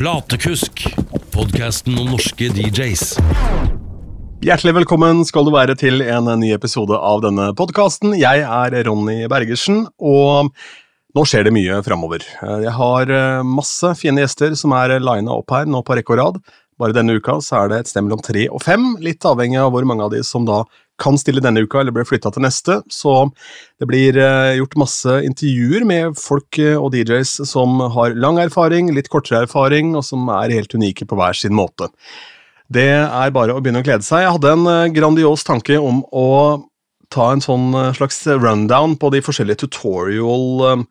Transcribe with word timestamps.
Platekusk, 0.00 0.80
podkasten 1.28 1.98
om 2.00 2.06
norske 2.14 2.46
DJs. 2.56 3.18
Hjertelig 4.40 4.72
velkommen 4.78 5.18
skal 5.28 5.44
du 5.44 5.50
være 5.52 5.74
til 5.76 6.00
en 6.00 6.30
ny 6.40 6.54
episode 6.56 6.96
av 6.96 7.20
denne 7.20 7.50
podkasten. 7.58 8.14
Jeg 8.16 8.40
er 8.40 8.78
Ronny 8.86 9.26
Bergersen, 9.28 9.82
og 10.00 10.54
nå 11.12 11.24
skjer 11.28 11.44
det 11.44 11.52
mye 11.52 11.82
framover. 11.84 12.24
Jeg 12.64 12.72
har 12.78 13.12
eh, 13.12 13.44
masse 13.44 13.92
fine 14.00 14.24
gjester 14.24 14.56
som 14.56 14.72
er 14.78 14.96
lina 15.04 15.36
opp 15.36 15.52
her 15.52 15.68
nå 15.68 15.84
på 15.84 16.00
rekke 16.00 16.16
og 16.16 16.20
rad. 16.22 16.40
Bare 16.80 16.96
denne 16.96 17.18
uka 17.20 17.38
så 17.44 17.62
er 17.62 17.70
det 17.70 17.80
et 17.82 17.90
sted 17.90 18.06
mellom 18.06 18.22
tre 18.24 18.46
og 18.48 18.62
fem, 18.64 18.94
litt 19.04 19.26
avhengig 19.28 19.60
av 19.60 19.74
hvor 19.74 19.84
mange 19.88 20.06
av 20.06 20.14
de 20.14 20.22
som 20.26 20.46
da 20.48 20.62
kan 21.00 21.16
stille 21.18 21.42
denne 21.44 21.64
uka 21.64 21.80
eller 21.80 21.94
blir 21.96 22.06
flytta 22.08 22.32
til 22.34 22.44
neste. 22.44 22.78
Så 22.92 23.14
det 23.80 23.88
blir 23.90 24.18
eh, 24.20 24.56
gjort 24.60 24.78
masse 24.80 25.20
intervjuer 25.26 25.86
med 25.88 26.18
folk 26.20 26.60
eh, 26.60 26.76
og 26.76 26.94
DJs 26.94 27.38
som 27.48 27.80
har 27.96 28.16
lang 28.20 28.40
erfaring, 28.42 28.92
litt 28.96 29.10
kortere 29.12 29.46
erfaring, 29.46 29.94
og 29.96 30.04
som 30.06 30.28
er 30.36 30.54
helt 30.56 30.76
unike 30.76 31.08
på 31.08 31.18
hver 31.20 31.36
sin 31.36 31.56
måte. 31.56 31.90
Det 32.70 32.90
er 33.02 33.32
bare 33.34 33.56
å 33.56 33.62
begynne 33.62 33.82
å 33.82 33.86
glede 33.86 34.06
seg. 34.06 34.26
Jeg 34.26 34.36
hadde 34.36 34.56
en 34.56 34.68
eh, 34.70 34.90
grandios 34.96 35.46
tanke 35.48 35.80
om 35.80 36.04
å 36.12 36.28
ta 37.10 37.32
en 37.32 37.42
sånn 37.42 37.72
slags 37.96 38.20
rundown 38.28 38.92
på 39.00 39.08
de 39.10 39.18
forskjellige 39.26 39.64
tutorial 39.64 40.84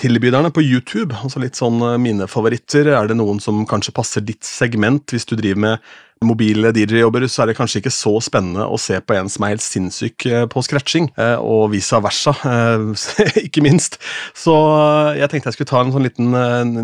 tilbyderne 0.00 0.50
på 0.54 0.64
YouTube. 0.64 1.14
altså 1.16 1.42
Litt 1.42 1.58
sånn 1.58 1.82
mine 2.02 2.28
favoritter. 2.30 2.90
Er 2.94 3.10
det 3.10 3.18
noen 3.18 3.40
som 3.42 3.62
kanskje 3.68 3.94
passer 3.96 4.24
ditt 4.24 4.44
segment 4.46 5.14
hvis 5.14 5.28
du 5.30 5.36
driver 5.38 5.62
med 5.66 5.94
mobile 6.26 6.72
DJ-jobber, 6.74 7.26
så 7.30 7.42
er 7.42 7.50
det 7.50 7.56
kanskje 7.58 7.82
ikke 7.82 7.92
så 7.94 8.14
spennende 8.24 8.66
å 8.66 8.78
se 8.80 8.98
på 9.00 9.16
en 9.16 9.30
som 9.32 9.44
er 9.44 9.54
helt 9.54 9.64
sinnssyk 9.64 10.26
eh, 10.30 10.46
på 10.50 10.62
scratching, 10.64 11.10
eh, 11.20 11.36
og 11.38 11.70
vice 11.74 12.00
versa, 12.04 12.34
eh, 12.48 13.06
ikke 13.46 13.64
minst. 13.64 14.00
Så 14.38 14.54
jeg 15.18 15.30
tenkte 15.30 15.52
jeg 15.52 15.58
skulle 15.58 15.72
ta 15.72 15.84
en 15.84 15.94
sånn 15.94 16.06
liten 16.06 16.34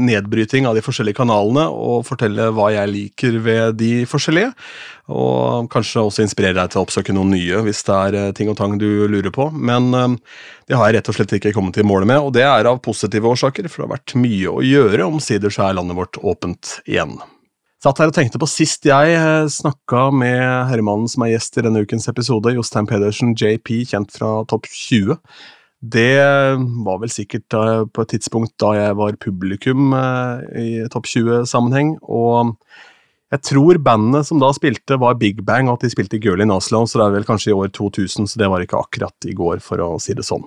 nedbryting 0.06 0.68
av 0.68 0.78
de 0.78 0.84
forskjellige 0.84 1.20
kanalene, 1.22 1.66
og 1.70 2.06
fortelle 2.08 2.50
hva 2.54 2.70
jeg 2.74 2.92
liker 2.92 3.40
ved 3.44 3.80
de 3.80 3.92
forskjellige. 4.10 4.54
Og 5.10 5.66
kanskje 5.72 6.04
også 6.06 6.22
inspirere 6.22 6.60
deg 6.60 6.70
til 6.70 6.80
å 6.80 6.84
oppsøke 6.84 7.14
noen 7.16 7.32
nye 7.34 7.64
hvis 7.66 7.82
det 7.88 7.96
er 7.96 8.36
ting 8.38 8.52
og 8.52 8.60
tang 8.60 8.76
du 8.78 9.08
lurer 9.10 9.32
på. 9.34 9.48
Men 9.50 9.90
det 9.90 10.78
har 10.78 10.86
jeg 10.86 11.00
rett 11.00 11.10
og 11.10 11.16
slett 11.16 11.34
ikke 11.40 11.54
kommet 11.56 11.74
til 11.74 11.88
målet 11.88 12.12
med, 12.12 12.22
og 12.22 12.30
det 12.36 12.46
er 12.46 12.70
av 12.70 12.78
positive 12.84 13.26
årsaker, 13.32 13.66
for 13.66 13.82
det 13.82 13.88
har 13.88 13.96
vært 13.96 14.16
mye 14.22 14.54
å 14.54 14.62
gjøre. 14.62 15.10
Omsider 15.10 15.50
så 15.50 15.66
er 15.66 15.80
landet 15.80 15.98
vårt 15.98 16.20
åpent 16.22 16.76
igjen. 16.86 17.18
Satt 17.80 17.96
her 17.96 18.10
og 18.10 18.12
tenkte 18.12 18.36
på 18.36 18.48
sist 18.50 18.84
jeg 18.84 19.12
eh, 19.16 19.46
snakka 19.48 20.10
med 20.12 20.42
herremannen 20.68 21.08
som 21.08 21.22
er 21.24 21.30
gjest 21.32 21.56
i 21.56 21.62
denne 21.64 21.80
ukens 21.80 22.10
episode, 22.12 22.52
Jostein 22.52 22.84
Pedersen, 22.84 23.30
JP, 23.32 23.70
kjent 23.88 24.12
fra 24.12 24.42
Topp 24.50 24.68
20. 24.68 25.16
Det 25.80 26.18
var 26.84 26.98
vel 27.00 27.12
sikkert 27.14 27.56
eh, 27.56 27.86
på 27.88 28.04
et 28.04 28.12
tidspunkt 28.12 28.52
da 28.60 28.74
jeg 28.76 28.98
var 29.00 29.16
publikum 29.24 29.96
eh, 29.96 30.42
i 30.60 30.68
Topp 30.92 31.08
20-sammenheng, 31.08 31.94
og 32.04 32.52
jeg 33.32 33.46
tror 33.48 33.80
bandet 33.80 34.28
som 34.28 34.44
da 34.44 34.52
spilte, 34.52 35.00
var 35.00 35.16
Big 35.16 35.40
Bang, 35.48 35.72
og 35.72 35.78
at 35.78 35.88
de 35.88 35.92
spilte 35.94 36.20
Girl 36.20 36.44
in 36.44 36.52
Oslo, 36.52 36.82
så 36.84 37.00
det 37.00 37.08
er 37.08 37.16
vel 37.16 37.28
kanskje 37.32 37.54
i 37.54 37.56
år 37.56 37.72
2000, 37.80 38.28
så 38.28 38.44
det 38.44 38.52
var 38.52 38.60
ikke 38.60 38.84
akkurat 38.84 39.30
i 39.30 39.32
går, 39.40 39.64
for 39.64 39.80
å 39.86 39.94
si 40.04 40.18
det 40.18 40.28
sånn. 40.28 40.44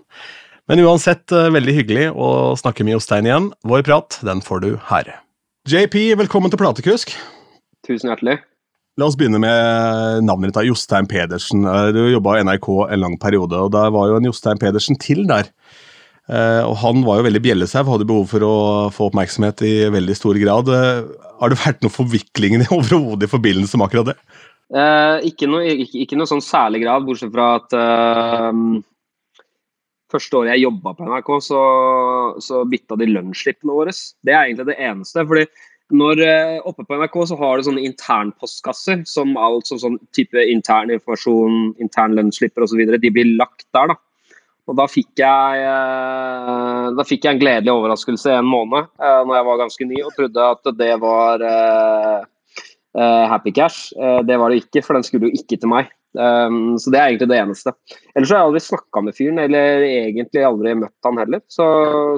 Men 0.70 0.86
uansett, 0.86 1.26
veldig 1.34 1.80
hyggelig 1.81 2.11
å 2.14 2.54
snakke 2.61 2.86
med 2.86 3.00
Jostein 3.00 3.26
igjen. 3.26 3.52
Vår 3.66 3.81
prat, 3.89 4.22
den 4.22 4.45
får 4.45 4.67
du 4.67 4.73
her. 4.94 5.16
JP, 5.64 6.17
velkommen 6.19 6.52
til 6.52 6.59
Platekusk. 6.59 7.14
Tusen 7.88 8.09
hjertelig. 8.09 8.42
La 9.00 9.08
oss 9.08 9.16
begynne 9.16 9.39
med 9.39 10.25
navnet 10.28 10.52
ditt, 10.52 10.66
Jostein 10.67 11.08
Pedersen. 11.08 11.64
Eh, 11.64 11.86
du 11.95 12.02
jobba 12.11 12.33
i 12.36 12.42
NRK 12.44 12.67
en 12.92 13.00
lang 13.00 13.16
periode, 13.16 13.55
og 13.55 13.72
der 13.72 13.94
var 13.95 14.09
jo 14.09 14.17
en 14.17 14.28
Jostein 14.28 14.59
Pedersen 14.59 15.00
til 15.00 15.23
der. 15.30 15.47
Eh, 16.28 16.59
og 16.67 16.75
Han 16.81 17.05
var 17.08 17.22
jo 17.22 17.28
veldig 17.30 17.44
bjellesau, 17.45 17.86
hadde 17.88 18.09
behov 18.09 18.28
for 18.33 18.44
å 18.44 18.58
få 18.92 19.08
oppmerksomhet 19.08 19.64
i 19.64 19.73
veldig 19.88 20.17
stor 20.20 20.42
grad. 20.44 20.67
Eh, 20.67 21.31
har 21.39 21.53
det 21.53 21.61
vært 21.64 21.80
noen 21.80 21.95
forviklinger 21.95 22.67
overhodet 22.81 23.30
i 23.30 23.31
forbindelse 23.31 23.80
med 23.80 23.88
akkurat 23.88 24.11
det? 24.11 24.17
Eh, 24.75 25.30
ikke, 25.31 25.48
noe, 25.48 25.64
ikke, 25.64 26.03
ikke, 26.03 26.20
noe, 26.20 26.27
sånn 26.27 26.44
særlig 26.44 26.83
grad, 26.83 27.08
bortsett 27.08 27.32
fra 27.32 27.54
at 27.61 27.80
uh, 27.80 28.52
første 30.13 30.39
året 30.39 30.53
jeg 30.53 30.65
jobba 30.67 30.93
på 30.95 31.09
NRK, 31.09 31.29
så, 31.43 31.61
så 32.43 32.63
bytta 32.69 32.97
de 33.01 33.09
lønnsslippene 33.11 33.75
våre. 33.75 33.93
Det 34.23 34.33
er 34.33 34.45
egentlig 34.45 34.69
det 34.71 34.79
eneste. 34.81 35.25
fordi 35.29 35.47
når 35.93 36.21
uh, 36.23 36.69
Oppe 36.69 36.85
på 36.87 36.97
NRK 36.97 37.19
så 37.29 37.37
har 37.37 37.59
du 37.59 37.67
sånne 37.67 37.83
internpostkasser 37.85 39.03
som 39.09 39.35
alt 39.37 39.69
som 39.69 39.81
sånn 39.81 39.99
type 40.15 40.39
intern 40.49 40.93
informasjon, 40.93 41.75
intern 41.83 42.15
lønnsslipper 42.17 42.65
osv. 42.65 42.81
De 42.81 43.13
blir 43.13 43.35
lagt 43.37 43.67
der. 43.75 43.93
da. 43.93 43.99
Og 44.71 44.77
da 44.79 44.87
fikk 44.87 45.19
jeg 45.19 45.65
uh, 45.67 46.89
da 46.95 47.05
fikk 47.07 47.27
jeg 47.27 47.35
en 47.35 47.41
gledelig 47.41 47.73
overraskelse 47.75 48.37
en 48.39 48.47
måned 48.47 48.87
uh, 49.03 49.21
når 49.27 49.35
jeg 49.37 49.47
var 49.49 49.65
ganske 49.65 49.89
ny 49.89 49.99
og 50.05 50.15
trodde 50.17 50.51
at 50.53 50.71
det 50.80 50.93
var 51.03 51.49
Happy 52.93 53.49
Cash. 53.49 53.89
det 53.97 54.35
var 54.37 54.53
det 54.53 54.59
ikke, 54.61 54.83
for 54.85 54.93
den 54.93 55.01
skulle 55.01 55.25
jo 55.25 55.33
ikke 55.33 55.57
til 55.57 55.71
meg. 55.71 55.87
Um, 56.13 56.75
så 56.77 56.91
det 56.93 56.99
er 56.99 57.11
egentlig 57.11 57.29
det 57.31 57.39
eneste. 57.41 57.73
Ellers 58.13 58.31
har 58.33 58.43
jeg 58.43 58.49
aldri 58.49 58.61
snakka 58.61 59.01
med 59.05 59.17
fyren, 59.17 59.39
eller 59.41 59.85
egentlig 59.87 60.43
aldri 60.45 60.75
møtt 60.83 61.07
han 61.07 61.21
heller. 61.21 61.41
Så, 61.51 61.65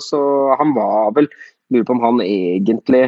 så 0.04 0.22
han 0.60 0.76
var 0.78 1.14
vel 1.18 1.30
Lurer 1.74 1.86
på 1.88 1.96
om 1.96 2.04
han 2.04 2.20
egentlig 2.22 3.08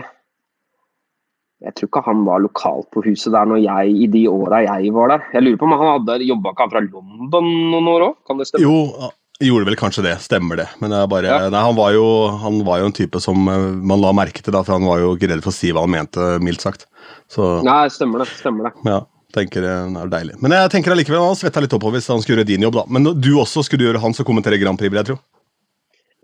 Jeg 1.62 1.74
tror 1.78 1.90
ikke 1.92 2.02
han 2.08 2.24
var 2.26 2.42
lokalt 2.42 2.88
på 2.94 3.04
huset 3.06 3.36
der 3.36 3.46
når 3.50 3.60
jeg, 3.62 3.92
i 3.94 4.08
de 4.14 4.24
åra 4.30 4.64
jeg 4.66 4.94
var 4.96 5.12
der. 5.14 5.28
Jeg 5.36 5.46
lurer 5.46 5.60
på 5.62 5.68
om 5.68 5.76
han 5.78 5.92
hadde 5.92 6.26
jobba 6.26 6.54
ikke 6.54 6.66
han 6.66 6.74
fra 6.74 6.84
London 6.86 7.52
noen 7.74 7.90
år 7.94 8.06
òg? 8.12 8.16
Kan 8.30 8.42
det 8.42 8.50
stemme? 8.50 8.66
Jo, 8.66 9.12
Gjorde 9.38 9.68
vel 9.68 9.78
kanskje 9.78 10.02
det, 10.02 10.16
stemmer 10.24 10.58
det. 10.58 10.66
Men 10.82 10.90
det 10.90 11.04
bare, 11.12 11.30
ja. 11.30 11.50
nei, 11.54 11.60
han, 11.62 11.76
var 11.78 11.92
jo, 11.94 12.06
han, 12.42 12.56
var 12.66 12.80
jo, 12.82 12.88
en 12.90 12.96
type 12.98 13.22
som 13.22 13.38
eh, 13.54 13.66
man 13.86 14.02
la 14.02 14.10
merke 14.18 14.42
til, 14.42 14.50
da, 14.56 14.64
for 14.66 14.74
han 14.74 14.88
var 14.90 15.04
jo 15.04 15.12
ikke 15.14 15.30
redd 15.30 15.44
for 15.46 15.54
å 15.54 15.58
si 15.58 15.70
hva 15.70 15.84
han 15.86 15.94
mente, 15.94 16.26
mildt 16.42 16.66
sagt. 16.66 16.88
Så, 17.30 17.60
nei, 17.66 17.84
stemmer 17.94 18.24
det. 18.24 18.32
stemmer 18.40 18.72
det. 18.72 18.74
Ja 18.90 19.04
tenker 19.36 19.66
det 19.66 19.72
er 19.72 20.12
deilig. 20.12 20.38
Men 20.44 20.56
jeg 20.56 20.74
tenker 20.74 20.94
allikevel 20.94 21.26
han 21.26 21.40
svetta 21.40 21.64
litt 21.64 21.74
oppover 21.76 22.00
hvis 22.00 22.12
han 22.12 22.22
skulle 22.24 22.42
gjøre 22.42 22.52
din 22.52 22.68
jobb, 22.68 22.80
da. 22.80 22.86
Men 22.92 23.12
du 23.20 23.34
også 23.40 23.66
skulle 23.66 23.90
gjøre 23.90 24.04
han 24.04 24.16
som 24.16 24.28
kommenterer 24.28 24.62
Grand 24.62 24.80
Prix, 24.80 24.94
vil 24.94 25.02
jeg 25.02 25.12
tro? 25.12 25.20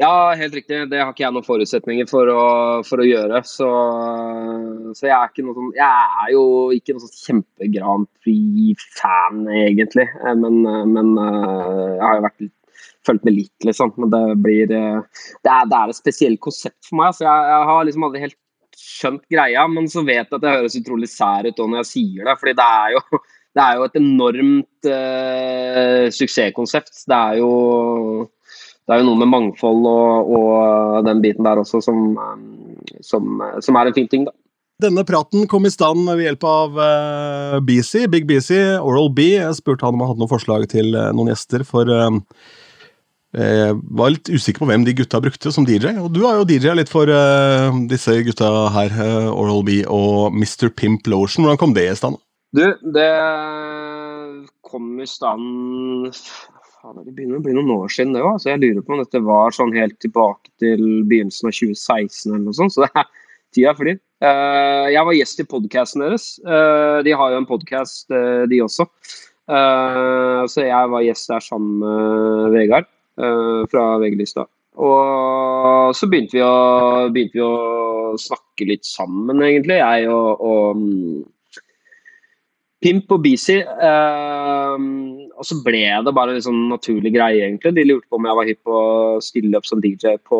Ja, 0.01 0.33
helt 0.33 0.55
riktig. 0.57 0.79
Det 0.89 0.99
har 0.99 1.11
ikke 1.11 1.21
jeg 1.21 1.35
noen 1.35 1.45
forutsetninger 1.45 2.07
for 2.09 2.29
å, 2.31 2.45
for 2.87 3.03
å 3.03 3.05
gjøre. 3.05 3.43
Så, 3.45 3.67
så, 4.97 5.05
jeg 5.05 5.13
er 5.13 5.29
sånn 5.37 5.69
Jeg 5.77 5.85
er 6.23 6.31
jo 6.33 6.43
ikke 6.73 6.95
noen 6.95 7.03
sånn 7.05 7.19
kjempe-Grand 7.19 8.09
Prix-fan, 8.25 9.45
egentlig. 9.53 10.07
Men, 10.41 10.59
men, 10.89 11.13
jeg 11.21 12.01
har 12.01 12.17
jo 12.17 12.25
vært 12.25 12.49
fulgt 13.05 13.27
med 13.27 13.37
litt, 13.37 13.67
liksom. 13.69 13.93
Men 14.01 14.15
det 14.15 14.23
blir 14.41 14.65
Det 14.71 14.81
er, 14.81 15.69
det 15.69 15.77
er 15.77 15.93
et 15.93 15.99
spesielt 16.01 16.41
konsept 16.41 16.89
for 16.89 17.03
meg. 17.03 17.13
Så 17.13 17.27
jeg, 17.27 17.51
jeg 17.53 17.69
har 17.69 17.85
liksom 17.85 18.07
aldri 18.09 18.25
helt 18.25 18.39
skjønt 18.79 19.23
greia, 19.31 19.65
men 19.69 19.87
så 19.91 20.03
vet 20.05 20.23
jeg 20.23 20.29
at 20.29 20.43
det 20.43 20.53
høres 20.57 20.77
utrolig 20.79 21.09
sær 21.11 21.47
ut 21.47 21.63
når 21.63 21.81
jeg 21.81 21.89
sier 21.89 22.29
det. 22.29 22.37
fordi 22.39 22.53
det 22.59 22.67
er 22.67 22.93
jo, 22.95 23.01
det 23.57 23.65
er 23.65 23.79
jo 23.79 23.87
et 23.87 23.99
enormt 24.01 24.91
uh, 24.91 26.05
suksesskonsept. 26.19 26.93
Det 27.09 27.17
er, 27.17 27.41
jo, 27.41 27.51
det 28.87 28.95
er 28.95 29.03
jo 29.03 29.09
noe 29.09 29.21
med 29.23 29.31
mangfold 29.33 29.89
og, 29.89 30.31
og 30.37 31.09
den 31.09 31.21
biten 31.25 31.47
der 31.47 31.61
også 31.61 31.83
som, 31.83 32.15
som, 33.01 33.43
som, 33.59 33.77
er 33.79 33.91
en 33.91 33.99
fin 33.99 34.09
ting, 34.11 34.25
da. 34.29 34.35
Denne 34.83 35.05
praten 35.07 35.45
kom 35.47 35.67
i 35.67 35.71
stand 35.71 36.07
ved 36.09 36.25
hjelp 36.25 36.43
av 36.49 36.79
uh, 36.79 36.87
eh, 37.53 37.59
BC, 37.63 38.07
Big 38.11 38.25
BC, 38.27 38.57
Oral 38.81 39.11
B. 39.13 39.29
Jeg 39.37 39.61
spurte 39.61 39.85
han 39.85 39.95
om 39.95 40.01
han 40.01 40.11
hadde 40.11 40.23
noen 40.25 40.31
forslag 40.31 40.65
til 40.71 40.97
uh, 40.97 41.11
noen 41.15 41.29
gjester 41.31 41.63
for 41.67 41.87
uh, 41.87 42.09
jeg 43.33 43.69
eh, 43.71 43.77
var 43.97 44.11
litt 44.13 44.29
usikker 44.29 44.61
på 44.61 44.67
hvem 44.69 44.83
de 44.85 44.93
gutta 44.93 45.17
brukte 45.23 45.49
som 45.53 45.65
DJ. 45.65 45.95
Og 46.03 46.11
du 46.13 46.21
har 46.21 46.37
jo 46.37 46.45
DJ 46.45 46.75
litt 46.77 46.91
for 46.91 47.09
uh, 47.09 47.73
disse 47.89 48.13
gutta 48.27 48.49
her, 48.75 48.93
uh, 48.93 49.31
Oral 49.33 49.65
B 49.65 49.79
og 49.89 50.35
Mr. 50.37 50.69
Pimp 50.69 51.09
Lotion. 51.09 51.47
Hvordan 51.47 51.57
kom 51.57 51.73
det 51.73 51.87
i 51.89 51.95
stand? 51.97 52.19
Du, 52.53 52.61
det 52.93 53.09
kom 54.69 55.01
i 55.01 55.09
stand 55.09 56.13
Faen, 56.13 57.01
Det 57.01 57.09
begynner 57.09 57.41
å 57.41 57.45
bli 57.47 57.57
noen 57.57 57.73
år 57.73 57.89
siden, 57.89 58.13
det 58.13 58.21
òg. 58.21 58.37
Så 58.37 58.53
jeg 58.53 58.61
lurer 58.61 58.85
på 58.85 58.93
om 58.93 59.01
dette 59.01 59.25
var 59.25 59.57
sånn 59.57 59.73
helt 59.73 59.97
tilbake 60.03 60.53
til 60.61 60.85
begynnelsen 61.09 61.49
av 61.49 61.57
2016 61.57 62.29
eller 62.29 62.45
noe 62.45 62.61
sånt. 62.61 62.77
Så 62.77 62.85
det 62.85 62.93
er 62.93 63.11
tida 63.57 63.77
flyr. 63.81 63.97
Uh, 64.21 64.93
jeg 64.93 65.09
var 65.09 65.21
gjest 65.23 65.41
i 65.41 65.49
podkasten 65.57 66.05
deres. 66.05 66.31
de 66.37 67.17
har 67.17 67.33
jo 67.33 67.41
en 67.41 67.49
podkast, 67.49 68.13
de 68.13 68.61
også. 68.61 68.85
så 70.53 70.63
jeg 70.63 70.89
var 70.93 71.03
gjest 71.03 71.33
der 71.33 71.41
sammen 71.43 71.79
med 71.81 72.59
Vegard. 72.61 72.92
Eh, 73.13 73.63
fra 73.69 73.97
VG-lista. 74.01 74.47
Og 74.81 75.93
så 75.93 76.07
begynte 76.09 76.33
vi, 76.33 76.41
å, 76.41 77.09
begynte 77.13 77.37
vi, 77.37 77.43
å, 77.45 78.13
snakke 78.17 78.65
litt 78.69 78.85
sammen, 78.85 79.41
egentlig, 79.45 79.77
jeg 79.79 80.09
og, 80.09 80.41
og 80.41 80.77
um, 80.77 81.21
Pimp 82.83 83.13
og 83.15 83.21
BC. 83.23 83.61
Um, 83.63 85.29
og 85.43 85.47
så 85.49 85.57
ble 85.59 85.83
det 86.05 86.11
bare 86.15 86.37
en 86.37 86.43
sånn 86.45 86.61
naturlig 86.71 87.11
greie, 87.11 87.43
egentlig. 87.43 87.73
De 87.75 87.83
lurte 87.83 88.07
på 88.07 88.15
om 88.15 88.27
jeg 88.29 88.37
var 88.37 88.47
hypp 88.47 88.59
på 88.63 88.75
å 88.79 89.21
stille 89.23 89.59
opp 89.59 89.67
som 89.67 89.81
DJ 89.83 90.15
på, 90.23 90.39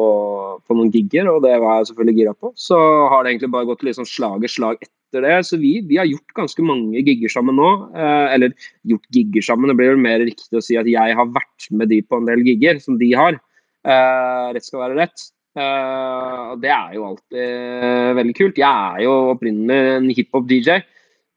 på, 0.64 0.78
noen 0.78 0.94
gigger, 0.94 1.28
og 1.28 1.42
det 1.44 1.58
var 1.60 1.82
jeg 1.82 1.90
selvfølgelig 1.90 2.22
gira 2.22 2.34
på. 2.40 2.54
Så 2.56 2.80
har 3.12 3.26
det 3.26 3.34
egentlig 3.34 3.52
bare 3.52 3.68
gått 3.68 3.84
litt 3.84 4.00
sånn 4.00 4.08
slag 4.08 4.48
i 4.48 4.52
slag 4.54 4.80
etter 4.80 5.28
det. 5.28 5.36
Så 5.50 5.60
vi, 5.60 5.74
vi, 5.90 6.00
har 6.00 6.08
gjort 6.08 6.38
ganske 6.40 6.64
mange 6.64 7.04
gigger 7.04 7.36
sammen 7.36 7.60
nå. 7.60 7.70
Eh, 7.92 8.38
eller 8.38 8.56
gjort 8.94 9.20
gigger 9.20 9.48
sammen, 9.50 9.74
det 9.74 9.76
blir 9.82 9.92
vel 9.92 10.06
mer 10.08 10.24
riktig 10.24 10.62
å 10.62 10.64
si 10.64 10.80
at 10.80 10.88
jeg 10.88 11.20
har 11.20 11.36
vært 11.36 11.68
med 11.76 11.92
de 11.92 12.00
på 12.08 12.22
en 12.22 12.32
del 12.32 12.48
gigger 12.48 12.80
som 12.86 12.96
de 13.02 13.12
har. 13.20 13.42
Eh, 13.84 14.48
rett 14.56 14.70
skal 14.70 14.86
være 14.86 15.02
rett. 15.04 15.30
Og 15.54 16.64
det 16.64 16.72
er 16.74 16.96
jo 16.96 17.04
alltid 17.12 18.16
veldig 18.18 18.34
kult. 18.40 18.64
Jeg 18.64 18.96
er 18.96 19.04
jo 19.04 19.12
opprinnelig 19.36 19.98
en 20.00 20.08
hiphop-DJ. 20.16 20.80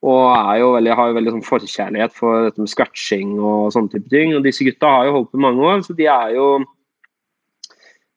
Og 0.06 0.58
jo 0.60 0.70
veldig, 0.76 0.94
har 0.94 1.10
jo 1.10 1.16
veldig 1.16 1.32
sånn 1.34 1.46
forkjærlighet 1.46 2.14
for 2.14 2.46
dette 2.46 2.62
med 2.62 2.70
scratching 2.70 3.36
og 3.40 3.72
sånne 3.74 3.90
type 3.96 4.10
ting. 4.12 4.36
Og 4.36 4.44
disse 4.46 4.66
gutta 4.66 4.92
har 4.92 5.08
jo 5.08 5.16
holdt 5.16 5.32
på 5.32 5.42
mange 5.42 5.64
år, 5.66 5.82
så 5.82 5.96
de 5.98 6.06
er 6.12 6.36
jo 6.36 6.46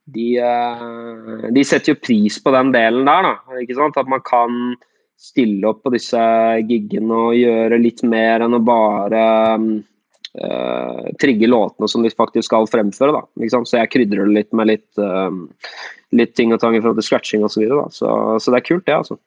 de, 0.10 0.28
uh, 0.42 1.50
de 1.54 1.64
setter 1.66 1.94
jo 1.94 2.02
pris 2.02 2.40
på 2.42 2.54
den 2.54 2.72
delen 2.76 3.10
der, 3.10 3.26
da. 3.26 3.60
Ikke 3.62 3.78
sant? 3.78 3.98
At 4.00 4.10
man 4.10 4.24
kan 4.26 4.78
stille 5.20 5.68
opp 5.68 5.82
på 5.84 5.92
disse 5.94 6.20
giggene 6.70 7.16
og 7.28 7.38
gjøre 7.38 7.82
litt 7.82 8.06
mer 8.08 8.46
enn 8.46 8.56
å 8.56 8.62
bare 8.64 9.24
uh, 9.60 11.10
trigge 11.20 11.50
låtene 11.50 11.90
som 11.92 12.06
de 12.06 12.14
faktisk 12.14 12.52
skal 12.52 12.70
fremføre. 12.72 13.18
Da, 13.18 13.26
ikke 13.42 13.56
sant? 13.58 13.72
Så 13.72 13.82
jeg 13.82 13.94
krydrer 13.98 14.30
det 14.30 14.38
litt 14.38 14.54
med 14.56 14.72
litt, 14.72 14.90
uh, 15.02 15.34
litt 16.16 16.38
ting 16.38 16.54
og 16.56 16.62
tang 16.64 16.78
i 16.78 16.84
forhold 16.84 17.02
til 17.02 17.10
scratching 17.10 17.46
osv. 17.46 17.58
Så, 17.58 17.66
videre, 17.66 17.86
da. 17.86 17.98
så 17.98 18.38
Så 18.40 18.54
det 18.54 18.62
er 18.62 18.68
kult, 18.70 18.86
det, 18.86 19.00
altså. 19.02 19.20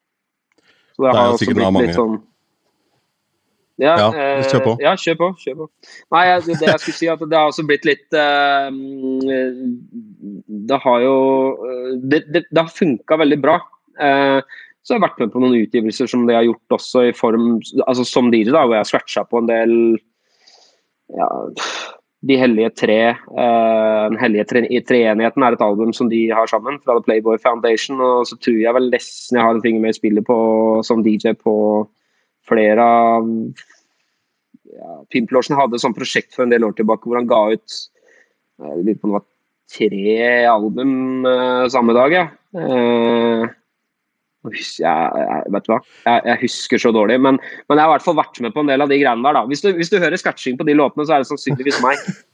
Så 0.93 1.07
det, 1.07 1.11
det 1.11 1.19
har 1.19 1.35
også 1.35 1.57
blitt 1.57 1.83
litt 1.83 1.99
sånn 1.99 2.21
ja, 3.83 3.95
ja, 3.99 4.43
kjør 4.47 4.65
på. 4.65 4.75
Ja, 4.83 4.95
kjør 4.99 5.19
på. 5.21 5.29
Kjør 5.43 5.61
på. 5.63 5.69
Nei, 6.15 6.25
det, 6.47 6.59
det 6.61 6.69
jeg 6.71 6.83
skulle 6.83 6.99
si, 6.99 7.11
at 7.13 7.23
det 7.27 7.39
har 7.39 7.51
også 7.51 7.67
blitt 7.69 7.89
litt 7.89 8.17
uh, 8.17 8.69
Det 10.71 10.79
har 10.85 11.07
jo 11.07 11.17
Det, 12.03 12.25
det, 12.31 12.47
det 12.49 12.63
har 12.63 12.71
funka 12.73 13.19
veldig 13.25 13.41
bra. 13.43 13.59
Så 14.83 14.95
jeg 14.95 14.99
har 14.99 15.05
vært 15.05 15.21
med 15.23 15.31
på 15.31 15.43
noen 15.43 15.61
utgivelser 15.61 16.09
som 16.11 16.25
det 16.27 16.35
har 16.35 16.47
gjort 16.47 16.77
også 16.79 17.05
i 17.07 17.15
form 17.15 17.61
altså 17.87 18.07
som 18.07 18.33
DJ, 18.33 18.51
da, 18.51 18.65
hvor 18.65 18.75
jeg 18.75 18.83
har 18.83 18.91
scratcha 18.91 19.23
på 19.29 19.39
en 19.39 19.51
del 19.51 19.75
ja, 21.15 21.29
De 22.27 22.39
hellige 22.39 22.73
tre. 22.83 22.99
Den 23.35 24.19
hellige 24.19 24.47
tre, 24.51 24.65
treenigheten 24.89 25.47
er 25.47 25.55
et 25.55 25.65
album 25.65 25.95
som 25.95 26.11
de 26.11 26.25
har 26.35 26.51
sammen, 26.51 26.81
fra 26.83 26.97
The 26.99 27.07
Playboy 27.07 27.39
Foundation. 27.43 28.03
Og 28.03 28.27
så 28.31 28.39
tror 28.43 28.59
jeg 28.59 28.75
vel 28.75 28.91
nesten 28.91 29.39
jeg 29.39 29.47
har 29.47 29.55
en 29.55 29.63
finger 29.65 29.83
med 29.83 29.95
i 29.95 29.99
spillet 30.01 30.27
på, 30.27 30.39
som 30.87 31.03
DJ 31.07 31.35
på 31.39 31.55
flere 32.49 32.85
av 32.85 33.29
ja, 34.73 34.93
Pimplotion 35.13 35.59
hadde 35.59 35.79
et 35.79 35.85
sånt 35.85 35.99
prosjekt 35.99 36.35
for 36.35 36.47
en 36.47 36.53
del 36.53 36.65
år 36.67 36.75
tilbake 36.79 37.09
hvor 37.09 37.21
han 37.21 37.31
ga 37.31 37.45
ut 37.53 37.81
jeg 38.63 38.85
lurer 38.85 38.99
på 39.01 39.09
om 39.09 39.13
det 39.13 39.19
var 39.19 39.27
tre 39.73 40.21
album 40.51 40.95
uh, 41.27 41.67
samme 41.73 41.95
dag. 41.97 42.15
Ja. 42.15 42.27
Uh, 42.55 43.47
jeg, 44.51 44.83
jeg, 44.83 45.53
vet 45.55 45.71
hva? 45.71 45.79
Jeg, 46.05 46.23
jeg, 46.27 46.39
husker 46.43 46.83
så 46.83 46.93
dårlig, 46.95 47.21
men, 47.23 47.39
men, 47.39 47.79
jeg 47.79 47.83
har 47.83 47.93
i 47.93 47.95
hvert 47.95 48.07
fall 48.07 48.19
vært 48.19 48.41
med 48.43 48.55
på 48.55 48.65
en 48.65 48.73
del 48.73 48.85
av 48.85 48.91
de 48.91 48.99
greiene 48.99 49.25
der. 49.27 49.39
da. 49.39 49.45
Hvis 49.51 49.63
du, 49.65 49.71
hvis 49.79 49.93
du 49.93 50.01
hører 50.03 50.19
scratching 50.21 50.59
på 50.59 50.67
de 50.69 50.77
låtene, 50.79 51.07
så 51.07 51.17
er 51.17 51.25
det 51.25 51.31
sannsynligvis 51.31 51.83
meg. 51.85 52.03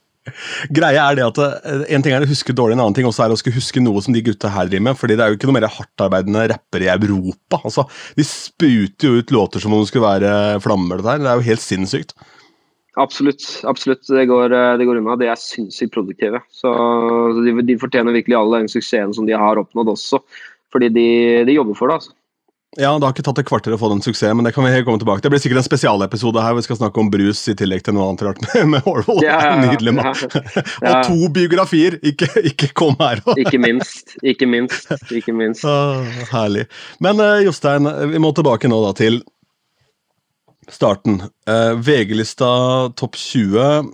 Greia 0.74 1.04
er 1.08 1.18
det 1.18 1.26
at 1.26 1.40
eh, 1.44 1.84
En 1.94 2.04
ting 2.04 2.14
er 2.16 2.24
å 2.24 2.30
huske 2.30 2.54
dårlig, 2.56 2.76
en 2.76 2.84
annen 2.86 2.96
ting 2.96 3.08
også 3.08 3.26
er 3.26 3.34
å 3.34 3.38
skulle 3.40 3.58
huske 3.58 3.82
noe 3.82 4.02
som 4.04 4.16
de 4.16 4.24
gutta 4.24 4.52
her 4.54 4.70
driver 4.70 4.88
med. 4.90 4.98
fordi 5.00 5.18
det 5.18 5.24
er 5.24 5.32
jo 5.32 5.38
ikke 5.38 5.50
noe 5.50 5.58
mer 5.58 5.68
hardtarbeidende 5.72 6.48
rappere 6.54 6.88
i 6.88 6.92
Europa. 6.94 7.62
altså 7.62 7.86
De 8.18 8.26
spruter 8.26 9.08
jo 9.08 9.22
ut 9.22 9.34
låter 9.34 9.64
som 9.64 9.74
om 9.74 9.84
det 9.84 9.92
skulle 9.92 10.08
være 10.08 10.58
flammer. 10.64 11.00
Det, 11.00 11.08
der. 11.08 11.24
det 11.24 11.32
er 11.32 11.40
jo 11.40 11.48
helt 11.52 11.64
sinnssykt. 11.64 12.16
Absolutt. 12.98 13.62
absolutt, 13.64 14.06
Det 14.06 14.26
går, 14.26 14.52
eh, 14.52 14.76
det 14.78 14.86
går 14.86 14.98
unna. 14.98 15.16
De 15.16 15.28
er 15.30 15.38
sinnssykt 15.38 15.94
produktive. 15.94 16.40
Så 16.50 16.68
de, 17.44 17.54
de, 17.62 17.78
fortjener 17.78 18.16
virkelig 18.16 18.36
all 18.36 18.54
den 18.56 18.68
suksessen 18.68 19.14
som 19.14 19.26
de 19.26 19.36
har 19.38 19.60
oppnådd 19.60 19.94
også. 19.94 20.22
Fordi 20.72 20.90
de, 20.92 21.08
de 21.46 21.54
jobber 21.54 21.78
for 21.78 21.88
det. 21.88 22.00
altså. 22.00 22.17
Ja, 22.76 22.90
Det 22.98 23.06
har 23.06 23.14
ikke 23.14 23.24
tatt 23.24 23.38
et 23.40 23.48
kvarter 23.48 23.72
å 23.72 23.78
få 23.80 23.88
den 23.88 24.02
suksessen, 24.04 24.36
men 24.36 24.44
det 24.44 24.52
kan 24.52 24.66
vi 24.66 24.70
helt 24.74 24.84
komme 24.84 25.00
tilbake 25.00 25.22
til. 25.22 25.30
Det 25.30 25.32
blir 25.32 25.40
sikkert 25.40 25.62
en 25.62 25.66
spesialepisode 25.66 26.42
her 26.44 26.56
vi 26.58 26.64
skal 26.66 26.76
snakke 26.76 27.00
om 27.00 27.08
brus 27.10 27.40
i 27.48 27.54
tillegg 27.56 27.86
til 27.86 27.96
noe 27.96 28.10
annet 28.10 28.24
rart 28.26 28.42
med, 28.44 28.66
med 28.74 28.90
Orwell. 28.90 29.22
Ja, 29.24 29.38
ja, 29.40 29.54
ja. 29.54 29.70
Nydelig 29.72 29.94
mann. 29.96 30.12
og 30.90 30.98
to 31.08 31.30
biografier! 31.32 31.96
Ikke, 32.04 32.28
ikke 32.52 32.68
kom 32.76 32.98
her. 33.00 33.22
ikke 33.40 33.60
minst. 33.62 34.12
Ikke 34.20 34.46
minst. 34.50 34.92
Ikke 35.08 35.34
minst. 35.36 35.64
Ah, 35.78 36.04
herlig. 36.30 36.64
Men 37.02 37.20
uh, 37.22 37.38
Jostein, 37.44 37.86
vi 38.10 38.20
må 38.22 38.30
tilbake 38.36 38.68
nå 38.70 38.78
da 38.82 38.92
til 38.96 39.20
starten. 40.72 41.20
Uh, 41.48 41.74
VG-lista 41.80 42.48
topp 42.98 43.16
20 43.20 43.90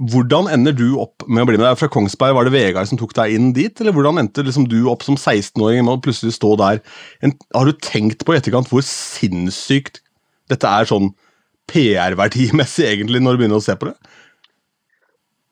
hvordan 0.00 0.48
ender 0.48 0.72
du 0.72 0.94
opp 1.02 1.26
med 1.28 1.44
å 1.44 1.48
bli 1.48 1.58
med? 1.58 1.66
deg 1.66 1.80
Fra 1.80 1.90
Kongsberg 1.92 2.32
Var 2.36 2.48
det 2.48 2.54
Vegard 2.54 2.88
som 2.88 3.00
tok 3.00 3.12
deg 3.18 3.34
inn 3.36 3.50
dit, 3.56 3.74
eller 3.82 3.92
hvordan 3.92 4.22
endte 4.22 4.44
liksom 4.46 4.64
du 4.70 4.78
opp 4.88 5.04
som 5.04 5.18
16-åring 5.18 5.84
med 5.84 5.98
å 5.98 6.04
plutselig 6.04 6.38
stå 6.38 6.54
der? 6.60 6.80
En, 7.24 7.34
har 7.56 7.68
du 7.68 7.76
tenkt 7.84 8.24
på 8.24 8.32
i 8.32 8.40
etterkant 8.40 8.70
hvor 8.70 8.84
sinnssykt 8.86 10.00
dette 10.50 10.66
er 10.66 10.88
sånn 10.88 11.12
PR-verdimessig, 11.70 12.88
egentlig, 12.88 13.20
når 13.22 13.36
du 13.36 13.42
begynner 13.42 13.60
å 13.60 13.64
se 13.64 13.76
på 13.78 13.90
det? 13.90 13.96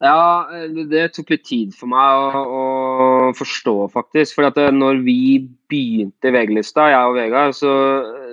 Ja, 0.03 0.47
det 0.89 1.09
tok 1.17 1.33
litt 1.35 1.45
tid 1.47 1.75
for 1.75 1.91
meg 1.91 2.39
å, 2.39 2.43
å 2.59 3.31
forstå, 3.37 3.75
faktisk. 3.91 4.37
For 4.37 4.47
at 4.47 4.59
eh, 4.63 4.71
når 4.75 5.03
vi 5.07 5.19
begynte 5.71 6.31
i 6.31 6.35
VG-lista, 6.35 6.87
jeg 6.93 7.11
og 7.11 7.19
Vegard, 7.19 7.57
så, 7.59 7.73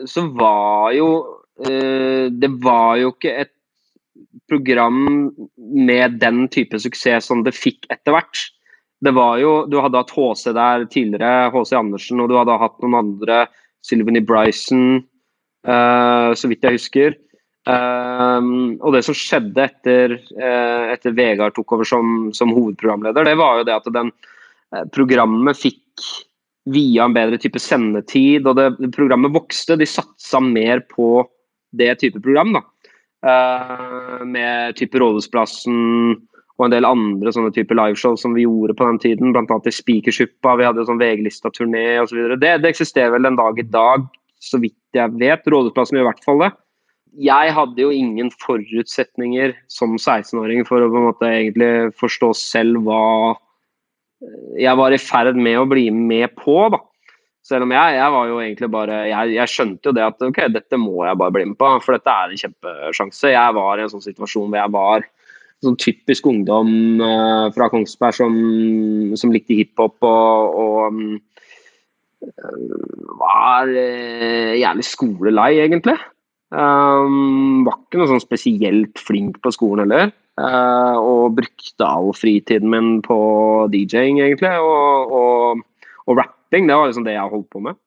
så 0.09 0.27
var 0.37 0.93
jo 0.93 1.09
eh, 1.65 2.29
Det 2.29 2.51
var 2.61 3.01
jo 3.01 3.15
ikke 3.15 3.33
et 3.41 3.54
program 4.49 5.31
med 5.57 6.19
den 6.21 6.45
type 6.53 6.79
suksess 6.79 7.29
som 7.31 7.43
det 7.45 7.55
fikk 7.57 7.87
etter 7.93 8.15
hvert. 8.15 8.43
Det 9.03 9.13
var 9.15 9.37
jo, 9.41 9.65
Du 9.69 9.79
hadde 9.81 9.99
hatt 9.99 10.13
HC 10.15 10.53
der 10.55 10.85
tidligere, 10.91 11.51
HC 11.53 11.75
Andersen, 11.77 12.21
og 12.23 12.29
du 12.31 12.37
hadde 12.39 12.57
hatt 12.61 12.77
noen 12.83 12.99
andre. 13.01 13.45
Sylvany 13.85 14.21
Bryson, 14.25 15.03
uh, 15.67 16.31
så 16.33 16.49
vidt 16.49 16.65
jeg 16.65 16.79
husker. 16.79 17.17
Um, 17.65 18.77
og 18.85 18.93
det 18.93 19.03
som 19.07 19.17
skjedde 19.17 19.63
etter, 19.63 20.15
uh, 20.37 20.91
etter 20.93 21.15
Vegard 21.17 21.55
tok 21.55 21.75
over 21.77 21.87
som, 21.87 22.31
som, 22.37 22.53
hovedprogramleder, 22.53 23.25
det 23.25 23.35
var 23.37 23.59
jo 23.59 23.67
det 23.67 23.75
at 23.77 23.89
den 23.93 24.11
uh, 24.13 24.85
programmet 24.93 25.57
fikk 25.57 26.05
via 26.73 27.05
en 27.05 27.13
bedre 27.13 27.37
type 27.41 27.61
sendetid, 27.61 28.47
og 28.49 28.57
det, 28.57 28.91
programmet 28.95 29.33
vokste. 29.33 29.77
De 29.77 29.85
satsa 29.89 30.41
mer 30.41 30.81
på 30.89 31.27
det 31.77 31.91
type 32.01 32.21
program. 32.25 32.55
da. 32.57 32.65
Uh, 33.25 34.21
med 34.29 34.75
type 34.77 34.99
Rådhusplassen 35.01 35.77
og 36.55 36.67
en 36.67 36.73
del 36.75 36.85
andre 36.87 37.31
sånne 37.33 37.49
type 37.55 37.73
liveshow 37.75 38.13
som 38.19 38.35
vi 38.37 38.45
gjorde 38.45 38.75
på 38.77 38.85
den 38.87 38.99
tiden. 39.01 39.33
Bl.a. 39.35 39.57
i 39.65 39.73
Spikersuppa, 39.73 40.53
vi 40.59 40.67
hadde 40.67 40.85
sånn 40.87 41.01
VG-lista-turné 41.01 41.87
osv. 42.03 42.21
Det, 42.39 42.53
det 42.63 42.69
eksisterer 42.69 43.15
vel 43.15 43.27
en 43.27 43.39
dag 43.39 43.57
i 43.59 43.65
dag, 43.65 44.05
så 44.39 44.61
vidt 44.61 44.77
jeg 44.95 45.17
vet. 45.19 45.49
Rådhusplassen 45.51 45.99
i 45.99 46.05
hvert 46.05 46.21
fall 46.23 46.45
det. 46.45 46.51
Jeg 47.25 47.55
hadde 47.55 47.79
jo 47.79 47.91
ingen 47.95 48.29
forutsetninger 48.43 49.55
som 49.71 49.95
16-åring 49.95 50.65
for 50.67 50.83
å 50.83 50.91
på 50.91 50.99
en 50.99 51.07
måte 51.09 51.31
egentlig 51.31 51.71
forstå 51.99 52.31
selv 52.37 52.81
hva 52.87 53.35
jeg 54.59 54.79
var 54.79 54.95
i 54.95 54.99
ferd 54.99 55.37
med 55.39 55.59
å 55.59 55.67
bli 55.69 55.89
med 55.91 56.35
på. 56.39 56.57
da. 56.71 56.79
Selv 57.45 57.67
om 57.67 57.73
jeg, 57.75 57.97
jeg 57.99 58.13
var 58.15 58.29
jo 58.29 58.39
egentlig 58.41 58.69
bare 58.73 59.01
jeg, 59.05 59.33
jeg, 59.35 59.51
skjønte 59.51 59.89
jo 59.89 59.93
det 59.93 60.05
at 60.05 60.23
ok, 60.25 60.39
dette 60.49 60.79
må 60.81 61.03
jeg 61.05 61.19
bare 61.21 61.33
bli 61.35 61.43
med 61.51 61.57
på, 61.59 61.67
for 61.85 61.93
dette 61.93 62.09
er 62.09 62.33
en 62.33 62.41
kjempesjanse. 62.41 63.33
Jeg 63.35 63.57
var 63.59 63.77
i 63.77 63.85
en 63.85 63.91
sånn 63.91 64.05
situasjon 64.05 64.49
hvor 64.49 64.59
jeg 64.59 64.73
var 64.73 65.05
sånn 65.63 65.77
typisk 65.81 66.25
ungdom 66.29 66.71
uh, 67.01 67.51
fra 67.55 67.69
Kongsberg 67.71 68.17
som, 68.17 68.33
som 69.17 69.33
likte 69.33 69.57
hiphop 69.57 70.03
og, 70.05 70.57
og 70.61 70.81
um, 70.89 71.15
var 73.21 73.69
uh, 73.69 74.53
jævlig 74.57 74.87
skolelei, 74.89 75.51
egentlig. 75.67 75.97
Um, 76.49 77.65
var 77.65 77.77
ikke 77.77 78.01
noe 78.01 78.09
sånn 78.09 78.23
spesielt 78.23 79.01
flink 79.01 79.37
på 79.43 79.53
skolen 79.53 79.85
heller. 79.85 80.13
Uh, 80.35 80.97
og 80.99 81.37
brukte 81.37 81.85
all 81.87 82.11
fritiden 82.17 82.73
min 82.73 82.89
på 83.05 83.15
DJ-ing, 83.71 84.19
egentlig, 84.19 84.51
og, 84.59 85.13
og, 85.15 85.63
og 86.05 86.19
rapping. 86.21 86.67
Det 86.69 86.77
var 86.77 86.89
liksom 86.89 87.07
det 87.07 87.17
jeg 87.17 87.33
holdt 87.33 87.49
på 87.53 87.63
med. 87.65 87.77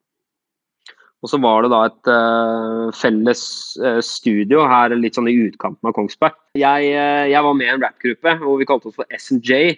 Og 1.19 1.27
så 1.27 1.39
var 1.43 1.65
det 1.65 1.71
da 1.73 1.79
et 1.89 2.09
uh, 2.11 2.91
felles 2.95 3.41
uh, 3.83 3.99
studio 4.03 4.63
her 4.69 4.93
litt 4.95 5.17
sånn 5.19 5.27
i 5.27 5.35
utkanten 5.49 5.89
av 5.89 5.95
Kongsberg. 5.97 6.37
Jeg, 6.55 6.93
uh, 6.95 7.25
jeg 7.27 7.43
var 7.43 7.57
med 7.59 7.67
i 7.67 7.73
en 7.73 7.83
rappgruppe 7.83 8.35
hvor 8.39 8.59
vi 8.59 8.67
kalte 8.69 8.87
oss 8.87 8.95
for 8.95 9.17
SNJ. 9.19 9.75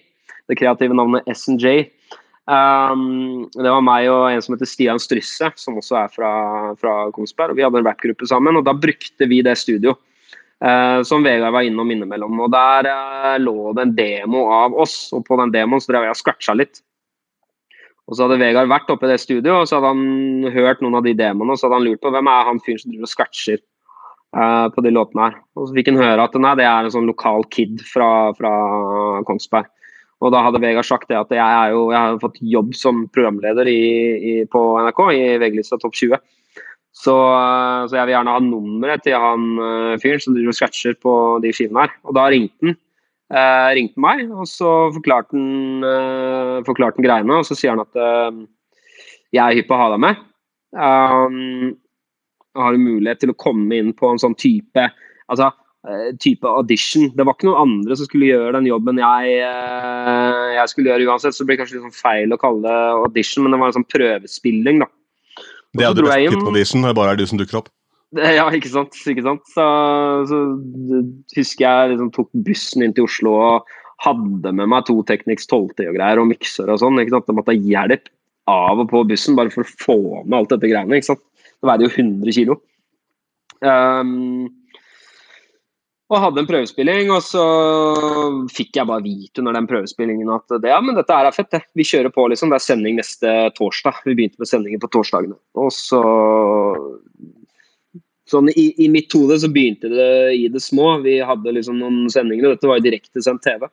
Det 0.49 0.59
kreative 0.59 0.97
navnet 0.97 1.25
SNJ. 1.33 1.87
Um, 2.45 3.47
det 3.55 3.73
var 3.73 3.81
meg 3.85 4.09
og 4.11 4.27
en 4.29 4.43
som 4.43 4.53
heter 4.53 4.69
Stian 4.69 5.01
Strysse, 5.01 5.49
som 5.57 5.81
også 5.81 5.97
er 6.03 6.13
fra, 6.13 6.31
fra 6.77 6.95
Kongsberg. 7.15 7.55
og 7.55 7.57
Vi 7.57 7.65
hadde 7.65 7.81
en 7.81 7.89
rappgruppe 7.89 8.29
sammen, 8.29 8.59
og 8.59 8.67
da 8.67 8.77
brukte 8.77 9.29
vi 9.29 9.41
det 9.45 9.57
studio. 9.57 9.97
som 11.07 11.23
Vegard 11.25 11.53
var 11.55 11.65
innom 11.65 11.89
innimellom. 11.89 12.39
og 12.45 12.51
Der 12.53 12.85
lå 13.41 13.73
det 13.73 13.81
en 13.81 13.95
demo 13.97 14.43
av 14.53 14.75
oss, 14.77 15.09
og 15.13 15.23
på 15.25 15.37
den 15.39 15.53
demoen 15.55 15.81
så 15.81 15.93
drev 15.93 16.05
jeg 16.05 16.13
og 16.13 16.19
scratcha 16.19 16.53
litt. 16.53 16.83
Og 18.11 18.17
så 18.17 18.25
hadde 18.27 18.41
Vegard 18.41 18.67
vært 18.67 18.89
oppe 18.91 19.07
i 19.07 19.13
det 19.13 19.21
studioet 19.23 19.63
og 19.63 19.67
så 19.69 19.79
hadde 19.79 19.93
han 19.93 20.51
hørt 20.51 20.81
noen 20.83 20.97
av 20.99 21.05
de 21.07 21.13
demoene 21.15 21.55
og 21.55 21.59
så 21.59 21.69
hadde 21.69 21.77
han 21.79 21.85
lurt 21.87 22.01
på 22.03 22.11
hvem 22.11 22.27
er 22.27 22.49
han 22.49 22.59
fyren 22.65 22.81
som 22.81 22.91
driver 22.91 23.07
og 23.07 23.11
scratcher 23.13 23.61
uh, 24.35 24.67
på 24.75 24.83
de 24.83 24.91
låtene 24.91 25.29
her. 25.29 25.37
Og 25.55 25.69
så 25.69 25.77
fikk 25.77 25.93
han 25.93 26.01
høre 26.01 26.25
at 26.27 26.35
nei, 26.35 26.51
det 26.59 26.67
er 26.67 26.87
en 26.89 26.95
sånn 26.97 27.07
lokal 27.07 27.47
kid 27.55 27.79
fra, 27.87 28.09
fra 28.35 28.51
Kongsberg. 29.29 29.71
Og 30.21 30.35
da 30.35 30.43
hadde 30.43 30.59
Vegard 30.61 30.85
sagt 30.85 31.07
det 31.09 31.17
at 31.17 31.31
jeg, 31.33 31.71
jo, 31.71 31.87
jeg 31.95 31.97
har 31.97 32.19
fått 32.21 32.37
jobb 32.43 32.75
som 32.77 33.05
programleder 33.15 33.71
i, 33.71 33.81
i, 34.19 34.35
på 34.51 34.59
NRK 34.83 35.01
i 35.15 35.23
VG-lista 35.41 35.79
Topp 35.81 35.95
20. 35.97 36.19
Så, 36.91 37.15
uh, 37.15 37.87
så, 37.87 37.95
jeg 37.95 38.09
vil 38.09 38.17
gjerne 38.17 38.35
ha 38.35 38.43
nummeret 38.43 39.07
til 39.07 39.15
han 39.15 39.47
uh, 39.55 39.97
fyren 40.03 40.19
som 40.19 40.35
driver 40.35 40.51
og 40.51 40.59
scratcher 40.59 40.99
på 40.99 41.13
de 41.47 41.55
skivene 41.55 41.87
her. 41.87 41.95
Og 42.03 42.19
da 42.19 42.27
ringte 42.27 42.73
han 42.73 42.75
Uh, 43.31 43.69
ringte 43.77 44.01
meg, 44.03 44.25
og 44.35 44.43
så 44.49 44.69
forklarte 44.91 45.37
han, 45.37 45.85
eh, 45.87 46.57
forklarte 46.67 46.99
han 46.99 47.05
greiene. 47.05 47.37
Og 47.39 47.47
så 47.47 47.55
sier 47.55 47.71
han 47.71 47.83
at 47.83 47.95
eh, 47.95 48.41
jeg 49.31 49.39
er 49.45 49.55
hypp 49.55 49.69
på 49.69 49.77
å 49.77 49.79
ha 49.79 49.87
deg 49.93 50.01
med. 50.03 50.19
Um, 50.75 51.71
har 52.59 52.75
du 52.75 52.83
mulighet 52.83 53.21
til 53.23 53.31
å 53.31 53.37
komme 53.39 53.77
inn 53.79 53.93
på 53.95 54.09
en 54.11 54.19
sånn 54.19 54.35
type 54.39 54.83
altså, 55.31 55.47
type 56.19 56.47
audition. 56.47 57.07
Det 57.15 57.23
var 57.23 57.37
ikke 57.37 57.47
noen 57.47 57.63
andre 57.63 57.95
som 57.95 58.09
skulle 58.09 58.27
gjøre 58.33 58.57
den 58.57 58.67
jobben 58.67 58.99
jeg, 58.99 59.37
jeg 59.39 60.71
skulle 60.73 60.91
gjøre 60.91 61.07
uansett. 61.07 61.33
Så 61.33 61.45
det 61.45 61.49
blir 61.49 61.61
kanskje 61.61 61.77
litt 61.77 61.87
sånn 61.87 61.95
feil 61.95 62.35
å 62.35 62.39
kalle 62.41 62.65
det 62.67 62.79
audition, 63.07 63.45
men 63.45 63.55
det 63.55 63.61
var 63.63 63.71
en 63.71 63.77
sånn 63.79 63.87
prøvespilling. 63.95 64.83
da. 64.83 64.91
Det 65.71 65.87
er 65.87 65.93
jo 65.93 66.01
det 66.01 66.09
beste 66.09 66.43
audition, 66.51 66.83
det 66.83 66.97
bare 66.99 67.15
er 67.15 67.23
du 67.23 67.25
som 67.31 67.39
dukker 67.39 67.63
opp. 67.63 67.71
Ja, 68.37 68.47
ikke 68.51 68.71
sant. 68.71 68.97
Ikke 69.07 69.23
sant? 69.25 69.43
Så, 69.53 69.65
så 70.27 70.39
husker 71.37 71.63
jeg 71.63 71.93
liksom 71.93 72.11
tok 72.15 72.31
bussen 72.47 72.85
inn 72.85 72.95
til 72.95 73.07
Oslo 73.07 73.37
og 73.39 73.77
hadde 74.01 74.53
med 74.57 74.71
meg 74.71 74.87
to 74.87 74.97
Technics 75.07 75.47
12T 75.47 75.85
og 75.87 75.95
greier 75.99 76.19
og 76.19 76.31
mikser 76.31 76.71
og 76.71 76.81
sånn. 76.81 76.99
ikke 77.01 77.15
sant? 77.15 77.29
Jeg 77.29 77.37
måtte 77.37 77.55
ha 77.55 77.71
hjelp 77.73 78.09
av 78.51 78.81
og 78.81 78.89
på 78.91 79.03
bussen 79.07 79.37
bare 79.37 79.53
for 79.53 79.63
å 79.63 79.75
få 79.85 79.99
med 80.25 80.39
alt 80.39 80.55
dette 80.55 80.71
greiene. 80.71 80.97
ikke 80.97 81.13
sant? 81.13 81.23
Det 81.61 81.69
veide 81.69 81.85
jo 81.87 81.93
100 81.93 82.35
kilo. 82.35 82.57
Um, 83.61 84.49
og 86.11 86.19
hadde 86.19 86.41
en 86.41 86.47
prøvespilling, 86.49 87.11
og 87.13 87.21
så 87.23 87.43
fikk 88.51 88.81
jeg 88.81 88.89
bare 88.89 89.05
vite 89.05 89.39
under 89.39 89.55
den 89.55 89.69
prøvespillingen 89.69 90.33
at 90.33 90.57
det, 90.57 90.73
ja, 90.73 90.81
men 90.83 90.97
dette 90.97 91.15
er 91.15 91.29
fett, 91.31 91.51
det. 91.53 91.61
Vi 91.77 91.85
kjører 91.87 92.11
på, 92.11 92.25
liksom. 92.33 92.51
Det 92.51 92.57
er 92.57 92.65
sending 92.65 92.97
neste 92.99 93.35
torsdag. 93.55 94.01
Vi 94.03 94.17
begynte 94.17 94.41
med 94.41 94.49
sendinger 94.49 94.81
på 94.81 94.89
torsdagene. 94.91 95.37
Og 95.61 95.71
så 95.71 96.01
Sånn 98.31 98.47
i, 98.53 98.69
i, 98.79 98.87
mitt 98.91 99.11
hode 99.15 99.37
så 99.41 99.49
begynte 99.51 99.91
det 99.91 100.11
i 100.37 100.47
det 100.51 100.61
små. 100.63 100.93
Vi 101.03 101.17
hadde 101.25 101.55
liksom 101.57 101.81
noen 101.81 102.05
sendinger, 102.11 102.47
og 102.47 102.55
dette 102.55 102.69
var 102.69 102.79
jo 102.79 102.87
direktesendt 102.87 103.43
TV. 103.45 103.67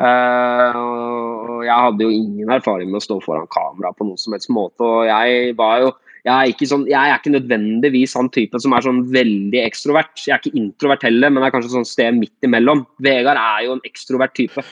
Uh, 0.00 0.76
og 0.80 1.64
jeg 1.66 1.76
hadde 1.76 2.06
jo 2.06 2.12
ingen 2.12 2.52
erfaring 2.54 2.88
med 2.88 3.02
å 3.02 3.04
stå 3.04 3.18
foran 3.24 3.48
kamera 3.52 3.92
på 3.92 4.06
noen 4.08 4.20
som 4.20 4.36
helst 4.36 4.52
måte. 4.52 4.84
Og 4.84 5.08
jeg 5.08 5.56
var 5.58 5.84
jo 5.84 5.90
jeg 6.20 6.52
er, 6.52 6.68
sånn, 6.68 6.84
jeg 6.84 7.00
er 7.00 7.16
ikke 7.16 7.32
nødvendigvis 7.32 8.12
han 8.18 8.28
typen 8.32 8.60
som 8.60 8.74
er 8.76 8.84
sånn 8.84 9.00
veldig 9.12 9.62
ekstrovert. 9.64 10.20
Jeg 10.20 10.34
er 10.34 10.42
ikke 10.42 10.60
introvert 10.60 11.06
heller, 11.06 11.32
men 11.32 11.46
er 11.46 11.52
kanskje 11.54 11.72
sånn 11.72 11.88
sted 11.88 12.18
midt 12.18 12.44
imellom. 12.44 12.84
Vegard 13.00 13.40
er 13.40 13.64
jo 13.64 13.76
en 13.78 13.84
ekstrovert 13.88 14.34
type. 14.36 14.64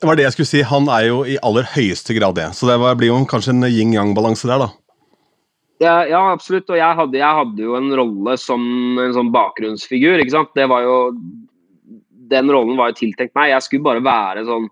Det 0.00 0.08
var 0.08 0.18
det 0.18 0.24
jeg 0.26 0.34
skulle 0.34 0.50
si. 0.50 0.64
Han 0.66 0.90
er 0.90 1.06
jo 1.06 1.20
i 1.28 1.36
aller 1.46 1.66
høyeste 1.76 2.16
grad 2.16 2.38
det. 2.40 2.48
Så 2.58 2.66
det 2.66 2.78
blir 2.98 3.12
jo 3.12 3.20
kanskje 3.30 3.54
en 3.54 3.68
yin-yang-balanse 3.68 4.50
der, 4.50 4.64
da. 4.64 4.70
Ja, 5.80 6.02
ja, 6.04 6.20
absolutt. 6.34 6.68
Og 6.68 6.76
jeg 6.76 6.96
hadde, 6.98 7.20
jeg 7.20 7.38
hadde, 7.40 7.64
jo 7.64 7.76
en 7.78 7.88
rolle 7.96 8.36
som 8.40 8.62
en 9.00 9.14
sånn 9.16 9.32
bakgrunnsfigur. 9.32 10.20
ikke 10.20 10.36
sant? 10.36 10.52
Det 10.56 10.68
var 10.68 10.84
jo, 10.84 10.98
Den 12.30 12.52
rollen 12.52 12.76
var 12.78 12.92
jo 12.92 13.00
tiltenkt 13.00 13.34
meg. 13.38 13.54
Jeg 13.54 13.66
skulle 13.66 13.88
bare 13.88 14.04
være 14.04 14.44
sånn 14.48 14.68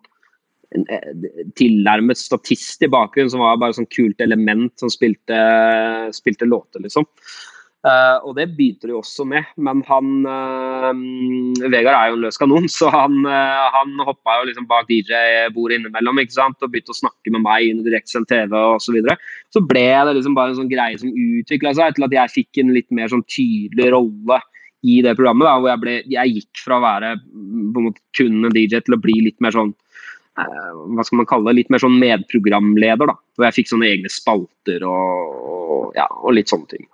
en 0.77 0.85
eh, 0.93 1.12
tilnærmet 1.57 2.21
statist 2.21 2.83
i 2.85 2.91
bakgrunnen, 2.93 3.33
som 3.33 3.41
var 3.41 3.57
bare 3.61 3.77
sånn 3.79 3.88
kult 3.88 4.21
element 4.21 4.75
som 4.77 4.93
spilte, 4.93 5.38
spilte 6.12 6.49
låter, 6.49 6.83
liksom. 6.85 7.07
Uh, 7.87 8.19
og 8.27 8.33
det 8.35 8.49
begynte 8.59 8.89
de 8.91 8.95
også 8.99 9.23
med, 9.31 9.47
men 9.63 9.85
han 9.87 10.25
uh, 10.27 11.69
Vegard 11.71 11.95
er 11.95 12.09
jo 12.11 12.17
en 12.17 12.25
løs 12.25 12.41
kanon, 12.41 12.67
så 12.75 12.89
han, 12.91 13.21
uh, 13.23 13.69
han 13.71 13.93
hoppa 14.03 14.41
jo 14.41 14.49
liksom 14.49 14.67
bak 14.67 14.91
DJ-bordet 14.91 15.79
innimellom 15.79 16.19
ikke 16.19 16.35
sant? 16.35 16.59
og 16.59 16.73
begynte 16.73 16.91
å 16.91 16.99
snakke 16.99 17.31
med 17.31 17.45
meg 17.45 17.71
under 17.71 17.87
direktesendt 17.87 18.33
TV 18.33 18.57
osv. 18.59 18.99
Så, 18.99 19.17
så 19.55 19.63
ble 19.63 19.87
det 19.95 20.17
liksom 20.19 20.35
bare 20.35 20.53
en 20.53 20.59
sånn 20.59 20.73
greie 20.73 20.99
som 20.99 21.15
utvikla 21.15 21.77
seg 21.79 21.95
til 21.95 22.09
at 22.09 22.19
jeg 22.19 22.35
fikk 22.41 22.63
en 22.65 22.75
litt 22.75 22.91
mer 22.99 23.15
sånn 23.15 23.23
tydelig 23.31 23.93
rolle 23.95 24.43
i 24.83 24.99
det 25.07 25.15
programmet. 25.15 25.47
Da, 25.47 25.55
hvor 25.63 25.71
jeg, 25.71 25.85
ble, 25.87 25.97
jeg 26.19 26.35
gikk 26.35 26.67
fra 26.67 26.81
å 26.81 26.87
være 26.89 27.15
på 27.23 27.79
en 27.79 27.91
måte 27.93 28.03
kun 28.19 28.43
en 28.43 28.59
DJ 28.59 28.83
til 28.83 28.99
å 28.99 29.03
bli 29.07 29.21
litt 29.29 29.39
mer 29.45 29.55
sånn 29.55 29.77
hva 30.39 31.03
skal 31.03 31.19
man 31.19 31.27
kalle 31.27 31.51
det, 31.51 31.57
litt 31.59 31.73
mer 31.75 31.83
sånn 31.83 31.97
medprogramleder. 31.99 33.11
da, 33.11 33.19
Hvor 33.35 33.49
jeg 33.49 33.57
fikk 33.57 33.73
sånne 33.73 33.89
egne 33.91 34.11
spalter 34.13 34.85
og, 34.87 35.41
og, 35.43 35.83
ja, 35.99 36.07
og 36.23 36.37
litt 36.37 36.51
sånne 36.51 36.71
ting. 36.71 36.87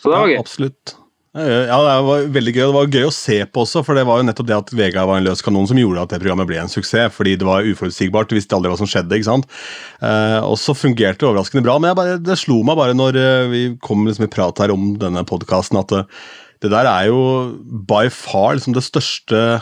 Så 0.00 0.08
det 0.10 0.16
var 0.16 0.30
gøy. 0.30 0.38
Ja, 0.38 0.46
absolutt. 0.46 0.96
Ja, 1.38 1.76
det 1.84 1.94
var 2.06 2.24
veldig 2.34 2.52
gøy. 2.54 2.62
Det 2.64 2.74
var 2.74 2.94
gøy 2.98 3.06
å 3.06 3.14
se 3.14 3.36
på 3.46 3.62
også, 3.62 3.82
for 3.86 3.98
det 3.98 4.06
var 4.08 4.18
jo 4.18 4.26
nettopp 4.26 4.48
det 4.48 4.56
at 4.56 4.72
Vegard 4.74 5.06
var 5.10 5.20
en 5.20 5.26
løs 5.28 5.44
kanon 5.44 5.68
som 5.70 5.78
gjorde 5.78 6.02
at 6.02 6.14
det 6.14 6.20
programmet 6.22 6.48
ble 6.48 6.58
en 6.62 6.72
suksess. 6.72 7.12
Fordi 7.14 7.36
det 7.38 7.46
var 7.46 7.68
uforutsigbart, 7.68 8.30
du 8.30 8.38
visste 8.38 8.56
aldri 8.56 8.72
hva 8.72 8.80
som 8.80 8.88
skjedde. 8.90 9.14
ikke 9.14 9.28
sant? 9.28 9.46
Eh, 10.00 10.40
og 10.40 10.56
så 10.58 10.74
fungerte 10.74 11.22
det 11.22 11.30
overraskende 11.30 11.62
bra. 11.66 11.78
Men 11.82 11.96
bare, 11.98 12.18
det 12.18 12.38
slo 12.40 12.62
meg 12.66 12.80
bare 12.80 12.96
når 12.96 13.20
eh, 13.20 13.48
vi 13.52 13.62
kom 13.84 14.06
liksom 14.08 14.26
i 14.26 14.32
prat 14.32 14.64
her 14.64 14.74
om 14.74 14.94
denne 15.00 15.24
podkasten, 15.28 15.78
at 15.82 15.94
det, 15.94 16.04
eh, 16.08 16.36
det, 16.64 16.72
der 16.72 16.88
er 16.90 17.10
jo 17.12 17.20
by 17.86 18.08
far 18.10 18.56
liksom 18.56 18.74
det 18.74 18.82
største 18.82 19.60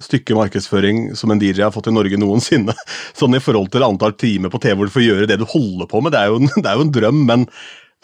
stykket 0.00 0.36
markedsføring 0.38 1.10
som 1.18 1.32
en 1.34 1.40
DJ 1.42 1.64
har 1.66 1.74
fått 1.74 1.90
i 1.90 1.92
Norge 1.92 2.16
noensinne. 2.20 2.72
Sånn 3.18 3.36
i 3.36 3.42
forhold 3.42 3.72
til 3.74 3.84
antall 3.84 4.14
timer 4.16 4.52
på 4.52 4.62
TV 4.62 4.78
hvor 4.78 4.88
du 4.88 4.94
får 4.94 5.04
gjøre 5.04 5.28
det 5.28 5.40
du 5.42 5.44
holder 5.50 5.90
på 5.90 6.00
med. 6.00 6.14
Det 6.14 6.22
er 6.22 6.32
jo, 6.32 6.40
det 6.62 6.64
er 6.64 6.78
jo 6.78 6.86
en 6.86 6.94
drøm, 6.94 7.20
men 7.28 7.46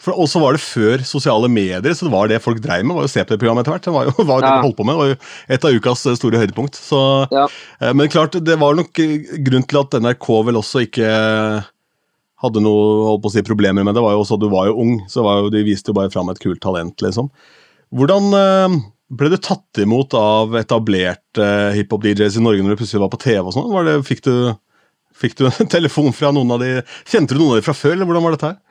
og 0.03 0.27
så 0.29 0.41
var 0.43 0.53
det 0.53 0.61
før 0.61 1.01
sosiale 1.07 1.47
medier, 1.49 1.93
så 1.95 2.05
det 2.05 2.13
var 2.13 2.27
det 2.29 2.41
folk 2.43 2.59
dreiv 2.61 2.83
med. 2.85 2.97
var 2.97 3.05
jo 3.07 3.11
se 3.13 3.23
på 3.23 3.33
det 3.33 3.39
programmet 3.41 3.63
etter 3.63 3.73
hvert. 3.73 3.85
Det 3.85 3.93
var 3.95 4.09
jo 4.09 4.25
var 4.29 4.41
det 4.43 4.49
ja. 4.49 4.57
de 4.57 4.67
holdt 4.67 4.77
på 4.77 4.85
med. 4.85 4.93
Det 4.93 5.01
var 5.01 5.11
jo 5.13 5.19
et 5.55 5.67
av 5.67 5.77
ukas 5.79 6.03
eh, 6.05 6.17
store 6.19 6.41
høydepunkt. 6.41 6.79
Så, 6.79 6.99
ja. 7.31 7.45
Eh, 7.79 7.93
men 7.95 8.11
klart, 8.11 8.35
det 8.43 8.57
var 8.61 8.75
nok 8.77 8.91
grunn 9.47 9.65
til 9.65 9.81
at 9.81 9.97
NRK 10.03 10.27
vel 10.49 10.59
også 10.59 10.83
ikke 10.85 11.13
hadde 12.43 12.61
noe 12.61 13.05
holdt 13.07 13.23
på 13.23 13.31
å 13.31 13.35
si, 13.37 13.45
problemer 13.47 13.87
med 13.87 13.95
det. 13.95 14.03
var 14.03 14.17
jo 14.17 14.25
også, 14.25 14.37
Du 14.41 14.49
var 14.51 14.67
jo 14.69 14.75
ung, 14.83 14.97
så 15.09 15.23
jo, 15.23 15.53
de 15.53 15.63
viste 15.65 15.89
jo 15.89 15.97
bare 15.97 16.11
fram 16.13 16.29
et 16.29 16.43
kult 16.43 16.61
talent, 16.61 16.99
liksom. 17.01 17.31
Hvordan 17.95 18.29
eh, 18.35 18.77
ble 19.15 19.31
du 19.31 19.37
tatt 19.39 19.81
imot 19.81 20.13
av 20.19 20.57
etablerte 20.59 21.49
hiphop-DJs 21.77 22.39
i 22.39 22.43
Norge 22.43 22.65
når 22.65 22.75
du 22.75 22.83
plutselig 22.83 23.03
var 23.05 23.13
på 23.13 23.21
TV? 23.23 23.41
og 23.45 23.55
sånn? 23.55 24.05
Fikk, 24.05 24.27
fikk, 25.15 25.39
du 25.39 25.47
en 25.47 25.73
telefon 25.77 26.13
fra 26.15 26.35
noen 26.35 26.57
av 26.57 26.63
de 26.63 26.71
Kjente 27.07 27.33
du 27.33 27.39
noen 27.39 27.55
av 27.55 27.61
de 27.61 27.67
fra 27.69 27.77
før, 27.77 27.95
eller 27.95 28.09
hvordan 28.09 28.27
var 28.27 28.37
dette 28.37 28.51
her? 28.51 28.61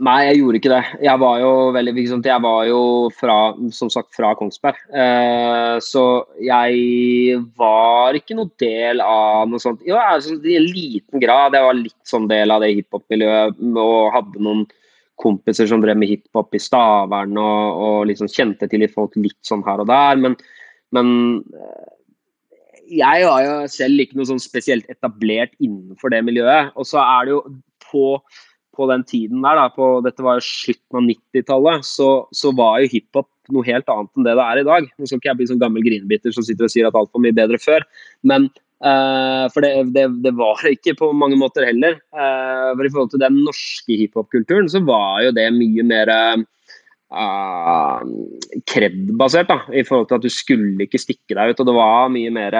Nei, 0.00 0.30
jeg 0.30 0.38
gjorde 0.38 0.58
ikke 0.58 0.70
det. 0.72 0.84
Jeg 1.04 1.20
var 1.20 1.40
jo 1.42 1.48
veldig 1.76 1.92
Jeg 2.24 2.40
var 2.40 2.60
jo 2.64 2.78
fra, 3.12 3.34
som 3.68 3.90
sagt, 3.92 4.14
fra 4.16 4.30
Kongsberg. 4.38 4.78
Eh, 4.88 5.76
så 5.84 6.24
jeg 6.40 7.36
var 7.58 8.16
ikke 8.16 8.36
noe 8.38 8.48
del 8.58 9.02
av 9.04 9.50
noe 9.50 9.60
sånt. 9.60 9.82
Jo, 9.84 9.98
altså, 10.00 10.38
i 10.40 10.56
en 10.56 10.70
liten 10.70 11.20
grad. 11.20 11.52
Jeg 11.52 11.68
var 11.68 11.76
litt 11.76 12.08
sånn 12.08 12.30
del 12.30 12.54
av 12.54 12.64
det 12.64 12.72
hiphop-miljøet 12.78 13.60
og 13.60 14.14
hadde 14.16 14.40
noen 14.40 14.64
kompiser 15.20 15.68
som 15.68 15.84
drev 15.84 16.00
med 16.00 16.10
hiphop 16.10 16.56
i 16.56 16.62
Stavern 16.62 17.36
og, 17.38 17.82
og 17.84 17.98
liksom 18.08 18.30
kjente 18.32 18.66
til 18.70 18.82
litt 18.82 18.94
folk 18.96 19.12
litt 19.20 19.38
sånn 19.44 19.66
her 19.68 19.84
og 19.84 19.90
der. 19.92 20.16
Men, 20.24 20.38
men 20.96 21.12
eh, 21.60 21.92
jeg 23.04 23.28
var 23.28 23.44
jo 23.44 23.60
selv 23.68 24.00
ikke 24.00 24.16
noe 24.16 24.32
sånn 24.32 24.42
spesielt 24.42 24.88
etablert 24.88 25.52
innenfor 25.60 26.16
det 26.16 26.24
miljøet. 26.24 26.72
Og 26.72 26.88
så 26.88 27.04
er 27.04 27.28
det 27.28 27.36
jo 27.36 27.44
på 27.84 28.08
på 28.76 28.88
den 28.90 29.04
tiden 29.06 29.44
der, 29.44 29.58
da, 29.58 29.68
på, 29.72 30.00
dette 30.04 30.24
var 30.24 30.38
jo 30.38 30.46
slutten 30.46 31.00
av 31.00 31.06
90-tallet, 31.08 31.86
så, 31.88 32.08
så, 32.34 32.52
var 32.56 32.82
jo 32.82 32.90
hiphop 32.92 33.30
noe 33.54 33.66
helt 33.66 33.88
annet 33.92 34.10
enn 34.16 34.26
det 34.26 34.36
det 34.38 34.44
er 34.44 34.60
i 34.60 34.66
dag. 34.68 34.90
Nå 34.96 35.08
skal 35.08 35.20
ikke 35.20 35.30
jeg 35.30 35.40
bli 35.40 35.48
sånn 35.50 35.62
gammel 35.62 35.84
grinebiter 35.84 36.34
som 36.34 36.46
sitter 36.46 36.68
og 36.68 36.72
sier 36.72 36.88
at 36.88 36.96
alt 36.98 37.12
var 37.12 37.24
mye 37.24 37.36
bedre 37.36 37.60
før, 37.60 37.84
men 38.26 38.48
uh, 38.84 39.44
For 39.52 39.64
det, 39.64 39.72
det, 39.96 40.06
det, 40.24 40.32
var 40.38 40.60
det 40.64 40.76
ikke 40.78 40.96
på 41.02 41.12
mange 41.16 41.38
måter 41.40 41.66
heller. 41.68 41.98
Uh, 42.16 42.72
for 42.74 42.84
I 42.84 42.92
forhold 42.92 43.12
til 43.14 43.22
den 43.22 43.38
norske 43.46 43.98
hiphop-kulturen, 44.00 44.68
så 44.72 44.82
var 44.84 45.22
jo 45.26 45.34
det 45.36 45.46
mye 45.56 45.84
mer 45.86 46.12
uh, 46.14 48.00
kred-basert, 48.70 49.52
da, 49.52 49.60
i 49.72 49.84
forhold 49.86 50.08
til 50.10 50.18
at 50.18 50.24
du 50.24 50.32
skulle 50.32 50.88
ikke 50.88 51.00
stikke 51.02 51.36
deg 51.36 51.52
ut, 51.52 51.60
og 51.62 51.68
det 51.68 51.76
var 51.76 52.12
mye 52.12 52.32
mer 52.34 52.58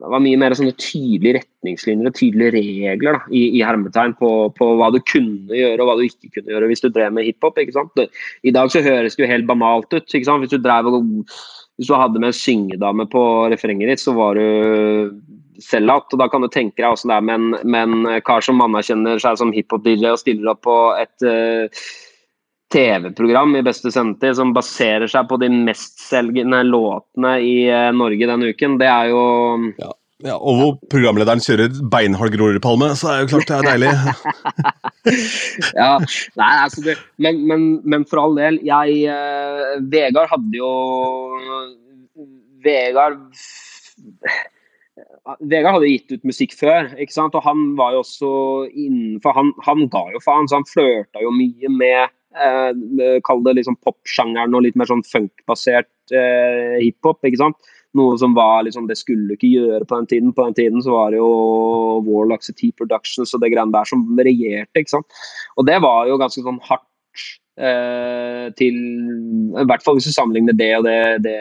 det 0.00 0.10
var 0.10 0.22
mye 0.24 0.38
mer 0.40 0.54
sånne 0.56 0.74
tydelige 0.80 1.38
retningslinjer 1.38 2.10
og 2.10 2.16
tydelige 2.18 2.54
regler 2.56 3.18
da, 3.18 3.20
i, 3.30 3.42
i 3.58 3.62
hermetegn 3.64 4.16
på, 4.18 4.30
på, 4.58 4.70
hva 4.80 4.90
du 4.94 4.98
kunne 5.06 5.54
gjøre 5.54 5.82
og 5.82 5.90
hva 5.90 5.96
du 5.98 6.04
ikke 6.06 6.32
kunne 6.34 6.54
gjøre 6.54 6.70
hvis 6.70 6.84
du 6.84 6.88
drev 6.90 7.14
med 7.14 7.28
hiphop. 7.28 7.60
ikke 7.62 7.76
sant? 7.76 8.02
I 8.42 8.54
dag 8.54 8.72
så 8.72 8.82
høres 8.84 9.16
det 9.16 9.24
jo 9.24 9.30
helt 9.30 9.48
banalt 9.50 9.90
ut. 9.94 10.06
ikke 10.06 10.26
sant? 10.26 10.42
Hvis 10.42 10.54
du, 10.54 10.58
drev, 10.64 10.90
hvis 11.78 11.90
du 11.90 11.94
hadde 11.94 12.20
med 12.20 12.32
en 12.32 12.40
syngedame 12.40 13.06
på 13.12 13.24
refrenget 13.54 13.94
ditt, 13.94 14.02
så 14.02 14.16
var 14.16 14.40
du 14.40 15.20
sellout. 15.62 16.10
Og 16.10 16.20
da 16.20 16.28
kan 16.30 16.42
du 16.42 16.50
tenke 16.50 16.82
deg 16.82 16.90
åssen 16.90 17.12
det 17.12 17.18
er 17.20 17.28
med 17.28 17.38
en, 17.38 17.60
med 17.62 17.94
en 17.94 18.24
kar 18.26 18.44
som 18.44 18.62
anerkjenner 18.64 19.22
seg 19.22 19.38
som 19.40 19.54
hiphop-DJ 19.54 20.10
og 20.10 20.20
stiller 20.22 20.54
opp 20.54 20.64
på 20.66 20.78
et 20.98 21.28
uh, 21.28 21.86
TV-program 22.74 23.56
i 23.56 23.64
beste 23.64 23.92
sendetid 23.94 24.38
som 24.38 24.54
baserer 24.56 25.10
seg 25.10 25.28
på 25.30 25.38
de 25.42 25.50
mestselgende 25.52 26.64
låtene 26.66 27.36
i 27.44 27.58
uh, 27.70 27.90
Norge 27.94 28.30
denne 28.30 28.50
uken, 28.50 28.78
det 28.80 28.88
er 28.90 29.12
jo 29.12 29.20
ja. 29.78 29.92
ja 30.26 30.38
og 30.38 30.58
hvor 30.58 30.72
programlederen 30.92 31.42
kjører 31.44 31.76
beinhard 31.92 32.34
Grorudpalme, 32.34 32.90
så 32.98 33.12
er 33.12 33.20
det 33.20 33.26
jo 33.26 33.36
klart 33.36 33.52
det 33.52 33.58
er 33.58 33.68
deilig. 33.70 33.92
ja, 35.80 35.92
nei, 36.40 36.50
altså 36.64 36.86
det, 36.88 36.96
men, 37.22 37.44
men, 37.50 37.68
men, 37.84 38.08
for 38.10 38.24
all 38.24 38.40
del, 38.40 38.58
jeg 38.66 39.04
uh, 39.06 39.76
Vegard 39.92 40.32
hadde 40.34 40.58
jo 40.58 40.72
Vegard 42.64 43.22
Vegard 45.40 45.78
hadde 45.78 45.88
gitt 45.88 46.12
ut 46.12 46.26
musikk 46.28 46.52
før, 46.58 46.90
ikke 47.00 47.14
sant? 47.14 47.36
og 47.38 47.46
han 47.46 47.70
var 47.78 47.94
jo 47.94 48.02
også 48.02 48.32
innenfor 48.68 49.36
Han, 49.38 49.54
han 49.64 49.86
ga 49.92 50.04
jo 50.12 50.20
faen, 50.24 50.50
så 50.50 50.58
han 50.60 50.68
flørta 50.68 51.22
jo 51.22 51.32
mye 51.32 51.70
med 51.72 52.12
eh, 52.34 53.20
Kall 53.26 53.42
det 53.46 53.56
liksom 53.60 53.78
popsjangeren 53.84 54.54
og 54.56 54.64
litt 54.66 54.76
mer 54.78 54.90
sånn 54.90 55.04
funkbasert 55.06 56.14
eh, 56.14 56.76
hiphop. 56.82 57.22
ikke 57.24 57.42
sant? 57.42 57.72
Noe 57.94 58.18
som 58.18 58.34
var 58.34 58.64
liksom, 58.66 58.88
det 58.90 58.98
skulle 58.98 59.28
du 59.28 59.36
ikke 59.36 59.52
gjøre 59.52 59.86
på 59.86 60.00
den 60.00 60.10
tiden. 60.10 60.32
På 60.34 60.48
den 60.48 60.56
tiden 60.58 60.82
så 60.82 60.96
var 60.96 61.14
det 61.14 61.20
jo 61.20 61.30
Warlocks 62.06 62.50
og 62.50 62.58
T-Productions 62.58 63.36
og 63.36 63.44
det 63.44 63.52
greiene 63.54 63.74
der 63.74 63.90
som 63.90 64.02
regjerte. 64.18 64.82
ikke 64.82 64.96
sant? 64.96 65.20
Og 65.58 65.68
det 65.68 65.78
var 65.84 66.10
jo 66.10 66.18
ganske 66.20 66.42
sånn 66.42 66.62
hardt 66.66 67.26
eh, 67.58 68.48
til 68.58 68.80
I 69.54 69.68
hvert 69.68 69.84
fall 69.86 70.00
hvis 70.00 70.10
du 70.10 70.16
sammenligner 70.16 70.58
det 70.58 70.72
og 70.80 70.88
det, 70.88 70.98
det 71.26 71.38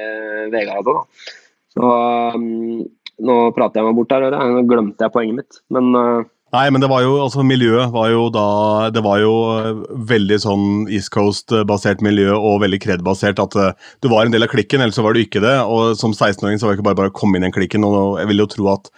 Vegard 0.54 0.84
hadde. 0.84 1.00
da. 1.00 1.40
Så 1.74 1.90
um, 2.38 2.84
nå 3.24 3.38
prater 3.58 3.82
jeg 3.82 3.88
meg 3.88 3.98
bort 3.98 4.14
her, 4.14 4.30
nå 4.30 4.64
glemte 4.70 5.06
jeg 5.06 5.14
poenget 5.14 5.40
mitt. 5.42 5.62
Men 5.74 5.90
uh, 5.98 6.22
Nei, 6.54 6.68
men 6.70 6.84
det 6.84 6.90
var 6.92 7.02
jo, 7.02 7.16
altså 7.24 7.42
miljøet 7.42 7.90
var 7.96 8.12
jo 8.12 8.28
da 8.34 8.46
Det 8.94 9.02
var 9.02 9.18
jo 9.24 9.34
eh, 9.56 9.80
veldig 10.12 10.38
sånn 10.44 10.68
East 10.86 11.10
Coast-basert 11.16 12.04
miljø 12.06 12.36
og 12.36 12.62
veldig 12.62 12.80
kred-basert. 12.84 13.42
At 13.42 13.58
uh, 13.58 13.90
du 14.06 14.10
var 14.12 14.28
en 14.28 14.36
del 14.36 14.46
av 14.46 14.52
klikken, 14.54 14.84
ellers 14.84 15.00
så 15.00 15.06
var 15.06 15.18
du 15.18 15.24
ikke 15.24 15.42
det. 15.42 15.56
Og 15.66 15.98
som 15.98 16.14
16-åring 16.14 16.62
så 16.62 16.68
var 16.68 16.76
det 16.76 16.80
ikke 16.80 16.90
bare 16.92 17.02
bare 17.02 17.14
å 17.14 17.18
komme 17.18 17.40
inn 17.40 17.48
i 17.48 17.50
den 17.50 17.58
klikken. 17.58 17.88
Og 17.88 18.22
jeg 18.22 18.30
vil 18.30 18.46
jo 18.46 18.50
tro 18.54 18.70
at 18.76 18.94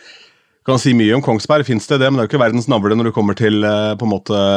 kan 0.67 0.81
si 0.81 0.95
mye 0.97 1.15
om 1.15 1.23
Kongsberg, 1.23 1.63
fins 1.67 1.87
det 1.87 2.01
det, 2.01 2.09
men 2.09 2.17
det 2.17 2.23
er 2.23 2.27
jo 2.27 2.33
ikke 2.33 2.41
verdens 2.41 2.67
navle 2.67 2.95
når 2.97 3.11
du 3.11 3.15
kommer 3.15 3.37
til 3.39 3.61
uh, 3.63 3.93
på 3.95 4.07
en 4.07 4.15
måte 4.17 4.47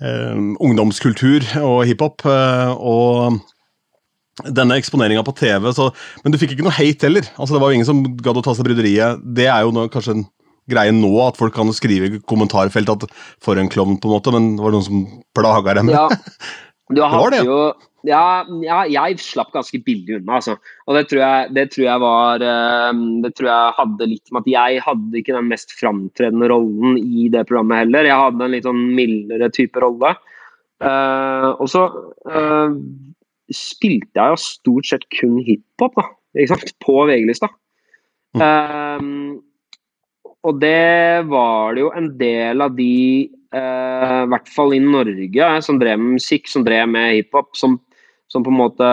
ungdomskultur 0.00 1.44
og 1.60 1.82
hiphop. 1.84 2.22
og 2.24 3.42
denne 4.56 4.78
eksponeringa 4.80 5.20
på 5.26 5.34
TV, 5.36 5.66
så, 5.76 5.90
men 6.22 6.32
du 6.32 6.38
fikk 6.40 6.54
ikke 6.54 6.64
noe 6.64 6.72
hate 6.72 7.04
heller. 7.04 7.26
Altså, 7.34 7.52
det 7.52 7.60
var 7.60 7.68
jo 7.68 7.76
ingen 7.76 7.88
som 7.88 8.00
gadd 8.24 8.38
å 8.40 8.44
ta 8.46 8.54
seg 8.56 8.64
bryderiet. 8.64 9.20
Det 9.20 9.50
er 9.52 9.66
jo 9.66 9.74
noe, 9.76 9.90
kanskje 9.92 10.14
en 10.16 10.24
greie 10.70 10.94
nå, 10.94 11.10
at 11.26 11.38
folk 11.40 11.54
kan 11.56 11.70
skrive 11.76 12.08
i 12.08 12.22
kommentarfelt 12.30 12.94
at 12.96 13.06
'for 13.42 13.60
en 13.60 13.70
klovn', 13.70 14.00
på 14.00 14.08
en 14.08 14.16
måte, 14.16 14.32
men 14.34 14.56
det 14.56 14.64
var 14.64 14.74
noen 14.76 14.88
som 14.88 15.06
plaga 15.36 15.76
dem. 15.80 15.92
Ja, 15.92 16.08
du 16.94 17.02
hadde 17.02 17.38
det. 17.38 17.46
jo 17.46 17.60
ja, 18.08 18.46
ja, 18.64 18.78
jeg 18.88 19.18
slapp 19.20 19.50
ganske 19.52 19.76
billig 19.84 20.16
unna, 20.16 20.38
altså. 20.38 20.54
Og 20.88 20.96
det 20.96 21.02
tror 21.10 21.20
jeg, 21.20 21.50
det 21.56 21.66
tror 21.74 21.84
jeg 21.84 22.00
var 22.00 22.44
eh, 22.46 23.00
Det 23.24 23.32
tror 23.36 23.48
jeg 23.50 23.76
hadde 23.76 24.08
litt 24.08 24.32
med 24.32 24.40
at 24.40 24.50
jeg 24.54 24.82
hadde 24.86 25.20
ikke 25.20 25.36
den 25.36 25.50
mest 25.50 25.74
framtredende 25.76 26.48
rollen 26.52 26.96
i 26.96 27.28
det 27.32 27.44
programmet 27.50 27.82
heller. 27.82 28.08
Jeg 28.08 28.22
hadde 28.24 28.46
en 28.46 28.56
litt 28.56 28.68
sånn 28.68 28.82
mildere 28.96 29.50
type 29.52 29.84
rolle. 29.84 30.14
Uh, 30.80 31.52
og 31.60 31.66
så 31.68 31.82
uh, 32.32 32.72
spilte 33.52 34.16
jeg 34.16 34.32
jo 34.32 34.40
stort 34.40 34.86
sett 34.88 35.02
kun 35.12 35.36
hiphop 35.44 35.98
da, 35.98 36.06
ikke 36.38 36.54
sant? 36.54 36.72
på 36.80 36.94
VG-lista. 37.10 37.50
Mm. 38.38 38.40
Um, 38.40 39.10
og 40.46 40.60
det 40.62 41.26
var 41.28 41.74
det 41.76 41.82
jo 41.84 41.90
en 41.96 42.08
del 42.20 42.64
av 42.64 42.76
de, 42.76 43.28
eh, 43.52 44.20
i 44.24 44.28
hvert 44.32 44.48
fall 44.48 44.72
i 44.76 44.80
Norge, 44.80 45.48
som 45.66 45.80
drev 45.80 46.00
med 46.00 46.16
musikk, 46.16 46.48
som 46.48 46.64
drev 46.64 46.88
med 46.88 47.12
hiphop, 47.18 47.52
som, 47.56 47.76
som 48.32 48.46
på 48.46 48.52
en 48.52 48.60
måte 48.62 48.88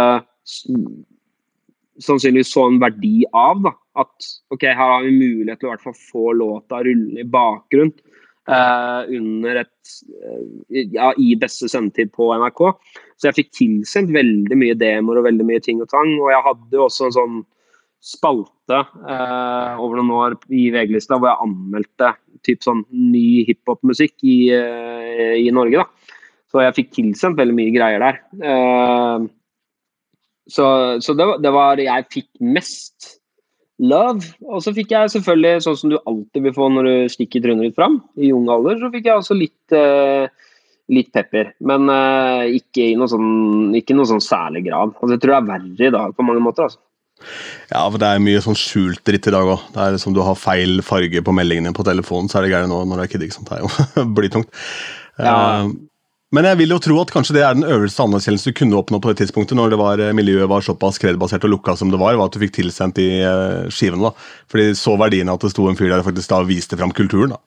sannsynligvis 2.03 2.51
så 2.51 2.67
en 2.67 2.81
verdi 2.81 3.21
av. 3.31 3.63
da, 3.63 3.73
At 4.03 4.29
ok, 4.53 4.67
her 4.67 4.81
har 4.81 5.07
vi 5.07 5.15
mulighet 5.15 5.61
til 5.61 5.69
å 5.69 5.73
hvert 5.73 5.87
fall 5.87 5.97
få 6.11 6.35
låta 6.37 6.83
rulle 6.85 7.23
i 7.23 7.31
bakgrunn. 7.37 7.95
Uh, 8.47 9.03
under 9.11 9.57
et 9.59 9.89
uh, 10.23 10.43
ja, 10.71 11.09
i 11.19 11.33
beste 11.35 11.67
sendetid 11.67 12.13
på 12.15 12.29
NRK. 12.31 12.61
Så 13.19 13.27
jeg 13.27 13.35
fikk 13.41 13.49
tilsendt 13.57 14.13
veldig 14.15 14.55
mye 14.55 14.77
demoer 14.79 15.19
og 15.19 15.27
veldig 15.27 15.47
mye 15.49 15.63
ting 15.63 15.81
og 15.83 15.89
tang. 15.91 16.13
Og 16.15 16.31
jeg 16.31 16.45
hadde 16.45 16.79
jo 16.79 16.85
også 16.85 17.09
en 17.09 17.17
sånn 17.17 17.41
spalte 18.03 18.79
eh, 18.83 19.79
over 19.81 19.99
noen 19.99 20.13
år 20.15 20.37
i 20.53 20.67
VG-lista 20.73 21.17
hvor 21.17 21.31
jeg 21.31 21.47
anmeldte 21.47 22.13
typ 22.45 22.61
sånn 22.63 22.83
ny 22.91 23.43
hiphop-musikk 23.47 24.15
i, 24.23 24.37
i, 25.41 25.49
Norge. 25.51 25.81
da. 25.81 26.13
Så 26.47 26.61
jeg 26.63 26.75
fikk 26.77 26.91
tilsendt 26.95 27.39
veldig 27.39 27.55
mye 27.57 27.73
greier 27.73 28.03
der. 28.03 28.19
så, 30.47 30.67
så 31.03 31.15
det, 31.17 31.25
det 31.43 31.51
var 31.51 31.81
Jeg 31.81 32.05
fikk 32.13 32.29
mest 32.39 33.17
love. 33.77 34.25
Og 34.47 34.61
så 34.63 34.73
fikk 34.75 34.91
jeg 34.93 35.13
selvfølgelig, 35.13 35.63
sånn 35.65 35.79
som 35.79 35.93
du 35.93 35.97
alltid 35.99 36.47
vil 36.47 36.55
få 36.55 36.69
når 36.73 36.89
du 36.89 37.13
stikker 37.13 37.43
trynet 37.43 37.69
ditt 37.69 37.77
fram, 37.77 38.01
i 38.17 38.33
ung 38.35 38.49
alder, 38.51 38.79
så 38.81 38.91
fikk 38.93 39.09
jeg 39.09 39.21
også 39.21 39.37
litt, 39.37 39.75
uh, 39.75 40.27
litt 40.93 41.11
pepper. 41.15 41.53
Men 41.69 41.89
uh, 41.91 42.43
ikke 42.57 42.91
i 42.91 42.97
noe 42.99 43.09
sånn, 43.11 43.75
ikke 43.77 43.97
noe 43.97 44.09
sånn 44.09 44.23
særlig 44.23 44.67
grad. 44.69 44.95
Altså, 44.97 45.15
jeg 45.15 45.23
tror 45.23 45.35
det 45.35 45.39
er 45.39 45.49
verre 45.53 45.89
i 45.89 45.95
dag 45.99 46.17
på 46.17 46.27
mange 46.27 46.43
måter. 46.43 46.67
altså. 46.67 46.81
Ja, 47.71 47.81
for 47.89 47.97
det 48.01 48.07
er 48.07 48.23
mye 48.23 48.43
sånn 48.43 48.57
skjult 48.57 49.01
dritt 49.07 49.27
i 49.27 49.33
dag 49.33 49.49
òg. 49.49 49.65
Det 49.73 49.83
er 49.83 49.97
liksom 49.97 50.15
Du 50.15 50.21
har 50.25 50.39
feil 50.39 50.79
farge 50.85 51.23
på 51.23 51.35
meldingene 51.35 51.75
på 51.75 51.85
telefonen, 51.87 52.29
så 52.31 52.39
er 52.39 52.47
det 52.47 52.53
gærent 52.55 52.71
nå 52.71 52.83
når 52.85 53.01
det 53.01 53.07
er 53.07 53.13
kid. 53.13 53.27
ikke 53.27 53.39
sant? 53.39 53.51
Det 54.17 54.31
tungt. 54.33 54.63
Ja. 55.17 55.33
Uh, 55.65 55.71
men 56.35 56.43
jeg 56.43 56.59
vil 56.59 56.73
jo 56.75 56.79
tro 56.83 56.97
at 56.99 57.11
kanskje 57.13 57.37
det 57.37 57.43
er 57.47 57.55
den 57.55 57.63
øverste 57.63 58.03
anerkjennelsen 58.03 58.51
du 58.51 58.57
kunne 58.57 58.79
oppnå 58.81 58.99
på 58.99 59.13
det 59.13 59.21
tidspunktet, 59.21 59.55
når 59.55 59.71
det 59.71 59.77
var, 59.79 60.01
eh, 60.03 60.15
miljøet 60.15 60.49
var 60.51 60.65
såpass 60.65 60.99
kredbasert 60.99 61.45
og 61.47 61.53
lukka 61.53 61.77
som 61.79 61.93
det 61.93 61.99
var, 62.01 62.17
var 62.19 62.27
at 62.27 62.35
du 62.35 62.41
fikk 62.41 62.57
tilsendt 62.57 62.99
de 62.99 63.05
uh, 63.23 63.69
skivene. 63.71 64.09
da. 64.09 64.27
Fordi 64.51 64.73
så 64.75 64.97
verdiene 64.99 65.31
at 65.31 65.45
det 65.45 65.53
sto 65.53 65.69
en 65.71 65.79
fyr 65.79 65.87
der 65.87 66.03
og 66.03 66.09
faktisk 66.09 66.33
da 66.33 66.41
viste 66.43 66.79
fram 66.79 66.91
kulturen. 66.91 67.37
da. 67.37 67.39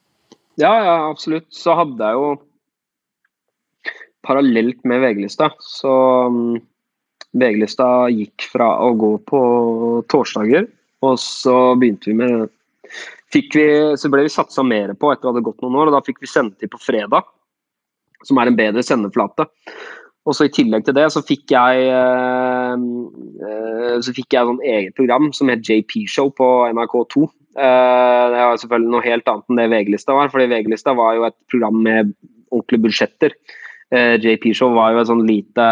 Ja, 0.64 0.72
ja, 0.80 0.96
absolutt. 1.10 1.50
Så 1.52 1.76
hadde 1.76 2.08
jeg 2.08 2.16
jo 2.16 2.32
parallelt 4.24 4.80
med 4.88 5.04
VG-lista, 5.04 5.50
så 5.64 5.92
um, 6.32 6.56
VG-lista 7.36 8.08
gikk 8.10 8.48
fra 8.52 8.72
å 8.82 8.92
gå 8.98 9.12
på 9.28 9.40
torsdager, 10.10 10.66
og 11.06 11.18
så 11.22 11.74
begynte 11.78 12.10
vi 12.10 12.16
med 12.18 12.48
vi, 13.30 13.66
Så 13.96 14.10
ble 14.10 14.24
vi 14.26 14.32
satsa 14.32 14.64
mer 14.66 14.90
på 14.98 15.12
etter 15.12 15.22
at 15.22 15.22
det 15.22 15.30
hadde 15.30 15.46
gått 15.46 15.62
noen 15.62 15.78
år, 15.78 15.90
og 15.90 15.94
da 15.94 16.02
fikk 16.06 16.18
vi 16.20 16.30
sendetid 16.30 16.66
de 16.66 16.72
på 16.72 16.82
fredag 16.82 17.28
som 18.26 18.40
er 18.40 18.50
en 18.50 18.58
bedre 18.58 18.82
sendeflate. 18.84 19.46
Og 20.28 20.36
så 20.36 20.46
I 20.46 20.52
tillegg 20.52 20.84
til 20.84 20.96
det 20.96 21.06
så 21.14 21.22
fikk 21.24 21.54
jeg 21.54 21.86
eh, 21.88 22.74
eh 23.46 23.94
så 24.04 24.14
fikk 24.16 24.34
jeg 24.34 24.48
sånn 24.48 24.60
eget 24.64 24.96
program 24.96 25.30
som 25.36 25.48
het 25.52 25.64
JP 25.66 26.04
Show 26.08 26.30
på 26.36 26.48
NRK2. 26.70 27.24
Eh, 27.56 28.24
det 28.34 28.44
var 28.44 28.60
selvfølgelig 28.60 28.92
noe 28.92 29.06
helt 29.06 29.30
annet 29.32 29.48
enn 29.50 29.60
det 29.62 29.70
VG-lista 29.72 30.16
var, 30.16 30.30
fordi 30.32 30.50
VG-lista 30.52 30.94
var 30.98 31.16
jo 31.16 31.26
et 31.28 31.36
program 31.50 31.80
med 31.86 32.12
ordentlige 32.50 32.84
budsjetter. 32.86 33.34
Eh, 33.90 34.16
JP 34.22 34.52
Show 34.54 34.74
var 34.76 34.92
jo 34.94 35.00
et 35.02 35.08
sånn 35.10 35.24
lite 35.26 35.64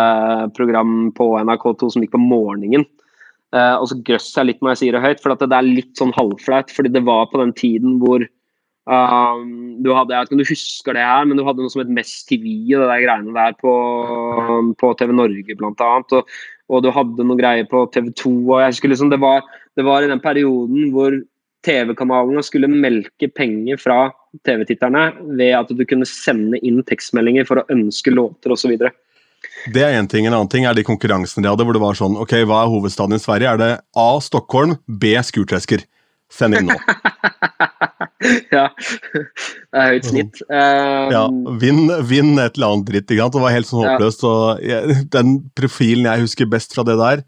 program 0.57 1.13
på 1.15 1.31
NRK2 1.39 1.93
som 1.95 2.03
gikk 2.03 2.17
på 2.17 2.23
morgenen. 2.23 2.87
Eh, 3.55 3.75
og 3.79 3.87
så 3.91 4.01
grøsser 4.05 4.43
jeg 4.43 4.51
litt 4.51 4.65
når 4.65 4.75
jeg 4.75 4.81
sier 4.83 4.97
det 4.97 5.05
høyt, 5.05 5.23
for 5.23 5.35
det 5.39 5.55
er 5.55 5.69
litt 5.69 5.95
sånn 5.99 6.17
halvflaut. 6.17 6.75
fordi 6.75 6.93
det 6.97 7.07
var 7.07 7.31
på 7.31 7.41
den 7.43 7.55
tiden 7.57 8.01
hvor 8.03 8.27
Um, 8.89 9.83
du 9.85 9.91
hadde, 9.93 10.15
jeg 10.15 10.23
vet 10.23 10.31
ikke 10.31 10.37
om 10.39 10.41
du 10.41 10.49
husker 10.49 10.97
det 10.97 11.03
her, 11.05 11.27
men 11.29 11.37
du 11.37 11.43
hadde 11.45 11.61
noe 11.61 11.69
som 11.69 11.83
het 11.83 11.91
Mest 11.93 12.23
TV 12.31 12.47
og 12.73 12.87
det 12.87 12.87
der 12.89 13.03
greiene 13.03 13.35
der 13.37 13.57
på, 13.61 13.73
på 14.81 14.93
TV 14.97 15.13
Norge 15.13 15.57
bl.a. 15.61 15.89
Og, 16.01 16.31
og 16.73 16.85
du 16.87 16.89
hadde 16.97 17.27
noe 17.29 17.37
greier 17.37 17.69
på 17.69 17.83
TV 17.93 18.09
2. 18.17 18.33
og 18.47 18.63
jeg 18.63 18.73
husker 18.73 18.93
liksom 18.95 19.13
det 19.13 19.21
var, 19.21 19.45
det 19.77 19.85
var 19.85 20.07
i 20.07 20.09
den 20.09 20.25
perioden 20.25 20.89
hvor 20.95 21.19
TV-kanalene 21.67 22.43
skulle 22.47 22.71
melke 22.71 23.29
penger 23.35 23.81
fra 23.83 23.99
TV-titterne 24.47 25.11
ved 25.39 25.55
at 25.59 25.71
du 25.75 25.85
kunne 25.89 26.07
sende 26.09 26.61
inn 26.63 26.81
tekstmeldinger 26.87 27.49
for 27.49 27.61
å 27.61 27.67
ønske 27.75 28.15
låter 28.15 28.55
osv. 28.55 28.77
Det 29.75 29.83
er 29.83 29.99
én 29.99 30.09
ting. 30.11 30.27
En 30.27 30.37
annen 30.37 30.51
ting 30.51 30.67
er 30.69 30.77
de 30.77 30.87
konkurransene 30.87 31.45
de 31.45 31.51
hadde, 31.51 31.67
hvor 31.67 31.77
det 31.77 31.83
var 31.83 31.99
sånn 31.99 32.19
Ok, 32.19 32.35
hva 32.47 32.63
er 32.65 32.73
hovedstaden 32.73 33.19
i 33.19 33.23
Sverige? 33.23 33.55
Er 33.55 33.61
det 33.61 33.71
A. 33.99 34.11
Stockholm, 34.23 34.77
B. 34.87 35.15
Skurtresker? 35.27 35.85
Send 36.33 36.59
inn 36.59 36.69
nå. 36.69 36.77
ja. 38.57 38.67
Det 38.69 39.81
er 39.81 39.93
høyt 39.95 40.09
snitt. 40.11 40.41
Um, 40.51 41.13
ja, 41.15 41.25
vinn, 41.63 41.87
vinn, 42.11 42.35
et 42.37 42.59
eller 42.59 42.75
annet 42.75 42.91
dritt. 42.91 43.09
Ikke 43.09 43.25
sant? 43.25 43.37
Det 43.39 43.45
var 43.45 43.55
helt 43.55 43.71
sånn 43.71 43.85
håpløst. 43.85 44.27
Ja. 44.27 44.57
Jeg, 44.73 45.05
den 45.15 45.37
profilen 45.59 46.09
jeg 46.11 46.27
husker 46.27 46.51
best 46.51 46.77
fra 46.77 46.85
det 46.89 46.99
der, 47.01 47.25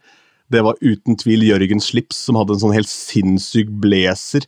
det 0.52 0.64
var 0.66 0.80
uten 0.82 1.18
tvil 1.20 1.46
Jørgen 1.48 1.82
Slips, 1.82 2.18
som 2.26 2.38
hadde 2.40 2.56
en 2.56 2.62
sånn 2.64 2.76
helt 2.76 2.90
sinnssyk 2.90 3.72
blazer. 3.82 4.46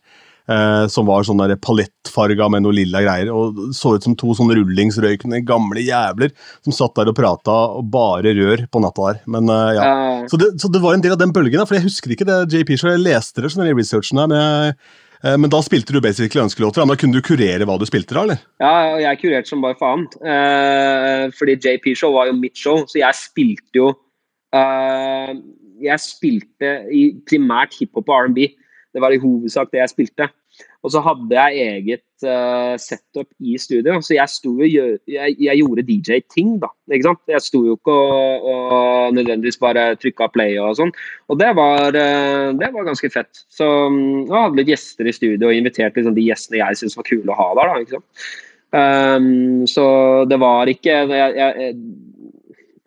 Eh, 0.51 0.87
som 0.91 1.07
var 1.07 1.23
sånn 1.23 1.39
palettfarga 1.63 2.49
med 2.51 2.65
noe 2.65 2.75
lilla 2.75 2.99
greier. 3.05 3.29
og 3.31 3.61
Så 3.79 3.95
ut 3.95 4.03
som 4.03 4.17
to 4.19 4.35
sånne 4.35 4.57
rullingsrøykende 4.59 5.39
gamle 5.47 5.85
jævler 5.87 6.33
som 6.65 6.75
satt 6.75 6.99
der 6.99 7.13
og 7.13 7.17
prata 7.17 7.55
og 7.79 7.87
bare 7.95 8.35
rør 8.35 8.67
på 8.67 8.83
natta 8.83 9.13
der. 9.13 9.23
Men 9.31 9.53
eh, 9.55 9.77
ja. 9.79 9.87
Uh, 9.87 10.27
så, 10.27 10.41
det, 10.43 10.51
så, 10.59 10.73
det, 10.73 10.83
var 10.83 10.99
en 10.99 11.07
del 11.07 11.15
av 11.15 11.23
den 11.23 11.35
bølgen, 11.35 11.63
for 11.63 11.79
jeg 11.79 11.87
husker 11.87 12.13
ikke 12.13 12.27
det 12.27 12.43
JP 12.51 12.75
Show. 12.75 12.91
Jeg 12.91 13.07
leste 13.07 13.45
det 13.45 13.55
sånn 13.55 13.71
i 13.71 13.77
researchen 13.79 14.25
her, 14.25 14.35
men 14.35 14.77
Eh, 15.23 15.39
men 15.39 15.51
da 15.51 15.61
spilte 15.63 15.95
du 15.95 16.01
basically 16.03 16.43
ønskelåter. 16.43 16.85
Da 16.87 16.99
kunne 16.99 17.19
du 17.19 17.25
kurere 17.25 17.67
hva 17.69 17.79
du 17.79 17.87
spilte 17.89 18.17
da, 18.17 18.25
eller? 18.27 18.45
Ja, 18.63 18.75
og 18.95 19.03
jeg 19.05 19.21
kurerte 19.23 19.53
som 19.53 19.65
bare 19.65 19.79
faen. 19.79 20.07
Eh, 20.19 21.27
fordi 21.39 21.59
JP 21.63 21.93
Show 21.99 22.17
var 22.17 22.31
jo 22.31 22.39
mitt 22.39 22.59
show, 22.59 22.83
så 22.91 23.03
jeg 23.03 23.19
spilte 23.19 23.79
jo 23.79 23.91
eh, 24.57 25.35
Jeg 25.83 26.03
spilte 26.03 26.77
i 26.93 27.09
primært 27.29 27.75
hiphop 27.79 28.09
og 28.09 28.29
R&B. 28.29 28.53
Det 28.93 29.01
var 29.01 29.15
i 29.15 29.21
hovedsak 29.21 29.73
det 29.73 29.83
jeg 29.83 29.93
spilte. 29.95 30.29
Og 30.83 30.91
så 30.91 31.01
hadde 31.01 31.31
jeg 31.39 31.67
eget 31.77 32.25
uh, 32.27 32.75
setup 32.81 33.29
i 33.41 33.55
studio, 33.61 34.01
så 34.03 34.17
jeg, 34.17 34.29
sto 34.29 34.51
jeg, 34.67 35.37
jeg 35.39 35.59
gjorde 35.61 35.85
DJ-ting, 35.87 36.57
da. 36.63 36.73
ikke 36.91 37.07
sant? 37.07 37.23
Jeg 37.31 37.45
sto 37.45 37.61
jo 37.69 37.77
ikke 37.79 37.95
og, 37.95 38.49
og 38.51 39.15
nødvendigvis 39.15 39.61
bare 39.63 39.85
trykka 40.03 40.29
play 40.35 40.59
og 40.61 40.75
sånn. 40.81 40.91
Og 41.31 41.39
det 41.41 41.53
var, 41.59 41.95
uh, 41.95 42.49
det 42.59 42.73
var 42.75 42.89
ganske 42.89 43.13
fett. 43.15 43.45
Så 43.53 43.69
jeg 43.69 44.35
hadde 44.35 44.59
litt 44.59 44.73
gjester 44.75 45.09
i 45.09 45.15
studio 45.15 45.53
og 45.53 45.61
inviterte 45.61 46.03
liksom, 46.03 46.17
de 46.19 46.27
gjestene 46.27 46.61
jeg 46.61 46.83
syntes 46.83 46.99
var 46.99 47.09
kule 47.09 47.31
å 47.31 47.39
ha 47.39 47.53
der. 47.61 47.71
da, 47.71 47.85
ikke 47.85 48.01
sant? 48.01 48.27
Um, 48.73 49.67
så 49.69 49.85
det 50.25 50.39
var 50.41 50.71
ikke 50.73 50.95
jeg, 51.05 51.33
jeg, 51.37 51.73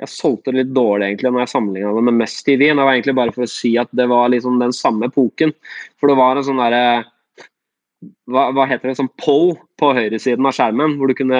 jeg 0.01 0.11
solgte 0.11 0.51
det 0.51 0.63
litt 0.63 0.73
dårlig 0.75 1.07
egentlig 1.07 1.31
når 1.31 1.45
jeg 1.45 1.51
sammenligna 1.53 1.93
det 1.95 2.05
med 2.09 2.17
Mest 2.19 2.41
TV. 2.43 2.65
Det 2.67 2.83
var 2.83 2.91
egentlig 2.91 3.15
bare 3.15 3.35
for 3.35 3.45
å 3.45 3.51
si 3.51 3.75
at 3.79 3.91
det 3.95 4.07
var 4.11 4.31
liksom 4.33 4.57
den 4.59 4.73
samme 4.75 5.07
epoken. 5.07 5.53
For 5.99 6.11
det 6.11 6.17
var 6.19 6.35
en 6.35 6.47
sånn 6.47 6.59
derre 6.59 6.81
hva, 8.29 8.49
hva, 8.53 8.65
heter 8.69 8.91
det, 8.91 8.97
sånn 8.99 9.13
poll 9.21 9.55
på 9.79 9.93
høyresiden 9.95 10.45
av 10.45 10.53
skjermen, 10.57 10.97
hvor 10.99 11.09
du 11.09 11.15
kunne 11.17 11.39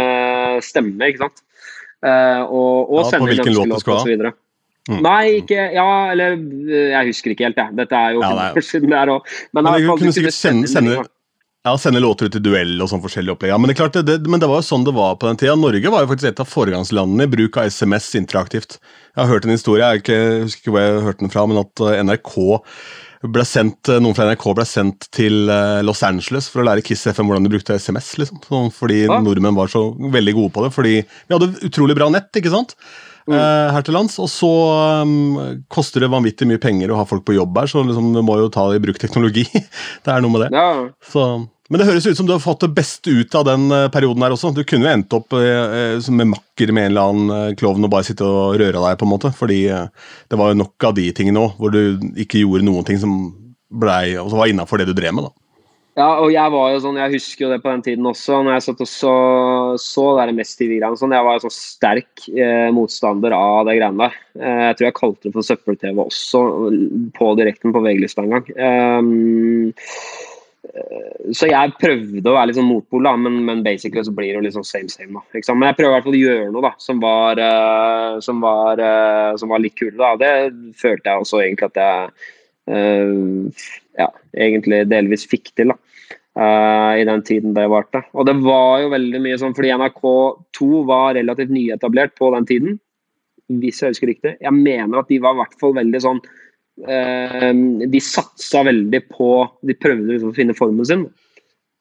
stemme, 0.66 1.12
ikke 1.12 1.26
sant. 1.26 1.44
Uh, 2.06 2.42
og, 2.46 2.92
og 2.94 3.00
ja, 3.02 3.06
sende 3.12 3.36
inn 3.36 3.44
ønskelåt 3.44 4.02
osv. 4.06 4.26
Mm. 4.86 5.00
Nei, 5.02 5.22
ikke 5.40 5.64
Ja, 5.74 5.90
eller 6.14 6.36
jeg 6.70 7.10
husker 7.10 7.34
ikke 7.34 7.48
helt, 7.48 7.60
jeg. 7.60 7.74
Dette 7.80 7.98
er 7.98 8.16
jo 8.16 8.22
ja, 8.22 8.50
år 8.54 8.66
siden 8.66 8.92
det 8.94 9.00
er 9.02 9.12
òg. 9.16 9.32
Men, 9.58 9.66
men 9.66 9.80
du 9.82 9.92
kunne 9.98 10.14
sikkert 10.14 10.38
sende, 10.38 10.70
sende, 10.70 11.00
ja, 11.66 11.78
sende 11.78 12.00
låter 12.00 12.26
ut 12.26 12.36
i 12.38 12.40
duell 12.46 12.76
og 12.84 12.90
sånn 12.92 13.02
forskjellige 13.02 13.34
opplegg. 13.34 13.50
Ja, 13.50 13.58
men, 13.58 13.72
det, 13.72 13.76
klart, 13.80 13.96
det, 14.06 14.20
men 14.30 14.42
det 14.42 14.46
var 14.52 14.60
jo 14.62 14.68
sånn 14.68 14.84
det 14.86 14.94
var 14.94 15.16
på 15.18 15.26
den 15.26 15.40
tida. 15.42 15.56
Norge 15.58 15.90
var 15.90 16.04
jo 16.04 16.12
faktisk 16.12 16.30
et 16.30 16.42
av 16.44 16.50
foregangslandene 16.52 17.26
i 17.26 17.32
bruk 17.32 17.58
av 17.58 17.72
SMS 17.74 18.12
interaktivt. 18.20 18.78
Jeg 19.16 19.18
har 19.18 19.32
hørt 19.32 19.48
en 19.48 19.56
historie, 19.56 19.88
jeg, 19.88 20.04
ikke, 20.04 20.20
jeg 20.20 20.44
husker 20.44 20.62
ikke 20.62 20.76
hvor 20.76 20.84
jeg 20.84 21.00
hørte 21.08 21.24
den 21.24 21.34
fra, 21.34 21.48
men 21.50 21.62
at 21.64 21.84
eh, 21.88 22.04
NRK 22.06 22.36
ble 23.34 23.48
sendt, 23.50 23.90
eh, 23.90 23.98
noen 23.98 24.14
fra 24.14 24.28
NRK 24.30 24.46
ble 24.60 24.68
sendt 24.70 25.10
til 25.18 25.50
eh, 25.50 25.80
Los 25.88 26.06
Angeles 26.06 26.52
for 26.54 26.62
å 26.62 26.68
lære 26.68 26.84
Kiss 26.86 27.08
FM 27.10 27.32
hvordan 27.32 27.48
de 27.48 27.54
brukte 27.56 27.80
SMS. 27.82 28.12
liksom. 28.22 28.44
Sånn, 28.46 28.70
fordi 28.76 29.02
ja. 29.08 29.18
nordmenn 29.26 29.58
var 29.58 29.74
så 29.74 29.88
veldig 29.98 30.38
gode 30.38 30.54
på 30.54 30.68
det. 30.68 30.72
Fordi 30.76 30.96
vi 31.02 31.34
hadde 31.34 31.50
utrolig 31.66 31.98
bra 31.98 32.12
nett 32.14 32.44
ikke 32.44 32.54
sant? 32.54 32.78
Mm. 33.26 33.40
Her 33.74 33.82
til 33.82 33.98
lands. 33.98 34.20
Og 34.22 34.30
så 34.30 34.52
um, 35.02 35.58
koster 35.74 36.06
det 36.06 36.14
vanvittig 36.14 36.46
mye 36.46 36.62
penger 36.62 36.94
å 36.94 37.02
ha 37.02 37.10
folk 37.10 37.26
på 37.26 37.40
jobb 37.40 37.58
her, 37.58 37.74
så 37.74 37.82
liksom, 37.82 38.14
du 38.14 38.22
må 38.22 38.38
jo 38.44 38.54
ta 38.54 38.70
i 38.70 38.84
bruk 38.86 39.02
teknologi. 39.02 39.48
det 40.06 40.14
er 40.14 40.22
noe 40.22 40.38
med 40.38 40.46
det. 40.46 40.54
Ja. 40.54 40.86
Så 41.10 41.26
men 41.70 41.82
det 41.82 41.88
høres 41.88 42.06
ut 42.06 42.18
som 42.18 42.28
du 42.28 42.34
har 42.36 42.44
fått 42.44 42.62
det 42.66 42.74
beste 42.78 43.10
ut 43.10 43.38
av 43.38 43.48
den 43.48 43.70
eh, 43.74 43.88
perioden 43.94 44.26
her 44.26 44.36
også. 44.36 44.54
Du 44.54 44.64
kunne 44.68 44.86
jo 44.86 44.92
endt 44.94 45.16
opp 45.18 45.34
eh, 45.38 45.96
eh 45.96 46.12
med 46.14 46.30
makker 46.36 46.74
med 46.76 46.90
en 46.90 46.92
eller 46.92 47.14
annen 47.14 47.58
klovn 47.60 47.88
og 47.88 47.94
bare 47.94 48.06
sitte 48.08 48.28
og 48.28 48.60
røre 48.62 48.78
deg, 48.78 49.00
på 49.00 49.08
en 49.08 49.14
måte. 49.14 49.34
Fordi 49.34 49.64
det 49.66 50.40
var 50.40 50.52
jo 50.52 50.62
nok 50.62 50.90
av 50.90 50.94
de 51.00 51.10
tingene 51.16 51.42
òg, 51.42 51.58
hvor 51.58 51.74
du 51.74 51.98
ikke 52.22 52.44
gjorde 52.44 52.68
noen 52.68 52.86
ting 52.86 53.02
som 53.02 53.18
blei 53.76 54.14
Og 54.22 54.30
så 54.32 54.38
var 54.38 54.48
innafor 54.48 54.80
det 54.80 54.88
du 54.88 54.94
drev 54.96 55.18
med, 55.18 55.26
da. 55.26 55.34
Ja, 55.96 56.10
og 56.20 56.28
jeg 56.34 56.52
var 56.52 56.74
jo 56.74 56.80
sånn, 56.84 56.98
jeg 57.00 57.14
husker 57.14 57.46
jo 57.46 57.50
det 57.54 57.62
på 57.64 57.72
den 57.72 57.82
tiden 57.86 58.08
også, 58.10 58.42
når 58.44 58.58
jeg 58.58 58.64
satt 58.66 58.82
og 58.84 58.90
så, 58.92 59.14
så 59.80 60.04
der 60.18 60.34
Mest 60.36 60.58
TV-greiene. 60.60 61.00
Sånn, 61.00 61.16
jeg 61.16 61.24
var 61.24 61.38
jo 61.38 61.46
sånn 61.46 61.56
sterk 61.56 62.26
eh, 62.36 62.68
motstander 62.76 63.32
av 63.38 63.62
det 63.70 63.78
greiene 63.78 64.10
der. 64.10 64.18
Eh, 64.36 64.64
jeg 64.66 64.76
tror 64.76 64.88
jeg 64.90 64.98
kalte 64.98 65.30
det 65.30 65.32
for 65.38 65.48
søppel-TV 65.48 66.02
også, 66.04 66.42
på 67.16 67.30
direkten 67.40 67.76
på 67.76 67.84
VG-lista 67.88 68.26
en 68.26 68.36
gang. 68.36 68.52
Um, 68.60 69.72
så 71.34 71.48
jeg 71.50 71.74
prøvde 71.80 72.30
å 72.30 72.36
være 72.36 72.50
litt 72.50 72.58
sånn 72.60 72.68
motpol, 72.70 73.06
da, 73.08 73.14
men, 73.20 73.38
men 73.48 73.64
basically 73.66 74.04
så 74.06 74.14
blir 74.16 74.32
det 74.32 74.38
jo 74.38 74.44
litt 74.46 74.56
sånn 74.56 74.68
same 74.68 74.92
same. 74.92 75.16
da? 75.16 75.56
Men 75.56 75.70
jeg 75.70 75.78
prøver 75.80 75.92
i 75.92 75.96
hvert 75.96 76.08
fall 76.08 76.18
å 76.18 76.22
gjøre 76.22 76.52
noe 76.54 76.66
da, 76.66 76.72
som 76.82 77.02
var, 77.04 77.42
uh, 77.42 78.18
som 78.26 78.44
var, 78.44 78.82
uh, 78.82 79.32
som 79.40 79.52
var 79.54 79.64
litt 79.64 79.78
kult. 79.80 80.00
Det 80.22 80.32
følte 80.80 81.12
jeg 81.12 81.26
også 81.26 81.42
egentlig 81.44 81.72
at 81.72 81.82
jeg 81.82 82.14
uh, 82.76 83.68
ja, 84.02 84.10
egentlig 84.48 84.84
delvis 84.92 85.28
fikk 85.32 85.54
til. 85.58 85.74
da, 85.74 85.78
I 87.00 87.06
den 87.08 87.26
tiden 87.28 87.58
det 87.58 87.68
varte. 87.72 88.04
Og 88.14 88.28
det 88.28 88.38
var 88.44 88.84
jo 88.84 88.94
veldig 88.94 89.22
mye 89.24 89.42
sånn, 89.42 89.56
fordi 89.58 89.74
NRK2 89.76 90.82
var 90.90 91.14
relativt 91.18 91.54
nyetablert 91.56 92.18
på 92.20 92.32
den 92.36 92.50
tiden, 92.50 92.80
hvis 93.62 93.82
jeg 93.82 93.94
husker 93.94 94.12
riktig. 94.12 94.36
Jeg 94.42 94.58
mener 94.58 95.00
at 95.00 95.12
de 95.12 95.22
var 95.24 95.38
i 95.38 95.44
hvert 95.44 95.60
fall 95.62 95.78
veldig 95.78 96.02
sånn 96.04 96.26
de 96.76 98.00
satsa 98.04 98.66
veldig 98.68 99.00
på 99.08 99.28
De 99.64 99.78
prøvde 99.80 100.10
liksom 100.10 100.34
å 100.34 100.36
finne 100.36 100.56
formen 100.58 100.88
sin. 100.88 101.06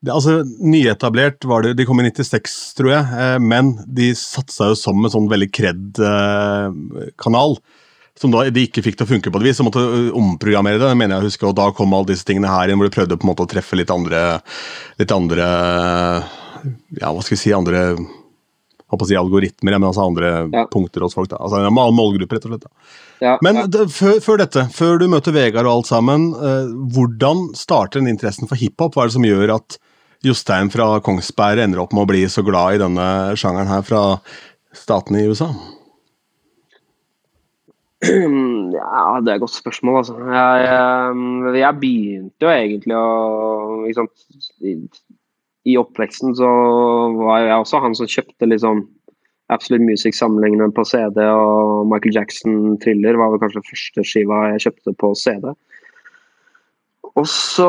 Det, 0.05 0.13
altså, 0.13 0.43
Nyetablert 0.61 1.47
var 1.49 1.65
det, 1.65 1.79
de 1.79 1.87
kom 1.89 2.03
i 2.03 2.11
96, 2.11 2.57
tror 2.77 2.91
jeg, 2.93 3.21
eh, 3.25 3.39
men 3.41 3.73
de 3.89 4.11
satsa 4.19 4.69
jo 4.73 4.77
som 4.77 5.01
en 5.01 5.13
sånn 5.13 5.31
veldig 5.31 5.49
kred-kanal. 5.55 7.59
som 8.15 8.31
da 8.31 8.45
de 8.47 8.63
ikke 8.63 8.85
fikk 8.85 8.95
til 8.95 9.09
å 9.09 9.11
funke 9.11 9.31
på 9.33 9.41
et 9.41 9.47
vis, 9.49 9.57
så 9.59 9.65
måtte 9.67 9.81
omprogrammere 10.15 10.79
det. 10.79 10.93
mener 10.95 11.17
jeg 11.17 11.33
husker, 11.33 11.49
og 11.49 11.57
Da 11.57 11.73
kom 11.73 11.95
alle 11.95 12.13
disse 12.13 12.25
tingene 12.25 12.47
her 12.47 12.69
inn, 12.69 12.79
hvor 12.79 12.87
de 12.87 12.95
prøvde 12.95 13.19
på 13.19 13.27
en 13.27 13.33
måte 13.33 13.43
å 13.43 13.51
treffe 13.51 13.75
litt 13.75 13.91
andre 13.91 14.41
litt 15.01 15.11
andre 15.11 15.47
ja, 17.01 17.11
hva 17.11 17.23
skal 17.23 17.35
vi 17.35 17.41
si, 17.41 17.53
andre 17.53 17.97
håper 18.95 19.07
å 19.07 19.11
si 19.11 19.19
algoritmer, 19.19 19.77
men 19.77 19.89
altså 19.91 20.07
andre 20.09 20.33
ja. 20.49 20.65
punkter 20.73 21.05
hos 21.05 21.17
folk. 21.17 21.31
da, 21.33 21.41
altså 21.43 21.61
En 21.61 21.75
målgruppe, 21.75 22.39
rett 22.39 22.47
og 22.49 22.55
slett. 22.55 22.69
Ja, 23.25 23.37
men 23.45 23.63
ja. 23.63 23.87
Før, 23.91 24.19
før, 24.25 24.41
dette, 24.43 24.67
før 24.75 24.99
du 25.01 25.09
møter 25.11 25.35
Vegard 25.37 25.69
og 25.69 25.81
alt 25.81 25.91
sammen, 25.91 26.31
eh, 26.35 26.73
hvordan 26.95 27.49
starter 27.59 28.03
den 28.03 28.13
interessen 28.15 28.51
for 28.51 28.61
hiphop? 28.61 28.97
Hva 28.97 29.05
er 29.05 29.13
det 29.13 29.19
som 29.19 29.29
gjør 29.29 29.55
at 29.59 29.79
Jostein 30.25 30.73
fra 30.73 30.89
Kongsberg 31.05 31.61
ender 31.67 31.83
opp 31.83 31.93
med 31.93 32.07
å 32.07 32.11
bli 32.11 32.25
så 32.33 32.45
glad 32.47 32.77
i 32.77 32.83
denne 32.83 33.07
sjangeren 33.39 33.71
her 33.71 33.85
fra 33.85 34.03
statene 34.75 35.23
i 35.23 35.31
USA? 35.31 35.53
Ja, 38.75 39.21
det 39.23 39.31
er 39.31 39.37
et 39.39 39.43
godt 39.45 39.55
spørsmål, 39.55 39.97
altså. 40.01 40.17
Jeg, 40.29 40.65
jeg, 40.67 41.53
jeg 41.61 41.79
begynte 41.81 42.47
jo 42.47 42.51
egentlig 42.51 42.97
å 42.99 43.05
liksom, 43.85 44.09
i 45.65 45.79
oppveksten 45.81 46.35
så 46.37 46.51
var 47.19 47.41
jeg 47.41 47.57
også 47.57 47.81
han 47.85 47.97
som 47.97 48.11
kjøpte 48.11 48.49
liksom 48.51 48.85
Absolute 49.53 49.85
Music 49.85 50.17
sammenlignende 50.17 50.73
på 50.73 50.87
CD, 50.89 51.19
og 51.21 51.85
Michael 51.91 52.17
Jackson 52.17 52.79
Thriller 52.81 53.19
var 53.21 53.33
vel 53.33 53.43
kanskje 53.43 53.65
første 53.67 54.05
skiva 54.09 54.41
jeg 54.55 54.65
kjøpte 54.67 54.95
på 55.01 55.11
CD. 55.21 55.53
Og 57.15 57.27
så 57.31 57.69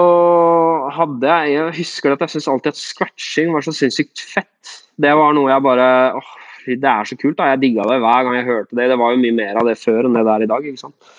hadde 0.96 1.28
jeg 1.28 1.52
Jeg 1.54 1.76
husker 1.82 2.16
at 2.16 2.24
jeg 2.24 2.34
syntes 2.34 2.48
alltid 2.50 2.72
at 2.72 2.80
scratching 2.82 3.52
var 3.54 3.66
så 3.66 3.76
sinnssykt 3.76 4.24
fett. 4.24 4.72
Det 4.98 5.12
var 5.20 5.36
noe 5.38 5.52
jeg 5.52 5.66
bare 5.66 5.90
åh, 6.18 6.32
Det 6.66 6.90
er 6.90 7.06
så 7.06 7.18
kult. 7.20 7.38
da, 7.38 7.52
Jeg 7.54 7.62
digga 7.62 7.86
det 7.92 8.00
hver 8.02 8.24
gang 8.26 8.40
jeg 8.40 8.48
hørte 8.48 8.80
det. 8.80 8.90
Det 8.90 8.98
var 8.98 9.14
jo 9.14 9.22
mye 9.22 9.38
mer 9.38 9.60
av 9.62 9.68
det 9.70 9.78
før 9.78 10.08
enn 10.08 10.18
det 10.18 10.26
det 10.26 10.34
er 10.34 10.48
i 10.48 10.50
dag. 10.50 10.66
ikke 10.66 10.82
sant? 10.82 11.14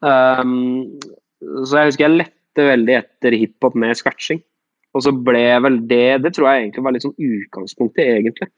Um, 0.00 0.98
så 1.64 1.80
jeg 1.80 1.92
husker 1.92 2.04
jeg 2.08 2.18
lette 2.18 2.66
veldig 2.68 2.96
etter 2.98 3.38
hiphop 3.38 3.78
med 3.78 3.96
scratching. 3.96 4.42
Og 4.94 5.04
så 5.04 5.12
ble 5.14 5.46
vel 5.62 5.80
det 5.90 6.22
Det 6.24 6.32
tror 6.34 6.48
jeg 6.50 6.64
egentlig 6.64 6.84
var 6.86 6.94
litt 6.96 7.06
sånn 7.06 7.18
utgangspunktet, 7.30 8.06
egentlig. 8.18 8.48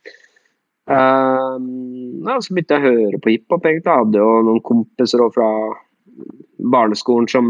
Um, 0.90 2.24
ja, 2.26 2.38
så 2.42 2.54
begynte 2.54 2.78
jeg 2.78 2.82
å 2.82 2.92
høre 2.96 3.22
på 3.22 3.32
hiphop. 3.34 3.66
egentlig. 3.66 3.90
Jeg 3.90 4.04
hadde 4.04 4.22
jo 4.22 4.30
noen 4.48 4.62
kompiser 4.66 5.24
fra 5.34 5.48
barneskolen 6.72 7.28
som, 7.30 7.46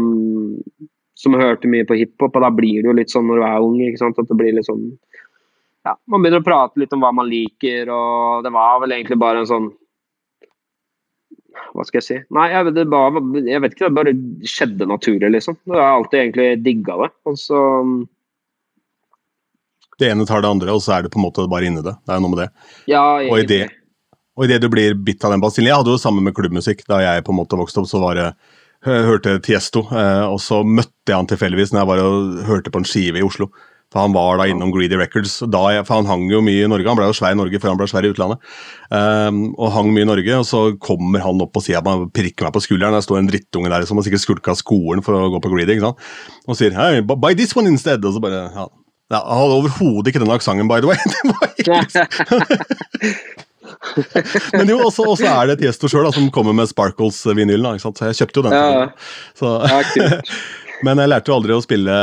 som 1.19 1.37
hørte 1.39 1.69
mye 1.69 1.87
på 1.87 1.97
hiphop, 1.99 2.35
og 2.35 2.43
da 2.45 2.51
blir 2.53 2.81
det 2.81 2.89
jo 2.89 2.97
litt 2.97 3.13
sånn 3.13 3.29
når 3.29 3.41
du 3.41 3.45
er 3.47 3.67
ung. 3.67 3.79
ikke 3.81 4.01
sant, 4.03 4.19
at 4.19 4.29
det 4.29 4.39
blir 4.39 4.55
litt 4.55 4.69
sånn 4.69 4.85
ja, 5.83 5.97
Man 6.07 6.23
begynner 6.23 6.43
å 6.43 6.45
prate 6.45 6.79
litt 6.79 6.93
om 6.95 7.03
hva 7.03 7.11
man 7.15 7.27
liker, 7.27 7.89
og 7.91 8.45
det 8.45 8.53
var 8.55 8.83
vel 8.83 8.95
egentlig 8.95 9.19
bare 9.21 9.43
en 9.43 9.49
sånn 9.49 9.71
hva 11.73 11.83
skal 11.85 11.99
jeg 11.99 12.05
si? 12.05 12.15
Nei, 12.33 12.47
jeg, 12.49 12.71
det 12.73 12.85
bare, 12.89 13.21
jeg 13.45 13.61
vet 13.61 13.75
ikke, 13.75 13.89
det 13.89 13.97
bare 13.97 14.13
skjedde 14.49 14.87
naturlig, 14.89 15.29
liksom. 15.35 15.57
Jeg 15.69 15.77
har 15.77 15.99
alltid 15.99 16.19
egentlig 16.19 16.47
digga 16.65 16.95
det. 17.03 17.09
Og 17.29 17.37
så 17.37 17.59
det 20.01 20.09
ene 20.09 20.25
tar 20.29 20.41
det 20.43 20.49
andre, 20.49 20.73
og 20.73 20.81
så 20.83 20.97
er 20.97 21.05
du 21.05 21.11
på 21.13 21.19
en 21.21 21.27
måte 21.27 21.45
bare 21.51 21.69
inni 21.69 21.83
det. 21.85 21.95
Det 22.01 22.15
er 22.15 22.23
noe 22.23 22.33
med 22.33 22.43
det. 22.45 22.49
Ja, 22.89 23.03
og 23.21 23.37
i 23.39 23.47
det, 23.49 23.61
og 24.33 24.47
idet 24.47 24.63
du 24.63 24.69
blir 24.73 24.95
bitt 24.97 25.23
av 25.25 25.33
den 25.33 25.43
basillen 25.43 25.69
Jeg 25.69 25.83
hadde 25.83 25.93
jo 25.93 26.01
sammen 26.01 26.25
med 26.25 26.33
klubbmusikk 26.37 26.81
da 26.89 27.03
jeg 27.03 27.25
på 27.25 27.33
en 27.33 27.41
måte 27.43 27.59
vokste 27.59 27.83
opp. 27.83 27.89
så 27.91 28.01
var 28.01 28.17
det 28.17 28.31
hørte 28.83 29.37
Tiesto, 29.39 29.85
eh, 29.95 30.25
og 30.27 30.41
så 30.43 30.63
møtte 30.63 31.11
jeg 31.11 31.15
han 31.15 31.29
tilfeldigvis 31.29 31.71
når 31.71 31.79
jeg 31.79 31.89
var 31.91 32.01
og 32.03 32.41
hørte 32.49 32.73
på 32.73 32.81
en 32.81 32.89
skive 32.89 33.21
i 33.21 33.23
Oslo. 33.23 33.47
For 33.93 34.01
Han 34.01 34.15
var 34.15 34.39
da 34.41 34.47
innom 34.49 34.71
Greedy 34.73 34.97
Records. 34.97 35.37
Jeg, 35.45 35.85
for 35.85 35.93
Han 35.99 36.09
hang 36.09 36.23
jo 36.31 36.41
mye 36.41 36.65
i 36.65 36.69
Norge. 36.69 36.87
Han 36.89 36.97
ble 36.97 37.05
jo 37.11 37.13
svær 37.13 37.35
i 37.35 37.37
Norge 37.37 37.59
før 37.61 37.69
han 37.69 37.77
ble 37.77 37.87
svær 37.91 38.07
i 38.07 38.09
utlandet. 38.09 38.41
Um, 38.89 39.53
og 39.53 39.69
hang 39.75 39.91
mye 39.93 40.07
i 40.07 40.09
Norge, 40.09 40.39
og 40.39 40.47
så 40.49 40.61
kommer 40.81 41.21
han 41.21 41.43
opp 41.45 41.59
og 41.59 41.61
sier 41.61 41.77
at 41.77 41.87
han 41.87 42.07
prikker 42.09 42.47
meg 42.47 42.55
på 42.55 42.63
skulderen. 42.65 42.97
Der 42.97 43.05
står 43.05 43.21
en 43.21 43.29
drittunge 43.29 43.69
der 43.69 43.85
som 43.85 44.01
har 44.01 44.07
sikkert 44.07 44.25
skulka 44.25 44.55
skolen 44.57 45.05
for 45.05 45.13
å 45.13 45.29
gå 45.35 45.43
på 45.45 45.53
Greedy. 45.53 45.77
ikke 45.77 45.91
sant? 45.91 46.07
Og 46.49 46.57
sier 46.57 46.73
'buy 47.05 47.37
this 47.37 47.55
one 47.55 47.69
instead'. 47.69 48.01
Og 48.01 48.17
så 48.17 48.19
bare, 48.23 48.49
ja, 48.49 48.67
ja, 49.13 49.21
han 49.21 49.39
hadde 49.43 49.59
overhodet 49.61 50.11
ikke 50.11 50.23
den 50.23 50.33
aksenten, 50.33 50.69
by 50.69 50.79
the 50.81 50.89
way. 50.89 50.97
Men 54.57 54.69
jo, 54.69 54.79
også, 54.87 55.05
også 55.07 55.29
er 55.29 55.51
det 55.51 55.59
Tiesto 55.61 55.89
sjøl 55.91 56.09
som 56.15 56.29
kommer 56.33 56.55
med 56.55 56.69
Sparkles-vinylen. 56.71 57.79
Så 57.81 57.93
jeg 58.09 58.19
kjøpte 58.21 58.39
jo 58.39 58.45
den. 58.47 58.57
Ja, 58.57 58.85
så, 59.37 59.55
men 60.85 60.99
jeg 60.99 61.11
lærte 61.11 61.31
jo 61.31 61.37
aldri 61.37 61.55
å 61.55 61.63
spille 61.63 61.97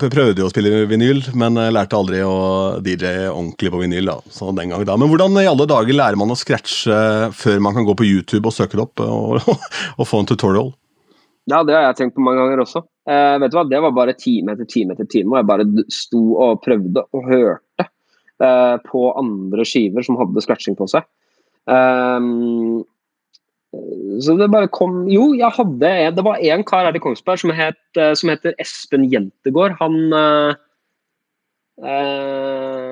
prøvde 0.00 0.42
jo 0.42 0.48
å 0.48 0.52
spille 0.52 0.84
vinyl, 0.88 1.22
men 1.36 1.58
jeg 1.60 1.74
lærte 1.76 1.98
aldri 1.98 2.22
å 2.24 2.36
DJ 2.84 3.28
ordentlig 3.28 3.72
på 3.74 3.82
vinyl. 3.82 4.12
da, 4.12 4.18
så 4.32 4.52
den 4.56 4.72
gang 4.72 4.86
da. 4.88 4.96
Men 5.00 5.12
hvordan 5.12 5.36
i 5.42 5.48
alle 5.50 5.68
dager 5.70 5.96
lærer 5.96 6.20
man 6.20 6.32
å 6.32 6.38
scratche 6.38 7.00
før 7.36 7.64
man 7.64 7.76
kan 7.76 7.88
gå 7.88 7.96
på 7.98 8.08
YouTube 8.08 8.48
og 8.48 8.56
søke 8.56 8.78
det 8.78 8.86
opp 8.86 9.04
og, 9.04 9.50
og 9.98 10.08
få 10.08 10.22
en 10.22 10.30
tutorial? 10.30 10.72
Ja, 11.50 11.64
det 11.66 11.74
har 11.74 11.88
jeg 11.88 11.98
tenkt 11.98 12.16
på 12.16 12.22
mange 12.22 12.42
ganger 12.42 12.62
også. 12.62 12.84
Eh, 13.08 13.36
vet 13.40 13.52
du 13.52 13.56
hva, 13.56 13.64
Det 13.68 13.80
var 13.80 13.96
bare 13.96 14.16
time 14.18 14.52
etter 14.52 14.68
time 14.68 14.94
etter 14.94 15.08
time 15.08 15.32
og 15.32 15.40
jeg 15.40 15.48
bare 15.48 15.66
sto 15.92 16.20
og 16.36 16.60
prøvde 16.64 17.04
og 17.16 17.28
hørte 17.30 17.86
eh, 17.86 18.76
på 18.84 19.04
andre 19.16 19.64
skiver 19.64 20.04
som 20.04 20.18
hadde 20.20 20.44
scratching 20.44 20.76
på 20.76 20.88
seg. 20.90 21.06
Um, 21.70 22.82
så 24.20 24.34
det 24.34 24.48
bare 24.50 24.70
kom 24.72 25.04
Jo, 25.12 25.28
jeg 25.38 25.52
hadde 25.54 25.90
Det 26.16 26.24
var 26.24 26.40
en 26.42 26.64
kar 26.66 26.88
her 26.88 26.96
i 26.96 27.02
Kongsberg 27.02 27.38
som, 27.38 27.52
het, 27.54 27.78
eh, 28.00 28.12
som 28.18 28.32
heter 28.32 28.56
Espen 28.60 29.06
Jentegård. 29.12 29.78
Han 29.80 30.00
uh, 31.84 32.90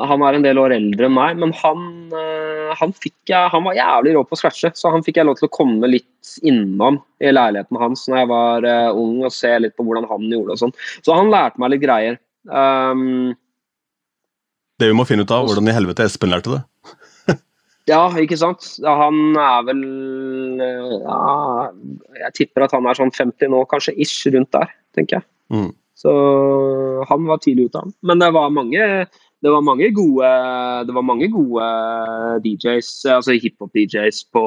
Eh, 0.00 0.06
han 0.10 0.22
er 0.24 0.36
en 0.36 0.44
del 0.44 0.60
år 0.60 0.74
eldre 0.76 1.08
enn 1.08 1.16
meg, 1.16 1.38
men 1.40 1.52
han, 1.60 1.84
uh, 2.14 2.70
han, 2.78 2.92
fikk 2.96 3.32
jeg, 3.32 3.50
han 3.52 3.66
var 3.66 3.76
jævlig 3.76 4.14
rå 4.16 4.22
på 4.26 4.36
å 4.36 4.40
scratche. 4.40 4.72
Så 4.76 4.92
han 4.92 5.04
fikk 5.06 5.20
jeg 5.20 5.28
lov 5.28 5.38
til 5.40 5.48
å 5.48 5.54
komme 5.54 5.90
litt 5.90 6.32
innom 6.46 7.00
i 7.22 7.32
leiligheten 7.32 7.80
hans 7.80 8.06
når 8.08 8.22
jeg 8.22 8.30
var 8.32 8.68
uh, 8.68 8.96
ung 8.96 9.20
og 9.26 9.34
se 9.34 9.52
litt 9.60 9.76
på 9.76 9.86
hvordan 9.86 10.08
han 10.10 10.28
gjorde 10.32 10.56
og 10.56 10.62
sånn. 10.64 10.74
Så 11.04 11.16
han 11.16 11.32
lærte 11.32 11.62
meg 11.62 11.74
litt 11.74 11.84
greier. 11.84 12.20
Um, 12.48 13.36
det 14.80 14.88
vi 14.88 14.96
må 14.96 15.04
finne 15.08 15.26
ut 15.26 15.34
av, 15.34 15.44
hvordan 15.48 15.68
i 15.68 15.76
helvete 15.76 16.06
Espen 16.08 16.32
lærte 16.32 16.56
det. 16.56 16.62
ja, 17.92 18.04
ikke 18.22 18.38
sant. 18.40 18.64
Han 18.86 19.36
er 19.36 19.66
vel 19.68 19.82
ja, 20.62 21.18
Jeg 22.22 22.36
tipper 22.38 22.64
at 22.64 22.72
han 22.76 22.88
er 22.88 22.96
sånn 22.96 23.12
50 23.12 23.52
nå, 23.52 23.66
kanskje 23.68 23.96
ish 24.00 24.24
rundt 24.32 24.52
der, 24.56 24.72
tenker 24.96 25.20
jeg. 25.20 25.28
Mm. 25.52 25.70
Så 26.00 26.12
han 27.08 27.26
var 27.28 27.42
tidlig 27.44 27.68
ute, 27.68 27.82
han. 27.84 27.94
Men 28.06 28.22
det 28.22 28.30
var 28.32 28.52
mange, 28.54 28.84
det 29.44 29.52
var 29.52 29.64
mange 29.64 29.90
gode 29.96 30.30
var 30.88 31.04
mange 31.04 31.28
gode 31.32 31.70
DJs, 32.44 32.92
altså 33.18 33.36
hiphop-DJs 33.36 34.24
på, 34.32 34.44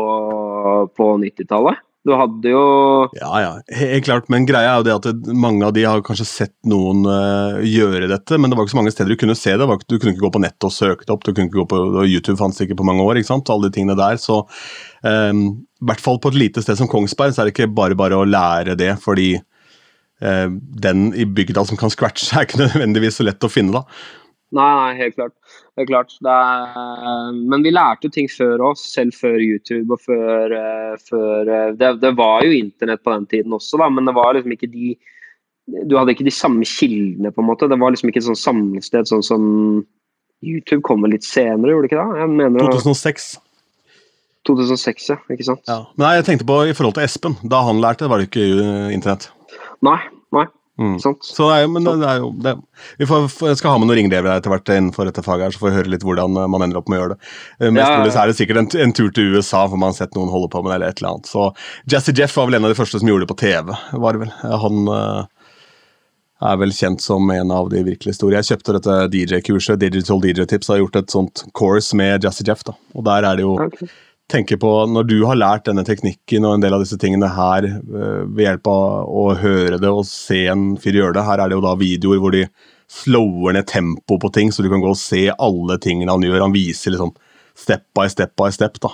på 0.98 1.10
90-tallet. 1.22 1.82
Du 2.04 2.12
hadde 2.20 2.52
jo 2.52 2.64
Ja, 3.16 3.32
ja, 3.40 3.52
helt 3.80 4.06
klart. 4.06 4.28
Men 4.32 4.48
greia 4.48 4.74
er 4.74 4.82
jo 4.82 4.88
det 4.88 4.96
at 4.98 5.30
mange 5.40 5.64
av 5.64 5.72
de 5.76 5.86
har 5.88 6.04
kanskje 6.04 6.28
sett 6.28 6.56
noen 6.68 7.06
uh, 7.08 7.62
gjøre 7.64 8.10
dette, 8.12 8.40
men 8.40 8.52
det 8.52 8.60
var 8.60 8.68
ikke 8.68 8.76
så 8.76 8.82
mange 8.82 8.92
steder 8.96 9.14
du 9.14 9.22
kunne 9.22 9.38
se 9.40 9.56
det. 9.56 9.68
Du 9.88 9.96
kunne 9.96 10.12
ikke 10.12 10.26
gå 10.26 10.34
på 10.36 10.44
nettet 10.44 10.68
og 10.68 10.76
søke 10.76 11.08
det 11.08 11.16
opp. 11.16 11.24
du 11.24 11.32
kunne 11.32 11.48
ikke 11.48 11.62
gå 11.62 11.70
på, 11.72 11.80
YouTube 12.04 12.40
fantes 12.42 12.60
ikke 12.66 12.80
på 12.82 12.88
mange 12.88 13.06
år. 13.06 13.22
ikke 13.22 13.32
sant? 13.32 13.54
Alle 13.54 13.70
de 13.70 13.78
tingene 13.78 13.96
der. 14.00 14.20
Så 14.20 14.42
um, 14.44 15.46
i 15.64 15.88
hvert 15.88 16.04
fall 16.04 16.20
på 16.20 16.34
et 16.34 16.42
lite 16.44 16.66
sted 16.66 16.80
som 16.80 16.92
Kongsberg 16.92 17.36
så 17.36 17.44
er 17.44 17.50
det 17.50 17.56
ikke 17.56 17.72
bare 17.72 17.96
bare 18.00 18.20
å 18.20 18.28
lære 18.28 18.76
det, 18.80 18.98
fordi 19.04 19.38
den 20.24 21.10
i 21.20 21.26
bygda 21.28 21.66
som 21.68 21.80
kan 21.80 21.92
scratche, 21.92 22.30
er 22.32 22.46
ikke 22.48 22.62
nødvendigvis 22.66 23.20
så 23.20 23.26
lett 23.28 23.44
å 23.44 23.52
finne. 23.52 23.82
da. 23.82 23.84
Nei, 24.54 24.74
nei, 24.78 24.98
helt 25.00 25.16
klart. 25.18 25.34
Helt 25.80 25.90
klart. 25.90 26.14
Er, 26.30 27.32
men 27.34 27.64
vi 27.66 27.72
lærte 27.74 28.06
jo 28.06 28.14
ting 28.14 28.28
før 28.30 28.62
oss, 28.70 28.84
selv 28.94 29.16
før 29.18 29.40
YouTube 29.42 29.96
og 29.96 30.04
før, 30.04 30.54
uh, 30.54 30.94
før 31.02 31.50
uh, 31.50 31.72
det, 31.78 31.96
det, 32.04 32.12
var 32.20 32.46
jo 32.46 32.54
internett 32.54 33.02
på 33.02 33.16
den 33.16 33.26
tiden 33.32 33.56
også, 33.58 33.80
da, 33.82 33.90
men 33.90 34.06
det 34.10 34.14
var 34.18 34.38
liksom 34.38 34.54
ikke 34.54 34.70
de 34.70 34.94
Du 35.88 35.96
hadde 35.96 36.12
ikke 36.12 36.28
de 36.28 36.36
samme 36.36 36.66
kildene, 36.68 37.32
på 37.32 37.42
en 37.42 37.48
måte. 37.48 37.70
Det 37.72 37.80
var 37.80 37.94
liksom 37.94 38.12
ikke 38.12 38.20
et 38.20 38.28
sånn 38.28 38.40
samlested 38.40 39.08
sånn 39.10 39.24
som 39.24 39.44
YouTube 40.44 40.84
kommer 40.84 41.08
litt 41.08 41.24
senere, 41.24 41.72
gjorde 41.72 41.88
det 41.88 41.94
ikke 41.94 42.04
det? 42.04 42.26
Mener, 42.36 42.68
2006. 42.68 43.30
2006, 44.44 45.08
ja. 45.08 45.18
Ikke 45.32 45.48
sant. 45.48 45.64
Ja. 45.72 45.86
Men 45.96 46.10
nei, 46.10 46.18
jeg 46.20 46.28
tenkte 46.28 46.50
på 46.50 46.58
i 46.68 46.76
forhold 46.76 46.98
til 46.98 47.08
Espen. 47.08 47.40
Da 47.48 47.64
han 47.64 47.80
lærte, 47.80 48.12
var 48.12 48.20
det 48.20 48.28
ikke 48.28 48.44
internett. 48.92 49.30
Nei, 49.88 50.02
nei. 50.36 50.48
Mm. 50.80 50.96
Så 51.22 51.50
det 51.50 51.56
er, 51.56 51.68
men 51.70 51.86
det, 51.86 51.92
er 52.02 52.22
jo 52.24 52.32
det. 52.42 52.56
Vi 52.98 53.06
får, 53.06 53.28
skal 53.60 53.76
ha 53.76 53.78
med 53.78 53.92
noen 53.92 54.00
ringrever 54.00 54.32
etter 54.34 54.50
hvert 54.50 54.72
innenfor 54.74 55.06
dette 55.06 55.22
faget, 55.22 55.46
her, 55.46 55.54
så 55.54 55.62
får 55.62 55.70
vi 55.70 55.76
høre 55.76 55.92
litt 55.94 56.06
hvordan 56.06 56.40
eh, 56.42 56.48
man 56.50 56.66
ender 56.66 56.80
opp 56.80 56.90
med 56.90 56.98
å 56.98 57.02
gjøre 57.04 57.14
det. 57.18 57.28
Eh, 57.60 57.68
mest 57.70 57.86
ja, 57.86 58.00
ja. 58.00 58.08
så 58.10 58.24
er 58.24 58.32
det 58.32 58.38
sikkert 58.40 58.62
en, 58.64 58.70
en, 58.82 58.96
tur 58.98 59.12
til 59.14 59.36
USA, 59.36 59.68
for 59.68 59.78
man 59.78 59.94
har 59.94 60.00
sett 60.00 60.18
noen 60.18 60.34
holde 60.34 60.50
på 60.50 60.64
med 60.64 60.72
det, 60.72 60.80
eller 60.80 60.96
et 60.96 61.04
eller 61.04 61.12
annet. 61.12 61.30
Så 61.30 61.46
Jazzy 61.94 62.16
Jeff 62.18 62.34
var 62.40 62.50
vel 62.50 62.58
en 62.58 62.66
av 62.66 62.74
de 62.74 62.80
første 62.80 63.02
som 63.02 63.12
gjorde 63.12 63.28
det 63.28 63.34
på 63.36 63.40
TV. 63.44 63.70
var 64.06 64.18
det 64.18 64.24
vel. 64.24 64.34
Han 64.64 64.90
uh, 64.90 65.52
er 66.50 66.58
vel 66.64 66.74
kjent 66.74 67.06
som 67.06 67.30
en 67.36 67.54
av 67.54 67.70
de 67.70 67.84
virkelig 67.86 68.18
store. 68.18 68.40
Jeg 68.42 68.50
kjøpte 68.50 68.76
dette 68.80 68.98
DJ-kurset, 69.14 69.78
Digital 69.84 70.26
DJ 70.26 70.50
Tips, 70.50 70.74
har 70.74 70.82
gjort 70.82 70.98
et 71.04 71.14
sånt 71.14 71.46
course 71.54 71.94
med 72.02 72.26
Jazzy 72.26 72.48
Jeff. 72.50 72.66
da, 72.66 72.74
og 72.98 73.06
der 73.06 73.30
er 73.30 73.38
det 73.38 73.46
jo 73.46 73.60
okay 73.62 73.94
tenker 74.32 74.58
på, 74.58 74.72
Når 74.90 75.08
du 75.10 75.18
har 75.28 75.40
lært 75.40 75.66
denne 75.68 75.84
teknikken 75.86 76.46
og 76.48 76.56
en 76.56 76.64
del 76.64 76.76
av 76.76 76.84
disse 76.84 76.98
tingene 77.00 77.30
her 77.36 77.68
eh, 77.68 78.22
ved 78.26 78.46
hjelp 78.46 78.70
av 78.72 79.10
å 79.10 79.26
høre 79.40 79.80
det 79.82 79.92
og 79.92 80.08
se 80.10 80.46
en 80.52 80.74
fyr 80.82 81.00
gjøre 81.00 81.18
det 81.18 81.26
Her 81.28 81.44
er 81.44 81.52
det 81.52 81.60
jo 81.60 81.66
da 81.66 81.76
videoer 81.80 82.22
hvor 82.24 82.36
de 82.36 82.46
slower 82.94 83.56
ned 83.56 83.66
tempo 83.68 84.20
på 84.22 84.30
ting, 84.36 84.52
så 84.54 84.62
du 84.62 84.70
kan 84.70 84.82
gå 84.84 84.92
og 84.92 85.00
se 85.00 85.26
alle 85.32 85.80
tingene 85.82 86.14
han 86.14 86.22
gjør. 86.22 86.44
Han 86.46 86.54
viser 86.54 86.94
liksom 86.94 87.14
step 87.58 87.88
by 87.98 88.06
step 88.12 88.36
by 88.38 88.52
step. 88.54 88.78
da. 88.84 88.92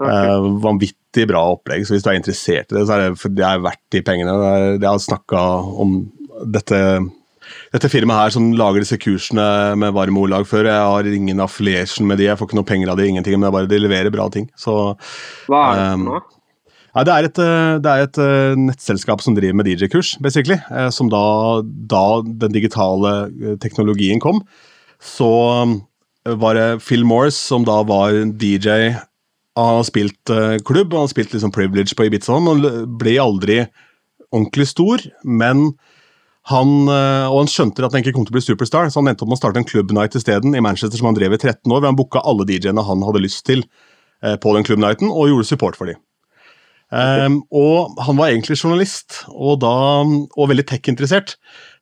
Okay. 0.00 0.30
Uh, 0.30 0.46
vanvittig 0.64 1.26
bra 1.28 1.42
opplegg. 1.52 1.84
så 1.84 1.94
Hvis 1.94 2.06
du 2.06 2.10
er 2.12 2.16
interessert 2.16 2.72
i 2.72 2.78
det, 2.78 2.86
så 2.88 2.96
er 2.96 3.02
det, 3.02 3.18
for 3.20 3.34
det 3.34 3.44
er 3.44 3.60
verdt 3.60 3.82
de 3.92 4.00
pengene. 4.06 4.36
Jeg 4.78 4.86
har 4.86 5.02
snakka 5.04 5.42
om 5.84 5.98
dette 6.48 6.80
dette 7.74 7.90
firmaet 7.92 8.24
her 8.24 8.34
som 8.34 8.50
lager 8.58 8.84
disse 8.84 8.98
kursene 9.00 9.46
med 9.78 9.94
varme 9.96 10.22
ordlag 10.22 10.46
før. 10.48 10.68
Jeg 10.68 10.90
har 10.92 11.08
ingen 11.08 11.42
affiliation 11.42 12.08
med 12.08 12.20
de, 12.20 12.28
jeg 12.28 12.38
får 12.38 12.50
ikke 12.50 12.58
noe 12.58 12.68
penger 12.68 12.92
av 12.92 13.00
de, 13.00 13.08
ingenting, 13.10 13.36
men 13.38 13.48
det 13.48 13.54
bare 13.56 13.70
de 13.70 13.80
leverer 13.80 14.14
bra 14.14 14.28
ting. 14.32 14.48
Så, 14.58 14.76
Hva 15.50 15.64
er 15.70 15.80
det 15.80 15.88
nå? 16.04 16.20
Um, 16.20 16.36
ja, 16.90 17.04
det 17.06 17.14
er 17.14 17.28
et, 17.28 17.38
eh, 17.38 17.76
det 17.78 17.90
er 17.90 18.08
et 18.08 18.18
uh, 18.18 18.58
nettselskap 18.58 19.22
som 19.22 19.36
driver 19.36 19.60
med 19.60 19.68
DJ-kurs, 19.70 20.16
basically. 20.22 20.58
Uh, 20.72 20.88
som 20.94 21.10
da, 21.12 21.22
da, 21.62 22.02
den 22.42 22.56
digitale 22.56 23.12
teknologien 23.62 24.22
kom, 24.22 24.42
så 25.00 25.30
var 26.26 26.58
det 26.58 26.82
Phil 26.84 27.06
Morris, 27.08 27.38
som 27.38 27.62
da 27.64 27.78
var 27.88 28.12
DJ 28.12 28.98
Han 29.56 29.78
har 29.78 29.86
spilt 29.88 30.30
klubb, 30.66 30.92
han 30.92 31.06
har 31.06 31.10
spilt 31.10 31.32
liksom 31.32 31.52
privilege 31.54 31.96
på 31.96 32.04
Ibiza, 32.06 32.36
men 32.44 32.60
ble 33.00 33.14
aldri 33.22 33.62
ordentlig 34.30 34.68
stor, 34.70 35.02
men 35.24 35.72
han, 36.48 36.68
eh, 36.88 37.26
og 37.28 37.42
han 37.42 37.50
skjønte 37.52 37.84
at 37.84 37.92
han 37.92 38.04
ikke 38.04 38.14
kom 38.16 38.24
til 38.24 38.32
å 38.32 38.38
bli 38.38 38.44
superstar, 38.44 38.88
så 38.88 39.02
han 39.02 39.12
endte 39.12 39.26
opp 39.26 39.32
med 39.32 39.36
å 39.36 39.42
starte 39.42 39.60
en 39.60 39.68
Club 39.68 39.92
Night 39.92 40.16
isteden 40.16 40.56
i 40.56 40.62
Manchester 40.64 40.96
som 40.96 41.10
han 41.10 41.18
drev 41.18 41.36
i 41.36 41.40
13 41.40 41.68
år, 41.68 41.82
hvor 41.82 41.90
han 41.90 41.98
booka 41.98 42.22
alle 42.24 42.46
DJ-ene 42.48 42.84
han 42.86 43.04
hadde 43.04 43.24
lyst 43.26 43.44
til 43.48 43.66
eh, 44.24 44.38
på 44.40 44.54
den 44.56 44.64
Club 44.64 44.80
Nighten, 44.80 45.12
og 45.12 45.28
gjorde 45.28 45.50
support 45.50 45.76
for 45.76 45.92
dem. 45.92 46.00
Um, 46.90 47.36
og 47.54 48.00
han 48.02 48.16
var 48.18 48.32
egentlig 48.32 48.56
journalist, 48.58 49.20
og, 49.30 49.60
da, 49.62 49.70
og 50.02 50.48
veldig 50.50 50.64
tech-interessert. 50.72 51.36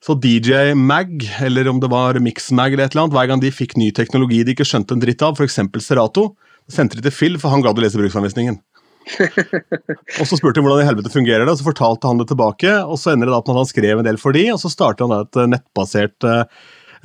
Så 0.04 0.18
DJ 0.20 0.74
Mag, 0.76 1.14
eller 1.46 1.70
om 1.70 1.78
det 1.80 1.88
var 1.88 2.18
Mix 2.20 2.50
Mag 2.52 2.74
eller 2.74 2.84
et 2.84 2.92
eller 2.92 3.06
annet, 3.06 3.16
hver 3.16 3.30
gang 3.30 3.40
de 3.40 3.54
fikk 3.54 3.78
ny 3.80 3.88
teknologi 3.96 4.42
de 4.44 4.52
ikke 4.52 4.68
skjønte 4.68 4.92
en 4.92 5.00
dritt 5.00 5.24
av, 5.24 5.38
f.eks. 5.38 5.62
Serato, 5.86 6.34
sendte 6.68 6.98
de 6.98 7.06
til 7.06 7.14
Phil, 7.14 7.40
for 7.40 7.54
han 7.54 7.64
gadd 7.64 7.80
å 7.80 7.86
lese 7.86 8.00
bruksanvisningen 8.00 8.60
og 10.20 10.24
så 10.28 10.38
spurte 10.38 10.58
han 10.58 10.66
hvordan 10.66 10.82
i 10.84 10.88
helvete 10.88 11.12
fungerer 11.12 11.44
det, 11.44 11.52
og 11.52 11.60
så 11.60 11.68
fortalte 11.68 12.10
han 12.10 12.20
det 12.20 12.28
tilbake. 12.30 12.72
og 12.84 12.98
Så 13.00 13.12
ender 13.12 13.28
det 13.28 13.34
da 13.34 13.40
at 13.42 13.52
han 13.54 13.70
skrev 13.70 14.02
en 14.02 14.08
del 14.08 14.20
for 14.20 14.36
de, 14.36 14.44
og 14.54 14.60
så 14.62 14.72
starter 14.72 15.08
han 15.08 15.22
et 15.22 15.38
eh, 15.38 15.50
nettbasert, 15.54 16.28
eh, 16.28 16.44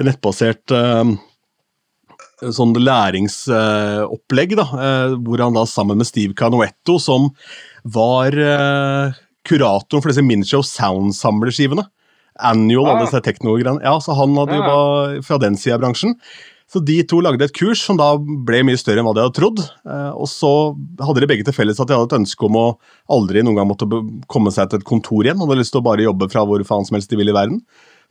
nettbasert 0.04 0.76
um, 0.76 1.16
sånn 2.44 2.76
læringsopplegg, 2.76 4.56
da, 4.60 4.66
hvor 5.24 5.44
han 5.46 5.56
da 5.56 5.64
sammen 5.70 6.02
med 6.02 6.10
Steve 6.10 6.36
Canoetto, 6.36 6.98
som 7.00 7.30
var 7.88 8.36
kuratoren 9.48 10.04
for 10.04 10.12
disse 10.12 10.26
Minshow 10.26 10.64
Sound-samlerskivene 10.68 11.86
Annual, 12.40 12.88
ah. 12.88 12.96
alle 12.96 13.06
disse 13.06 13.22
teknogreiene. 13.24 13.84
Ja, 13.86 13.94
så 14.02 14.16
han 14.18 14.34
hadde 14.40 14.58
jo 14.58 14.66
ah. 14.66 15.16
fra 15.26 15.38
den 15.42 15.58
sida 15.60 15.78
av 15.78 15.84
bransjen. 15.84 16.16
Så 16.74 16.82
De 16.82 16.96
to 17.06 17.20
lagde 17.22 17.46
et 17.46 17.54
kurs 17.54 17.84
som 17.86 18.00
da 18.00 18.16
ble 18.18 18.64
mye 18.66 18.80
større 18.82 19.04
enn 19.04 19.06
hva 19.06 19.14
de 19.14 19.22
hadde 19.22 19.38
trodd. 19.38 19.62
Eh, 19.62 20.12
og 20.18 20.26
så 20.32 20.50
hadde 21.06 21.22
de 21.22 21.30
begge 21.30 21.46
til 21.46 21.54
felles 21.54 21.78
at 21.78 21.90
de 21.90 21.94
hadde 21.94 22.10
et 22.10 22.20
ønske 22.24 22.48
om 22.48 22.58
å 22.58 22.68
aldri 23.14 23.44
noen 23.46 23.60
gang 23.60 23.70
måtte 23.70 23.86
komme 24.32 24.54
seg 24.54 24.72
til 24.72 24.82
et 24.82 24.88
kontor 24.90 25.22
igjen. 25.22 25.38
Hadde 25.38 25.60
lyst 25.60 25.76
til 25.76 25.84
å 25.84 25.86
bare 25.86 26.08
jobbe 26.08 26.32
fra 26.34 26.46
hvor 26.50 26.64
faen 26.66 26.88
som 26.88 26.98
helst 26.98 27.14
de 27.14 27.20
ville 27.20 27.34
i 27.34 27.38
verden. 27.38 27.62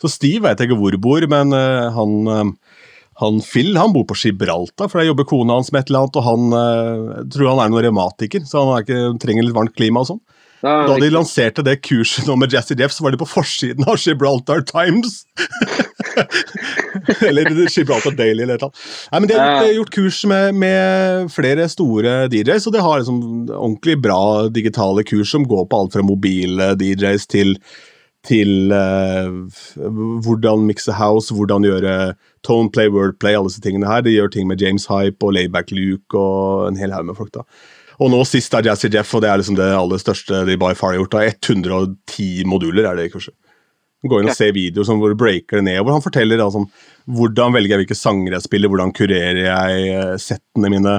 Så 0.03 0.13
Steve 0.13 0.47
vet 0.47 0.63
jeg 0.63 0.71
ikke 0.71 0.79
hvor 0.79 0.95
bor, 1.03 1.27
men 1.33 1.57
eh, 1.59 1.89
han, 1.97 2.15
eh, 2.31 2.79
han 3.25 3.43
Phil 3.43 3.75
han 3.81 3.97
bor 3.97 4.07
på 4.07 4.21
Gibraltar, 4.23 4.87
for 4.87 5.03
der 5.03 5.11
jobber 5.11 5.27
kona 5.33 5.59
hans 5.59 5.73
med 5.75 5.83
et 5.83 5.91
eller 5.91 6.05
annet, 6.05 6.21
og 6.21 6.29
han 6.29 7.27
tror 7.35 7.51
han 7.51 7.65
er 7.65 7.75
noen 7.75 7.87
revmatiker, 7.89 8.47
så 8.47 8.63
han 8.63 8.87
ikke, 8.87 9.03
trenger 9.23 9.49
litt 9.49 9.59
varmt 9.59 9.75
klima 9.75 10.07
og 10.07 10.13
sånn. 10.13 10.23
Da 10.63 10.97
de 10.99 11.11
lanserte 11.11 11.63
det 11.67 11.81
kurset 11.83 12.29
nå 12.29 12.37
med 12.39 12.53
Jazzy 12.55 12.77
Jeff, 12.79 12.93
så 12.95 13.03
var 13.03 13.15
de 13.15 13.19
på 13.19 13.27
forsiden 13.27 13.87
av 13.91 13.99
Gibraltar 13.99 14.63
Times! 14.69 15.25
eller 17.27 17.51
Gibraltar 17.67 18.15
Daily 18.15 18.45
eller 18.45 18.61
noe. 18.63 18.71
Nei, 19.11 19.21
men 19.21 19.31
De 19.31 19.39
har 19.39 19.67
gjort, 19.67 19.77
gjort 19.77 19.95
kurs 19.97 20.21
med, 20.31 20.61
med, 20.63 21.31
flere 21.35 21.67
store 21.73 22.15
DJs, 22.33 22.69
og 22.69 22.77
de 22.77 22.85
har 22.85 23.03
liksom 23.03 23.23
ordentlig 23.49 23.99
bra 24.05 24.23
digitale 24.55 25.03
kurs 25.09 25.35
som 25.35 25.49
går 25.49 25.67
på 25.67 25.83
alt 25.83 25.97
fra 25.97 26.07
mobile 26.07 26.75
DJs 26.79 27.27
til 27.33 27.57
til 28.23 28.71
uh, 28.71 29.51
hvordan 30.23 30.63
mikse 30.69 30.95
house, 30.95 31.35
hvordan 31.35 31.67
gjøre 31.67 32.13
tone 32.47 32.71
play, 32.71 32.87
wordplay, 32.87 33.35
alle 33.35 33.51
disse 33.51 33.65
tingene 33.65 33.89
her. 33.91 34.05
De 34.07 34.15
gjør 34.15 34.31
ting 34.31 34.47
med 34.47 34.63
James 34.63 34.87
Hype 34.87 35.27
og 35.27 35.35
Layback 35.35 35.75
Luke 35.75 36.15
og 36.15 36.69
en 36.69 36.79
hel 36.79 36.95
haug 36.95 37.09
med 37.09 37.19
folk. 37.19 37.35
da. 37.35 37.43
Og 38.01 38.13
nå 38.13 38.23
sist 38.29 38.55
er 38.57 38.67
Jazzy 38.67 38.91
Jeff, 38.93 39.13
og 39.17 39.25
det 39.25 39.31
er 39.31 39.41
liksom 39.41 39.59
det 39.59 39.69
aller 39.77 40.01
største 40.01 40.45
de 40.49 40.59
by 40.61 40.73
far 40.79 40.95
har 40.95 41.03
gjort. 41.03 41.17
Da. 41.17 41.27
110 41.29 42.47
moduler 42.49 42.89
er 42.89 42.99
det 42.99 43.09
i 43.09 43.13
kurset. 43.13 43.35
Gå 44.03 44.19
inn 44.19 44.31
og 44.33 44.35
se 44.35 44.49
videoer 44.55 44.87
som 44.87 44.99
hvor 44.99 45.13
du 45.13 45.19
breaker 45.19 45.61
det 45.61 45.69
ned, 45.69 45.79
hvor 45.85 45.95
han 45.95 46.03
forteller 46.03 46.41
altså, 46.43 46.65
hvordan 47.07 47.55
velger 47.55 47.77
jeg 47.77 47.85
hvilke 47.85 47.99
sanger 47.99 48.35
jeg 48.35 48.47
spiller, 48.49 48.73
hvordan 48.73 48.91
kurerer 48.97 49.39
jeg 49.45 49.85
eh, 49.93 50.17
settene 50.19 50.73
mine, 50.73 50.97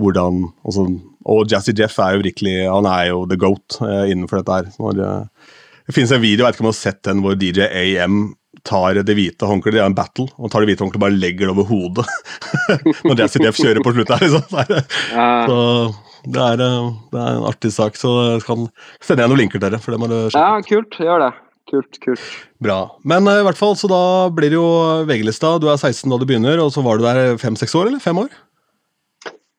hvordan 0.00 0.42
Og, 0.48 0.72
så, 0.74 0.86
Og 1.30 1.46
Jazzy 1.50 1.74
Jeff 1.76 1.98
er 2.00 2.16
jo 2.16 2.22
virkelig 2.24 2.54
Han 2.72 2.86
er 2.88 3.10
jo 3.10 3.24
the 3.28 3.36
goat 3.38 3.76
eh, 3.84 4.10
innenfor 4.10 4.40
dette 4.40 4.56
her. 4.56 4.70
Når, 4.82 5.00
eh, 5.04 5.54
det 5.86 5.94
finnes 5.94 6.12
en 6.14 6.22
video, 6.22 6.42
jeg 6.42 6.48
vet 6.48 6.58
ikke 6.58 6.64
om 6.64 6.70
du 6.70 6.72
har 6.72 6.80
sett 6.80 7.02
den, 7.06 7.22
hvor 7.22 7.38
DJ 7.38 7.66
AM 7.66 8.20
tar 8.66 8.98
det 9.06 9.14
hvite 9.16 9.46
håndkleet, 9.46 9.76
det 9.76 9.80
er 9.82 9.88
en 9.88 9.96
battle, 9.96 10.26
og 10.36 10.50
tar 10.50 10.62
det 10.62 10.72
hvite 10.72 10.84
håndkleet 10.84 11.00
og 11.00 11.06
bare 11.06 11.18
legger 11.18 11.48
det 11.48 11.54
over 11.54 11.68
hodet. 11.70 12.06
Når 13.06 13.22
Jazzy 13.22 13.42
Jeff 13.44 13.58
kjører 13.58 13.82
på 13.84 13.94
slutt 13.94 14.10
her, 14.12 14.24
liksom. 14.26 14.44
Så, 15.50 15.58
det 16.24 16.40
er, 16.40 16.58
det 16.60 17.20
er, 17.20 17.36
en 17.36 17.46
artig 17.48 17.72
sak, 17.74 17.96
så 17.96 18.10
jeg 18.34 18.42
kan 18.46 18.66
sende 19.00 19.24
jeg 19.24 19.32
noen 19.32 19.42
linker 19.44 19.60
til 19.60 19.66
dere. 19.68 19.80
for 19.80 19.94
det 19.94 20.00
må 20.02 20.10
du 20.10 20.18
Ja, 20.34 20.60
kult. 20.66 20.98
Gjør 21.00 21.24
det. 21.26 21.32
kult, 21.70 22.00
kult. 22.02 22.26
Bra. 22.58 22.80
Men 23.06 23.28
eh, 23.30 23.40
i 23.40 23.46
hvert 23.46 23.58
fall, 23.58 23.76
så 23.78 23.88
da 23.90 24.02
blir 24.34 24.50
det 24.50 24.58
jo 24.58 24.68
VG-lista. 25.08 25.54
Du 25.62 25.68
er 25.70 25.78
16 25.78 26.10
da 26.10 26.18
du 26.18 26.26
begynner, 26.26 26.60
og 26.60 26.72
så 26.74 26.82
var 26.84 26.98
du 26.98 27.06
der 27.06 27.38
fem-seks 27.40 27.76
år, 27.78 27.88
eller? 27.88 28.02
Fem 28.02 28.18
år? 28.18 28.32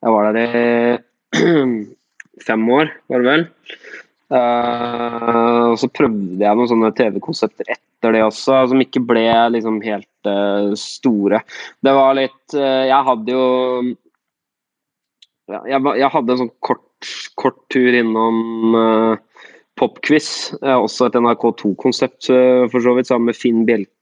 Jeg 0.02 0.16
var 0.16 0.34
der 0.34 0.42
i 0.42 1.40
fem 2.48 2.70
år, 2.78 2.92
var 3.10 3.24
det 3.24 3.32
vel. 3.32 3.48
Uh, 4.32 5.74
og 5.74 5.80
så 5.82 5.90
prøvde 5.92 6.40
jeg 6.40 6.56
noen 6.56 6.70
sånne 6.70 6.92
TV-konsepter 6.96 7.68
etter 7.74 8.16
det 8.16 8.22
også, 8.24 8.62
som 8.72 8.80
ikke 8.80 9.02
ble 9.04 9.26
liksom 9.58 9.82
helt 9.84 10.30
uh, 10.30 10.72
store. 10.80 11.42
Det 11.84 11.94
var 11.96 12.16
litt 12.18 12.56
eh, 12.56 12.88
Jeg 12.88 13.08
hadde 13.10 13.36
jo 13.36 13.44
jeg, 15.52 15.82
jeg 16.02 16.12
hadde 16.14 16.36
en 16.36 16.42
sånn 16.46 16.54
kort, 16.66 17.12
kort 17.40 17.60
tur 17.74 17.98
innom 17.98 18.78
uh, 18.78 19.16
Popquiz, 19.80 20.52
eh, 20.62 20.76
også 20.76 21.08
et 21.08 21.18
NRK2-konsept 21.18 22.30
uh, 22.34 22.68
for 22.72 22.84
så 22.84 22.94
vidt, 22.98 23.10
sammen 23.10 23.32
med 23.32 23.38
Finn 23.40 23.64
Bjelke 23.68 23.98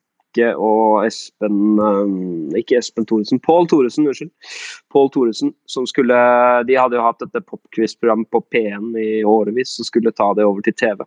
og 0.59 1.05
Espen 1.07 1.79
eh, 1.81 2.59
Ikke 2.59 2.77
Espen 2.77 3.07
Thoresen, 3.09 3.39
Pål 3.41 3.69
Thoresen, 3.71 4.07
unnskyld. 4.09 4.31
Pål 4.93 5.09
Thoresen, 5.15 5.53
som 5.65 5.87
skulle 5.89 6.17
De 6.67 6.77
hadde 6.77 6.99
jo 6.99 7.05
hatt 7.05 7.21
dette 7.23 7.41
Popquiz-programmet 7.47 8.29
på 8.29 8.43
P1 8.53 8.91
i 8.99 9.23
årevis, 9.25 9.77
og 9.79 9.89
skulle 9.89 10.13
ta 10.13 10.31
det 10.37 10.45
over 10.45 10.61
til 10.65 10.75
TV. 10.77 11.01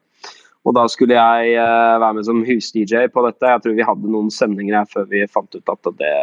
Og 0.66 0.76
da 0.78 0.86
skulle 0.90 1.18
jeg 1.18 1.54
eh, 1.58 2.00
være 2.02 2.16
med 2.18 2.26
som 2.26 2.44
hus-DJ 2.46 3.08
på 3.14 3.24
dette. 3.26 3.54
Jeg 3.54 3.64
tror 3.64 3.78
vi 3.78 3.86
hadde 3.86 4.12
noen 4.14 4.30
sendinger 4.30 4.80
her 4.80 4.90
før 4.90 5.08
vi 5.10 5.24
fant 5.30 5.54
ut 5.58 5.74
at 5.74 5.92
det 5.98 6.14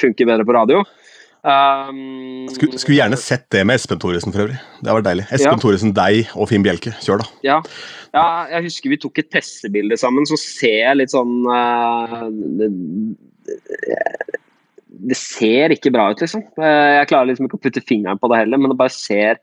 funker 0.00 0.28
bedre 0.28 0.46
på 0.48 0.56
radio. 0.56 0.84
Um, 1.40 2.48
Skulle, 2.52 2.76
skulle 2.76 2.98
gjerne 2.98 3.16
sett 3.16 3.46
det 3.54 3.62
med 3.64 3.78
Espen 3.80 4.00
Thoresen 4.02 4.34
for 4.34 4.44
øvrig. 4.44 4.58
Det 4.80 4.92
vært 4.98 5.06
deilig. 5.06 5.24
Espen 5.30 5.54
Ja. 5.54 5.60
Thoresen, 5.62 5.94
deg 5.96 6.34
og 6.36 6.50
Finn 6.50 6.66
Bjelke. 6.66 6.92
Kjør, 7.00 7.22
da. 7.22 7.28
Ja. 7.46 7.60
ja, 8.12 8.24
jeg 8.56 8.66
husker 8.68 8.92
vi 8.92 9.00
tok 9.00 9.22
et 9.22 9.30
pressebilde 9.32 9.96
sammen, 10.00 10.28
så 10.28 10.36
ser 10.40 10.76
jeg 10.82 11.00
litt 11.00 11.14
sånn 11.14 11.40
uh, 11.48 12.26
det, 12.60 12.68
det 15.08 15.16
ser 15.16 15.72
ikke 15.74 15.92
bra 15.94 16.10
ut, 16.12 16.20
liksom. 16.22 16.44
Eh, 16.60 16.92
Jeg 16.98 17.08
klarer 17.10 17.30
liksom 17.30 17.48
ikke 17.48 17.58
å 17.60 17.64
putte 17.64 17.82
fingeren 17.86 18.20
på 18.20 18.30
det 18.30 18.42
heller, 18.42 18.60
men 18.60 18.72
det 18.72 18.78
bare 18.80 18.92
ser, 18.94 19.40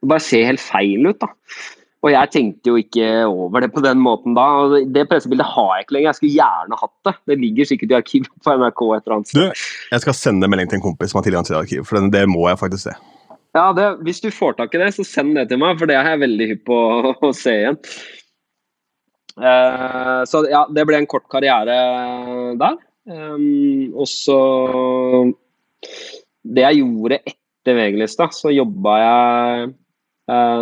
det 0.00 0.10
bare 0.12 0.24
ser 0.24 0.46
helt 0.48 0.62
feil 0.62 1.08
ut. 1.10 1.18
da. 1.22 1.30
Og 2.00 2.08
jeg 2.14 2.32
tenkte 2.32 2.70
jo 2.72 2.78
ikke 2.80 3.06
over 3.28 3.60
det 3.60 3.70
på 3.74 3.82
den 3.84 4.00
måten 4.00 4.32
da. 4.36 4.46
Det 4.88 5.04
pressebildet 5.10 5.48
har 5.52 5.72
jeg 5.74 5.84
ikke 5.84 5.96
lenger. 5.96 6.08
Jeg 6.08 6.18
skulle 6.18 6.38
gjerne 6.38 6.78
hatt 6.80 6.94
det. 7.08 7.14
Det 7.28 7.36
ligger 7.42 7.68
sikkert 7.68 7.92
i 7.92 7.98
arkivet 7.98 8.30
på 8.44 8.54
NRK 8.56 8.84
et 8.86 9.02
eller 9.02 9.16
annet 9.18 9.34
Du, 9.36 9.64
jeg 9.92 10.04
skal 10.06 10.16
sende 10.16 10.48
melding 10.48 10.70
til 10.70 10.80
en 10.80 10.86
kompis 10.86 11.12
som 11.12 11.20
har 11.20 11.26
tilgang 11.28 11.48
til 11.48 11.56
det 11.56 11.64
arkivet, 11.64 11.88
for 11.88 12.10
det, 12.14 12.22
må 12.30 12.46
jeg 12.48 12.60
faktisk 12.62 12.88
se. 12.88 12.96
Ja, 13.56 13.66
det, 13.76 13.88
Hvis 14.06 14.22
du 14.24 14.30
får 14.32 14.56
tak 14.56 14.74
i 14.74 14.80
det, 14.80 14.94
så 14.96 15.04
send 15.04 15.34
det 15.36 15.48
til 15.50 15.60
meg, 15.60 15.76
for 15.76 15.90
det 15.90 15.98
er 15.98 16.08
jeg 16.12 16.22
veldig 16.22 16.48
hypp 16.54 16.64
på 16.70 16.78
å, 16.78 17.12
å 17.28 17.32
se 17.36 17.56
igjen. 17.64 17.80
Uh, 19.40 20.20
så 20.28 20.42
ja, 20.50 20.64
det 20.72 20.84
ble 20.88 21.00
en 21.00 21.10
kort 21.10 21.28
karriere 21.32 21.76
der. 22.60 22.80
Um, 23.10 23.92
og 23.96 24.06
så 24.08 24.40
Det 26.44 26.62
jeg 26.62 26.82
gjorde 26.82 27.20
etter 27.24 27.76
VG-lista, 27.76 28.28
så 28.32 28.52
jobba 28.54 28.96
jeg 29.00 29.70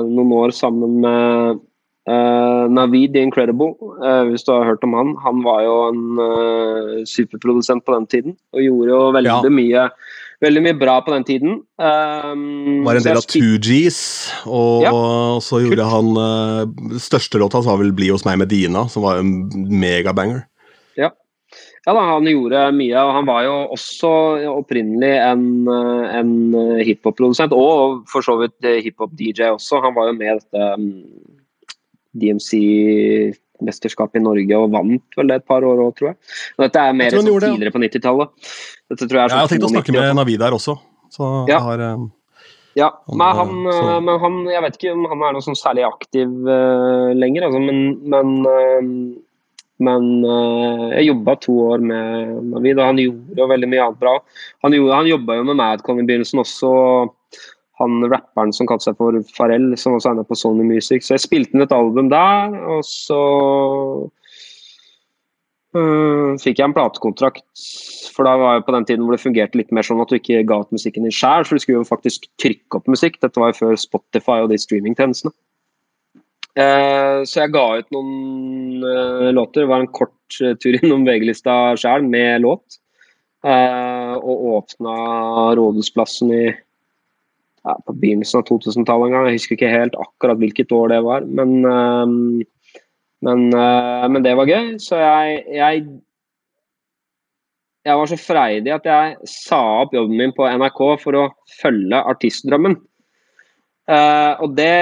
noen 0.09 0.33
år 0.33 0.55
sammen 0.57 1.01
med 1.05 1.59
eh, 2.09 2.65
Navid 2.73 3.13
The 3.15 3.23
Incredible, 3.27 3.75
eh, 4.05 4.23
hvis 4.31 4.47
du 4.47 4.53
har 4.55 4.65
hørt 4.71 4.85
om 4.87 4.95
han. 4.97 5.15
Han 5.25 5.43
var 5.45 5.61
jo 5.67 5.75
en 5.91 6.23
eh, 6.25 6.95
superprodusent 7.09 7.85
på 7.85 7.95
den 7.99 8.07
tiden, 8.07 8.37
og 8.55 8.65
gjorde 8.65 8.95
jo 8.95 9.03
veldig 9.19 9.35
Ja. 9.35 9.43
mye 9.61 9.91
Veldig 10.39 10.61
mye 10.63 10.79
bra 10.79 11.01
på 11.03 11.11
den 11.11 11.25
tiden. 11.27 11.55
Um, 11.83 12.85
Var 12.87 12.95
en 12.95 13.03
del 13.03 13.17
av 13.19 13.25
spil- 13.25 13.43
Two 13.43 13.57
Gs, 13.59 13.97
og 14.47 14.85
Ja. 14.87 14.93
så 15.43 15.59
gjorde 15.65 15.83
han 15.91 16.13
uh, 16.15 16.95
Største 16.95 17.41
låta 17.43 17.59
var 17.61 17.77
vel 17.81 17.91
'Bli 17.91 18.13
hos 18.13 18.23
meg 18.25 18.39
med 18.39 18.49
Dina', 18.49 18.85
som 18.89 19.03
var 19.03 19.19
en 19.19 19.51
megabanger. 19.67 20.45
Ja 21.87 21.95
da, 21.95 22.03
han 22.11 22.27
gjorde 22.29 22.67
mye, 22.77 23.01
og 23.01 23.15
han 23.17 23.29
var 23.29 23.45
jo 23.47 23.55
også 23.77 24.11
opprinnelig 24.51 25.15
en, 25.23 25.45
en 25.69 26.33
hiphop-produsent, 26.85 27.55
og 27.55 28.03
for 28.11 28.27
så 28.27 28.35
vidt 28.43 28.69
hiphop-DJ 28.85 29.55
også. 29.55 29.81
Han 29.85 29.95
var 29.97 30.11
jo 30.11 30.19
med 30.19 30.29
i 30.29 30.37
dette 30.41 30.61
um, 30.75 30.89
DMC-mesterskapet 32.19 34.19
i 34.21 34.23
Norge 34.25 34.59
og 34.59 34.73
vant 34.75 35.17
vel 35.19 35.29
det 35.31 35.37
et 35.41 35.47
par 35.49 35.63
år 35.67 35.79
òg, 35.85 35.93
tror 35.99 36.09
jeg. 36.13 36.19
Og 36.57 36.61
dette 36.67 36.79
er 36.83 36.93
mer 36.97 37.11
som 37.15 37.23
sånn 37.25 37.35
ja. 37.35 37.39
tidligere 37.47 37.75
på 37.75 37.83
90-tallet. 37.85 38.29
Dette 38.89 39.03
jeg 39.05 39.11
Jeg 39.15 39.23
har 39.23 39.29
sånn 39.35 39.53
tenkt 39.55 39.69
å 39.69 39.75
snakke 39.75 39.93
med 39.97 40.05
Navid 40.19 40.39
der 40.43 40.53
også. 40.57 40.73
Så 41.13 41.23
Ja. 41.49 41.55
jeg 41.55 41.63
har, 41.67 41.79
eh, 41.81 41.99
Ja, 42.77 42.91
men 43.09 43.35
han, 43.35 43.67
eh, 43.67 44.01
men 44.01 44.21
han 44.21 44.47
Jeg 44.47 44.63
vet 44.63 44.77
ikke 44.77 44.93
om 44.93 45.05
han 45.07 45.23
er 45.23 45.33
noe 45.33 45.43
sånn 45.43 45.57
særlig 45.57 45.85
aktiv 45.85 46.29
uh, 46.29 47.15
lenger, 47.15 47.43
altså, 47.49 47.61
men 47.61 47.99
Men, 48.05 48.47
eh, 48.47 48.83
men 49.85 50.09
uh, 50.27 50.89
jeg 50.97 51.13
jobba 51.13 51.37
to 51.43 51.55
år 51.69 51.85
med 51.85 52.33
Navid, 52.51 52.81
og 52.81 52.89
han 52.91 52.99
gjorde 53.03 53.43
jo 53.43 53.47
veldig 53.53 53.71
mye 53.71 53.85
annet 53.85 54.01
bra. 54.03 54.17
Han, 54.67 54.75
gjorde, 54.75 54.97
han 54.97 55.11
jobba 55.13 55.39
jo 55.39 55.47
med 55.47 55.59
Madcon 55.61 56.03
i 56.03 56.07
begynnelsen 56.09 56.43
også. 56.43 56.73
og 56.73 57.43
Han 57.79 58.03
rapperen 58.11 58.55
som 58.55 58.67
kalte 58.67 58.89
seg 58.89 58.99
for 58.99 59.21
Farrell, 59.37 59.71
som 59.79 59.95
også 59.95 60.17
er 60.17 60.27
på 60.27 60.39
Sony 60.39 60.67
Music. 60.67 61.07
Så 61.07 61.15
jeg 61.15 61.27
spilte 61.27 61.55
inn 61.55 61.63
et 61.63 61.75
album 61.75 62.11
der, 62.11 62.59
og 62.75 62.83
så 62.87 63.21
uh, 65.79 66.35
fikk 66.43 66.59
jeg 66.59 66.67
en 66.67 66.75
platekontrakt. 66.75 67.47
For 68.17 68.27
da 68.27 68.35
var 68.41 68.57
jeg 68.57 68.67
på 68.67 68.75
den 68.75 68.89
tiden 68.89 69.07
hvor 69.07 69.15
det 69.15 69.23
fungerte 69.23 69.61
litt 69.61 69.71
mer 69.71 69.87
sånn 69.87 70.03
at 70.03 70.11
du 70.11 70.19
ikke 70.19 70.43
ga 70.49 70.65
ut 70.65 70.75
musikken 70.75 71.07
din 71.07 71.15
sjøl, 71.15 71.47
for 71.47 71.55
du 71.55 71.63
skulle 71.63 71.85
jo 71.85 71.93
faktisk 71.93 72.27
trykke 72.43 72.81
opp 72.81 72.91
musikk. 72.91 73.23
Dette 73.23 73.39
var 73.39 73.55
jo 73.55 73.61
før 73.61 73.79
Spotify 73.79 74.43
og 74.43 74.51
de 74.51 74.59
streamingtjenestene. 74.59 75.31
Eh, 76.59 77.21
så 77.29 77.45
jeg 77.45 77.53
ga 77.55 77.65
ut 77.79 77.91
noen 77.95 78.83
eh, 78.83 79.31
låter. 79.35 79.63
Det 79.63 79.71
var 79.71 79.85
en 79.85 79.93
kort 79.95 80.39
eh, 80.43 80.57
tur 80.59 80.79
innom 80.81 81.05
VG-lista 81.07 81.77
sjøl 81.79 82.07
med 82.09 82.43
låt. 82.47 82.81
Og 83.49 84.41
åpna 84.57 84.95
Rådhusplassen 85.55 86.33
i 86.35 86.47
ja, 86.49 87.75
på 87.87 87.95
begynnelsen 87.95 88.41
av 88.41 88.49
2000-tallet 88.49 89.07
en 89.07 89.15
gang. 89.15 89.29
Jeg 89.29 89.39
husker 89.39 89.55
ikke 89.55 89.71
helt 89.71 89.95
akkurat 90.03 90.41
hvilket 90.41 90.75
år 90.75 90.91
det 90.91 90.99
var, 91.07 91.29
men, 91.39 91.55
men, 93.23 93.45
men 93.55 94.27
det 94.27 94.35
var 94.41 94.51
gøy. 94.51 94.75
Så 94.83 94.99
jeg, 94.99 95.45
jeg 95.55 95.87
jeg 97.87 98.01
var 98.03 98.11
så 98.11 98.19
freidig 98.21 98.75
at 98.75 98.91
jeg 98.91 99.31
sa 99.31 99.63
opp 99.85 99.95
jobben 99.95 100.19
min 100.19 100.35
på 100.35 100.51
NRK 100.59 100.83
for 101.05 101.23
å 101.23 101.25
følge 101.61 102.03
artistdrømmen. 102.11 102.75
Og 104.43 104.59
det 104.59 104.75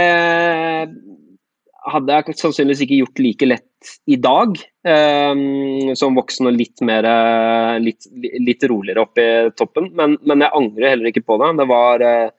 hadde 1.86 2.16
jeg 2.18 2.36
sannsynligvis 2.40 2.82
ikke 2.84 2.98
gjort 3.00 3.20
like 3.22 3.46
lett 3.48 3.90
i 4.10 4.16
dag, 4.18 4.56
eh, 4.88 5.92
som 5.98 6.16
voksen 6.18 6.48
og 6.50 6.56
litt 6.58 6.82
mer 6.86 7.06
eh, 7.06 7.74
litt, 7.82 8.08
litt 8.42 8.64
roligere 8.70 9.04
oppe 9.06 9.22
i 9.26 9.50
toppen. 9.58 9.90
Men, 9.98 10.16
men 10.26 10.42
jeg 10.42 10.54
angrer 10.58 10.92
heller 10.94 11.10
ikke 11.12 11.24
på 11.28 11.38
det. 11.42 11.52
Det 11.60 11.66
var, 11.70 12.02
eh, 12.02 12.30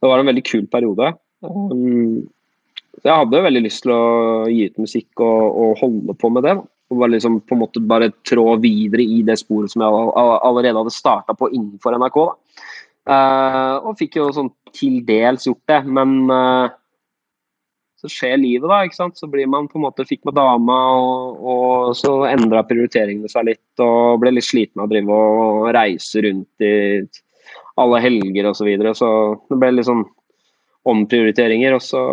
det 0.00 0.10
var 0.10 0.22
en 0.22 0.30
veldig 0.30 0.44
kul 0.48 0.64
periode. 0.72 1.10
Um, 1.44 2.22
så 3.02 3.10
jeg 3.10 3.20
hadde 3.20 3.42
veldig 3.44 3.64
lyst 3.66 3.82
til 3.84 3.92
å 3.92 4.04
gi 4.48 4.68
ut 4.70 4.80
musikk 4.80 5.20
og, 5.26 5.42
og 5.64 5.82
holde 5.82 6.16
på 6.16 6.30
med 6.32 6.46
det. 6.48 6.54
Og 6.92 7.00
bare 7.00 7.14
liksom 7.16 7.40
på 7.44 7.56
en 7.56 7.62
måte 7.64 7.82
bare 7.84 8.10
trå 8.28 8.46
videre 8.62 9.04
i 9.04 9.20
det 9.26 9.36
sporet 9.40 9.72
som 9.72 9.82
jeg 9.84 9.92
all- 9.98 10.12
all- 10.20 10.40
allerede 10.50 10.80
hadde 10.80 10.94
starta 10.94 11.36
på 11.36 11.50
innenfor 11.52 11.96
NRK. 12.00 12.18
Da. 12.24 12.64
Eh, 13.04 13.74
og 13.84 13.98
fikk 14.00 14.16
jo 14.22 14.30
sånn 14.32 14.48
til 14.72 15.02
dels 15.04 15.44
gjort 15.48 15.64
det, 15.68 15.82
men 15.92 16.16
eh, 16.32 16.72
så 18.04 18.10
skjer 18.12 18.36
livet, 18.36 18.68
da. 18.68 18.82
ikke 18.84 18.98
sant? 18.98 19.16
Så 19.16 19.28
blir 19.32 19.48
man 19.48 19.68
på 19.70 19.78
en 19.80 19.86
måte 19.86 20.04
fikk 20.04 20.26
med 20.28 20.36
dama, 20.36 20.78
og, 21.00 21.40
og 21.40 21.96
så 21.96 22.12
endra 22.28 22.60
prioriteringene 22.68 23.30
seg 23.32 23.48
litt. 23.48 23.64
Og 23.80 24.20
ble 24.20 24.34
litt 24.36 24.46
sliten 24.46 24.82
av 24.82 24.90
å 24.90 24.92
drive 24.92 25.18
og 25.24 25.70
reise 25.76 26.24
rundt 26.26 26.64
i 26.64 26.74
alle 27.80 28.02
helger 28.04 28.50
osv. 28.50 28.60
Så, 28.60 28.68
videre. 28.68 28.94
så 28.98 29.10
det 29.48 29.58
ble 29.62 29.72
litt 29.78 29.88
sånn 29.88 30.04
omprioriteringer, 30.84 31.78
og 31.78 31.82
så 31.82 32.04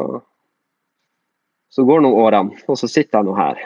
så 1.71 1.83
går 1.87 2.01
nå 2.03 2.11
årene, 2.19 2.57
og 2.67 2.75
så 2.79 2.87
sitter 2.91 3.21
jeg 3.21 3.27
nå 3.29 3.35
her. 3.37 3.59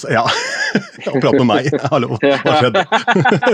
Så, 0.00 0.10
ja. 0.12 0.22
og 1.10 1.18
prate 1.22 1.40
med 1.40 1.48
meg. 1.48 1.68
Hallo, 1.92 2.16
hva 2.20 2.54
skjedde? 2.60 2.84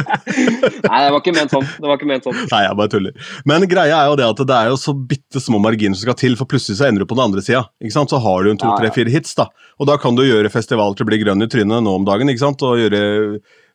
Nei, 0.88 0.98
det 1.04 1.12
var 1.14 1.18
ikke 1.20 1.34
ment 1.36 1.54
sånn. 1.54 1.66
Det 1.66 1.88
var 1.88 1.98
ikke 1.98 2.10
ment 2.10 2.28
sånn. 2.28 2.38
Nei, 2.50 2.62
jeg 2.66 2.78
bare 2.80 2.92
tuller. 2.92 3.32
Men 3.48 3.66
greia 3.70 4.02
er 4.02 4.10
jo 4.12 4.18
det 4.20 4.28
at 4.28 4.44
det 4.52 4.58
er 4.58 4.70
jo 4.72 4.78
så 4.80 4.94
bitte 4.96 5.42
små 5.42 5.60
marginer 5.62 5.98
som 5.98 6.06
skal 6.08 6.18
til, 6.18 6.36
for 6.38 6.50
plutselig 6.50 6.80
så 6.80 6.88
ender 6.88 7.04
du 7.04 7.10
på 7.10 7.18
den 7.18 7.26
andre 7.28 7.44
sida. 7.44 7.64
Så 7.92 8.22
har 8.26 8.44
du 8.44 8.52
en 8.52 8.60
to, 8.60 8.68
Ja, 8.68 8.76
ja. 8.76 8.78
tre, 8.82 8.92
fire 8.94 9.12
hits, 9.12 9.34
da. 9.38 9.48
Og 9.80 9.88
da 9.90 9.98
kan 10.00 10.16
du 10.18 10.24
gjøre 10.24 10.52
festivaler 10.52 10.96
til 10.98 11.06
å 11.06 11.10
bli 11.10 11.20
grønn 11.22 11.44
i 11.44 11.50
trynet 11.50 11.84
nå 11.84 11.98
om 11.98 12.06
dagen, 12.08 12.30
ikke 12.32 12.44
sant? 12.44 12.62
og 12.66 12.80
gjøre 12.80 13.02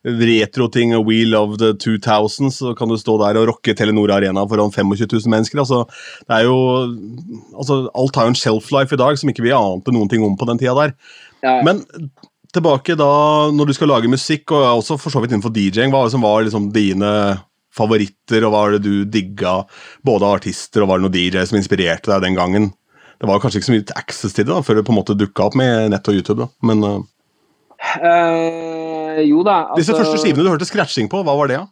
retroting 0.06 0.94
og 0.96 1.06
We 1.08 1.24
Love 1.26 1.58
the 1.58 1.72
2000, 1.74 2.52
så 2.54 2.74
kan 2.78 2.88
du 2.88 2.96
stå 2.98 3.16
der 3.22 3.38
og 3.40 3.48
rocke 3.50 3.74
Telenor 3.76 4.12
Arena 4.14 4.44
foran 4.48 4.72
25 4.72 5.08
000 5.10 5.32
mennesker. 5.32 5.58
altså 5.58 5.84
det 6.28 6.38
er 6.38 6.46
jo, 6.46 6.56
altså 7.56 7.80
Alt 7.94 8.16
har 8.16 8.28
jo 8.28 8.34
en 8.34 8.38
shelf 8.38 8.70
life 8.72 8.94
i 8.94 9.00
dag 9.00 9.18
som 9.18 9.30
ikke 9.30 9.44
vi 9.44 9.54
ante 9.54 9.94
noen 9.94 10.10
ting 10.10 10.24
om 10.24 10.36
på 10.38 10.46
den 10.48 10.60
tida 10.60 10.76
der. 10.78 10.94
Ja. 11.42 11.58
Men 11.66 11.82
tilbake 12.54 12.96
da, 12.98 13.10
når 13.54 13.68
du 13.68 13.74
skal 13.76 13.90
lage 13.92 14.10
musikk, 14.10 14.52
og 14.54 14.80
også 14.80 14.98
for 15.00 15.12
så 15.12 15.22
vidt 15.22 15.34
innenfor 15.34 15.52
DJ-ing, 15.54 15.92
hva 15.92 16.02
var 16.02 16.08
det 16.08 16.16
som 16.16 16.24
var 16.24 16.42
liksom 16.46 16.70
dine 16.74 17.12
favoritter, 17.78 18.44
og 18.46 18.52
hva 18.52 18.64
var 18.64 18.76
det 18.76 18.82
du 18.86 19.04
digga, 19.08 19.60
både 20.06 20.26
av 20.26 20.40
artister, 20.40 20.82
og 20.82 20.90
var 20.90 21.00
det 21.00 21.06
noen 21.06 21.18
DJ 21.18 21.44
som 21.48 21.60
inspirerte 21.60 22.10
deg 22.10 22.24
den 22.24 22.38
gangen? 22.38 22.70
Det 23.18 23.28
var 23.28 23.40
kanskje 23.42 23.60
ikke 23.60 23.68
så 23.68 23.74
mye 23.74 23.98
access 23.98 24.34
til 24.36 24.46
det 24.46 24.54
da, 24.54 24.62
før 24.64 24.78
det 24.78 24.86
på 24.86 24.94
en 24.94 25.00
måte 25.00 25.18
dukka 25.18 25.48
opp 25.48 25.56
med 25.58 25.90
nett 25.92 26.10
og 26.10 26.20
YouTube, 26.20 26.46
da. 26.46 26.48
men 26.70 26.84
uh, 26.86 27.00
jo 29.26 29.42
da. 29.46 29.58
Disse 29.78 29.92
altså- 29.92 30.04
første 30.04 30.22
skivene 30.22 30.46
du 30.46 30.52
hørte 30.54 30.68
scratching 30.68 31.10
på, 31.10 31.24
hva 31.26 31.34
var 31.38 31.50
det? 31.50 31.60
da? 31.60 31.66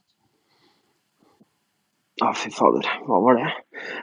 Å, 2.24 2.30
fy 2.32 2.48
fader. 2.48 2.86
Hva 3.04 3.18
var 3.20 3.36
det? 3.36 3.48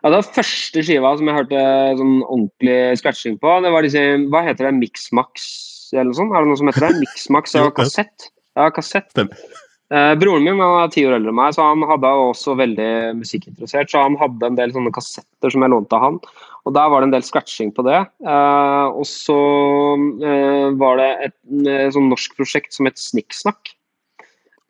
Ja, 0.03 0.09
det 0.11 0.17
var 0.19 0.33
første 0.35 0.83
skiva 0.85 1.15
som 1.17 1.29
jeg 1.29 1.37
hørte 1.39 1.61
sånn 1.97 2.19
ordentlig 2.21 2.75
scratching 2.99 3.39
på. 3.41 3.55
Det 3.65 3.71
var 3.73 3.81
disse 3.85 4.03
Hva 4.29 4.43
heter 4.45 4.69
det? 4.69 4.73
Mixmax 4.77 5.47
eller 5.95 6.11
noe 6.11 6.19
sånt? 6.21 6.33
Er 6.35 6.43
det 6.45 6.51
noe 6.53 6.59
som 6.61 6.71
heter 6.71 6.87
det? 6.89 7.01
Mixmax 7.03 7.53
Jo, 7.57 7.67
og 7.69 7.75
kassett? 7.77 8.31
Ja, 8.57 8.69
kassett. 8.73 9.09
Eh, 9.93 10.13
broren 10.17 10.41
min 10.45 10.57
han 10.61 10.79
er 10.81 10.89
ti 10.93 11.03
år 11.05 11.17
eldre 11.19 11.29
enn 11.33 11.37
meg, 11.37 11.53
så 11.53 11.65
han 11.67 11.83
hadde 11.85 12.09
også 12.31 12.55
veldig 12.57 12.87
musikkinteressert. 13.19 13.91
Så 13.91 14.01
han 14.01 14.15
hadde 14.17 14.47
en 14.49 14.57
del 14.57 14.73
sånne 14.73 14.93
kassetter 14.95 15.53
som 15.53 15.61
jeg 15.65 15.73
lånte 15.73 15.97
av 15.97 16.05
han. 16.07 16.17
Og 16.65 16.73
der 16.73 16.89
var 16.89 17.01
det 17.03 17.09
en 17.09 17.13
del 17.17 17.25
scratching 17.27 17.73
på 17.75 17.83
det. 17.85 17.99
Eh, 18.23 18.87
og 18.89 19.05
så 19.09 19.37
eh, 20.23 20.69
var 20.79 20.97
det 21.01 21.09
et, 21.27 21.35
et 21.67 21.93
sånn 21.93 22.09
norsk 22.09 22.35
prosjekt 22.39 22.73
som 22.73 22.87
het 22.89 22.97
Snikksnakk. 23.01 23.73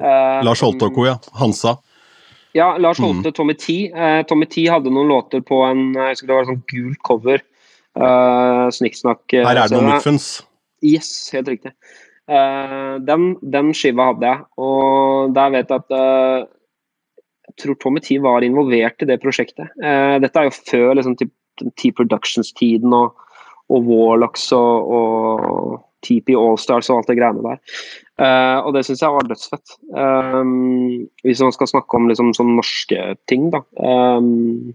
Eh, 0.03 0.39
Lars 0.43 0.63
Holte 0.65 0.89
og 0.89 0.97
co., 0.97 1.05
ja. 1.07 1.17
Hansa. 1.39 1.77
ja, 2.57 2.73
Lars 2.81 2.99
Mm. 2.99 3.05
Holte, 3.07 3.31
Tommy 3.37 3.53
T. 3.55 3.91
Eh, 3.93 4.21
Tommy 4.27 4.45
T 4.49 4.65
hadde 4.69 4.91
noen 4.91 5.07
låter 5.13 5.41
på 5.45 5.61
en 5.69 5.93
jeg 5.93 6.15
husker 6.17 6.27
det 6.27 6.35
var 6.35 6.43
en 6.47 6.51
sånn 6.55 6.65
gult 6.73 6.99
cover. 7.07 7.43
Uh, 7.93 8.71
Snikksnakk. 8.73 9.21
eh, 9.37 9.45
Her 9.45 9.53
er 9.53 9.67
det 9.67 9.69
så 9.69 9.77
noen 9.77 9.91
muffins. 9.93 10.27
Yes, 10.83 11.31
helt 11.33 11.49
riktig. 11.51 11.73
Uh, 12.29 12.99
den, 13.03 13.33
den 13.51 13.71
skiva 13.75 14.11
hadde 14.11 14.29
jeg, 14.29 14.45
og 14.63 15.33
der 15.35 15.55
vet 15.57 15.71
jeg 15.71 15.81
at 15.81 15.95
uh, 15.97 16.45
Jeg 17.49 17.55
tror 17.59 17.75
Tommy 17.81 17.99
T 18.03 18.15
var 18.23 18.45
involvert 18.45 19.03
i 19.03 19.07
det 19.09 19.19
prosjektet. 19.23 19.71
Uh, 19.83 20.19
dette 20.23 20.39
er 20.39 20.47
jo 20.47 20.55
før 20.71 20.95
liksom, 20.99 21.17
T-Productions-tiden 21.79 22.95
og, 22.95 23.19
og 23.69 23.89
Warlocks 23.89 24.47
og, 24.55 24.93
og 24.95 25.81
TP 26.03 26.35
Allstars 26.37 26.89
og 26.91 27.01
alt 27.01 27.11
det 27.11 27.17
greiene 27.19 27.43
der. 27.43 27.59
Uh, 28.19 28.59
og 28.67 28.73
det 28.75 28.85
syns 28.87 29.03
jeg 29.03 29.15
var 29.15 29.27
dødsfett. 29.29 29.75
Um, 29.91 31.09
hvis 31.25 31.43
man 31.43 31.55
skal 31.55 31.71
snakke 31.71 31.99
om 31.99 32.09
liksom, 32.11 32.33
sånn 32.37 32.55
norske 32.57 33.05
ting, 33.31 33.49
da. 33.53 33.63
Um, 33.79 34.73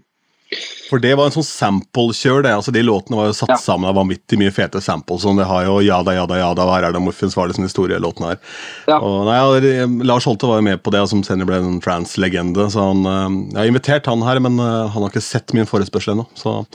For 0.89 0.97
det 0.97 1.11
var 1.13 1.27
en 1.29 1.33
sånn 1.35 1.45
sample-kjør, 1.45 2.39
det. 2.41 2.51
altså 2.57 2.71
De 2.73 2.81
låtene 2.81 3.17
var 3.19 3.27
jo 3.29 3.33
satt 3.37 3.51
Ja. 3.53 3.57
sammen 3.61 3.85
av 3.91 3.93
vanvittig 3.99 4.39
mye 4.41 4.49
fete 4.51 4.81
samples. 4.81 5.21
Sånn, 5.21 5.37
det 5.37 5.45
har 5.45 5.65
jo 5.67 5.75
Jada, 5.85 6.15
jada, 6.17 6.39
jada, 6.39 6.65
her 6.73 6.87
er 6.87 6.91
det 6.95 7.01
muffins, 7.05 7.35
var 7.37 7.47
det 7.47 7.55
sånne 7.59 7.69
store 7.69 7.99
låtene 8.01 8.31
her. 8.31 8.39
Ja. 8.87 8.97
Og, 8.97 9.27
nei, 9.29 9.35
ja, 9.37 9.85
Lars 10.09 10.25
Holte 10.25 10.47
var 10.49 10.57
jo 10.57 10.65
med 10.65 10.81
på 10.81 10.89
det, 10.95 11.03
som 11.11 11.21
senere 11.23 11.45
ble 11.45 11.59
en 11.61 11.79
trans-legende. 11.79 12.65
så 12.73 12.87
han, 12.89 13.05
eh, 13.05 13.53
Jeg 13.53 13.57
har 13.61 13.69
invitert 13.69 14.05
han 14.09 14.21
her, 14.25 14.39
men 14.39 14.57
eh, 14.59 14.87
han 14.89 15.03
har 15.03 15.09
ikke 15.11 15.21
sett 15.21 15.53
min 15.53 15.65
forespørsel 15.69 16.15
ennå. 16.17 16.25
Så 16.33 16.65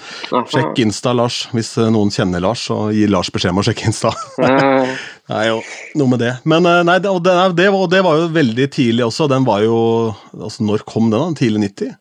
sjekk 0.53 0.79
Insta, 0.79 1.12
Lars. 1.12 1.49
Hvis 1.53 1.77
eh, 1.79 1.91
noen 1.91 2.11
kjenner 2.14 2.41
Lars, 2.41 2.68
så 2.70 2.93
gir 2.95 3.11
Lars 3.11 3.31
beskjed 3.35 3.51
om 3.51 3.59
å 3.59 3.66
sjekke 3.66 3.87
Insta. 3.91 4.14
Eh, 4.45 4.97
Det 5.25 5.33
er 5.41 5.47
jo 5.49 5.61
noe 5.97 6.07
med 6.12 6.18
det. 6.20 6.33
Men 6.45 6.66
eh, 6.68 6.83
nei, 6.85 6.99
det, 7.01 7.09
det, 7.25 7.35
det, 7.57 7.68
var, 7.72 7.87
det 7.89 8.03
var 8.05 8.18
jo 8.20 8.29
veldig 8.29 8.66
tidlig 8.70 9.07
også. 9.07 9.27
Den 9.33 9.47
var 9.49 9.62
jo 9.64 10.14
altså 10.37 10.61
Når 10.68 10.85
kom 10.85 11.09
den? 11.11 11.18
da? 11.18 11.33
Tidlig 11.39 11.62
90? 11.72 11.95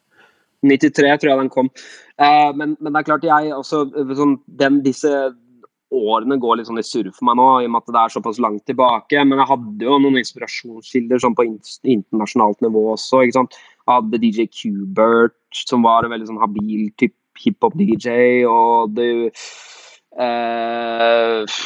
93 0.64 1.16
tror 1.20 1.34
jeg 1.34 1.42
den 1.44 1.54
kom. 1.54 1.72
Eh, 2.18 2.52
men, 2.58 2.76
men 2.80 2.92
det 2.92 3.02
er 3.02 3.10
klart 3.12 3.26
jeg 3.28 3.56
også 3.56 3.86
sånn, 4.18 4.38
den, 4.60 4.82
Disse 4.86 5.14
årene 5.94 6.40
går 6.42 6.58
litt 6.58 6.70
sånn 6.70 6.82
i 6.82 6.86
surr 6.86 7.12
for 7.14 7.28
meg 7.28 7.38
nå, 7.38 7.48
i 7.62 7.68
og 7.68 7.74
med 7.74 7.84
at 7.84 7.94
det 7.94 8.02
er 8.02 8.14
såpass 8.16 8.40
langt 8.42 8.66
tilbake. 8.70 9.26
Men 9.28 9.42
jeg 9.42 9.52
hadde 9.52 9.90
jo 9.90 10.00
noen 10.02 10.22
inspirasjonskilder 10.24 11.22
sånn 11.22 11.38
på 11.38 11.46
in 11.48 11.60
internasjonalt 11.96 12.64
nivå 12.66 12.88
også. 12.96 13.22
ikke 13.24 13.38
sant? 13.38 13.60
Jeg 13.84 13.92
hadde 13.92 14.22
DJ 14.24 14.48
Kubert, 14.50 15.38
som 15.68 15.86
var 15.86 16.06
en 16.06 16.16
veldig 16.16 16.32
sånn 16.32 16.42
habil 16.42 16.88
type 16.98 17.18
hiphop-DJ, 17.44 18.46
og 18.50 18.94
det 18.98 19.08
eh, 20.22 21.62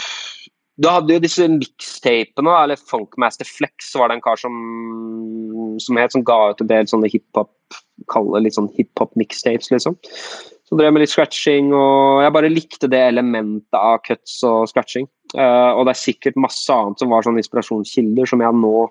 Du 0.77 0.87
hadde 0.89 1.17
jo 1.17 1.23
disse 1.23 1.47
mixtapene, 1.49 2.53
eller 2.63 2.79
Funkmaster 2.79 3.47
Flex 3.49 3.91
var 3.97 4.11
det 4.11 4.19
en 4.19 4.25
kar 4.25 4.39
som, 4.39 4.53
som 5.83 5.97
som 6.11 6.23
ga 6.23 6.51
ut 6.51 6.61
en 6.61 6.69
del 6.71 6.87
sånne 6.89 7.09
hiphop 7.11 7.51
kalle 8.11 8.43
litt 8.43 8.55
sånn 8.57 8.69
hiphop-mixtapes, 8.77 9.71
liksom. 9.73 9.97
Så 10.67 10.75
drev 10.75 10.93
med 10.93 11.03
litt 11.03 11.13
scratching, 11.13 11.71
og 11.75 12.21
jeg 12.25 12.33
bare 12.35 12.51
likte 12.51 12.89
det 12.91 12.99
elementet 13.07 13.79
av 13.79 14.01
cuts 14.03 14.41
og 14.47 14.67
scratching. 14.69 15.07
Uh, 15.35 15.73
og 15.75 15.87
det 15.87 15.93
er 15.93 16.01
sikkert 16.01 16.39
masse 16.39 16.71
annet 16.71 16.99
som 17.01 17.11
var 17.11 17.25
sånne 17.25 17.41
inspirasjonskilder 17.43 18.29
som 18.29 18.43
jeg 18.43 18.55
nå 18.61 18.87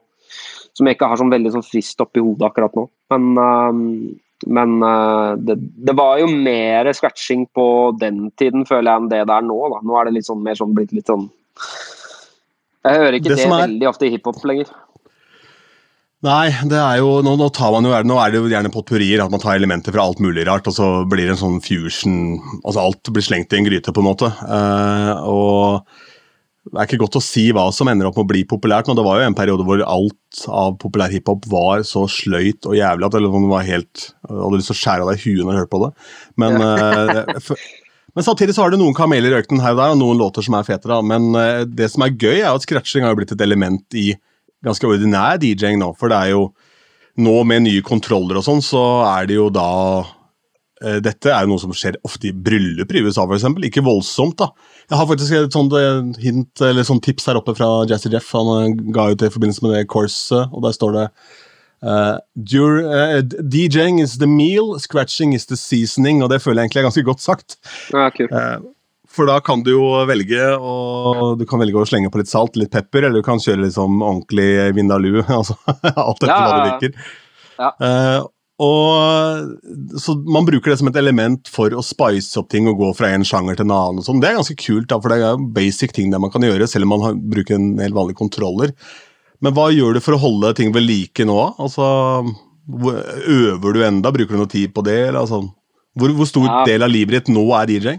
som 0.76 0.84
jeg 0.84 0.98
ikke 0.98 1.08
har 1.08 1.16
sånn 1.16 1.32
veldig 1.32 1.54
sånn 1.54 1.64
frist 1.64 2.02
oppi 2.04 2.20
hodet 2.20 2.50
akkurat 2.50 2.74
nå. 2.76 2.82
Men, 3.12 3.28
uh, 3.40 4.48
men 4.52 4.74
uh, 4.84 5.36
det, 5.40 5.56
det 5.88 5.94
var 5.96 6.18
jo 6.20 6.28
mer 6.28 6.90
scratching 6.96 7.46
på 7.56 7.66
den 8.00 8.26
tiden, 8.36 8.66
føler 8.68 8.90
jeg, 8.90 9.02
enn 9.02 9.12
det 9.12 9.22
det 9.30 9.36
er 9.38 9.46
nå. 9.46 9.56
Da. 9.72 9.80
Nå 9.86 9.96
er 9.96 10.08
det 10.08 10.16
litt 10.18 10.28
sånn 10.28 10.42
mer 10.44 10.58
sånn 10.58 10.74
blitt 10.76 10.92
litt 10.96 11.08
sånn 11.08 11.28
Jeg 12.84 13.00
hører 13.00 13.16
ikke 13.16 13.32
Det 13.32 13.40
det, 13.40 13.46
er- 13.48 13.64
veldig 13.64 13.88
ofte 13.92 14.08
i 14.08 14.12
hiphop 14.16 14.44
lenger. 14.48 14.72
Nei, 16.24 16.48
det 16.64 16.78
er 16.80 17.02
jo, 17.02 17.18
nå, 17.20 17.34
nå, 17.36 17.50
tar 17.52 17.74
man 17.74 17.84
jo, 17.84 17.92
nå 18.08 18.16
er 18.22 18.32
det 18.32 18.40
jo 18.40 18.48
gjerne 18.48 18.72
potpurrier, 18.72 19.20
at 19.20 19.32
man 19.32 19.42
tar 19.42 19.58
elementer 19.58 19.92
fra 19.92 20.06
alt 20.08 20.22
mulig 20.24 20.46
rart, 20.48 20.68
og 20.70 20.72
så 20.72 20.88
blir 21.04 21.28
det 21.28 21.34
en 21.34 21.42
sånn 21.42 21.58
fusion 21.60 22.38
altså 22.62 22.86
Alt 22.86 23.10
blir 23.12 23.24
slengt 23.24 23.52
i 23.52 23.60
en 23.60 23.68
gryte, 23.68 23.92
på 23.92 24.00
en 24.00 24.08
måte. 24.08 24.30
Uh, 24.40 25.12
og 25.28 26.72
Det 26.72 26.80
er 26.80 26.88
ikke 26.88 27.02
godt 27.04 27.18
å 27.20 27.22
si 27.22 27.44
hva 27.52 27.66
som 27.74 27.92
ender 27.92 28.08
opp 28.08 28.16
med 28.16 28.24
å 28.24 28.30
bli 28.32 28.46
populært. 28.48 28.88
men 28.88 28.96
Det 28.96 29.04
var 29.04 29.20
jo 29.20 29.26
en 29.28 29.36
periode 29.36 29.66
hvor 29.68 29.84
alt 29.84 30.46
av 30.48 30.78
populær 30.80 31.12
hiphop 31.12 31.44
var 31.52 31.84
så 31.86 32.06
sløyt 32.08 32.64
og 32.64 32.78
jævlig 32.80 33.06
at 33.06 33.18
det 33.20 33.30
var 33.52 33.68
helt, 33.68 34.06
jeg 34.08 34.40
hadde 34.40 34.56
lyst 34.56 34.72
til 34.72 34.78
å 34.78 34.82
skjære 34.82 35.04
av 35.04 35.10
deg 35.12 35.26
huet 35.26 35.42
når 35.44 35.52
du 35.52 35.60
hørte 35.60 35.74
på 35.76 35.82
det. 35.84 35.90
Men, 36.40 36.56
uh, 36.64 37.42
for, 37.44 37.66
men 38.16 38.24
samtidig 38.24 38.56
så 38.56 38.64
har 38.64 38.72
det 38.72 38.80
noen 38.80 38.96
kameler 38.96 39.36
i 39.36 39.42
økten 39.44 39.60
her 39.60 39.76
og 39.76 39.84
der, 39.84 39.92
og 39.92 40.00
noen 40.00 40.24
låter 40.24 40.48
som 40.48 40.56
er 40.56 40.64
fete. 40.64 40.88
da, 40.88 41.02
Men 41.04 41.28
uh, 41.36 41.66
det 41.68 41.92
som 41.92 42.08
er 42.08 42.16
gøy, 42.16 42.40
er 42.40 42.54
at 42.54 42.64
scratching 42.64 43.04
har 43.04 43.20
blitt 43.20 43.36
et 43.36 43.44
element 43.44 44.00
i 44.00 44.14
ganske 44.64 44.88
ordinær 44.88 45.40
DJ-ing 45.42 45.80
nå. 45.82 45.92
For 45.98 46.12
det 46.12 46.18
er 46.18 46.34
jo 46.34 46.50
nå 47.22 47.40
med 47.48 47.64
nye 47.64 47.84
kontroller 47.84 48.40
og 48.40 48.44
sånn, 48.46 48.62
så 48.64 48.82
er 49.08 49.28
det 49.28 49.38
jo 49.38 49.48
da 49.52 49.70
eh, 50.84 50.98
Dette 51.04 51.32
er 51.32 51.46
jo 51.46 51.54
noe 51.54 51.62
som 51.62 51.72
skjer 51.76 51.96
ofte 52.04 52.28
i 52.28 52.34
bryllup 52.34 52.92
i 52.92 53.02
USA, 53.04 53.24
eksempel. 53.24 53.68
Ikke 53.68 53.84
voldsomt, 53.86 54.36
da. 54.42 54.50
Jeg 54.90 55.00
har 55.00 55.08
faktisk 55.08 55.38
et 55.38 55.56
sånt 55.56 55.74
eh, 55.76 56.04
hint, 56.22 56.52
eller 56.64 56.86
sånt 56.86 57.04
tips 57.06 57.28
her 57.30 57.40
oppe 57.40 57.56
fra 57.56 57.70
Jazzy 57.88 58.12
Jeff. 58.12 58.30
Han 58.36 58.52
eh, 58.58 58.86
ga 58.94 59.10
ut 59.10 59.20
det 59.22 59.32
i 59.32 59.36
forbindelse 59.36 59.64
med 59.64 59.76
det 59.76 59.88
courset, 59.92 60.52
og 60.52 60.64
der 60.66 60.76
står 60.76 60.96
det 61.00 61.10
Uh, 61.84 62.16
dur, 62.34 62.78
eh, 62.88 63.20
DJing 63.22 64.00
is 64.00 64.16
the 64.18 64.26
meal, 64.26 64.78
scratching 64.80 65.34
is 65.34 65.46
the 65.46 65.56
seasoning, 65.56 66.22
og 66.22 66.30
det 66.30 66.40
føler 66.42 66.62
jeg 66.62 66.70
egentlig 66.70 66.80
er 66.80 66.86
ganske 66.88 67.04
godt 67.04 67.20
sagt. 67.20 67.56
Ja, 67.92 68.08
kult. 68.10 68.32
Eh, 68.32 68.56
For 69.16 69.28
da 69.28 69.38
kan 69.40 69.62
du 69.64 69.70
jo 69.72 69.82
velge 70.08 70.50
å, 70.60 71.34
du 71.40 71.46
kan 71.48 71.62
velge 71.62 71.80
å 71.80 71.86
slenge 71.88 72.10
på 72.12 72.20
litt 72.20 72.28
salt, 72.30 72.56
litt 72.60 72.70
pepper, 72.74 73.06
eller 73.08 73.22
du 73.22 73.26
kan 73.26 73.40
kjøre 73.40 73.62
liksom 73.64 74.02
ordentlig 74.04 74.48
vindaloo. 74.76 75.22
altså 75.40 75.56
Alt 75.66 76.20
etter 76.22 76.32
Ja, 76.32 76.40
hva 76.42 76.56
du 76.56 76.66
liker. 76.68 77.12
Ja. 77.56 77.70
Uh, 77.80 78.26
og 78.56 80.00
så 80.00 80.14
Man 80.24 80.46
bruker 80.48 80.72
det 80.72 80.78
som 80.80 80.88
et 80.88 80.96
element 80.96 81.48
for 81.52 81.72
å 81.76 81.82
spice 81.84 82.38
opp 82.40 82.48
ting 82.52 82.68
og 82.70 82.78
gå 82.80 82.88
fra 82.96 83.10
en 83.12 83.24
sjanger 83.26 83.56
til 83.58 83.66
en 83.66 83.74
annen. 83.76 84.00
og 84.00 84.06
sånn. 84.06 84.20
Det 84.22 84.30
er 84.30 84.38
ganske 84.38 84.56
kult, 84.60 84.88
da, 84.92 84.96
for 85.00 85.12
det 85.12 85.18
er 85.24 85.42
basic 85.56 85.92
ting 85.96 86.12
der 86.12 86.22
man 86.22 86.32
kan 86.32 86.44
gjøre, 86.44 86.68
selv 86.68 86.88
om 86.88 86.94
man 86.94 87.04
har, 87.04 87.18
bruker 87.36 87.58
en 87.58 87.74
helt 87.82 87.96
vanlig 87.96 88.16
kontroller. 88.20 88.72
Men 89.44 89.52
hva 89.56 89.66
gjør 89.72 89.96
du 89.98 90.00
for 90.00 90.16
å 90.16 90.20
holde 90.22 90.54
ting 90.56 90.72
ved 90.72 90.86
like 90.88 91.24
nå? 91.28 91.36
Altså, 91.60 91.84
Øver 92.66 93.76
du 93.76 93.82
enda? 93.84 94.10
Bruker 94.12 94.34
du 94.34 94.40
noe 94.40 94.50
tid 94.50 94.72
på 94.74 94.82
det? 94.86 94.96
Eller, 95.10 95.20
altså, 95.20 95.42
hvor, 95.96 96.12
hvor 96.16 96.26
stor 96.28 96.46
Ja. 96.48 96.64
del 96.66 96.82
av 96.82 96.90
livet 96.90 97.20
ditt 97.20 97.34
nå 97.34 97.44
er 97.60 97.68
DJ? 97.70 97.92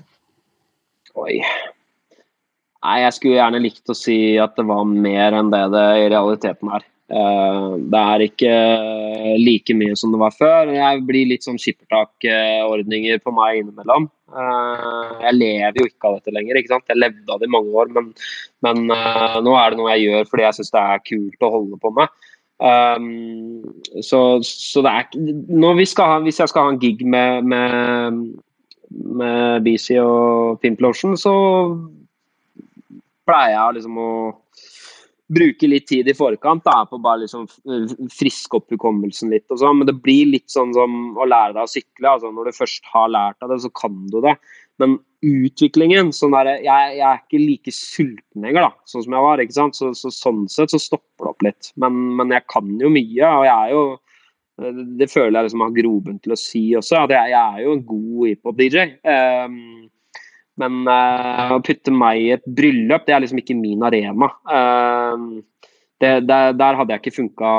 Oi. 1.18 1.40
Nei, 2.86 2.98
jeg 3.02 3.16
skulle 3.16 3.40
gjerne 3.40 3.64
likt 3.64 3.90
å 3.90 3.96
si 3.98 4.38
at 4.40 4.54
det 4.58 4.68
var 4.70 4.86
mer 4.88 5.36
enn 5.36 5.50
det 5.52 5.64
det 5.74 5.88
i 6.04 6.12
realiteten 6.14 6.70
er. 6.78 6.86
Eh, 7.08 7.68
det 7.88 8.04
er 8.14 8.24
ikke 8.26 8.54
like 9.40 9.76
mye 9.80 9.96
som 10.00 10.14
det 10.14 10.22
var 10.22 10.36
før. 10.36 10.72
Jeg 10.76 11.04
blir 11.08 11.30
litt 11.32 11.48
sånn 11.48 11.60
skippertakordninger 11.62 13.22
på 13.24 13.34
meg 13.36 13.62
innimellom. 13.64 14.10
Eh, 14.28 15.12
jeg 15.24 15.38
lever 15.40 15.82
jo 15.82 15.90
ikke 15.90 16.10
av 16.10 16.18
dette 16.20 16.36
lenger. 16.36 16.60
ikke 16.60 16.76
sant? 16.76 16.88
Jeg 16.92 17.02
levde 17.02 17.34
av 17.34 17.42
det 17.42 17.50
i 17.50 17.56
mange 17.56 17.76
år, 17.82 17.92
men, 17.96 18.12
men 18.66 18.96
eh, 18.96 19.38
nå 19.44 19.56
er 19.58 19.72
det 19.72 19.82
noe 19.82 19.94
jeg 19.96 20.10
gjør 20.10 20.32
fordi 20.32 20.48
jeg 20.48 20.60
syns 20.60 20.74
det 20.76 20.84
er 20.84 21.06
kult 21.08 21.48
å 21.48 21.54
holde 21.58 21.80
på 21.82 21.94
med. 21.98 22.18
Um, 22.58 23.62
så, 24.02 24.20
så 24.42 24.82
det 24.82 24.90
er 24.90 25.04
ikke 25.06 26.08
Hvis 26.26 26.40
jeg 26.42 26.50
skal 26.50 26.64
ha 26.66 26.72
en 26.72 26.80
gig 26.82 27.04
med, 27.06 27.46
med, 27.46 28.24
med 28.90 29.64
BC 29.66 29.98
og 30.02 30.60
Pimplotion, 30.64 31.18
så 31.20 31.34
pleier 33.28 33.56
jeg 33.58 33.80
liksom 33.80 33.98
å 34.00 34.12
bruke 35.28 35.68
litt 35.68 35.88
tid 35.90 36.08
i 36.08 36.16
forkant 36.16 36.64
da, 36.64 36.86
på 36.88 37.00
bare 37.04 37.26
liksom 37.26 37.48
friske 38.16 38.60
opp 38.60 38.72
hukommelsen 38.72 39.34
litt. 39.34 39.46
og 39.52 39.60
sånn, 39.60 39.82
Men 39.82 39.90
det 39.90 39.98
blir 40.04 40.30
litt 40.32 40.48
sånn 40.52 40.72
som 40.76 41.18
å 41.20 41.28
lære 41.28 41.58
deg 41.58 41.66
å 41.66 41.72
sykle. 41.72 42.14
altså 42.14 42.32
Når 42.32 42.48
du 42.48 42.60
først 42.62 42.88
har 42.94 43.12
lært 43.12 43.40
deg 43.42 43.52
det, 43.52 43.60
så 43.66 43.72
kan 43.76 44.00
du 44.14 44.22
det. 44.24 44.38
Men 44.80 44.98
utviklingen 45.26 46.14
sånn 46.14 46.36
der, 46.38 46.54
jeg, 46.62 46.98
jeg 47.00 47.06
er 47.10 47.20
ikke 47.20 47.44
like 47.44 47.74
sulten 47.74 48.46
lenger, 48.46 48.70
da, 48.70 48.88
sånn 48.88 49.04
som 49.04 49.18
jeg 49.18 49.28
var. 49.28 49.44
ikke 49.44 49.58
sant? 49.60 49.80
Så, 49.80 49.92
så 49.98 50.14
Sånn 50.14 50.46
sett 50.52 50.72
så 50.72 50.80
stopper 50.80 51.28
det 51.28 51.34
opp 51.34 51.48
litt. 51.50 51.72
Men, 51.76 52.00
men 52.20 52.32
jeg 52.32 52.48
kan 52.54 52.76
jo 52.80 52.94
mye, 52.94 53.34
og 53.34 53.48
jeg 53.50 53.56
er 53.58 53.76
jo 53.76 53.86
det 54.58 55.10
føler 55.12 55.38
jeg 55.38 55.48
liksom 55.48 55.64
har 55.66 55.76
grobunn 55.76 56.18
til 56.24 56.34
å 56.34 56.40
si 56.40 56.64
også, 56.78 57.04
at 57.04 57.14
jeg, 57.14 57.34
jeg 57.36 57.58
er 57.58 57.66
jo 57.66 57.76
en 57.78 57.84
god 57.86 58.24
hiphop-DJ. 58.32 58.88
Um, 59.06 59.60
Men 60.58 60.80
uh, 60.90 61.54
å 61.54 61.62
putte 61.62 61.94
meg 61.94 62.24
i 62.24 62.32
et 62.34 62.46
bryllup, 62.58 63.06
det 63.06 63.14
er 63.14 63.22
liksom 63.22 63.44
ikke 63.44 63.58
min 63.58 63.86
arena. 63.86 64.32
Um, 64.50 65.44
det, 66.02 66.12
der, 66.30 66.54
der, 66.58 66.78
hadde 66.78 66.94
jeg 66.94 67.04
ikke 67.04 67.18
funka 67.20 67.52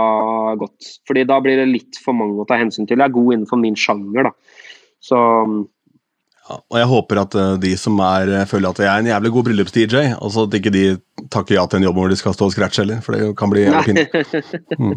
godt. 0.58 0.92
fordi 1.06 1.24
da 1.26 1.38
blir 1.42 1.58
det 1.58 1.68
litt 1.70 1.98
for 2.02 2.18
mange 2.18 2.42
å 2.42 2.46
ta 2.46 2.58
hensyn 2.58 2.86
til. 2.86 2.98
Jeg 2.98 3.06
er 3.06 3.14
god 3.14 3.34
innenfor 3.34 3.60
min 3.62 3.78
sjanger, 3.78 4.30
da. 4.30 4.32
Så 5.02 5.18
ja, 6.48 6.56
og 6.56 6.78
jeg 6.80 6.88
håper 6.90 7.20
at 7.22 7.36
uh, 7.38 7.54
de 7.60 7.74
som 7.78 7.98
er, 8.02 8.32
føler 8.50 8.72
at 8.72 8.82
jeg 8.82 8.88
er 8.90 9.04
en 9.04 9.10
jævlig 9.12 9.32
god 9.36 9.46
bryllups-DJ, 9.50 10.04
altså 10.16 10.46
at 10.48 10.58
ikke 10.58 10.74
de 10.74 10.84
takker 11.34 11.58
ja 11.58 11.66
til 11.68 11.78
en 11.78 11.86
jobb 11.86 12.00
hvor 12.00 12.10
de 12.10 12.18
skal 12.18 12.34
stå 12.34 12.48
og 12.48 12.54
scratche 12.56 12.82
heller, 12.82 13.02
for 13.04 13.14
det 13.14 13.30
kan 13.38 13.54
bli 13.54 13.68
jævlig. 13.68 14.08
Mm. 14.78 14.94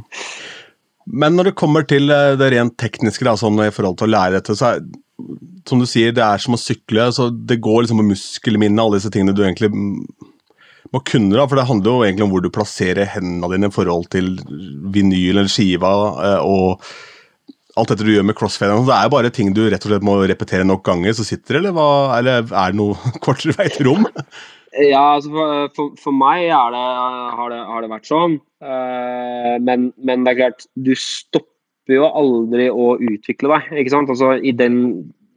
Men 1.05 1.37
når 1.37 1.49
det 1.49 1.59
kommer 1.59 1.85
til 1.87 2.11
det 2.11 2.51
rent 2.53 2.75
tekniske, 2.79 3.25
da, 3.25 3.37
sånn 3.39 3.59
i 3.63 3.71
forhold 3.73 3.97
til 3.99 4.09
å 4.09 4.13
lære 4.15 4.39
dette, 4.39 4.57
så 4.57 4.73
er 4.75 4.83
som 5.67 5.81
du 5.81 5.87
sier, 5.89 6.13
det 6.15 6.23
er 6.25 6.41
som 6.41 6.55
å 6.55 6.59
sykle. 6.59 7.07
så 7.13 7.29
Det 7.29 7.59
går 7.61 7.83
liksom 7.83 8.01
på 8.01 8.09
muskelminnet, 8.11 8.81
alle 8.81 8.99
disse 8.99 9.11
tingene 9.13 9.35
du 9.35 9.43
egentlig 9.43 9.71
må 10.91 11.01
kunne. 11.07 11.35
da, 11.35 11.47
For 11.47 11.59
det 11.59 11.67
handler 11.69 11.91
jo 11.91 12.03
egentlig 12.05 12.25
om 12.25 12.33
hvor 12.33 12.43
du 12.43 12.51
plasserer 12.53 13.09
hendene 13.15 13.51
dine 13.53 13.71
i 13.71 13.75
forhold 13.75 14.09
til 14.13 14.35
vinyl 14.93 15.37
eller 15.37 15.51
skiva. 15.51 15.91
Eh, 16.25 16.39
og 16.41 16.81
alt 17.79 17.93
dette 17.93 18.07
du 18.07 18.13
gjør 18.13 18.27
med 18.27 18.37
crossfadene. 18.37 18.87
Det 18.87 18.97
er 18.97 19.13
bare 19.13 19.33
ting 19.33 19.53
du 19.55 19.63
rett 19.69 19.85
og 19.85 19.93
slett 19.93 20.07
må 20.07 20.17
repetere 20.27 20.67
nok 20.67 20.83
ganger, 20.87 21.15
så 21.15 21.27
sitter 21.27 21.55
det, 21.55 21.61
eller, 21.61 21.77
hva, 21.77 22.17
eller 22.17 22.41
er 22.49 22.73
det 22.73 22.81
noe 22.81 22.97
kortere 23.25 23.55
vei 23.59 23.69
til 23.71 23.91
rom? 23.91 24.09
Ja, 24.79 25.17
altså 25.17 25.31
for, 25.33 25.71
for, 25.75 25.95
for 25.99 26.15
meg 26.15 26.45
det, 26.47 26.55
har, 26.55 26.71
det, 27.51 27.61
har, 27.67 27.83
det, 27.83 27.89
vært 27.91 28.07
sånn. 28.07 28.37
Uh, 28.63 29.57
men, 29.59 29.89
men, 29.99 30.23
det 30.23 30.31
er 30.31 30.39
klart, 30.45 30.67
du 30.79 30.93
stopper 30.95 31.97
jo 31.97 32.07
aldri 32.07 32.69
å 32.71 32.93
utvikle 32.95 33.51
deg. 33.51 33.73
ikke 33.81 33.93
sant? 33.95 34.13
Altså 34.13 34.37
i 34.39 34.53
den 34.55 34.79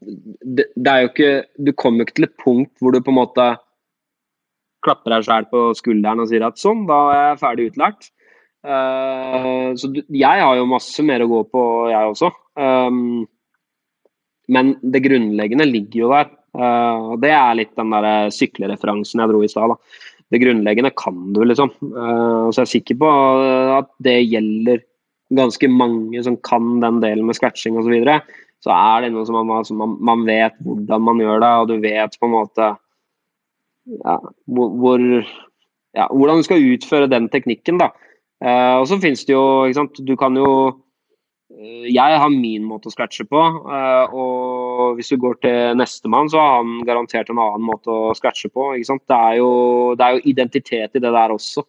det, 0.05 0.68
det 0.76 0.91
er 0.91 0.99
jo 1.01 1.09
ikke 1.09 1.28
Du 1.64 1.70
kommer 1.80 2.03
jo 2.03 2.05
ikke 2.05 2.16
til 2.18 2.26
et 2.26 2.43
punkt 2.43 2.82
hvor 2.82 2.93
du 2.93 3.01
på 3.01 3.09
en 3.09 3.16
måte 3.22 3.47
klapper 4.85 5.14
deg 5.14 5.24
sjæl 5.24 5.47
på 5.49 5.62
skulderen 5.78 6.20
og 6.20 6.28
sier 6.28 6.45
at 6.45 6.61
sånn, 6.61 6.82
da 6.85 6.99
er 7.09 7.22
jeg 7.22 7.41
ferdig 7.41 7.68
utlært. 7.70 8.11
Uh, 8.64 9.72
så 9.80 9.89
du, 9.93 10.03
jeg 10.12 10.43
har 10.45 10.59
jo 10.59 10.66
masse 10.68 11.05
mer 11.05 11.24
å 11.24 11.30
gå 11.30 11.41
på, 11.49 11.62
jeg 11.89 12.11
også. 12.12 12.28
Um, 12.61 13.24
men 14.53 14.74
det 14.85 15.01
grunnleggende 15.07 15.66
ligger 15.68 16.03
jo 16.03 16.11
der. 16.12 16.28
Uh, 16.55 17.14
og 17.14 17.22
det 17.24 17.32
er 17.34 17.57
litt 17.59 17.72
den 17.78 17.90
der 17.90 18.30
syklereferansen 18.34 19.22
jeg 19.22 19.30
dro 19.30 19.42
i 19.42 19.50
stad. 19.50 19.74
Det 20.30 20.40
grunnleggende 20.42 20.92
kan 20.96 21.32
du, 21.34 21.42
liksom. 21.46 21.72
Uh, 21.82 22.50
så 22.50 22.62
jeg 22.62 22.66
er 22.66 22.72
sikker 22.76 23.00
på 23.02 23.11
at 23.80 23.90
det 24.07 24.20
gjelder 24.22 24.84
ganske 25.34 25.70
mange 25.72 26.22
som 26.22 26.38
kan 26.46 26.78
den 26.84 27.00
delen 27.02 27.26
med 27.26 27.38
scratching 27.38 27.78
osv., 27.80 27.88
så, 27.88 27.94
videre, 27.96 28.18
så 28.62 28.74
er 28.76 29.05
det 29.05 29.14
noe 29.14 29.26
som 29.26 29.40
man, 29.40 29.57
altså 29.59 29.74
man, 29.76 29.96
man, 30.05 30.22
vet 30.28 30.55
hvordan 30.62 31.05
man 31.09 31.22
gjør 31.22 31.42
det, 31.42 31.52
og 31.61 31.70
du 31.72 31.74
vet 31.82 32.18
på 32.20 32.28
en 32.28 32.36
måte 32.36 32.70
ja, 33.98 34.14
hvor, 34.57 35.02
ja, 35.96 36.07
hvordan 36.07 36.40
du 36.40 36.46
skal 36.46 36.68
utføre 36.72 37.11
den 37.11 37.26
teknikken. 37.32 37.82
da. 37.82 37.90
Og 38.78 38.86
så 38.88 38.96
finnes 39.00 39.24
det 39.24 39.34
jo 39.34 39.42
ikke 39.64 39.78
sant, 39.78 40.00
Du 40.05 40.14
kan 40.20 40.36
jo 40.36 40.48
Jeg 41.55 42.18
har 42.18 42.32
min 42.32 42.64
måte 42.66 42.90
å 42.90 42.92
scratche 42.94 43.26
på, 43.30 43.38
uh, 43.38 44.11
og 44.11 44.98
hvis 44.98 45.12
du 45.12 45.20
går 45.22 45.36
til 45.44 45.76
nestemann, 45.78 46.30
så 46.32 46.40
har 46.40 46.57
han 46.59 46.80
garantert 46.88 47.30
en 47.30 47.38
annen 47.38 47.62
måte 47.68 47.92
å 47.94 48.14
scratche 48.18 48.50
på. 48.50 48.72
Det 48.74 49.14
er 49.14 49.38
jo, 49.38 49.52
det 49.98 50.07
er 50.07 50.16
jo 50.16 50.34
identitet 50.34 50.98
i 50.98 51.02
det 51.05 51.14
der 51.14 51.34
også. 51.34 51.62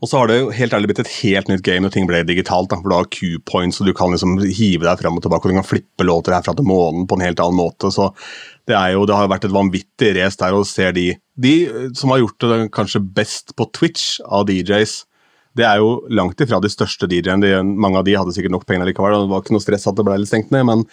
Og 0.00 0.10
så 0.10 0.20
har 0.20 0.30
det 0.30 0.38
jo 0.40 0.52
helt 0.54 0.74
ærlig 0.74 0.90
blitt 0.90 1.02
et 1.04 1.12
helt 1.20 1.50
nytt 1.50 1.64
game 1.66 1.84
når 1.84 1.94
ting 1.94 2.08
ble 2.08 2.22
digitalt. 2.26 2.70
Da, 2.72 2.78
for 2.80 2.90
du 2.90 2.96
har 2.96 3.10
Q-points, 3.14 3.80
og 3.80 3.88
du 3.88 3.94
kan 3.96 4.14
liksom 4.14 4.38
hive 4.42 4.86
deg 4.86 5.02
fram 5.02 5.18
og 5.18 5.24
tilbake, 5.24 5.46
og 5.46 5.54
du 5.54 5.60
kan 5.60 5.68
flippe 5.68 6.06
låter 6.06 6.36
herfra 6.36 6.56
til 6.58 6.68
månen 6.68 7.06
på 7.08 7.18
en 7.18 7.24
helt 7.24 7.42
annen 7.42 7.60
måte. 7.60 7.92
så 7.94 8.10
Det, 8.66 8.76
er 8.76 8.94
jo, 8.96 9.06
det 9.08 9.16
har 9.16 9.30
vært 9.30 9.46
et 9.48 9.54
vanvittig 9.54 10.14
race 10.18 10.40
der, 10.40 10.56
og 10.56 10.68
ser 10.68 10.92
de 10.96 11.12
De 11.40 11.54
som 11.96 12.10
har 12.12 12.20
gjort 12.20 12.44
det 12.44 12.72
kanskje 12.76 13.00
best 13.00 13.54
på 13.56 13.64
Twitch 13.72 14.18
av 14.26 14.44
DJs, 14.50 15.04
det 15.58 15.66
er 15.66 15.80
jo 15.82 15.96
langt 16.14 16.40
ifra 16.42 16.60
de 16.62 16.70
største 16.70 17.08
DJ-ene. 17.10 17.62
Mange 17.66 18.00
av 18.00 18.06
de 18.06 18.14
hadde 18.18 18.34
sikkert 18.36 18.54
nok 18.54 18.66
penger 18.68 18.86
likevel, 18.88 19.16
og 19.16 19.26
det 19.26 19.32
var 19.32 19.42
ikke 19.42 19.56
noe 19.56 19.64
stress 19.64 19.88
at 19.90 19.98
det 19.98 20.06
ble 20.06 20.20
litt 20.20 20.30
stengt 20.30 20.52
ned. 20.54 20.66
men 20.68 20.86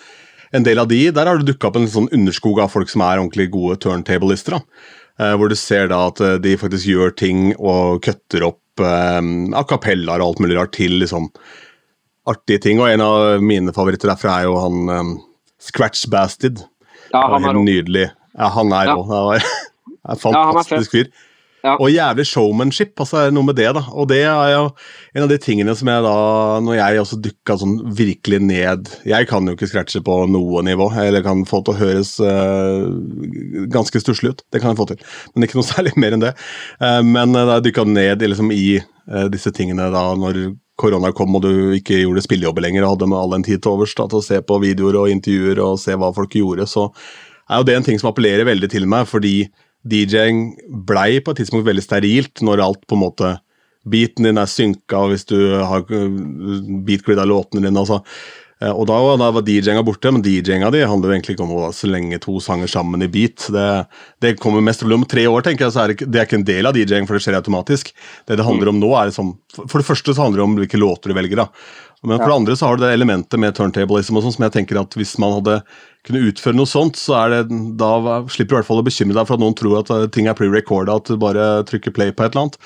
en 0.55 0.63
del 0.63 0.79
av 0.79 0.87
de, 0.87 1.11
Der 1.11 1.27
har 1.27 1.37
det 1.37 1.49
dukka 1.49 1.67
opp 1.67 1.75
en 1.75 1.89
sånn 1.91 2.07
underskog 2.15 2.61
av 2.63 2.71
folk 2.71 2.89
som 2.89 3.03
er 3.03 3.19
ordentlig 3.19 3.49
gode 3.51 3.77
turntable-lister. 3.83 4.55
Eh, 5.19 5.33
hvor 5.35 5.49
du 5.49 5.55
ser 5.59 5.89
da 5.91 6.07
at 6.07 6.21
eh, 6.21 6.37
de 6.39 6.55
faktisk 6.57 6.87
gjør 6.87 7.15
ting 7.17 7.53
og 7.57 8.01
kutter 8.05 8.45
opp 8.47 8.79
eh, 8.79 9.21
a 9.57 9.63
cappellaer 9.67 10.21
og 10.21 10.27
alt 10.29 10.43
mulig 10.45 10.57
rart 10.59 10.71
til 10.77 10.99
liksom 11.01 11.27
artige 12.27 12.61
ting. 12.63 12.79
Og 12.79 12.89
en 12.91 13.03
av 13.03 13.43
mine 13.43 13.73
favoritter 13.75 14.11
derfra 14.11 14.39
er 14.39 14.47
jo 14.47 14.57
han 14.61 14.93
eh, 14.93 15.13
Scratch 15.67 16.07
Bastid. 16.13 16.63
Ja, 17.11 17.25
han 17.33 17.47
er 17.47 17.59
nydelig. 17.59 18.09
Ja, 18.37 18.51
han 18.53 18.71
er 18.75 18.93
òg. 18.95 19.41
Ja. 19.41 20.15
fantastisk 20.27 20.93
fyr. 20.95 21.11
Ja. 21.67 21.75
Og 21.83 21.91
jævlig 21.91 22.25
showmanship. 22.29 22.93
altså 22.99 23.19
er 23.21 23.33
Noe 23.35 23.47
med 23.49 23.57
det, 23.59 23.67
da. 23.75 23.83
Og 23.91 24.07
det 24.11 24.21
er 24.23 24.51
jo 24.53 24.63
en 25.15 25.25
av 25.25 25.31
de 25.31 25.39
tingene 25.41 25.75
som 25.75 25.89
jeg 25.91 26.05
da 26.05 26.15
Når 26.63 26.77
jeg 26.79 27.01
også 27.01 27.19
dukka 27.23 27.57
sånn 27.59 27.77
virkelig 27.97 28.39
ned 28.45 28.91
Jeg 29.07 29.27
kan 29.29 29.47
jo 29.47 29.55
ikke 29.57 29.69
scratche 29.69 30.01
på 30.05 30.19
noe 30.31 30.63
nivå, 30.65 30.89
eller 31.01 31.25
kan 31.25 31.43
få 31.47 31.61
til 31.65 31.75
å 31.75 31.79
høres 31.81 32.15
uh, 32.23 32.87
ganske 33.73 33.99
stusslig 34.01 34.35
ut. 34.35 34.45
Det 34.53 34.61
kan 34.61 34.71
jeg 34.71 34.79
få 34.79 34.87
til, 34.91 35.01
men 35.33 35.47
ikke 35.47 35.59
noe 35.59 35.71
særlig 35.73 35.95
mer 35.99 36.15
enn 36.15 36.23
det. 36.23 36.33
Uh, 36.81 37.01
men 37.05 37.35
uh, 37.35 37.43
da 37.43 37.57
jeg 37.57 37.69
dykka 37.69 37.87
ned 37.89 38.23
liksom, 38.23 38.53
i 38.53 38.79
disse 39.31 39.53
tingene 39.55 39.85
da 39.93 40.01
når 40.19 40.49
korona 40.77 41.13
kom 41.15 41.37
og 41.37 41.45
du 41.45 41.77
ikke 41.77 42.01
gjorde 42.01 42.25
spillejobber 42.25 42.65
lenger 42.65 42.83
og 42.83 42.97
hadde 42.97 43.07
med 43.07 43.19
all 43.19 43.31
den 43.37 43.45
tid 43.47 43.61
til 43.63 43.77
overs 43.77 43.93
da, 43.95 44.09
til 44.11 44.19
å 44.19 44.25
se 44.25 44.41
på 44.43 44.57
videoer 44.59 44.97
og 44.99 45.13
intervjuer 45.13 45.61
og 45.63 45.79
se 45.79 45.95
hva 45.95 46.11
folk 46.15 46.35
gjorde, 46.35 46.67
så 46.67 46.89
er 47.47 47.61
jo 47.61 47.67
det 47.69 47.77
en 47.77 47.87
ting 47.87 48.01
som 48.01 48.11
appellerer 48.11 48.47
veldig 48.47 48.69
til 48.73 48.87
meg, 48.89 49.07
fordi 49.07 49.47
DJ-ing 49.85 50.55
blei 50.87 51.19
på 51.21 51.33
et 51.33 51.43
tidspunkt 51.43 51.67
veldig 51.67 51.83
sterilt 51.85 52.43
når 52.45 52.63
alt 52.63 52.87
på 52.87 52.97
en 52.97 53.05
måte 53.05 53.35
Beaten 53.87 54.27
din 54.27 54.39
er 54.39 54.49
synka 54.51 55.05
hvis 55.07 55.23
du 55.29 55.37
har 55.63 55.85
beatgrid 55.87 57.21
av 57.23 57.29
låtene 57.29 57.63
dine. 57.63 57.79
altså 57.79 58.01
eh, 58.59 58.73
og 58.73 58.83
da, 58.89 58.97
da 59.21 59.29
var 59.31 59.45
DJ-inga 59.47 59.83
borte, 59.87 60.11
men 60.11 60.25
DJ-inga 60.25 60.73
di 60.73 60.81
handler 60.83 61.13
jo 61.13 61.15
egentlig 61.15 61.37
ikke 61.37 61.45
om 61.45 61.53
å 61.55 61.69
slenge 61.71 62.19
to 62.23 62.35
sanger 62.43 62.67
sammen 62.67 63.05
i 63.05 63.07
beat. 63.07 63.45
Det, 63.53 63.67
det 64.19 64.33
kommer 64.43 64.65
mest 64.65 64.83
om 64.83 65.07
tre 65.07 65.23
år, 65.31 65.45
tenker 65.45 65.67
jeg, 65.67 65.75
så 65.75 65.85
er 65.85 65.93
det, 65.93 66.09
det 66.09 66.19
er 66.19 66.27
ikke 66.27 66.41
en 66.41 66.47
del 66.51 66.67
av 66.67 66.75
DJ-ing, 66.75 67.07
for 67.07 67.15
det 67.15 67.23
skjer 67.23 67.39
automatisk. 67.39 67.93
Det 68.27 68.35
det 68.35 68.49
handler 68.49 68.73
om 68.73 68.81
nå, 68.83 68.91
er 68.91 69.13
liksom 69.13 69.37
For 69.61 69.79
det 69.79 69.87
første 69.87 70.11
så 70.11 70.25
handler 70.25 70.41
det 70.43 70.49
om 70.49 70.59
hvilke 70.59 70.83
låter 70.83 71.13
du 71.13 71.15
velger, 71.15 71.45
da. 71.45 71.47
Men 72.05 72.19
for 72.19 72.29
det 72.29 72.35
andre 72.35 72.55
så 72.57 72.67
har 72.67 72.77
du 72.77 72.83
det 72.85 72.93
elementet 72.93 73.39
med 73.41 73.55
turntablism 73.57 74.19
og 74.19 74.25
sånn, 74.25 74.35
som 74.35 74.43
jeg 74.45 74.53
tenker 74.53 74.77
at 74.79 74.93
hvis 74.99 75.15
man 75.21 75.33
hadde 75.39 75.55
kunne 76.07 76.21
utføre 76.29 76.55
noe 76.55 76.69
sånt, 76.69 76.99
så 76.99 77.15
er 77.19 77.33
det, 77.33 77.57
da 77.79 78.19
slipper 78.31 78.53
du 78.53 78.55
i 78.55 78.59
hvert 78.59 78.69
fall 78.69 78.81
å 78.83 78.85
bekymre 78.85 79.17
deg 79.17 79.27
for 79.27 79.35
at 79.35 79.43
noen 79.43 79.57
tror 79.57 79.79
at 79.81 79.89
eh, 79.91 80.05
ting 80.13 80.29
er 80.29 80.37
pre-recorda, 80.37 80.99
at 81.01 81.09
du 81.09 81.17
bare 81.19 81.47
trykker 81.67 81.95
play 81.95 82.13
på 82.13 82.23
et 82.23 82.31
eller 82.35 82.45
annet. 82.45 82.59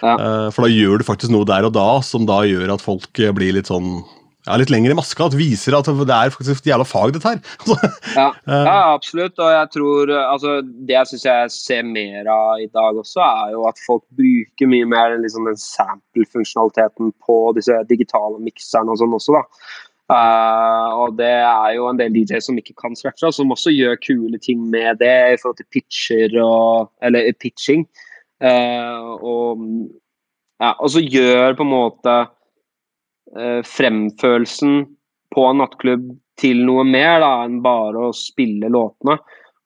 Ja. 0.00 0.14
Uh, 0.16 0.46
for 0.54 0.64
da 0.64 0.72
gjør 0.72 0.98
du 0.98 1.06
faktisk 1.06 1.34
noe 1.34 1.46
der 1.48 1.68
og 1.68 1.76
da 1.76 1.88
som 2.06 2.26
da 2.26 2.40
gjør 2.48 2.74
at 2.74 2.84
folk 2.84 3.22
blir 3.36 3.54
litt 3.58 3.70
sånn 3.70 4.00
ja, 4.48 4.56
litt 4.60 4.72
lenger 4.72 4.94
i 4.94 4.98
maska. 4.98 5.28
At 5.28 5.36
viser 5.38 5.76
at 5.76 5.88
det 5.88 6.14
er 6.14 6.32
faktisk 6.34 6.62
et 6.62 6.70
jævla 6.70 6.86
fag, 6.88 7.12
dette 7.16 7.34
her. 7.34 7.42
ja, 8.20 8.28
ja, 8.48 8.78
absolutt. 8.94 9.36
Og 9.38 9.50
jeg 9.52 9.72
tror 9.74 10.14
altså, 10.18 10.60
Det 10.64 10.96
jeg 10.96 11.10
syns 11.10 11.26
jeg 11.28 11.52
ser 11.54 11.84
mer 11.88 12.30
av 12.32 12.62
i 12.62 12.70
dag 12.72 12.96
også, 13.02 13.20
er 13.24 13.52
jo 13.56 13.66
at 13.68 13.82
folk 13.84 14.06
bruker 14.18 14.72
mye 14.72 14.88
mer 14.88 15.18
liksom, 15.20 15.48
den 15.50 15.60
sample-funksjonaliteten 15.60 17.12
på 17.26 17.38
disse 17.58 17.76
digitale 17.90 18.40
mikserne 18.42 18.94
og 18.94 19.02
sånn 19.02 19.20
også, 19.20 19.36
da. 19.38 19.44
Uh, 20.08 20.88
og 21.02 21.18
det 21.18 21.28
er 21.28 21.74
jo 21.76 21.84
en 21.90 21.98
del 21.98 22.14
DJ 22.14 22.38
som 22.40 22.56
ikke 22.56 22.72
kan 22.80 22.94
scratche, 22.96 23.28
som 23.34 23.52
også 23.52 23.74
gjør 23.74 23.98
kule 24.00 24.38
ting 24.40 24.62
med 24.72 25.02
det 25.02 25.16
i 25.34 25.36
forhold 25.40 25.58
til 25.58 25.68
pitcher 25.74 26.38
og 26.40 26.88
Eller 27.04 27.28
pitching. 27.36 27.84
Uh, 28.40 29.18
og, 29.20 29.66
ja, 30.62 30.72
og 30.72 30.88
så 30.94 31.02
gjør 31.04 31.58
på 31.58 31.66
en 31.66 31.74
måte 31.74 32.14
fremførelsen 33.68 34.80
på 35.34 35.44
en 35.44 35.60
nattklubb 35.60 36.06
til 36.40 36.62
noe 36.66 36.84
mer 36.86 37.20
da, 37.22 37.32
enn 37.44 37.60
bare 37.64 38.08
å 38.08 38.16
spille 38.16 38.70
låtene. 38.72 39.18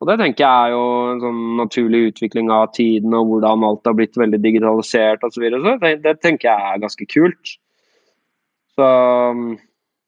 Og 0.02 0.08
Det 0.08 0.16
tenker 0.18 0.42
jeg 0.42 0.66
er 0.66 0.72
jo 0.74 0.86
en 1.12 1.20
sånn 1.22 1.42
naturlig 1.60 2.00
utvikling 2.08 2.48
av 2.50 2.72
tiden 2.74 3.12
og 3.14 3.28
hvordan 3.28 3.66
alt 3.68 3.86
har 3.86 3.94
blitt 3.94 4.18
veldig 4.18 4.40
digitalisert 4.42 5.22
osv. 5.22 5.44
Det, 5.78 5.92
det 6.02 6.16
tenker 6.24 6.48
jeg 6.48 6.72
er 6.72 6.80
ganske 6.82 7.06
kult. 7.12 7.52
Så 8.74 8.88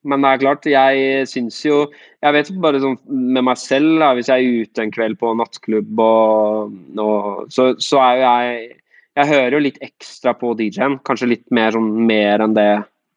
men 0.04 0.20
det 0.20 0.30
er 0.30 0.40
klart, 0.42 0.66
jeg 0.68 1.28
syns 1.30 1.62
jo 1.64 1.76
Jeg 2.20 2.36
vet 2.36 2.50
bare 2.60 2.80
sånn 2.82 2.98
med 3.08 3.46
meg 3.46 3.60
selv, 3.60 3.94
da, 4.02 4.10
hvis 4.16 4.28
jeg 4.28 4.42
er 4.42 4.64
ute 4.66 4.84
en 4.84 4.92
kveld 4.92 5.16
på 5.20 5.30
nattklubb, 5.38 6.00
og, 6.00 6.74
og, 7.00 7.46
så, 7.52 7.70
så, 7.80 8.02
er 8.02 8.18
jo 8.18 8.24
jeg 8.24 8.66
Jeg 9.14 9.30
hører 9.30 9.56
jo 9.56 9.62
litt 9.62 9.78
ekstra 9.84 10.34
på 10.34 10.56
DJ-en. 10.58 10.98
Kanskje 11.06 11.30
litt 11.30 11.46
mer, 11.54 11.70
sånn, 11.76 11.92
mer 12.08 12.42
enn 12.42 12.56
det 12.56 12.68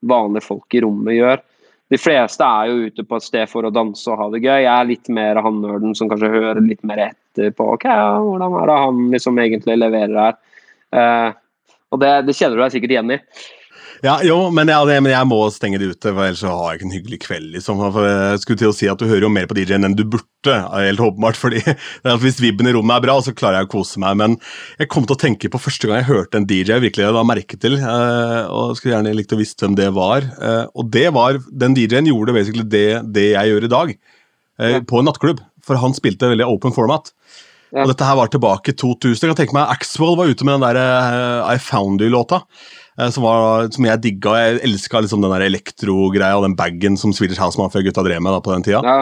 vanlige 0.05 0.45
folk 0.45 0.75
i 0.75 0.81
rommet 0.83 1.17
gjør. 1.17 1.43
De 1.87 1.99
fleste 1.99 2.43
er 2.43 2.67
jo 2.67 2.87
ute 2.89 3.03
på 3.07 3.17
et 3.17 3.25
sted 3.25 3.47
for 3.47 3.63
å 3.63 3.71
danse 3.71 4.09
og 4.11 4.19
ha 4.19 4.27
det 4.33 4.41
gøy. 4.43 4.59
Jeg 4.65 4.71
er 4.73 4.89
litt 4.89 5.11
mer 5.13 5.39
han 5.43 5.61
nerden 5.63 5.95
som 5.95 6.09
kanskje 6.11 6.33
hører 6.33 6.59
litt 6.63 6.83
mer 6.87 7.05
etter 7.05 7.53
på 7.55 7.69
ok, 7.77 7.85
ja, 7.87 8.17
hvordan 8.19 8.57
er 8.59 8.67
det 8.67 8.79
han 8.83 9.03
liksom 9.13 9.39
egentlig 9.39 9.77
leverer 9.79 10.17
her. 10.19 10.39
Uh, 10.91 11.29
og 11.95 12.01
det, 12.03 12.11
det 12.27 12.35
kjenner 12.35 12.59
du 12.59 12.65
deg 12.65 12.75
sikkert 12.75 12.95
igjen 12.95 13.15
i. 13.15 13.19
Ja, 14.05 14.19
jo, 14.21 14.35
men 14.53 14.69
jeg, 14.69 15.01
men 15.01 15.09
jeg, 15.09 15.27
må 15.29 15.39
stenge 15.53 15.79
det 15.81 15.89
ute, 15.95 16.11
for 16.11 16.21
ellers 16.21 16.43
har 16.45 16.59
jeg 16.69 16.77
ikke 16.77 16.87
en 16.87 16.93
hyggelig 16.93 17.19
kveld. 17.23 17.47
liksom. 17.55 17.79
For 17.95 18.05
jeg 18.05 18.41
skulle 18.43 18.61
til 18.61 18.69
å 18.69 18.75
si 18.75 18.89
at 18.91 19.01
Du 19.01 19.07
hører 19.09 19.25
jo 19.25 19.31
mer 19.33 19.47
på 19.49 19.57
DJ-en 19.57 19.87
enn 19.87 19.97
du 19.97 20.03
burde, 20.05 20.57
helt 20.75 21.01
åpenbart. 21.01 21.39
fordi 21.39 21.63
Hvis 22.23 22.39
vibben 22.43 22.69
i 22.69 22.75
rommet 22.75 22.99
er 22.99 23.05
bra, 23.07 23.17
så 23.23 23.33
klarer 23.33 23.61
jeg 23.61 23.69
å 23.69 23.73
kose 23.73 24.01
meg. 24.03 24.19
Men 24.21 24.37
jeg 24.77 24.91
kom 24.93 25.07
til 25.07 25.17
å 25.17 25.21
tenke 25.23 25.51
på 25.53 25.61
første 25.61 25.89
gang 25.89 26.03
jeg 26.03 26.11
hørte 26.11 26.41
en 26.41 26.47
DJ 26.49 26.75
jeg 26.75 26.85
virkelig 26.85 27.09
la 27.15 27.25
merke 27.25 27.57
til, 27.59 27.79
eh, 27.81 28.43
og 28.53 28.77
skulle 28.77 28.97
gjerne 28.97 29.15
likt 29.17 29.33
å 29.33 29.41
visst 29.41 29.61
hvem 29.63 29.77
det 29.79 29.89
var. 29.97 30.25
Eh, 30.37 30.63
og 30.77 30.93
det 30.93 31.07
var, 31.17 31.41
Den 31.49 31.77
DJ-en 31.77 32.11
gjorde 32.11 32.37
basically 32.37 32.67
det, 32.67 32.87
det, 33.15 33.31
jeg 33.33 33.53
gjør 33.53 33.65
i 33.65 33.73
dag, 33.73 33.93
eh, 34.61 34.79
på 34.85 35.01
en 35.01 35.09
nattklubb. 35.09 35.41
For 35.65 35.81
han 35.81 35.95
spilte 35.97 36.29
veldig 36.29 36.47
open 36.47 36.75
format. 36.75 37.11
Og 37.75 37.89
dette 37.89 38.05
her 38.07 38.15
var 38.15 38.29
tilbake 38.31 38.71
i 38.71 38.77
2000. 38.79 39.17
Jeg 39.19 39.33
kan 39.33 39.39
tenke 39.41 39.55
meg 39.57 39.73
Axwell 39.73 40.15
var 40.15 40.29
ute 40.31 40.45
med 40.47 40.55
den 40.55 40.69
der 40.69 40.77
I 41.51 41.57
Found 41.59 41.99
You-låta. 41.99 42.45
Eh, 42.97 43.09
som, 43.13 43.25
var, 43.25 43.69
som, 43.73 43.87
jeg 43.87 44.03
digga. 44.03 44.35
Jeg 44.41 44.61
elska 44.67 45.03
liksom 45.05 45.23
den 45.23 45.47
elektrogreia 45.47 46.37
og 46.37 46.47
den 46.47 46.57
bagen 46.57 46.97
som 46.99 47.13
Swedish 47.15 47.41
House 47.41 47.59
Mafia-gutta 47.61 48.05
drev 48.05 48.23
med 48.23 48.33
da, 48.33 48.43
på 48.43 48.53
den 48.55 48.65
tida. 48.65 48.81
Ja. 48.81 48.97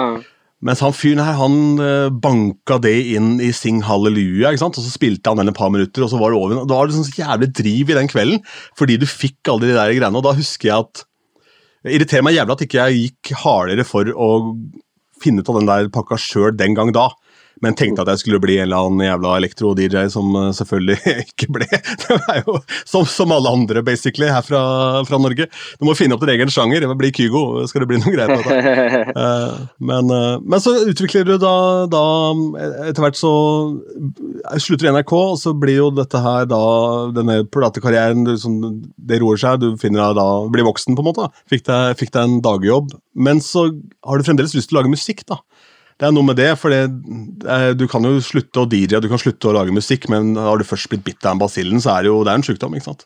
Mens 0.65 0.81
han 0.81 0.95
fyren 0.95 1.21
her, 1.21 1.35
han 1.37 1.57
uh, 1.77 2.09
banka 2.09 2.79
det 2.81 2.95
inn 3.13 3.35
i 3.43 3.51
Sing 3.53 3.81
Halleluja, 3.85 4.49
ikke 4.49 4.63
sant? 4.63 4.79
og 4.79 4.85
så 4.85 4.93
spilte 4.93 5.29
han 5.29 5.37
den 5.41 5.51
et 5.51 5.57
par 5.57 5.69
minutter, 5.69 6.05
og 6.05 6.09
så 6.09 6.19
var 6.19 6.31
det 6.31 6.39
over. 6.39 6.63
Da 6.63 6.79
var 6.79 6.87
det 6.89 6.95
sånn 6.95 7.19
jævlig 7.19 7.51
driv 7.59 7.91
i 7.91 7.97
den 7.97 8.09
kvelden, 8.09 8.39
fordi 8.79 8.97
du 9.01 9.05
fikk 9.09 9.51
alle 9.51 9.69
de 9.69 9.75
der 9.75 9.93
greiene. 9.93 10.15
Og 10.15 10.25
da 10.25 10.33
husker 10.37 10.71
jeg 10.71 10.87
at 10.87 11.05
Det 11.85 11.93
irriterer 11.93 12.23
meg 12.25 12.33
jævlig 12.33 12.53
at 12.55 12.61
ikke 12.65 12.77
jeg 12.79 13.01
gikk 13.03 13.29
hardere 13.43 13.83
for 13.85 14.07
å 14.09 14.29
finne 15.21 15.43
ut 15.43 15.49
av 15.51 15.59
den 15.59 15.67
der 15.69 15.89
pakka 15.93 16.17
sjøl 16.17 16.55
den 16.57 16.73
gang 16.73 16.89
da 16.95 17.11
men 17.63 17.75
tenkte 17.77 18.03
at 18.03 18.11
jeg 18.11 18.23
skulle 18.23 18.41
bli 18.43 18.57
en 18.59 18.67
eller 18.67 18.87
annen 18.87 19.05
jævla 19.05 19.35
elektro-DJ, 19.39 20.07
som 20.11 20.33
uh, 20.35 20.49
selvfølgelig 20.55 20.97
ikke 21.25 21.49
ble. 21.55 21.67
Det 21.69 22.17
er 22.31 22.41
jo 22.43 22.57
som, 22.83 23.05
som 23.07 23.31
alle 23.35 23.51
andre, 23.51 23.83
basically, 23.85 24.27
her 24.31 24.43
fra, 24.45 24.61
fra, 25.07 25.19
Norge. 25.21 25.47
Du 25.79 25.87
må 25.87 25.95
finne 25.97 26.17
opp 26.17 26.25
din 26.25 26.33
egen 26.35 26.51
sjanger. 26.51 26.87
Bli 26.99 27.11
Kygo, 27.15 27.63
skal 27.69 27.83
det 27.83 27.89
bli 27.91 28.01
noe 28.01 28.13
greier 28.13 28.35
på 28.35 28.43
det. 28.49 28.75
Uh, 29.15 29.63
men, 29.91 30.11
uh, 30.11 30.35
men, 30.43 30.59
så 30.63 30.75
utvikler 30.85 31.27
du 31.27 31.35
da, 31.41 31.55
da 31.91 32.03
Etter 32.89 33.03
hvert 33.03 33.19
så 33.19 33.31
slutter 34.61 34.89
i 34.89 34.93
NRK, 34.95 35.15
og 35.15 35.39
så 35.41 35.55
blir 35.57 35.79
jo 35.79 35.89
dette 35.95 36.19
her 36.21 36.47
da 36.49 36.61
Denne 37.15 37.41
platekarrieren, 37.51 38.25
det 38.25 39.19
roer 39.21 39.39
seg. 39.39 39.61
Du 39.63 39.79
finner 39.79 40.01
deg 40.01 40.19
da, 40.19 40.27
blir 40.51 40.67
voksen, 40.67 40.97
på 40.97 41.03
en 41.03 41.09
måte. 41.11 41.29
Fikk 41.51 41.65
deg, 41.69 41.95
fikk 41.99 42.13
deg 42.15 42.27
en 42.27 42.39
dagjobb. 42.45 42.95
Men 43.15 43.39
så 43.43 43.69
har 44.05 44.19
du 44.19 44.27
fremdeles 44.27 44.55
lyst 44.57 44.71
til 44.71 44.77
å 44.77 44.81
lage 44.81 44.91
musikk, 44.91 45.23
da 45.29 45.39
det 45.95 46.07
er 46.07 46.11
noe 46.11 46.27
med 46.27 46.35
det, 46.35 46.49
for 46.59 46.73
du 47.79 47.85
kan 47.91 48.03
jo 48.03 48.17
slutte 48.23 48.65
å 48.65 48.67
DJ, 48.67 48.99
du 48.99 49.07
kan 49.11 49.21
slutte 49.21 49.47
å 49.47 49.55
lage 49.55 49.75
musikk, 49.75 50.09
men 50.11 50.33
har 50.35 50.59
du 50.59 50.67
først 50.67 50.89
blitt 50.91 51.05
bitt 51.05 51.23
av 51.23 51.37
en 51.37 51.43
basillen, 51.45 51.79
så 51.79 51.93
er 51.93 52.03
det 52.03 52.11
jo 52.11 52.17
det 52.27 52.33
er 52.33 52.41
en 52.41 52.47
sykdom, 52.47 52.75
ikke 52.75 52.89
sant? 52.89 53.05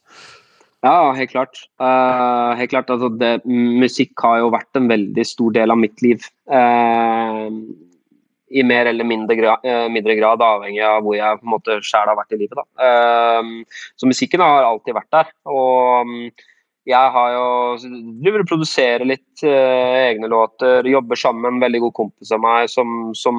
Ja, 0.80 1.12
helt 1.12 1.32
klart. 1.34 1.60
Uh, 1.82 2.56
helt 2.56 2.72
klart 2.72 2.92
altså 2.94 3.10
det, 3.20 3.34
musikk 3.46 4.20
har 4.24 4.40
jo 4.40 4.52
vært 4.54 4.80
en 4.80 4.88
veldig 4.88 5.26
stor 5.28 5.52
del 5.58 5.74
av 5.74 5.80
mitt 5.80 6.00
liv. 6.04 6.24
Uh, 6.48 7.52
I 8.50 8.64
mer 8.64 8.88
eller 8.90 9.08
mindre 9.08 9.36
grad, 9.36 9.66
uh, 9.68 9.90
mindre 9.92 10.16
grad, 10.16 10.44
avhengig 10.46 10.86
av 10.88 11.04
hvor 11.04 11.18
jeg 11.18 11.42
på 11.42 11.50
en 11.50 11.56
måte 11.58 11.80
sjæl 11.84 12.08
har 12.08 12.18
vært 12.20 12.38
i 12.38 12.40
livet. 12.46 12.64
så 14.00 14.08
musikken 14.08 14.42
har 14.46 14.70
alltid 14.70 14.96
vært 14.96 15.12
der. 15.18 15.34
og 15.52 16.08
um, 16.08 16.32
jeg 16.88 17.12
har 17.14 17.34
jo 17.36 17.46
driver 18.24 18.44
og 18.44 18.50
produserer 18.50 19.06
litt 19.08 19.44
uh, 19.44 20.08
egne 20.08 20.30
låter, 20.32 20.88
jobber 20.88 21.20
sammen 21.20 21.44
med 21.44 21.52
en 21.52 21.64
veldig 21.66 21.82
god 21.86 21.96
kompis 22.00 22.32
av 22.36 22.42
meg 22.44 22.72
som, 22.72 23.12
som, 23.18 23.38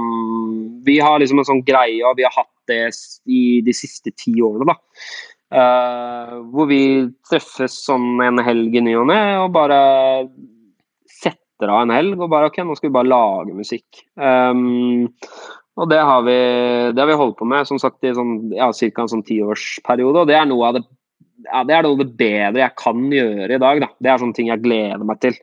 Vi 0.86 0.98
har 1.02 1.18
liksom 1.20 1.40
en 1.40 1.48
sånn 1.48 1.64
greie, 1.66 2.02
og 2.06 2.18
vi 2.18 2.26
har 2.26 2.36
hatt 2.36 2.52
det 2.70 2.92
i 3.26 3.60
de 3.64 3.74
siste 3.74 4.12
ti 4.14 4.36
årene, 4.44 4.70
da. 4.70 4.76
Uh, 5.50 6.36
hvor 6.52 6.68
vi 6.70 7.08
treffes 7.26 7.80
sånn 7.88 8.20
en 8.22 8.38
helg 8.46 8.76
i 8.78 8.82
ny 8.86 8.92
og 9.00 9.08
ne 9.10 9.18
og 9.40 9.48
bare 9.56 9.80
setter 11.10 11.72
av 11.72 11.80
en 11.82 11.94
helg 11.96 12.20
og 12.20 12.30
bare 12.30 12.52
OK, 12.52 12.60
nå 12.62 12.76
skal 12.78 12.92
vi 12.92 12.98
bare 13.00 13.10
lage 13.10 13.56
musikk. 13.56 14.04
Um, 14.14 15.10
og 15.80 15.88
det 15.90 15.98
har, 15.98 16.22
vi, 16.22 16.38
det 16.94 17.02
har 17.02 17.08
vi 17.08 17.18
holdt 17.18 17.38
på 17.40 17.48
med 17.48 17.66
som 17.66 17.80
sagt 17.82 18.04
i 18.04 18.14
sånn, 18.14 18.52
ja, 18.54 18.68
ca. 18.70 19.02
en 19.02 19.12
sånn 19.16 19.26
tiårsperiode, 19.26 20.22
og 20.22 20.30
det 20.30 20.38
er 20.38 20.46
noe 20.50 20.68
av 20.68 20.78
det 20.78 20.84
ja, 21.46 21.62
det 21.66 21.76
er 21.76 21.86
noe 21.86 21.96
av 21.96 22.02
det 22.02 22.16
bedre 22.18 22.62
jeg 22.62 22.76
kan 22.80 23.06
gjøre 23.14 23.54
i 23.56 23.62
dag. 23.62 23.82
Da. 23.84 23.88
Det 23.98 24.12
er 24.12 24.20
sånne 24.22 24.36
ting 24.36 24.50
jeg 24.50 24.62
gleder 24.64 25.06
meg 25.06 25.20
til. 25.22 25.36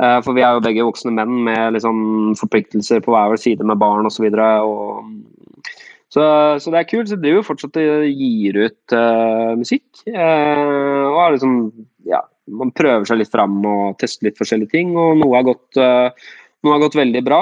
Uh, 0.00 0.18
for 0.24 0.32
vi 0.32 0.40
er 0.44 0.56
jo 0.56 0.64
begge 0.64 0.86
voksne 0.86 1.12
menn 1.12 1.42
med 1.44 1.76
liksom 1.76 2.32
forpliktelser 2.40 3.02
på 3.04 3.12
hver 3.12 3.34
vår 3.34 3.40
side 3.42 3.66
med 3.68 3.80
barn 3.82 4.08
osv. 4.08 4.16
Så, 4.16 4.24
videre, 4.24 4.48
så, 6.10 6.72
det 6.72 6.80
er 6.80 6.88
kult. 6.88 7.10
Så 7.10 7.18
jeg 7.18 7.24
driver 7.26 7.46
fortsatt 7.46 7.80
og 7.82 8.06
gir 8.08 8.60
ut 8.64 8.96
uh, 8.96 9.52
musikk. 9.60 9.86
Uh, 10.08 11.06
og 11.10 11.20
er 11.24 11.36
liksom, 11.36 11.56
ja, 12.08 12.22
man 12.48 12.72
prøver 12.76 13.08
seg 13.08 13.20
litt 13.20 13.32
fram 13.32 13.60
og 13.68 13.98
tester 14.00 14.30
litt 14.30 14.40
forskjellige 14.40 14.72
ting. 14.72 14.94
Og 14.96 15.20
noe 15.20 15.36
har 15.36 15.48
gått, 15.50 15.76
noe 15.76 16.74
har 16.74 16.82
gått 16.82 16.98
veldig 16.98 17.22
bra 17.24 17.40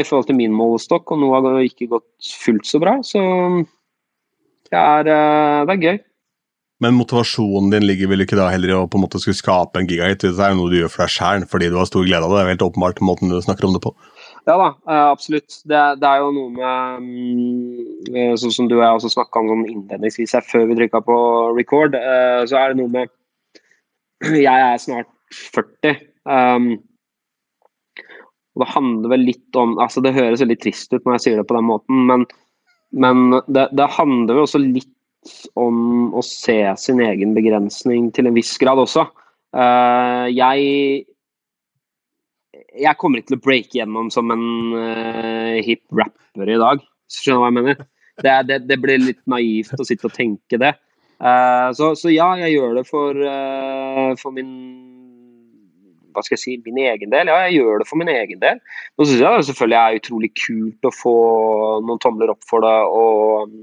i 0.00 0.02
forhold 0.02 0.26
til 0.28 0.40
min 0.40 0.56
målestokk, 0.56 1.12
og 1.12 1.20
noe 1.20 1.36
har 1.36 1.60
ikke 1.62 1.92
gått 1.92 2.32
fullt 2.42 2.66
så 2.66 2.80
bra. 2.82 2.96
Så 3.06 3.20
det 4.72 4.80
er, 4.80 5.06
det 5.68 5.76
er 5.76 5.84
gøy. 5.84 6.00
Men 6.80 6.96
motivasjonen 6.96 7.68
din 7.74 7.84
ligger 7.84 8.08
vel 8.08 8.24
ikke 8.24 8.38
da 8.38 8.46
heller 8.48 8.70
i 8.72 8.76
å 8.78 8.86
på 8.88 8.96
en 8.96 9.02
måte 9.04 9.20
skulle 9.20 9.36
skape 9.36 9.76
en 9.76 9.88
gigahit? 9.88 10.22
Det 10.22 10.32
er 10.32 10.54
jo 10.54 10.62
noe 10.62 10.72
du 10.72 10.78
gjør 10.78 10.92
for 10.92 11.04
deg 11.04 11.12
sjæl 11.12 11.44
fordi 11.50 11.68
du 11.68 11.76
har 11.76 11.88
stor 11.88 12.06
glede 12.06 12.24
av 12.24 12.32
det. 12.32 12.38
Det 12.38 12.44
er 12.46 12.52
helt 12.54 12.66
åpenbart 12.70 13.02
måten 13.04 13.32
du 13.32 13.36
snakker 13.44 13.68
om 13.68 13.74
det 13.76 13.82
på. 13.84 13.92
Ja 14.48 14.56
da, 14.56 14.68
eh, 14.88 15.06
absolutt. 15.10 15.58
Det, 15.68 15.80
det 16.00 16.08
er 16.08 16.22
jo 16.22 16.30
noe 16.32 16.50
med 16.56 18.36
Sånn 18.40 18.54
som 18.54 18.68
du 18.70 18.78
og 18.78 18.84
jeg 18.84 18.96
også 18.96 19.10
snakka 19.12 19.42
om 19.42 19.50
sånn 19.52 19.66
innledningsvis 19.68 20.32
her 20.38 20.46
før 20.46 20.64
vi 20.70 20.78
trykka 20.78 21.02
på 21.04 21.16
record, 21.58 21.96
eh, 21.98 22.42
så 22.48 22.56
er 22.56 22.72
det 22.72 22.80
noe 22.80 22.92
med 22.94 23.12
Jeg 24.46 24.64
er 24.70 24.80
snart 24.80 25.10
40. 25.52 26.00
Um, 26.24 26.70
og 28.56 28.64
det 28.64 28.70
handler 28.72 29.12
vel 29.14 29.22
litt 29.28 29.56
om 29.56 29.76
altså 29.80 30.02
Det 30.04 30.12
høres 30.16 30.42
veldig 30.42 30.58
trist 30.60 30.92
ut 30.92 31.04
når 31.04 31.16
jeg 31.16 31.24
sier 31.24 31.38
det 31.40 31.46
på 31.48 31.56
den 31.56 31.68
måten, 31.68 32.02
men, 32.08 32.24
men 32.92 33.38
det, 33.48 33.68
det 33.76 33.92
handler 33.96 34.36
vel 34.36 34.48
også 34.48 34.60
litt 34.62 34.90
om 35.58 36.10
å 36.16 36.22
se 36.24 36.58
sin 36.80 37.00
egen 37.04 37.34
begrensning 37.36 38.08
til 38.16 38.30
en 38.30 38.36
viss 38.36 38.54
grad 38.60 38.80
også. 38.80 39.06
Uh, 39.56 40.26
jeg 40.30 41.06
jeg 42.80 42.98
kommer 43.00 43.20
ikke 43.20 43.32
til 43.32 43.38
å 43.40 43.44
breake 43.44 43.78
gjennom 43.80 44.10
som 44.14 44.30
en 44.32 44.44
uh, 44.76 45.58
hip 45.64 45.82
rapper 45.96 46.50
i 46.50 46.60
dag. 46.60 46.84
Skjønner 47.10 47.40
du 47.40 47.42
hva 47.42 47.50
jeg 47.50 47.58
mener? 47.58 47.82
Det, 48.20 48.36
det, 48.46 48.58
det, 48.68 48.78
blir 48.82 49.00
litt 49.02 49.20
naivt 49.30 49.80
å 49.80 49.86
sitte 49.86 50.08
og 50.10 50.14
tenke 50.14 50.60
det. 50.60 50.74
Uh, 51.20 51.68
så, 51.76 51.92
så, 51.98 52.12
ja, 52.12 52.30
jeg 52.44 52.56
gjør 52.56 52.78
det 52.78 52.86
for, 52.88 53.16
uh, 53.16 54.12
for 54.20 54.36
min 54.36 54.50
hva 56.10 56.24
skal 56.26 56.34
jeg 56.34 56.42
si, 56.42 56.56
min 56.66 56.80
egen 56.82 57.12
del. 57.12 57.30
Ja, 57.30 57.46
jeg 57.46 57.60
gjør 57.60 57.82
det 57.82 57.88
for 57.88 58.00
min 58.00 58.10
egen 58.10 58.40
del. 58.42 58.60
Nå 58.98 59.06
syns 59.06 59.22
jeg 59.22 59.40
det 59.42 59.48
selvfølgelig 59.50 59.78
er 59.80 59.98
utrolig 60.00 60.30
kult 60.38 60.88
å 60.88 60.94
få 60.94 61.16
noen 61.86 62.02
tomler 62.02 62.32
opp 62.32 62.42
for 62.50 62.66
det 62.66 62.76
og 62.90 63.54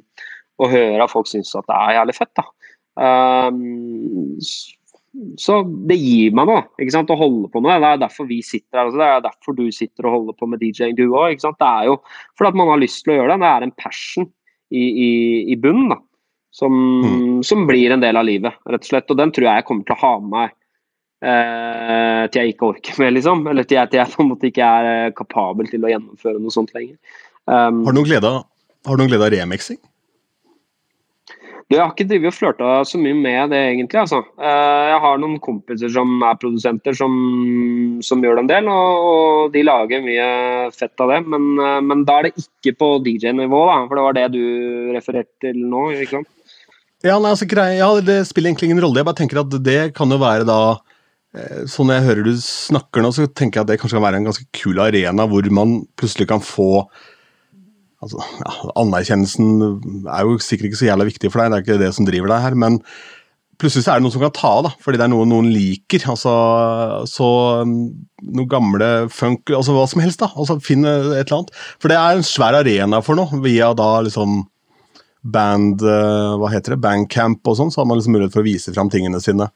å 0.57 0.69
høre 0.71 1.03
at 1.03 1.13
folk 1.13 1.29
syns 1.29 1.53
at 1.57 1.67
det 1.69 1.77
er 1.77 1.97
jævlig 1.99 2.17
fett. 2.17 2.33
da. 2.39 2.47
Um, 2.97 4.47
så 5.37 5.61
det 5.89 5.97
gir 5.97 6.33
meg 6.35 6.49
noe 6.49 6.63
ikke 6.77 6.93
sant, 6.93 7.11
å 7.13 7.17
holde 7.17 7.49
på 7.53 7.61
med. 7.63 7.81
Det 7.81 7.89
er 7.89 8.01
derfor 8.03 8.27
vi 8.29 8.39
sitter 8.45 8.79
her. 8.79 8.89
Altså. 8.89 8.99
Det 8.99 9.07
er 9.07 9.23
derfor 9.25 9.57
du 9.57 9.63
sitter 9.73 10.07
og 10.07 10.15
holder 10.17 10.37
på 10.37 10.49
med 10.49 10.61
DJ-ing, 10.61 10.97
du 10.97 11.07
òg. 11.07 11.39
Det 11.41 11.69
er 11.69 11.87
jo 11.89 11.97
fordi 12.37 12.51
at 12.51 12.59
man 12.59 12.71
har 12.73 12.81
lyst 12.81 13.03
til 13.05 13.15
å 13.15 13.19
gjøre 13.19 13.33
det. 13.33 13.39
Det 13.43 13.53
er 13.53 13.65
en 13.65 13.75
passion 13.85 14.27
i, 14.27 14.83
i, 14.83 15.09
i 15.53 15.57
bunnen 15.61 15.93
da, 15.95 15.99
som, 16.53 16.75
mm. 16.75 17.41
som, 17.47 17.65
blir 17.69 17.93
en 17.95 18.03
del 18.03 18.19
av 18.19 18.27
livet, 18.27 18.61
rett 18.67 18.85
og 18.85 18.91
slett. 18.91 19.09
Og 19.13 19.19
den 19.19 19.33
tror 19.33 19.49
jeg 19.49 19.61
jeg 19.61 19.67
kommer 19.69 19.87
til 19.87 19.97
å 19.97 20.01
ha 20.03 20.13
med 20.21 20.33
meg 20.35 20.55
eh, 21.23 22.23
til 22.29 22.41
jeg 22.41 22.55
ikke 22.55 22.71
orker 22.73 23.01
mer, 23.01 23.13
liksom. 23.17 23.45
Eller 23.49 23.67
til 23.67 23.79
jeg, 23.79 23.93
til 23.93 24.03
jeg 24.03 24.13
på 24.13 24.25
en 24.25 24.31
måte 24.33 24.51
ikke 24.51 24.71
er 24.79 24.91
eh, 24.93 25.13
kapabel 25.17 25.71
til 25.71 25.85
å 25.85 25.93
gjennomføre 25.93 26.41
noe 26.43 26.53
sånt 26.53 26.75
lenger. 26.77 26.97
Um, 27.47 27.85
har 28.87 28.99
du 28.99 29.05
noen 29.05 29.11
glede 29.13 29.29
av 29.29 29.33
remixing? 29.33 29.79
Jeg 31.67 31.81
har 31.81 31.89
ikke 31.91 32.05
drevet 32.07 32.29
og 32.29 32.35
flørta 32.35 32.67
så 32.87 32.99
mye 33.01 33.15
med 33.17 33.49
det, 33.51 33.59
egentlig. 33.73 33.99
Altså. 33.99 34.21
Eh, 34.39 34.83
jeg 34.87 34.99
har 35.03 35.17
noen 35.19 35.35
kompiser 35.43 35.91
som 35.91 36.13
er 36.23 36.37
produsenter, 36.39 36.95
som, 36.95 37.17
som 38.07 38.23
gjør 38.23 38.39
det 38.39 38.43
en 38.45 38.51
del. 38.53 38.69
Og, 38.71 39.07
og, 39.07 39.41
de 39.51 39.65
lager 39.67 40.05
mye 40.05 40.27
fett 40.71 41.03
av 41.03 41.11
det. 41.11 41.17
Men, 41.33 41.49
eh, 41.59 41.81
men 41.83 42.05
da 42.07 42.21
er 42.21 42.29
det 42.29 42.45
ikke 42.45 42.77
på 42.79 42.89
DJ-nivå, 43.03 43.59
da. 43.67 43.81
For 43.83 43.99
det 43.99 44.05
var 44.05 44.15
det 44.15 44.25
du 44.37 44.45
refererte 44.95 45.49
til 45.49 45.59
nå, 45.67 45.89
ikke 45.97 46.21
sant? 46.21 46.31
Ja, 47.03 47.17
nei, 47.19 47.33
altså, 47.33 47.49
grei, 47.51 47.73
ja, 47.81 47.91
det 47.99 48.21
spiller 48.31 48.53
egentlig 48.53 48.71
ingen 48.71 48.81
rolle. 48.85 49.03
Jeg 49.03 49.09
bare 49.11 49.19
tenker 49.19 49.43
at 49.43 49.59
det 49.67 49.81
kan 49.97 50.13
jo 50.13 50.21
være 50.23 50.47
da 50.47 50.59
Sånn 51.69 51.91
jeg 51.91 52.01
hører 52.01 52.25
du 52.25 52.31
snakker 52.41 53.03
nå, 53.03 53.11
så 53.13 53.27
tenker 53.27 53.59
jeg 53.59 53.65
at 53.65 53.69
det 53.69 53.75
kanskje 53.77 53.99
kan 53.99 54.05
være 54.07 54.21
en 54.23 54.25
ganske 54.25 54.45
kul 54.57 54.79
arena 54.81 55.27
hvor 55.29 55.45
man 55.53 55.75
plutselig 55.99 56.25
kan 56.31 56.41
få 56.41 56.87
altså, 58.03 58.21
ja, 58.43 58.55
Anerkjennelsen 58.81 60.07
er 60.07 60.25
jo 60.27 60.37
sikkert 60.43 60.71
ikke 60.71 60.81
så 60.81 60.89
jævla 60.89 61.07
viktig 61.09 61.31
for 61.33 61.41
deg, 61.43 61.51
det 61.51 61.57
er 61.59 61.65
ikke 61.65 61.79
det 61.85 61.93
som 61.97 62.07
driver 62.07 62.33
deg 62.33 62.43
her, 62.45 62.57
men 62.65 62.79
plutselig 63.57 63.87
er 63.89 63.97
det 63.97 64.05
noen 64.05 64.13
som 64.13 64.21
kan 64.21 64.35
ta 64.37 64.51
av, 64.59 64.67
fordi 64.85 64.99
det 64.99 65.05
er 65.07 65.13
noe 65.15 65.25
noen 65.25 65.47
liker. 65.49 66.03
altså 66.13 66.33
Så 67.09 67.29
um, 67.65 67.71
noe 68.37 68.49
gamle 68.51 68.89
funk, 69.09 69.49
altså 69.49 69.73
hva 69.73 69.87
som 69.89 70.03
helst, 70.03 70.21
da. 70.21 70.29
altså 70.37 70.59
Finn 70.61 70.85
et 70.85 71.23
eller 71.23 71.39
annet. 71.39 71.55
For 71.81 71.89
det 71.89 71.97
er 71.97 72.19
en 72.19 72.27
svær 72.27 72.59
arena 72.59 72.99
for 73.01 73.17
noe, 73.17 73.41
via 73.41 73.71
da 73.73 73.95
liksom 74.05 74.43
band 75.27 75.81
uh, 75.81 76.37
Hva 76.39 76.51
heter 76.53 76.75
det? 76.75 76.81
Bandcamp 76.85 77.49
og 77.49 77.57
sånn, 77.57 77.73
så 77.73 77.81
har 77.81 77.89
man 77.89 77.97
liksom 77.99 78.13
mulighet 78.15 78.35
for 78.37 78.45
å 78.45 78.47
vise 78.47 78.73
fram 78.77 78.93
tingene 78.93 79.19
sine. 79.25 79.49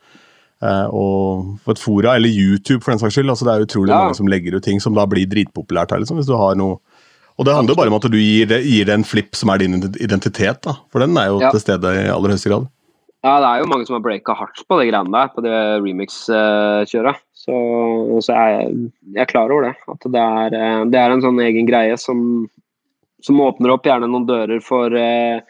Eh, 0.62 0.88
og 0.94 1.56
på 1.66 1.74
et 1.74 1.80
fora, 1.82 2.16
eller 2.18 2.30
YouTube 2.30 2.84
for 2.84 2.94
den 2.94 3.00
saks 3.02 3.16
skyld. 3.18 3.32
altså 3.34 3.48
Det 3.48 3.54
er 3.54 3.64
utrolig 3.66 3.94
Ja. 3.94 4.02
mange 4.04 4.18
som 4.18 4.28
legger 4.30 4.58
ut 4.58 4.64
ting 4.66 4.80
som 4.82 4.94
da 4.94 5.06
blir 5.10 5.26
dritpopulært 5.30 5.89
her. 5.94 6.02
liksom, 6.02 6.18
hvis 6.20 6.28
du 6.30 6.36
har 6.38 6.54
noe 6.56 6.78
og 7.42 7.48
det 7.48 7.56
handler 7.58 7.74
jo 7.74 7.80
bare 7.80 7.89
om 7.89 7.98
at 7.98 8.06
du 8.14 8.20
gir 8.22 8.46
det, 8.52 8.60
gir 8.70 8.86
det 8.86 8.94
en 8.94 9.08
flipp 9.08 9.34
som 9.38 9.50
er 9.50 9.64
din 9.64 9.80
identitet, 9.98 10.60
da. 10.62 10.76
For 10.94 11.02
den 11.02 11.18
er 11.18 11.32
jo 11.32 11.39
Ja. 11.42 11.50
til 11.50 11.64
stede 11.64 11.89
i 11.98 12.06
aller 12.14 12.36
høyeste 12.36 12.52
grad. 12.52 12.68
Ja, 13.26 13.39
det 13.42 13.48
er 13.50 13.60
jo 13.62 13.70
mange 13.70 13.86
som 13.86 13.96
har 13.98 14.04
breaka 14.06 14.34
hardt 14.38 14.62
på 14.70 14.78
det 14.78 14.88
greiene 14.92 15.14
der, 15.14 15.28
på 15.34 15.42
det 15.46 15.58
remix-kjøret. 15.82 17.18
Så, 17.42 17.58
så 18.22 18.38
jeg, 18.38 18.72
jeg 19.14 19.22
er 19.26 19.30
klar 19.30 19.50
over 19.54 19.68
det. 19.70 19.76
At 19.89 20.06
det 20.14 20.22
er, 20.22 20.56
eh, 20.58 20.86
det 20.94 21.02
er 21.02 21.14
en 21.14 21.22
sånn 21.26 21.42
egen 21.42 21.66
greie 21.70 21.98
som, 21.98 22.48
som 23.26 23.42
åpner 23.42 23.74
opp 23.74 23.86
gjerne 23.89 24.10
noen 24.10 24.26
dører 24.30 24.62
for, 24.62 24.94
eh, 24.94 25.42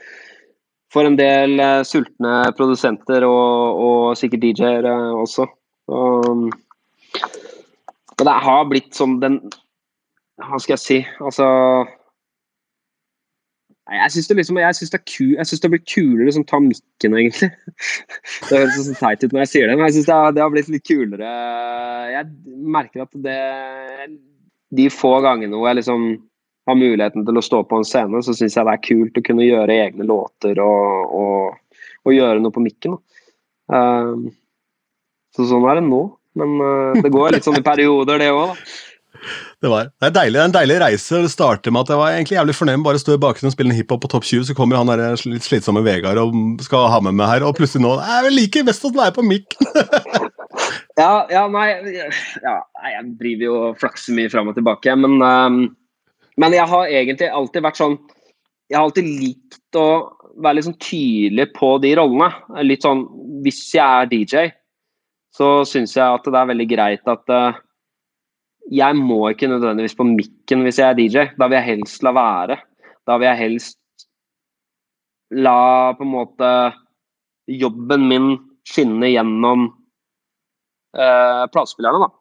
for 0.92 1.08
en 1.08 1.20
del 1.20 1.60
eh, 1.60 1.82
sultne 1.88 2.54
produsenter 2.56 3.28
og, 3.28 3.84
og 3.84 4.06
sikkert 4.20 4.48
DJ-er 4.48 4.88
også. 5.20 5.48
Og, 5.92 6.48
og 8.16 8.24
det 8.28 8.40
har 8.48 8.68
blitt 8.72 8.96
sånn 8.96 9.20
den 9.24 9.42
Hva 10.42 10.60
skal 10.62 10.76
jeg 10.76 10.84
si? 10.84 11.00
Altså 11.22 11.48
Nei, 13.90 13.98
Jeg 13.98 14.14
syns 14.14 14.30
det, 14.30 14.36
liksom, 14.40 14.58
det, 14.62 15.60
det 15.64 15.70
blir 15.74 15.82
kulere 15.84 16.28
liksom 16.28 16.46
ta 16.48 16.60
mikken, 16.64 17.16
egentlig. 17.18 17.50
Det 18.48 18.60
høres 18.60 18.78
så 18.78 18.94
teit 18.96 19.24
ut 19.26 19.34
når 19.34 19.42
jeg 19.44 19.52
sier 19.52 19.68
det, 19.68 19.78
men 19.78 19.88
jeg 19.90 19.98
syns 19.98 20.10
det, 20.10 20.20
det 20.38 20.44
har 20.44 20.52
blitt 20.54 20.70
litt 20.72 20.86
kulere. 20.88 21.32
Jeg 22.14 22.30
merker 22.78 23.04
at 23.04 23.18
det 23.26 23.40
De 24.72 24.86
få 24.94 25.18
gangene 25.26 25.58
hvor 25.58 25.68
jeg 25.68 25.82
liksom 25.82 26.06
har 26.70 26.78
muligheten 26.78 27.26
til 27.28 27.40
å 27.40 27.44
stå 27.44 27.64
på 27.68 27.82
en 27.82 27.88
scene, 27.88 28.22
så 28.24 28.36
syns 28.38 28.56
jeg 28.56 28.68
det 28.68 28.76
er 28.78 28.86
kult 28.86 29.18
å 29.18 29.26
kunne 29.26 29.48
gjøre 29.48 29.80
egne 29.88 30.06
låter 30.08 30.62
og, 30.64 31.16
og, 31.18 31.82
og 32.06 32.16
gjøre 32.16 32.40
noe 32.40 32.54
på 32.56 32.64
mikken. 32.64 32.96
Um, 33.72 34.30
så 35.36 35.48
sånn 35.50 35.68
er 35.68 35.82
det 35.82 35.88
nå. 35.90 36.06
Men 36.40 36.54
uh, 36.64 37.02
det 37.02 37.12
går 37.12 37.36
litt 37.36 37.48
sånn 37.48 37.60
i 37.60 37.66
perioder, 37.66 38.22
det 38.22 38.30
òg, 38.32 38.54
da. 38.54 38.91
Det, 39.62 39.70
var, 39.70 39.92
det, 39.92 40.08
er 40.08 40.14
deilig, 40.16 40.38
det 40.38 40.42
er 40.42 40.50
en 40.50 40.56
deilig 40.56 40.78
reise. 40.82 41.22
Det 41.24 41.32
starter 41.34 41.74
med 41.74 41.84
at 41.84 41.94
jeg 41.94 42.02
var 42.02 42.16
egentlig 42.16 42.38
jævlig 42.38 42.56
fornøyd 42.58 42.80
med 42.80 42.86
bare 42.88 43.00
å 43.00 43.04
stå 43.04 43.18
i 43.18 43.22
bakgrunnen 43.22 43.52
og 43.52 43.56
spille 43.56 43.76
hiphop 43.78 44.02
på 44.06 44.12
topp 44.14 44.28
20, 44.28 44.48
så 44.50 44.56
kommer 44.58 44.80
han 44.80 44.90
der 44.90 45.26
litt 45.30 45.46
slitsomme 45.46 45.84
Vegard 45.86 46.22
og 46.22 46.64
skal 46.66 46.90
ha 46.94 47.02
med 47.06 47.18
meg 47.20 47.30
her, 47.30 47.46
og 47.46 47.58
plutselig 47.60 47.86
nå 47.86 47.98
Jeg 48.00 48.34
liker 48.34 48.68
best 48.68 48.88
å 48.88 48.94
være 48.96 49.16
på 49.18 49.26
mic! 49.28 49.58
Ja, 51.00 51.26
ja, 51.32 51.46
nei, 51.48 51.68
ja, 52.44 52.56
Jeg 52.92 53.04
driver 53.20 53.46
jo 53.46 53.54
og 53.68 53.78
flakser 53.80 54.16
mye 54.16 54.32
fram 54.32 54.50
og 54.52 54.58
tilbake, 54.58 54.94
men, 55.00 55.22
um, 55.24 55.62
men 56.42 56.56
jeg 56.56 56.68
har 56.68 56.92
egentlig 56.92 57.30
alltid 57.32 57.66
vært 57.66 57.80
sånn 57.80 57.96
Jeg 58.70 58.78
har 58.78 58.88
alltid 58.88 59.08
likt 59.08 59.80
å 59.80 59.88
være 60.42 60.58
litt 60.58 60.68
sånn 60.68 60.80
tydelig 60.80 61.48
på 61.58 61.74
de 61.84 61.92
rollene. 62.00 62.30
Litt 62.64 62.86
sånn 62.86 63.04
Hvis 63.44 63.64
jeg 63.76 63.84
er 63.84 64.12
DJ, 64.12 64.54
så 65.36 65.62
syns 65.68 65.96
jeg 65.98 66.06
at 66.06 66.28
det 66.28 66.40
er 66.40 66.52
veldig 66.52 66.68
greit 66.72 67.12
at 67.12 67.34
eh, 67.36 67.60
jeg 68.70 68.96
må 68.96 69.24
ikke 69.32 69.50
nødvendigvis 69.50 69.98
på 69.98 70.06
mikken 70.08 70.66
hvis 70.66 70.80
jeg 70.80 70.90
er 70.90 70.98
DJ. 70.98 71.26
Da 71.40 71.48
vil 71.48 71.58
jeg 71.60 71.70
helst 71.72 72.04
la 72.06 72.14
være. 72.16 72.58
Da 73.08 73.18
vil 73.18 73.30
jeg 73.32 73.40
helst 73.40 73.80
la 75.32 75.94
på 75.98 76.06
en 76.06 76.14
måte 76.14 76.50
jobben 77.52 78.08
min 78.08 78.34
skinne 78.68 79.10
gjennom 79.10 79.70
eh, 80.96 81.46
platespillerne, 81.52 82.06
da. 82.06 82.12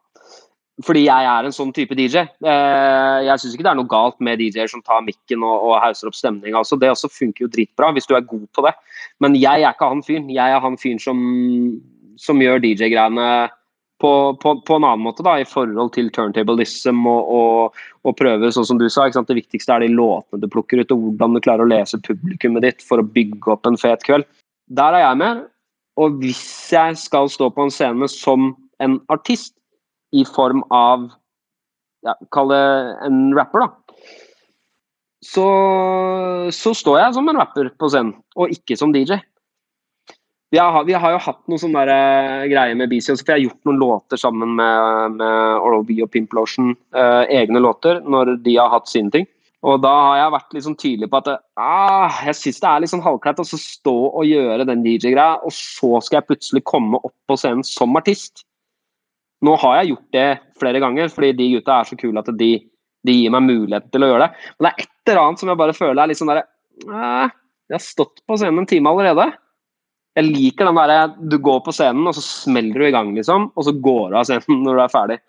Fordi 0.81 1.03
jeg 1.03 1.27
er 1.29 1.45
en 1.45 1.53
sånn 1.53 1.73
type 1.75 1.93
DJ. 1.97 2.23
Eh, 2.25 3.17
jeg 3.27 3.41
syns 3.41 3.53
ikke 3.53 3.65
det 3.67 3.71
er 3.73 3.77
noe 3.77 3.91
galt 3.91 4.17
med 4.23 4.39
DJ-er 4.41 4.71
som 4.71 4.81
tar 4.81 5.03
mikken 5.05 5.43
og, 5.45 5.67
og 5.67 5.75
hauser 5.83 6.09
opp 6.09 6.17
stemninga. 6.17 6.63
Altså, 6.63 6.79
det 6.79 6.89
også 6.89 7.11
funker 7.11 7.45
jo 7.45 7.51
dritbra 7.53 7.91
hvis 7.93 8.09
du 8.09 8.15
er 8.17 8.25
god 8.25 8.47
på 8.55 8.65
det. 8.65 8.73
Men 9.21 9.37
jeg 9.37 9.61
er 9.61 9.75
ikke 9.75 9.91
han 9.91 10.03
fyren. 10.05 10.31
Jeg 10.33 10.55
er 10.55 10.63
han 10.63 10.79
fyren 10.81 11.01
som, 11.03 11.21
som 12.19 12.41
gjør 12.41 12.63
DJ-greiene 12.63 13.27
på, 14.01 14.11
på, 14.41 14.55
på, 14.65 14.75
en 14.75 14.85
annen 14.87 15.05
måte, 15.05 15.23
da, 15.25 15.37
i 15.39 15.47
forhold 15.47 15.93
til 15.95 16.09
turntablism 16.13 17.05
og, 17.09 17.31
og, 17.37 17.79
og 18.07 18.17
prøve, 18.19 18.49
sånn 18.53 18.67
som 18.67 18.81
du 18.81 18.87
sa. 18.89 19.07
Det 19.13 19.37
viktigste 19.37 19.75
er 19.75 19.85
de 19.85 19.93
låtene 19.93 20.41
du 20.41 20.49
plukker 20.51 20.81
ut, 20.81 20.93
og 20.93 21.05
hvordan 21.05 21.37
du 21.37 21.43
klarer 21.45 21.65
å 21.65 21.71
lese 21.71 22.01
publikummet 22.07 22.65
ditt 22.65 22.85
for 22.85 23.01
å 23.01 23.07
bygge 23.07 23.53
opp 23.53 23.69
en 23.69 23.79
fet 23.79 24.03
kveld. 24.07 24.27
Der 24.73 24.97
er 24.97 25.05
jeg 25.05 25.21
med. 25.21 25.45
Og 26.01 26.21
hvis 26.21 26.43
jeg 26.71 26.97
skal 26.97 27.29
stå 27.29 27.51
på 27.53 27.67
en 27.67 27.73
scene 27.73 28.07
som 28.09 28.53
en 28.81 28.97
artist, 29.13 29.53
i 30.11 30.25
form 30.27 30.63
av 30.75 31.09
ja, 32.03 32.15
Kall 32.33 32.49
det 32.51 32.63
en 33.05 33.19
rapper, 33.37 33.63
da. 33.63 34.07
Så, 35.21 35.45
så 36.49 36.73
står 36.75 36.97
jeg 36.97 37.15
som 37.15 37.29
en 37.29 37.37
rapper 37.37 37.69
på 37.77 37.91
scenen, 37.93 38.15
og 38.35 38.51
ikke 38.51 38.77
som 38.79 38.93
DJ. 38.93 39.19
Vi 40.51 40.59
har, 40.59 40.83
vi 40.83 40.95
har 40.99 41.13
jo 41.13 41.19
hatt 41.23 41.39
noen 41.47 41.59
sånne 41.61 41.81
der, 41.87 42.47
greier 42.51 42.75
med 42.75 42.91
BC, 42.91 43.13
for 43.13 43.23
jeg 43.23 43.37
har 43.37 43.43
gjort 43.45 43.69
noen 43.69 43.77
låter 43.79 44.19
sammen 44.19 44.57
med, 44.57 45.13
med 45.21 45.61
Oral 45.63 45.85
B 45.87 46.01
og 46.03 46.09
Pimplotion. 46.11 46.73
Eh, 46.91 47.21
egne 47.39 47.61
låter, 47.63 48.01
når 48.03 48.33
de 48.43 48.57
har 48.59 48.73
hatt 48.73 48.91
sine 48.91 49.13
ting. 49.13 49.29
Og 49.61 49.77
da 49.79 49.91
har 49.93 50.17
jeg 50.17 50.33
vært 50.33 50.55
litt 50.55 50.65
sånn 50.65 50.77
tydelig 50.81 51.07
på 51.11 51.19
at 51.21 51.29
ah, 51.61 52.19
jeg 52.25 52.35
syns 52.35 52.59
det 52.63 52.67
er 52.67 52.81
litt 52.83 52.91
sånn 52.91 53.03
halvkleit 53.05 53.39
å 53.39 53.45
stå 53.47 53.93
og 54.09 54.25
gjøre 54.25 54.65
den 54.67 54.81
DJ-greia, 54.83 55.37
og 55.45 55.53
så 55.55 55.99
skal 56.01 56.19
jeg 56.19 56.29
plutselig 56.31 56.63
komme 56.67 56.99
opp 56.99 57.13
på 57.29 57.37
scenen 57.39 57.63
som 57.67 57.95
artist. 57.95 58.43
Nå 59.45 59.53
har 59.61 59.77
jeg 59.79 59.93
gjort 59.93 60.17
det 60.17 60.29
flere 60.59 60.81
ganger, 60.81 61.13
fordi 61.13 61.31
de 61.37 61.47
gutta 61.53 61.77
er 61.77 61.87
så 61.89 61.97
kule 62.01 62.25
at 62.25 62.33
de, 62.41 62.49
de 63.07 63.15
gir 63.21 63.31
meg 63.33 63.45
mulighet 63.45 63.87
til 63.93 64.03
å 64.03 64.09
gjøre 64.11 64.27
det. 64.27 64.49
Men 64.57 64.67
det 64.67 64.73
er 64.73 64.83
et 64.83 65.13
eller 65.13 65.23
annet 65.23 65.45
som 65.45 65.53
jeg 65.53 65.61
bare 65.61 65.77
føler 65.77 66.03
er 66.03 66.11
litt 66.11 66.19
sånn 66.19 66.33
derre 66.33 66.47
Jeg 66.81 67.77
har 67.77 67.85
stått 67.85 68.25
på 68.27 68.37
scenen 68.41 68.65
en 68.65 68.69
time 68.69 68.91
allerede. 68.91 69.29
Jeg 70.17 70.27
liker 70.27 70.67
den 70.67 70.75
derre 70.75 70.99
du 71.31 71.37
går 71.39 71.61
på 71.63 71.71
scenen, 71.75 72.03
og 72.09 72.15
så 72.17 72.23
smeller 72.25 72.81
du 72.81 72.87
i 72.89 72.91
gang, 72.91 73.13
liksom. 73.15 73.49
Og 73.55 73.63
så 73.67 73.71
går 73.79 74.11
du 74.11 74.19
av 74.19 74.27
scenen 74.27 74.63
når 74.65 74.77
du 74.79 74.83
er 74.85 74.91
ferdig. 74.93 75.19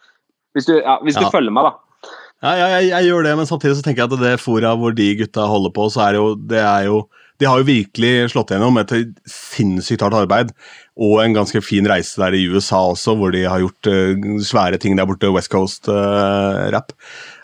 Hvis 0.56 0.66
du, 0.68 0.76
ja, 0.80 0.98
hvis 1.04 1.16
du 1.16 1.24
Ja. 1.26 1.30
følger 1.32 1.54
meg, 1.54 1.68
da. 1.70 2.10
Ja, 2.42 2.52
ja 2.58 2.66
jeg, 2.80 2.88
jeg 2.90 3.06
gjør 3.12 3.22
det, 3.28 3.36
men 3.38 3.46
samtidig 3.46 3.76
så 3.78 3.84
tenker 3.86 4.02
jeg 4.02 4.10
at 4.12 4.22
det 4.24 4.40
fora 4.42 4.72
hvor 4.76 4.90
de 4.98 5.12
gutta 5.20 5.44
holder 5.46 5.70
på, 5.76 5.86
så 5.94 6.02
er 6.08 6.16
det 6.16 6.18
jo, 6.24 6.30
det 6.50 6.58
er 6.66 6.88
jo 6.90 7.04
De 7.40 7.46
har 7.48 7.58
jo 7.58 7.64
virkelig 7.66 8.30
slått 8.30 8.52
gjennom 8.52 8.76
et 8.78 8.90
sinnssykt 9.26 10.02
hardt 10.04 10.14
arbeid, 10.14 10.50
og 10.94 11.22
en 11.24 11.32
ganske 11.34 11.58
fin 11.64 11.86
reise 11.90 12.20
der 12.20 12.36
i 12.38 12.44
USA 12.52 12.78
også, 12.92 13.16
hvor 13.18 13.32
de 13.34 13.40
har 13.50 13.58
gjort 13.64 13.88
uh, 13.90 14.36
svære 14.46 14.78
ting 14.78 14.94
der 14.98 15.08
borte, 15.10 15.30
West 15.34 15.50
Coast-rap. 15.50 16.92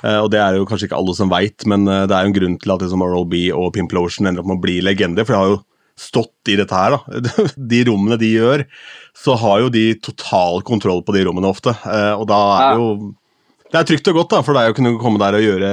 og 0.04 0.28
det 0.30 0.38
er 0.38 0.54
jo 0.60 0.66
kanskje 0.68 0.86
ikke 0.86 1.00
alle 1.00 1.14
som 1.18 1.32
veit, 1.32 1.66
men 1.66 1.88
eh, 1.90 2.04
det 2.06 2.14
er 2.14 2.22
jo 2.26 2.30
en 2.30 2.36
grunn 2.36 2.58
til 2.62 2.74
at 2.76 2.84
liksom 2.84 3.02
Oral 3.02 3.26
B 3.26 3.48
og 3.50 3.72
Pimplotion 3.74 4.28
ender 4.28 4.44
opp 4.44 4.50
med 4.52 4.60
å 4.60 4.64
bli 4.68 4.76
legender, 4.86 5.26
for 5.26 5.34
de 5.34 5.40
har 5.40 5.50
jo 5.56 5.58
stått 5.98 6.52
i 6.52 6.56
dette 6.58 6.74
her, 6.74 6.96
da. 6.96 7.22
De 7.74 7.84
rommene 7.88 8.18
de 8.20 8.32
gjør, 8.36 8.66
så 9.18 9.36
har 9.38 9.64
jo 9.64 9.72
de 9.74 9.86
total 10.02 10.62
kontroll 10.66 11.02
på 11.04 11.16
de 11.16 11.24
rommene 11.28 11.50
ofte, 11.50 11.74
eh, 11.74 12.12
og 12.14 12.28
da 12.30 12.42
er 12.58 12.68
det 12.68 12.84
jo 12.84 12.92
det 13.68 13.76
er 13.76 13.84
trygt 13.84 14.08
og 14.08 14.16
godt 14.16 14.30
da, 14.32 14.38
for 14.44 14.56
deg 14.56 14.70
å 14.70 14.76
kunne 14.76 14.94
komme 15.00 15.20
der 15.20 15.36
og 15.36 15.44
gjøre 15.44 15.70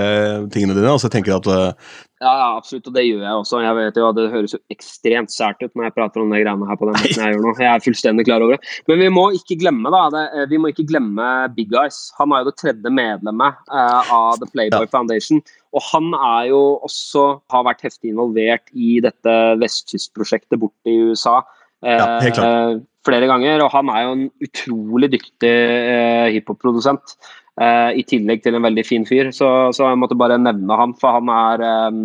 tingene 0.52 0.76
dine. 0.76 0.92
og 0.92 1.00
så 1.00 1.08
jeg 1.08 1.16
tenker 1.16 1.38
at 1.38 1.48
Ja, 1.48 2.32
ja, 2.32 2.48
absolutt, 2.58 2.90
og 2.90 2.96
det 2.96 3.06
gjør 3.06 3.22
jeg 3.24 3.40
også. 3.40 3.62
Jeg 3.64 3.78
vet 3.78 4.00
jo 4.00 4.08
at 4.10 4.18
Det 4.18 4.26
høres 4.34 4.56
jo 4.56 4.60
ekstremt 4.74 5.32
sært 5.32 5.64
ut 5.64 5.72
når 5.72 5.88
jeg 5.88 5.96
prater 5.96 6.24
om 6.24 6.34
de 6.34 6.42
greiene 6.42 6.68
her 6.68 6.80
på 6.80 6.90
den 6.90 6.98
måten 6.98 7.24
jeg 7.24 7.36
gjør 7.36 7.46
nå. 7.46 7.54
Jeg 7.62 7.70
er 7.72 7.86
fullstendig 7.86 8.26
klar 8.28 8.44
over 8.44 8.58
det. 8.58 8.74
Men 8.92 9.00
vi 9.00 9.10
må 9.16 9.26
ikke 9.38 9.60
glemme 9.64 9.94
da, 9.96 10.02
det, 10.12 10.26
eh, 10.34 10.48
vi 10.52 10.60
må 10.60 10.74
ikke 10.74 10.88
glemme 10.92 11.30
Big 11.56 11.72
Eyes. 11.72 12.02
Han 12.20 12.36
er 12.36 12.44
jo 12.44 12.52
det 12.52 12.58
tredje 12.60 12.92
medlemmet 13.00 13.64
uh, 13.72 14.12
av 14.18 14.42
The 14.44 14.52
Playboy 14.52 14.90
Ja. 14.90 14.92
Foundation. 14.92 15.44
Og 15.76 15.84
han 15.92 16.14
er 16.16 16.50
jo 16.54 16.60
også 16.88 17.26
har 17.52 17.66
vært 17.68 17.84
heftig 17.84 18.14
involvert 18.14 18.70
i 18.72 18.98
dette 19.04 19.36
vestkystprosjektet 19.62 20.62
borte 20.62 20.92
i 20.92 21.12
USA. 21.12 21.42
eh, 21.84 21.98
Ja, 22.00 22.20
helt 22.24 22.38
klart. 22.40 22.84
flere 23.06 23.28
ganger, 23.30 23.62
og 23.62 23.72
han 23.76 23.90
er 23.94 24.02
jo 24.02 24.12
en 24.16 24.32
utrolig 24.42 25.12
dyktig 25.14 25.52
eh, 25.52 26.32
hiphop-produsent. 26.34 27.18
eh, 27.62 27.92
I 28.00 28.04
tillegg 28.08 28.42
til 28.44 28.56
en 28.56 28.66
veldig 28.66 28.86
fin 28.88 29.06
fyr, 29.06 29.30
så, 29.32 29.72
så 29.76 29.92
jeg 29.92 30.00
måtte 30.02 30.18
bare 30.18 30.40
nevne 30.42 30.80
han, 30.80 30.96
for 30.98 31.20
han 31.20 31.30
er 31.30 31.62
eh, 31.62 32.00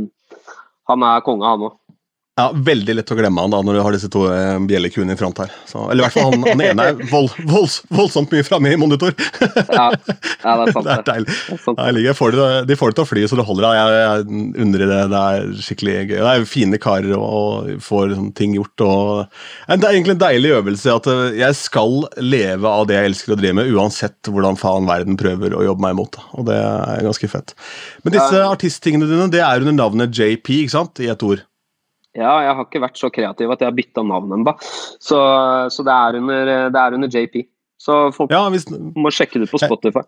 han 0.90 1.02
er 1.06 1.22
konge, 1.24 1.46
han 1.46 1.64
òg. 1.70 1.76
Ja, 2.40 2.46
Veldig 2.70 2.96
lett 2.98 3.12
å 3.12 3.18
glemme 3.18 3.44
han 3.44 3.52
da 3.54 3.60
når 3.66 3.78
du 3.78 3.82
har 3.84 3.96
disse 3.96 4.10
to 4.12 4.24
uh, 4.30 4.56
bjellekuene 4.68 5.14
i 5.14 5.18
front 5.20 5.38
her. 5.42 5.52
Så, 5.68 5.84
eller 5.90 6.02
i 6.02 6.06
hvert 6.08 6.16
fall 6.16 6.32
han, 6.32 6.46
han 6.48 6.64
ene 6.64 6.86
er 6.92 7.00
vold, 7.10 7.30
volds, 7.50 7.80
voldsomt 7.92 8.32
mye 8.34 8.46
framme 8.46 8.72
i 8.72 8.78
monitor. 8.80 9.14
Ja, 9.70 9.90
ja, 9.92 10.54
det 10.56 10.70
er 10.70 10.72
sant. 10.76 10.86
det 10.88 10.96
er 10.96 11.06
deilig. 11.10 11.28
Det 11.36 11.56
er 11.58 11.62
sant. 11.64 11.82
Jeg 12.00 12.16
får 12.18 12.36
de 12.70 12.76
får 12.80 12.92
det 12.92 12.98
til 12.98 13.04
å 13.04 13.08
fly 13.10 13.24
så 13.30 13.38
det 13.38 13.46
holder. 13.48 13.66
Jeg, 13.76 14.00
jeg 14.00 14.62
undrer 14.64 14.86
det. 14.90 15.00
Det 15.12 15.20
er 15.20 15.50
skikkelig 15.66 15.96
gøy. 16.00 16.16
Det 16.16 16.30
er 16.34 16.46
fine 16.48 16.80
karer 16.82 17.14
og, 17.18 17.26
og 17.30 17.84
får 17.84 18.14
sånn 18.16 18.32
ting 18.38 18.54
gjort. 18.56 18.84
Og, 18.86 19.40
det 19.70 19.78
er 19.80 19.92
egentlig 19.94 20.16
en 20.16 20.22
deilig 20.24 20.54
øvelse 20.58 20.94
at 20.96 21.10
eh, 21.10 21.22
jeg 21.40 21.58
skal 21.58 22.00
leve 22.22 22.70
av 22.70 22.86
det 22.88 22.96
jeg 22.98 23.10
elsker 23.12 23.34
å 23.34 23.38
drive 23.40 23.58
med, 23.60 23.70
uansett 23.76 24.30
hvordan 24.32 24.58
faen 24.60 24.88
verden 24.88 25.18
prøver 25.20 25.54
å 25.58 25.64
jobbe 25.66 25.84
meg 25.84 25.96
imot. 25.96 26.20
Og 26.38 26.48
det 26.48 26.56
er 26.60 27.04
ganske 27.06 27.30
fett. 27.32 27.54
Men 28.04 28.16
disse 28.16 28.40
Ja. 28.40 28.48
artisttingene 28.50 29.08
dine 29.10 29.28
det 29.32 29.42
er 29.44 29.62
under 29.62 29.76
navnet 29.76 30.16
JP, 30.16 30.48
ikke 30.64 30.74
sant? 30.78 31.00
I 31.02 31.10
et 31.12 31.22
ord. 31.26 31.44
Ja, 32.18 32.32
jeg 32.42 32.54
har 32.58 32.64
ikke 32.66 32.82
vært 32.82 32.98
så 32.98 33.10
kreativ 33.14 33.52
at 33.54 33.60
jeg 33.62 33.70
har 33.70 33.76
bytta 33.76 34.02
navn 34.06 34.32
ennå. 34.34 34.54
Så, 34.98 35.18
så 35.70 35.84
det, 35.86 35.94
er 35.94 36.18
under, 36.18 36.50
det 36.74 36.80
er 36.82 36.96
under 36.96 37.12
JP. 37.12 37.44
Så 37.80 38.00
folk 38.16 38.32
Ja, 38.34 38.42
hvis, 38.52 38.66
må 38.70 39.12
sjekke 39.14 39.40
det 39.42 39.50
på 39.52 39.60
Spotify. 39.62 40.02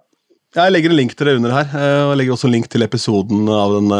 Jeg 0.52 0.74
legger 0.74 0.92
en 0.92 0.98
link 0.98 1.14
til 1.16 1.30
det 1.30 1.38
under 1.38 1.54
her. 1.54 1.70
eh, 1.72 2.02
Og 2.04 2.10
jeg 2.12 2.18
legger 2.20 2.34
også 2.34 2.48
en 2.50 2.56
link 2.58 2.66
til 2.68 2.84
episoden 2.84 3.46
av 3.48 3.76
den 3.78 3.94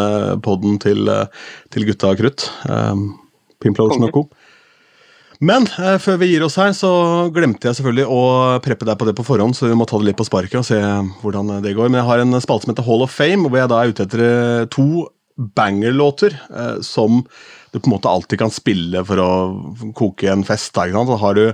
poden 0.45 0.81
til, 0.83 1.07
eh, 1.09 1.47
til 1.73 1.87
Gutta 1.89 2.11
Krutt. 2.19 2.51
Um, 2.69 3.07
Pimplotion 3.63 4.11
co. 4.13 4.27
Men 5.43 5.65
eh, 5.81 5.97
før 5.99 6.21
vi 6.21 6.29
gir 6.31 6.45
oss 6.47 6.59
her, 6.61 6.71
så 6.77 6.91
glemte 7.35 7.67
jeg 7.71 7.79
selvfølgelig 7.79 8.05
å 8.07 8.21
preppe 8.63 8.87
deg 8.87 8.99
på 9.01 9.09
det 9.09 9.17
på 9.19 9.25
forhånd, 9.27 9.57
så 9.59 9.71
vi 9.71 9.79
må 9.79 9.87
ta 9.91 9.99
det 9.99 10.11
litt 10.11 10.19
på 10.21 10.27
sparket 10.29 10.61
og 10.61 10.67
se 10.69 10.79
hvordan 11.23 11.57
det 11.65 11.73
går. 11.79 11.89
Men 11.91 11.99
jeg 12.03 12.09
har 12.11 12.23
en 12.23 12.39
spalte 12.43 12.67
som 12.67 12.75
heter 12.75 12.87
Hall 12.87 13.03
of 13.07 13.15
Fame, 13.15 13.49
hvor 13.49 13.59
jeg 13.63 13.73
da 13.73 13.81
er 13.81 13.91
ute 13.95 14.07
etter 14.07 14.23
eh, 14.29 14.69
to 14.71 15.09
banger-låter 15.57 16.37
eh, 16.37 16.77
som 16.87 17.23
du 17.73 17.81
på 17.81 17.89
en 17.89 17.95
måte 17.95 18.11
alltid 18.11 18.41
kan 18.43 18.53
spille 18.53 19.01
for 19.09 19.21
å 19.23 19.31
koke 19.97 20.29
en 20.29 20.45
fest. 20.45 20.77
Ikke 20.77 20.97
sant? 20.97 21.09
Så 21.09 21.19
har 21.23 21.39
du, 21.39 21.45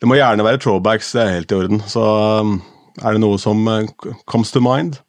det 0.00 0.08
må 0.08 0.18
gjerne 0.18 0.46
være 0.46 0.62
throwbacks, 0.62 1.10
det 1.16 1.24
er 1.24 1.34
helt 1.34 1.52
i 1.52 1.58
orden. 1.58 1.82
Så 1.90 2.04
eh, 2.06 2.52
er 3.02 3.16
det 3.16 3.24
noe 3.24 3.40
som 3.42 3.66
eh, 3.72 3.90
comes 4.30 4.54
to 4.54 4.62
mind? 4.64 5.00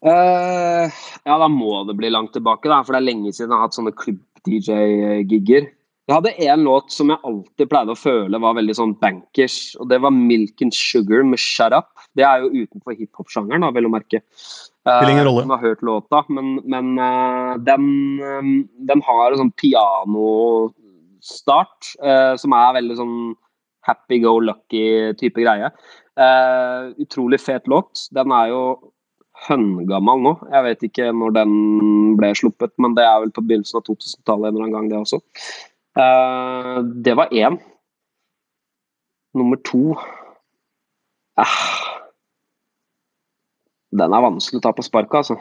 Uh, 0.00 0.88
ja, 1.28 1.34
da 1.36 1.46
må 1.52 1.82
det 1.84 1.98
bli 1.98 2.08
langt 2.08 2.32
tilbake, 2.32 2.70
da, 2.72 2.80
for 2.80 2.96
det 2.96 3.02
er 3.02 3.10
lenge 3.10 3.34
siden 3.36 3.52
jeg 3.52 3.58
har 3.58 3.66
hatt 3.66 3.76
sånne 3.76 3.92
klubb-DJ-gigger. 4.00 5.68
Jeg 6.08 6.16
hadde 6.16 6.32
én 6.42 6.64
låt 6.66 6.88
som 6.90 7.12
jeg 7.12 7.22
alltid 7.28 7.68
pleide 7.70 7.92
å 7.94 7.98
føle 7.98 8.40
var 8.42 8.56
veldig 8.56 8.74
sånn 8.74 8.96
bankers, 8.98 9.76
og 9.78 9.92
det 9.92 10.00
var 10.02 10.10
'Milk 10.10 10.64
and 10.64 10.74
Sugar' 10.74 11.22
med 11.22 11.38
'Shut 11.38 11.76
Up'. 11.76 11.92
Det 12.16 12.24
er 12.24 12.40
jo 12.42 12.64
utenfor 12.64 12.96
hiphop-sjangeren, 12.96 13.68
vel 13.76 13.86
å 13.86 13.92
merke. 13.92 14.24
Spiller 14.80 15.12
ingen 15.12 15.26
rolle. 15.28 15.42
Jeg 15.44 15.50
har 15.52 15.66
hørt 15.66 15.82
låta, 15.84 16.18
men, 16.32 16.46
men 16.64 16.86
uh, 16.98 17.52
den, 17.60 17.84
um, 18.24 18.68
den, 18.88 19.02
har 19.04 19.30
en 19.30 19.40
sånn 19.42 19.58
pianostart 19.60 20.76
som 22.40 22.52
er 22.56 22.76
veldig 22.78 22.96
sånn 22.96 23.18
happy 23.84 24.16
go 24.22 24.40
lucky-type 24.40 25.36
greie. 25.42 25.68
Utrolig 27.04 27.40
fet 27.44 27.68
låt. 27.68 28.08
Den 28.16 28.32
er 28.32 28.46
jo 28.54 28.62
høngammal 29.50 30.18
nå. 30.24 30.32
Jeg 30.48 30.62
vet 30.64 30.80
ikke 30.88 31.12
når 31.12 31.30
den 31.36 31.52
ble 32.16 32.30
sluppet, 32.40 32.72
men 32.80 32.96
det 32.96 33.04
er 33.04 33.20
vel 33.20 33.32
på 33.36 33.44
begynnelsen 33.44 33.80
av 33.82 33.84
2000-tallet 33.90 34.48
en 34.48 34.54
eller 34.54 34.64
annen 34.64 34.76
gang, 34.78 34.86
det 34.88 34.96
også. 35.04 35.18
Det 37.04 37.14
var 37.20 37.28
én. 37.36 37.54
Nummer 39.36 39.60
to 39.68 39.94
uh, 41.38 41.89
Den 43.90 44.14
er 44.14 44.22
vanskelig 44.22 44.60
å 44.60 44.66
ta 44.68 44.74
på 44.76 44.84
sparket, 44.86 45.22
altså. 45.22 45.38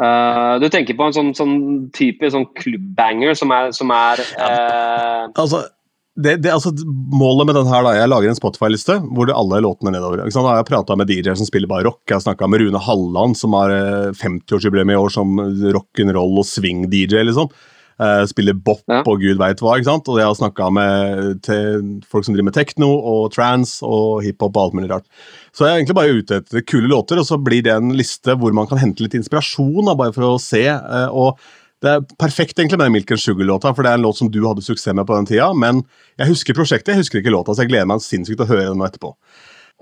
Uh, 0.00 0.56
du 0.62 0.68
tenker 0.72 0.96
på 0.96 1.08
en 1.08 1.12
sånn, 1.12 1.34
sånn 1.36 1.56
type 1.92 2.30
sånn 2.32 2.46
klubbbanger 2.56 3.34
som 3.36 3.50
er, 3.52 3.74
som 3.76 3.90
er 3.92 4.22
Altså, 5.36 5.60
det, 6.16 6.38
det, 6.40 6.52
altså, 6.54 6.72
målet 7.12 7.50
med 7.50 7.58
den 7.58 7.68
her 7.68 7.84
da, 7.84 7.92
Jeg 7.98 8.08
lager 8.08 8.30
en 8.30 8.38
Spotify-liste 8.38 8.96
hvor 9.10 9.28
det 9.28 9.36
alle 9.36 9.60
låtene 9.64 9.92
er 9.92 9.98
nedover. 9.98 10.22
Da 10.24 10.44
har 10.46 10.62
jeg 10.62 10.70
prata 10.70 10.96
med 10.96 11.10
DJ-er 11.12 11.36
som 11.38 11.48
spiller 11.48 11.70
bare 11.70 11.84
rock. 11.90 12.00
Jeg 12.06 12.16
har 12.16 12.24
snakka 12.24 12.48
med 12.48 12.64
Rune 12.64 12.80
Halland, 12.80 13.36
som 13.38 13.54
har 13.58 13.74
50-årsjubileum 14.16 14.94
i 14.94 14.98
år 14.98 15.12
som 15.14 15.36
rock'n'roll 15.76 16.40
og 16.40 16.48
swing-DJ. 16.48 17.26
liksom. 17.28 17.52
Uh, 18.00 18.22
spiller 18.24 18.56
bop 18.56 18.80
ja. 18.88 19.02
og 19.04 19.20
gud 19.20 19.36
veit 19.36 19.60
hva. 19.60 19.74
ikke 19.76 19.90
sant? 19.90 20.06
Og 20.08 20.16
jeg 20.16 20.24
har 20.24 20.36
snakka 20.38 20.70
med 20.72 21.50
folk 22.08 22.24
som 22.24 22.32
driver 22.32 22.46
med 22.48 22.56
tekno 22.56 22.88
og 22.96 23.26
trans 23.34 23.74
og 23.84 24.22
hiphop 24.24 24.54
og 24.54 24.62
alt 24.62 24.78
mulig 24.78 24.88
rart. 24.88 25.04
Så 25.52 25.66
jeg 25.66 25.74
er 25.74 25.82
egentlig 25.82 25.98
bare 25.98 26.14
ute 26.16 26.38
etter 26.40 26.64
kule 26.64 26.88
låter, 26.88 27.20
og 27.20 27.28
så 27.28 27.36
blir 27.36 27.66
det 27.66 27.74
en 27.74 27.92
liste 27.98 28.38
hvor 28.40 28.56
man 28.56 28.70
kan 28.70 28.80
hente 28.80 29.04
litt 29.04 29.18
inspirasjon. 29.18 29.84
Da, 29.90 29.98
bare 30.00 30.16
for 30.16 30.30
å 30.30 30.40
se. 30.40 30.64
Uh, 30.64 31.10
og 31.12 31.44
det 31.84 31.92
er 31.92 32.08
perfekt 32.20 32.58
egentlig 32.58 32.76
med 32.76 32.88
den 32.88 32.96
Milk 32.98 33.12
and 33.14 33.20
Sugar-låta, 33.20 33.72
for 33.76 33.84
det 33.84 33.92
er 33.92 34.00
en 34.00 34.04
låt 34.04 34.18
som 34.20 34.28
du 34.32 34.40
hadde 34.44 34.64
suksess 34.64 34.96
med 34.96 35.06
på 35.08 35.16
den 35.16 35.28
tida. 35.28 35.48
Men 35.56 35.80
jeg 36.20 36.32
husker 36.32 36.56
prosjektet, 36.56 36.92
jeg 36.92 37.04
husker 37.04 37.20
ikke 37.20 37.32
låta, 37.32 37.52
så 37.52 37.64
jeg 37.64 37.72
gleder 37.72 37.88
meg 37.88 38.04
sinnssykt 38.04 38.40
til 38.40 38.48
å 38.48 38.50
høre 38.50 38.66
den 38.68 38.80
nå 38.80 38.88
etterpå. 38.88 39.14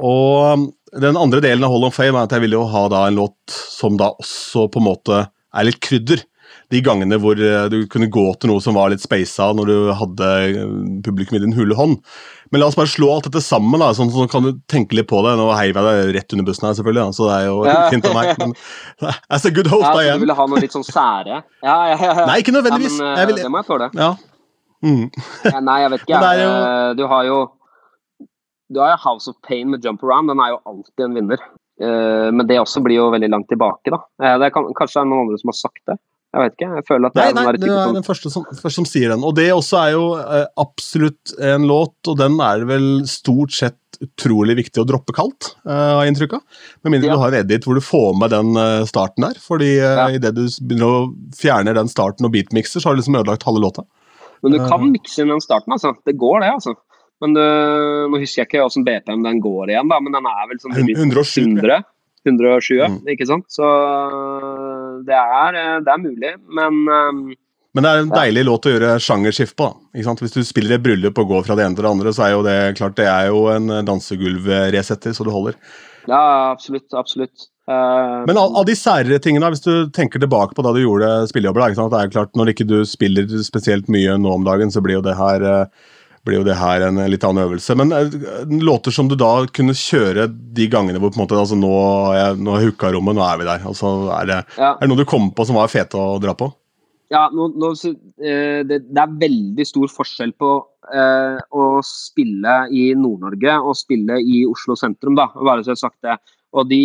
Og 0.09 0.69
den 1.03 1.19
andre 1.19 1.43
delen 1.43 1.67
av 1.67 1.75
Hold 1.75 1.89
on 1.89 1.95
Fame 1.95 2.15
er 2.15 2.29
at 2.29 2.35
jeg 2.37 2.45
ville 2.45 2.59
jo 2.59 2.69
ha 2.71 2.85
da 2.91 3.07
en 3.09 3.19
låt 3.19 3.59
som 3.75 3.99
da 3.99 4.13
også 4.15 4.69
på 4.71 4.83
en 4.83 4.87
måte 4.87 5.25
er 5.27 5.67
litt 5.67 5.81
krydder 5.83 6.23
de 6.73 6.81
gangene 6.85 7.17
hvor 7.21 7.39
eh, 7.41 7.67
du 7.73 7.79
kunne 7.91 8.11
gå 8.13 8.25
til 8.37 8.51
noe 8.53 8.61
som 8.61 8.77
var 8.77 8.91
litt 8.93 9.03
speisa 9.03 9.49
når 9.57 9.71
du 9.71 9.77
hadde 9.97 10.33
eh, 10.45 10.59
publikum 11.05 11.39
i 11.39 11.43
din 11.45 11.57
hule 11.57 11.77
hånd. 11.79 11.97
Men 12.53 12.63
la 12.63 12.69
oss 12.69 12.77
bare 12.77 12.91
slå 12.93 13.09
alt 13.13 13.29
dette 13.29 13.43
sammen, 13.45 13.81
da, 13.81 13.91
sånn, 13.97 14.11
sånn 14.13 14.29
kan 14.33 14.45
du 14.45 14.55
tenke 14.73 14.97
litt 14.97 15.09
på 15.09 15.21
det. 15.25 15.35
Nå 15.41 15.49
heiv 15.57 15.77
jeg 15.77 15.85
deg 15.89 16.13
rett 16.17 16.37
under 16.37 16.49
bussen 16.49 16.69
her, 16.69 16.77
selvfølgelig, 16.77 17.05
da, 17.05 17.17
så 17.17 17.29
det 17.29 17.37
er 17.37 17.47
jo 17.49 17.59
ja. 17.69 17.77
fint 17.93 18.09
av 18.09 18.17
meg. 18.17 18.33
Men 18.41 18.57
as 19.37 19.47
a 19.49 19.53
good 19.53 19.69
host, 19.73 19.87
ja, 19.87 19.93
da 19.97 20.05
igjen. 20.05 20.21
Du 20.21 20.27
ville 20.27 20.39
ha 20.41 20.49
noe 20.49 20.65
litt 20.65 20.77
sånn 20.77 20.89
sære? 20.89 21.43
Ja, 21.65 21.77
ja, 21.93 22.01
ja. 22.01 22.17
Nei, 22.25 22.41
ikke 22.45 22.57
nødvendigvis. 22.57 22.99
Ja, 23.01 23.15
men, 23.15 23.31
vil... 23.33 23.41
Det 23.41 23.53
må 23.53 23.63
jeg 23.63 23.69
tåle. 23.71 23.89
Ja. 23.97 24.11
Mm. 24.85 25.07
ja, 25.49 25.63
nei, 25.65 25.79
jeg 25.85 25.95
vet 25.95 26.05
ikke. 26.07 26.21
Jeg. 26.27 26.43
Jo... 26.45 26.51
Du 26.99 27.07
har 27.13 27.29
jo 27.29 27.39
du 28.69 28.83
har 28.83 28.93
jo 28.93 29.01
House 29.01 29.33
of 29.33 29.39
Pain 29.49 29.73
med 29.73 29.85
Jump 29.85 30.03
Around. 30.05 30.29
Den 30.29 30.45
er 30.45 30.53
jo 30.53 30.61
alltid 30.69 31.07
en 31.07 31.17
vinner. 31.17 31.41
Men 31.79 32.43
det 32.45 32.59
også 32.61 32.83
blir 32.85 32.99
jo 32.99 33.07
veldig 33.15 33.31
langt 33.31 33.47
tilbake, 33.49 33.89
da. 33.95 34.01
Det 34.43 34.49
er 34.49 34.53
kanskje 34.53 34.99
det 34.99 35.01
er 35.05 35.07
noen 35.09 35.23
andre 35.23 35.39
som 35.41 35.53
har 35.53 35.57
sagt 35.57 35.81
det. 35.89 35.95
Jeg 36.29 36.45
vet 36.45 36.55
ikke. 36.59 36.71
jeg 36.77 36.85
føler 36.85 37.09
at 37.09 37.15
det 37.17 37.23
nei, 37.23 37.29
er 37.29 37.37
Nei, 37.39 37.53
det 37.57 37.69
er 37.73 37.93
den 37.97 38.05
første 38.05 38.31
som, 38.33 38.45
første 38.51 38.75
som, 38.75 38.87
sier 38.89 39.15
den. 39.15 39.23
Og 39.25 39.33
det 39.39 39.47
også 39.55 39.79
er 39.81 39.93
jo 39.95 40.09
eh, 40.21 40.45
absolutt 40.61 41.33
en 41.41 41.65
låt, 41.71 41.97
og 42.05 42.19
den 42.21 42.37
er 42.45 42.67
vel 42.69 42.89
stort 43.09 43.55
sett 43.57 43.79
utrolig 44.05 44.55
viktig 44.59 44.83
å 44.83 44.87
droppe 44.87 45.15
kaldt, 45.17 45.53
eh, 45.67 45.73
har 45.73 46.03
jeg 46.05 46.13
inntrykk 46.13 46.37
av. 46.39 46.65
Med 46.85 46.95
mindre 46.95 47.11
ja. 47.11 47.17
du 47.17 47.23
har 47.23 47.35
en 47.35 47.47
edit 47.47 47.67
hvor 47.67 47.79
du 47.79 47.85
får 47.85 48.13
med 48.21 48.35
den 48.35 48.61
eh, 48.61 48.83
starten 48.89 49.27
der. 49.27 49.41
fordi 49.43 49.73
eh, 49.79 50.01
ja. 50.03 50.09
idet 50.19 50.35
du 50.37 50.45
begynner 50.45 50.89
å 50.89 51.01
fjerne 51.39 51.75
den 51.79 51.91
starten 51.91 52.29
og 52.29 52.35
beatmikser, 52.35 52.83
så 52.83 52.91
har 52.91 52.97
du 52.97 53.03
liksom 53.03 53.19
ødelagt 53.19 53.47
halve 53.49 53.65
låta. 53.65 53.87
Men 54.45 54.55
du 54.55 54.61
kan 54.63 54.85
mikse 54.93 55.25
inn 55.25 55.33
den 55.33 55.43
starten, 55.43 55.75
altså. 55.75 55.97
Det 56.07 56.15
går, 56.19 56.45
det, 56.45 56.53
altså. 56.61 56.77
Men 57.25 57.33
du, 57.35 57.43
nå 58.13 58.21
husker 58.21 58.45
jeg 58.45 58.53
ikke 58.53 58.63
åssen 58.63 58.85
BPM 58.87 59.25
den 59.25 59.41
går 59.43 59.73
igjen, 59.73 59.89
da, 59.91 59.99
men 59.99 60.15
den 60.15 60.29
er 60.31 60.45
vel 60.47 60.61
sånn 60.63 60.77
107. 60.77 61.41
100. 61.57 61.81
120, 62.29 62.85
mm. 62.93 63.01
ikke 63.15 63.27
sant? 63.27 63.47
Så 63.51 63.67
det 65.07 65.19
er, 65.19 65.61
det 65.85 65.93
er 65.93 66.03
mulig, 66.03 66.33
men 66.59 66.81
um, 66.89 67.29
men 67.77 67.85
det 67.85 67.91
er 67.91 68.01
en 68.01 68.11
deilig 68.11 68.43
låt 68.49 68.65
å 68.67 68.71
gjøre 68.73 68.95
sjangerskift 69.05 69.55
på. 69.61 69.67
ikke 69.93 70.07
sant? 70.07 70.23
Hvis 70.25 70.33
du 70.35 70.41
spiller 70.43 70.79
et 70.79 70.83
bryllup 70.83 71.19
og 71.21 71.29
går 71.31 71.45
fra 71.47 71.55
det 71.55 71.67
ene 71.67 71.77
til 71.77 71.85
det 71.85 71.91
andre, 71.93 72.15
så 72.17 72.25
er 72.25 72.33
jo 72.33 72.41
det 72.47 72.57
klart 72.79 72.97
det 72.99 73.07
er 73.07 73.29
jo 73.29 73.43
en 73.53 73.69
dansegulvresetter, 73.87 75.15
så 75.15 75.27
du 75.27 75.31
holder. 75.31 75.59
Ja, 76.09 76.51
absolutt. 76.51 76.89
Absolutt. 76.97 77.47
Uh, 77.69 78.25
Men 78.27 78.41
av, 78.41 78.57
av, 78.57 78.65
de 78.65 78.75
særere 78.79 79.21
tingene, 79.21 79.51
hvis 79.53 79.63
du 79.63 79.93
tenker 79.95 80.23
tilbake 80.23 80.57
på 80.57 80.65
da 80.65 80.73
du 80.73 80.81
gjorde 80.81 81.13
spillejobber, 81.29 81.69
da, 81.77 81.87
det 81.93 82.01
er 82.01 82.13
klart 82.15 82.39
Når 82.41 82.55
ikke 82.55 82.65
du 82.65 82.79
spiller 82.89 83.29
spesielt 83.45 83.91
mye 83.93 84.17
nå 84.17 84.33
om 84.41 84.47
dagen, 84.47 84.73
så 84.73 84.81
blir 84.85 84.97
jo 84.97 85.05
det 85.05 85.19
her 85.19 85.45
uh, 85.45 85.89
blir 86.29 86.41
jo 86.41 86.47
det 86.47 86.57
her 86.59 86.85
en 86.87 87.01
litt 87.11 87.25
annen 87.27 87.47
øvelse. 87.47 87.77
Men 87.79 87.93
uh, 87.95 88.55
låter 88.65 88.95
som 88.95 89.11
du 89.11 89.17
da 89.19 89.33
kunne 89.55 89.77
kjøre 89.77 90.29
de 90.29 90.69
gangene 90.71 91.01
hvor 91.03 91.13
på 91.13 91.21
en 91.21 91.25
måte, 91.25 91.39
altså 91.39 91.59
nå 91.59 91.73
har 91.73 92.17
jeg, 92.21 92.39
nå 92.47 92.57
hooka 92.63 92.93
rommet, 92.95 93.19
nå 93.19 93.25
er 93.27 93.41
vi 93.41 93.49
der. 93.49 93.67
Altså, 93.73 93.93
er, 94.15 94.31
det, 94.31 94.41
ja. 94.61 94.73
er 94.75 94.81
det 94.85 94.91
noe 94.93 95.03
du 95.03 95.09
kom 95.09 95.31
på 95.35 95.49
som 95.49 95.59
var 95.59 95.73
fete 95.73 95.99
å 95.99 96.19
dra 96.23 96.37
på? 96.39 96.51
Ja, 97.09 97.25
nå, 97.33 97.49
nå, 97.57 97.73
uh, 97.73 98.61
det, 98.69 98.83
det, 98.85 99.01
er 99.01 99.21
veldig 99.25 99.69
stor 99.69 99.89
forskjell 99.91 100.35
på 100.37 100.51
eh, 100.93 101.39
å 101.57 101.65
spille 101.85 102.57
i 102.75 102.91
Nord-Norge 102.97 103.55
og 103.63 103.79
spille 103.81 104.19
i 104.21 104.43
Oslo 104.49 104.77
sentrum, 104.77 105.17
da. 105.17 105.31
Bare 105.37 105.65
så 105.65 105.73
jeg 105.73 105.79
har 105.79 105.85
sagt 105.87 106.05
det. 106.05 106.19
Og 106.57 106.69
de 106.69 106.83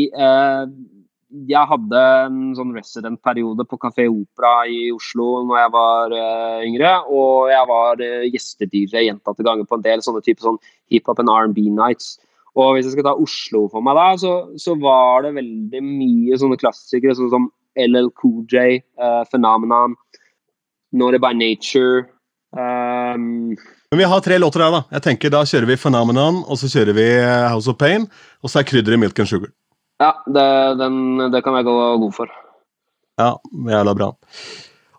jeg 1.49 1.65
hadde 1.69 2.01
en 2.27 2.51
sånn 2.57 2.73
resident-periode 2.75 3.65
på 3.69 3.79
Kafé 3.81 4.05
Opera 4.09 4.67
i 4.69 4.91
Oslo 4.93 5.41
når 5.47 5.59
jeg 5.59 5.71
var 5.73 6.13
uh, 6.13 6.59
yngre. 6.65 6.91
Og 7.09 7.49
jeg 7.49 7.69
var 7.71 8.03
uh, 8.03 8.27
gjeste-DJ 8.29 9.07
gjentatte 9.07 9.45
ganger 9.45 9.67
på 9.69 9.79
en 9.79 9.85
del 9.85 10.03
sånne 10.05 10.21
type 10.25 10.45
sånn 10.45 10.59
hiphop 10.93 11.23
and 11.23 11.33
R&B 11.33 11.65
nights. 11.73 12.15
Og 12.53 12.75
hvis 12.75 12.85
jeg 12.85 12.95
skal 12.95 13.07
ta 13.09 13.15
Oslo 13.17 13.65
for 13.73 13.85
meg, 13.85 13.97
da, 13.97 14.07
så, 14.21 14.33
så 14.61 14.77
var 14.77 15.25
det 15.25 15.33
veldig 15.39 15.81
mye 15.81 16.37
sånne 16.37 16.59
klassikere 16.61 17.17
sånn 17.17 17.33
som 17.33 17.49
LL 17.81 18.11
Cool 18.21 18.43
J, 18.51 18.83
uh, 19.01 19.23
Phenomenon, 19.31 19.97
Not 20.93 21.17
by 21.17 21.33
Nature 21.33 22.03
um, 22.53 23.55
men 23.93 23.99
vi 24.01 24.05
har 24.09 24.21
tre 24.25 24.37
låter 24.41 24.61
her, 24.61 24.71
da. 24.73 24.79
Jeg 24.95 25.03
tenker 25.05 25.29
Da 25.33 25.43
kjører 25.45 25.69
vi 25.69 25.75
Phenomenon, 25.77 26.39
og 26.49 26.57
så 26.57 26.65
kjører 26.69 26.97
vi 26.97 27.03
House 27.21 27.69
of 27.69 27.77
Pain, 27.77 28.07
og 28.41 28.49
så 28.49 28.61
er 28.61 28.65
krydderet 28.65 29.01
Milk 29.01 29.21
and 29.21 29.29
Sugar. 29.29 29.51
Ja, 30.01 30.11
det, 30.25 30.47
den, 30.81 30.95
det 31.33 31.43
kan 31.45 31.55
jeg 31.57 31.67
gå 31.67 31.75
god 32.01 32.13
for. 32.15 32.31
Ja, 33.21 33.35
jævla 33.69 33.93
bra. 33.97 34.09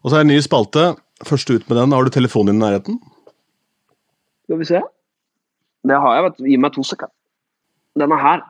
Og 0.03 0.11
så 0.11 0.17
er 0.17 0.23
det 0.23 0.29
en 0.29 0.35
ny 0.37 0.41
spalte. 0.45 0.93
Først 1.25 1.51
ut 1.51 1.69
med 1.69 1.79
den. 1.79 1.93
Har 1.93 2.05
du 2.05 2.13
telefonen 2.13 2.55
din 2.55 2.63
i 2.63 2.65
nærheten? 2.65 2.99
Skal 4.45 4.61
vi 4.61 4.69
se. 4.69 4.81
Det 5.89 6.01
har 6.01 6.17
jeg, 6.17 6.25
vet 6.27 6.39
du. 6.39 6.45
Gi 6.49 6.59
meg 6.61 6.75
to 6.75 6.85
sekunder. 6.87 7.15
Den 7.99 8.13
er 8.13 8.21
her. 8.21 8.45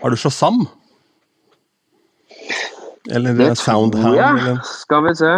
Har 0.00 0.12
du 0.12 0.16
Shazam? 0.16 0.64
Eller 3.10 3.34
det 3.34 3.58
Soundhound? 3.58 4.16
Ja. 4.16 4.30
Eller? 4.36 4.62
Skal 4.64 5.04
vi 5.08 5.14
se. 5.18 5.32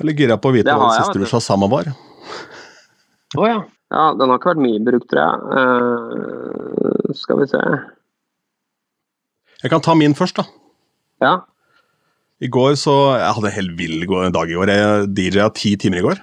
Eller 0.00 0.16
gira 0.18 0.38
på 0.40 0.50
å 0.50 0.56
vite 0.56 0.74
hva 0.74 0.90
det 0.90 1.02
siste 1.02 1.22
du 1.22 1.28
Shazama 1.30 1.68
var. 1.70 1.92
Å 1.92 3.40
oh, 3.40 3.46
ja. 3.48 3.60
Ja, 3.92 4.08
den 4.16 4.30
har 4.30 4.40
ikke 4.40 4.54
vært 4.54 4.64
mye 4.64 4.82
brukt, 4.86 5.08
tror 5.10 5.20
jeg. 5.20 5.36
Uh, 5.52 7.14
skal 7.18 7.42
vi 7.42 7.48
se 7.50 7.60
Jeg 9.62 9.72
kan 9.72 9.84
ta 9.84 9.94
min 9.98 10.16
først, 10.16 10.40
da. 10.40 10.46
Ja. 11.22 11.34
I 12.42 12.48
går 12.50 12.74
så 12.80 12.94
Jeg 13.20 13.34
hadde 13.36 13.50
en 13.50 13.58
helt 13.60 13.74
vill 13.78 14.06
dag 14.08 14.50
i 14.50 14.56
går. 14.56 14.72
Jeg 14.72 15.10
DJ-a 15.14 15.50
ti 15.54 15.76
timer 15.76 16.00
i 16.00 16.06
går. 16.08 16.22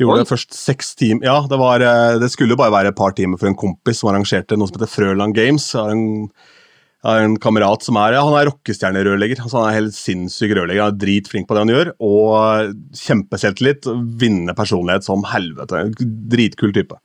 Gjorde 0.00 0.24
det 0.24 0.28
først 0.28 0.52
seks 0.56 0.90
timer 0.98 1.24
Ja, 1.24 1.36
det, 1.48 1.56
var, 1.60 1.80
eh, 1.80 2.18
det 2.20 2.28
skulle 2.32 2.58
bare 2.58 2.74
være 2.74 2.92
et 2.92 2.98
par 2.98 3.14
timer 3.16 3.40
for 3.40 3.48
en 3.48 3.56
kompis 3.56 4.02
som 4.02 4.10
arrangerte 4.10 4.58
noe 4.58 4.68
som 4.68 4.76
heter 4.76 4.92
Frøland 4.92 5.36
Games. 5.36 5.70
En 5.78 6.28
Jeg 7.04 7.12
har 7.12 7.26
en 7.26 7.36
kamerat 7.38 7.84
som 7.84 7.98
er 8.00 8.16
han 8.16 8.34
er 8.34 8.48
rockestjernerørlegger. 8.48 9.42
Altså 9.44 9.60
han 9.60 9.68
er 9.68 9.78
helt 9.78 9.94
sinnssyk 9.94 10.54
rørlegger. 10.56 10.88
Han 10.88 10.94
er 10.94 11.00
dritflink 11.04 11.46
på 11.46 11.54
det 11.54 11.62
han 11.62 11.72
gjør, 11.74 11.90
og 12.02 12.76
kjempeselvtillit. 12.98 13.86
Vinner 14.20 14.56
personlighet 14.58 15.06
som 15.06 15.26
helvete. 15.30 15.84
Dritkul 16.32 16.74
type. 16.74 16.98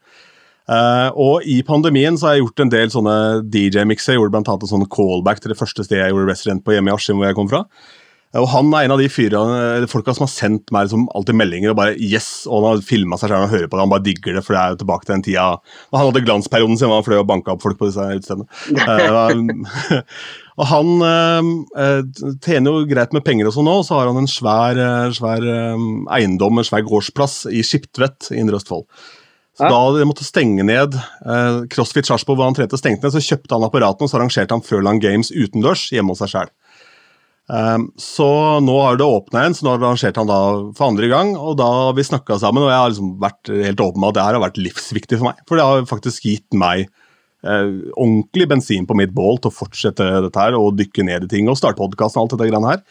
Uh, 0.72 1.10
og 1.20 1.46
i 1.50 1.58
pandemien 1.68 2.16
så 2.16 2.30
har 2.30 2.38
jeg 2.38 2.46
gjort 2.46 2.64
en 2.64 2.72
del 2.72 2.92
sånne 2.94 3.16
DJ-mikser. 3.52 4.14
Jeg 4.14 4.22
gjorde 4.22 4.36
blant 4.38 4.52
annet 4.52 4.66
en 4.68 4.72
sånn 4.72 4.92
callback 4.94 5.42
til 5.44 5.52
det 5.52 5.60
første 5.60 5.84
stedet 5.84 6.06
jeg 6.06 6.16
gjorde 6.16 6.32
resident 6.32 6.64
på 6.64 6.76
hjemme 6.76 6.94
i 6.94 6.96
Askim, 6.96 7.20
hvor 7.20 7.28
jeg 7.28 7.38
kom 7.38 7.50
fra. 7.52 7.66
Og 8.39 8.47
Han 8.53 8.69
er 8.71 8.86
en 8.86 8.93
av 8.95 9.01
de 9.01 9.09
fyrene, 9.11 9.88
folka 9.91 10.13
som 10.15 10.23
har 10.23 10.32
sendt 10.32 10.71
meg 10.71 10.86
liksom 10.86 11.07
alltid 11.17 11.36
meldinger 11.36 11.73
og 11.73 11.79
bare 11.82 11.95
yes, 11.99 12.45
og 12.47 12.61
han 12.61 12.67
har 12.69 12.86
filma 12.88 13.19
seg 13.19 13.27
selv 13.27 13.47
og 13.47 13.51
hører 13.51 13.67
på 13.67 13.75
det. 13.75 13.84
Han 13.84 13.91
bare 13.91 14.05
digger 14.05 14.38
det, 14.38 14.43
for 14.45 14.55
det 14.55 14.61
er 14.61 14.75
jo 14.75 14.79
tilbake 14.84 15.07
til 15.07 15.15
den 15.17 15.25
tida 15.25 15.47
og 15.57 15.97
Han 15.97 16.07
hadde 16.07 16.23
glansperioden 16.27 16.79
sin, 16.79 16.93
han 16.93 17.03
fløy 17.03 17.19
og 17.19 17.27
banka 17.27 17.55
opp 17.55 17.65
folk 17.65 17.79
på 17.82 17.89
disse 17.89 18.05
utestedene. 18.07 18.47
uh, 18.88 19.99
og 20.61 20.69
han 20.71 20.93
uh, 21.03 22.29
tjener 22.45 22.71
jo 22.71 22.88
greit 22.88 23.15
med 23.17 23.25
penger 23.27 23.51
også 23.51 23.65
nå, 23.67 23.82
og 23.82 23.88
så 23.88 23.99
har 23.99 24.11
han 24.11 24.21
en 24.21 24.32
svær, 24.32 24.79
svær 25.17 25.47
um, 25.75 26.05
eiendom, 26.15 26.61
en 26.61 26.67
svær 26.67 26.88
gårdsplass 26.88 27.43
i 27.51 27.65
Skiptvet 27.67 28.32
i 28.32 28.39
Indre 28.39 28.61
Østfold. 28.61 28.88
Så 29.59 29.67
Da 29.67 29.79
de 29.97 30.07
måtte 30.07 30.23
stenge 30.23 30.63
ned 30.63 30.95
uh, 30.95 31.67
CrossFit 31.71 32.07
Sarpsborg, 32.07 32.39
hvor 32.39 32.47
han 32.47 32.55
trente, 32.55 32.79
stengte 32.79 33.09
ned, 33.09 33.17
så 33.17 33.25
kjøpte 33.34 33.57
han 33.57 33.67
apparatene 33.67 34.07
og 34.07 34.11
så 34.11 34.21
arrangerte 34.21 34.55
han 34.55 34.63
Furland 34.63 35.03
Games 35.03 35.34
utendørs 35.36 35.89
hjemme 35.91 36.15
hos 36.15 36.23
seg 36.23 36.32
sjøl. 36.32 36.53
Um, 37.52 37.89
så 37.99 38.26
nå 38.64 38.74
har 38.80 38.95
det 38.95 39.04
åpna 39.04 39.41
igjen, 39.41 39.56
så 39.58 39.66
nå 39.66 39.74
har 39.74 39.82
arrangert 39.82 40.20
han 40.22 40.30
da 40.30 40.39
for 40.78 40.88
andre 40.88 41.10
gang. 41.12 41.34
Og 41.36 41.58
da 41.60 41.68
har 41.68 41.95
vi 41.97 42.06
snakka 42.08 42.38
sammen, 42.39 42.64
og 42.64 42.72
jeg 42.72 42.80
har 42.80 42.91
liksom 42.93 43.14
vært 43.22 43.52
helt 43.52 43.84
åpen 43.84 44.04
med 44.04 44.14
at 44.14 44.18
det 44.18 44.26
her 44.28 44.38
har 44.38 44.45
vært 44.45 44.60
livsviktig 44.62 45.20
for 45.20 45.30
meg. 45.32 45.41
For 45.49 45.60
det 45.60 45.66
har 45.68 45.89
faktisk 45.89 46.28
gitt 46.30 46.56
meg 46.56 46.86
eh, 46.86 47.74
ordentlig 47.97 48.47
bensin 48.54 48.88
på 48.88 48.95
mitt 48.99 49.12
bål 49.18 49.41
til 49.41 49.52
å 49.52 49.58
fortsette 49.58 50.08
dette 50.28 50.45
her 50.45 50.56
og 50.60 50.78
dykke 50.80 51.08
ned 51.10 51.28
i 51.28 51.34
ting 51.34 51.52
og 51.52 51.60
starte 51.60 51.82
podkast 51.82 52.16
og 52.16 52.24
alt 52.24 52.38
dette 52.38 52.47
greiene 52.47 52.72
her. 52.72 52.86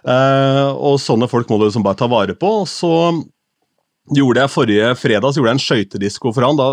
Eh, 0.00 0.70
og 0.72 0.96
sånne 1.02 1.28
folk 1.28 1.52
må 1.52 1.60
du 1.60 1.66
liksom 1.68 1.84
bare 1.84 2.00
ta 2.00 2.08
vare 2.08 2.38
på. 2.38 2.54
så 2.70 2.94
gjorde 4.10 4.42
jeg 4.42 4.50
Forrige 4.50 4.94
fredag 4.98 5.30
så 5.30 5.38
gjorde 5.38 5.52
jeg 5.52 5.58
en 5.58 5.66
skøytedisko 5.66 6.32
for 6.34 6.46
han. 6.46 6.58
Da 6.58 6.70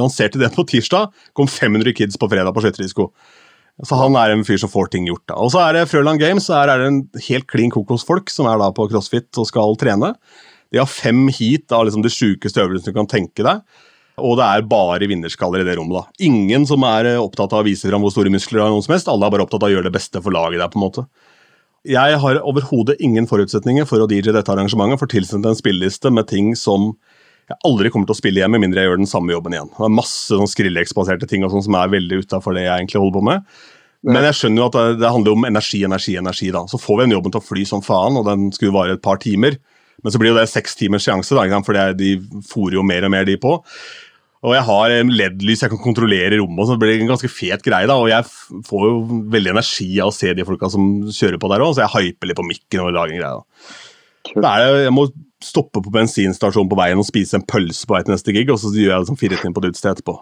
lanserte 0.00 0.40
den 0.40 0.54
på 0.54 0.64
tirsdag. 0.72 1.12
Kom 1.36 1.50
500 1.50 1.92
kids 1.96 2.18
på 2.18 2.28
fredag 2.30 2.56
på 2.56 2.64
skøytedisko. 2.64 3.10
Så 3.86 3.96
han 3.96 4.16
er 4.20 4.34
en 4.34 4.44
fyr 4.44 4.58
som 4.60 4.70
får 4.70 4.90
ting 4.92 5.06
gjort. 5.08 5.24
da. 5.30 5.38
Og 5.40 5.52
så 5.54 5.62
er 5.64 5.78
det 5.78 5.88
Frøland 5.88 6.20
Games, 6.20 6.46
så 6.48 6.58
er 6.60 6.68
det 6.68 6.88
en 6.88 7.02
helt 7.28 7.46
klin 7.48 7.72
kokosfolk 7.72 8.28
som 8.32 8.48
er 8.50 8.58
da 8.60 8.68
på 8.76 8.88
CrossFit 8.90 9.40
og 9.40 9.48
skal 9.48 9.78
trene. 9.80 10.14
De 10.70 10.78
har 10.78 10.90
fem 10.90 11.28
heat 11.32 11.72
av 11.72 11.86
liksom 11.86 12.04
de 12.04 12.12
sjukeste 12.12 12.60
øvelsene 12.62 12.92
du 12.92 12.98
kan 13.00 13.08
tenke 13.10 13.46
deg. 13.46 13.64
Og 14.20 14.36
det 14.36 14.46
er 14.46 14.68
bare 14.68 15.08
vinnerskaller 15.08 15.62
i 15.62 15.66
det 15.66 15.78
rommet. 15.78 15.96
da. 15.96 16.26
Ingen 16.28 16.66
som 16.68 16.84
er 16.84 17.14
eh, 17.14 17.20
opptatt 17.20 17.54
av 17.56 17.62
å 17.62 17.66
vise 17.66 17.88
fram 17.88 18.04
hvor 18.04 18.12
store 18.12 18.32
muskler 18.32 18.64
har 18.64 18.72
noen 18.72 18.84
som 18.84 18.92
helst. 18.92 19.08
Alle 19.08 19.26
er 19.26 19.32
bare 19.32 19.46
opptatt 19.46 19.64
av 19.64 19.70
å 19.70 19.72
gjøre 19.72 19.88
det 19.88 19.96
beste 19.96 20.20
for 20.20 20.34
laget 20.34 20.60
der. 20.60 20.68
på 20.68 20.76
en 20.80 20.84
måte. 20.84 21.06
Jeg 21.88 22.18
har 22.20 22.42
overhodet 22.44 22.98
ingen 23.00 23.24
forutsetninger 23.24 23.86
for 23.88 24.04
å 24.04 24.08
DJ 24.10 24.34
dette 24.36 24.52
arrangementet, 24.52 25.00
for 25.00 25.08
tilsendt 25.08 25.48
en 25.48 25.56
spilleliste 25.56 26.12
med 26.12 26.28
ting 26.28 26.52
som 26.52 26.90
jeg 27.50 27.58
aldri 27.66 27.90
kommer 27.90 28.06
til 28.06 28.14
å 28.14 28.20
spille 28.20 28.38
igjen, 28.38 28.52
med 28.54 28.62
mindre 28.62 28.84
jeg 28.84 28.90
gjør 28.90 29.00
den 29.00 29.10
samme 29.10 29.34
jobben 29.34 29.56
igjen. 29.56 29.70
Det 29.74 29.86
er 29.88 29.92
masse 29.96 30.30
sånn 30.30 30.50
Skrillex-baserte 30.50 31.26
ting 31.30 31.42
og 31.42 31.50
sånn 31.50 31.64
som 31.66 31.76
er 31.80 31.90
veldig 31.90 32.22
utafor 32.22 32.54
det 32.54 32.62
jeg 32.68 32.74
egentlig 32.76 33.02
holder 33.02 33.16
på 33.16 33.26
med. 33.26 33.50
Men 34.06 34.24
jeg 34.30 34.36
skjønner 34.38 34.62
jo 34.62 34.68
at 34.70 34.76
det, 34.78 34.84
det 35.02 35.10
handler 35.12 35.34
om 35.36 35.48
energi, 35.48 35.82
energi, 35.84 36.14
energi. 36.16 36.52
da. 36.54 36.62
Så 36.70 36.80
får 36.80 37.00
vi 37.00 37.06
den 37.08 37.16
jobben 37.18 37.34
til 37.34 37.42
å 37.42 37.44
fly 37.44 37.64
som 37.68 37.82
faen, 37.84 38.16
og 38.16 38.28
den 38.28 38.46
skulle 38.56 38.76
vare 38.76 38.94
et 38.96 39.02
par 39.04 39.20
timer. 39.20 39.58
Men 40.00 40.14
så 40.14 40.20
blir 40.20 40.32
jo 40.32 40.38
det 40.38 40.46
seks 40.48 40.78
timers 40.78 41.04
seanse, 41.04 41.36
da, 41.36 41.60
for 41.66 41.76
de 41.98 42.14
fòrer 42.48 42.78
jo 42.78 42.86
mer 42.86 43.04
og 43.04 43.12
mer 43.12 43.26
de 43.28 43.36
på. 43.40 43.58
Og 44.40 44.54
jeg 44.56 44.64
har 44.70 44.94
LED-lys, 45.04 45.66
jeg 45.66 45.72
kan 45.74 45.82
kontrollere 45.82 46.38
rommet, 46.40 46.64
så 46.64 46.78
det 46.78 46.84
blir 46.86 47.02
en 47.02 47.10
ganske 47.12 47.28
fet 47.28 47.66
greie. 47.66 47.90
da, 47.90 47.98
Og 48.00 48.08
jeg 48.08 48.24
får 48.64 48.86
jo 48.88 49.22
veldig 49.34 49.52
energi 49.52 49.90
av 50.00 50.08
å 50.08 50.16
se 50.16 50.32
de 50.32 50.46
folka 50.48 50.70
som 50.72 50.86
kjører 51.12 51.36
på 51.42 51.50
der 51.52 51.66
òg, 51.66 51.74
så 51.76 51.84
jeg 51.84 52.14
hyper 52.14 52.30
litt 52.30 52.40
på 52.40 52.48
mikken 52.48 52.86
og 52.86 52.94
lager 52.96 53.12
en 53.12 53.20
greie. 53.20 53.36
da. 53.36 53.80
Da 54.36 54.52
er 54.56 54.64
det, 54.64 54.82
jeg 54.86 54.94
må 54.94 55.06
stoppe 55.40 55.80
på 55.80 55.92
bensinstasjonen 55.94 56.68
på 56.70 56.78
veien 56.78 57.00
og 57.00 57.08
spise 57.08 57.38
en 57.38 57.46
pølse 57.48 57.88
på 57.88 57.96
vei 57.96 58.02
til 58.04 58.14
neste 58.14 58.34
gig, 58.36 58.50
og 58.52 58.60
så 58.60 58.72
gjør 58.74 58.92
jeg 58.92 59.04
liksom 59.04 59.20
fire 59.20 59.38
timer 59.40 59.56
på 59.56 59.64
det 59.64 59.72
utestedet 59.72 59.98
etterpå. 59.98 60.16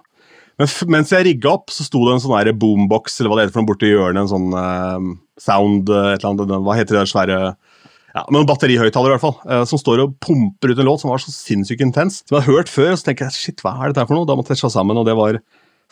Men 0.58 0.70
mens 0.90 1.12
jeg 1.14 1.26
rigga 1.26 1.52
opp, 1.54 1.70
så 1.70 1.86
sto 1.86 2.00
det 2.06 2.16
en 2.16 2.22
sånn 2.22 2.52
boombox 2.58 3.20
eller 3.20 3.30
hva 3.30 3.38
det 3.38 3.46
heter 3.46 3.54
for 3.54 3.62
noe 3.62 3.70
borti 3.70 3.90
hjørnet. 3.92 4.24
En 4.24 4.30
sånn 4.30 4.48
uh, 4.54 5.10
sound 5.38 5.90
uh, 5.92 6.14
et 6.16 6.24
eller 6.24 6.32
annet, 6.32 6.54
Hva 6.66 6.74
heter 6.78 6.96
det 6.96 7.04
der 7.04 7.12
svære 7.12 7.38
ja, 8.16 8.22
men 8.32 8.40
en 8.40 8.48
batterihøyttaler, 8.48 9.12
i 9.12 9.14
hvert 9.14 9.22
fall, 9.22 9.36
uh, 9.46 9.62
som 9.68 9.78
står 9.78 10.02
og 10.02 10.16
pumper 10.24 10.72
ut 10.72 10.80
en 10.80 10.88
låt 10.88 11.04
som 11.04 11.12
var 11.12 11.22
så 11.22 11.30
sinnssykt 11.30 11.84
intens. 11.84 12.22
Som 12.26 12.38
jeg 12.38 12.48
har 12.48 12.56
hørt 12.56 12.72
før, 12.72 12.90
og 12.94 12.98
så 12.98 13.10
tenker 13.10 13.28
jeg 13.28 13.36
shit, 13.36 13.62
hva 13.62 13.76
er 13.76 13.92
dette 13.92 14.06
for 14.08 14.18
noe? 14.18 14.26
Da 14.26 14.34
måtte 14.38 14.56
jeg 14.56 14.62
se 14.62 14.72
sammen, 14.74 14.98
og 14.98 15.06
det 15.06 15.14
var 15.18 15.38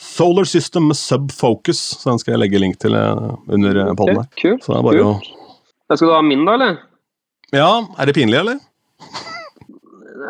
Solar 0.03 0.49
System 0.49 0.89
med 0.91 0.99
Subfocus. 0.99 1.83
Så 2.01 2.11
den 2.11 2.19
skal 2.23 2.35
jeg 2.35 2.43
legge 2.43 2.63
link 2.65 2.81
til 2.83 2.97
under 2.97 3.83
uh, 3.85 3.93
poden 3.95 4.19
her. 4.19 4.29
Kult. 4.41 4.65
Så 4.65 4.73
det 4.73 4.81
er 4.81 4.89
bare 4.89 5.05
cool. 5.05 5.15
Å... 5.21 5.95
Skal 5.95 6.11
du 6.11 6.17
ha 6.17 6.25
min, 6.27 6.43
da, 6.49 6.57
eller? 6.59 6.81
Ja, 7.55 7.87
er 7.99 8.09
det 8.09 8.17
pinlig, 8.17 8.39
eller? 8.41 8.59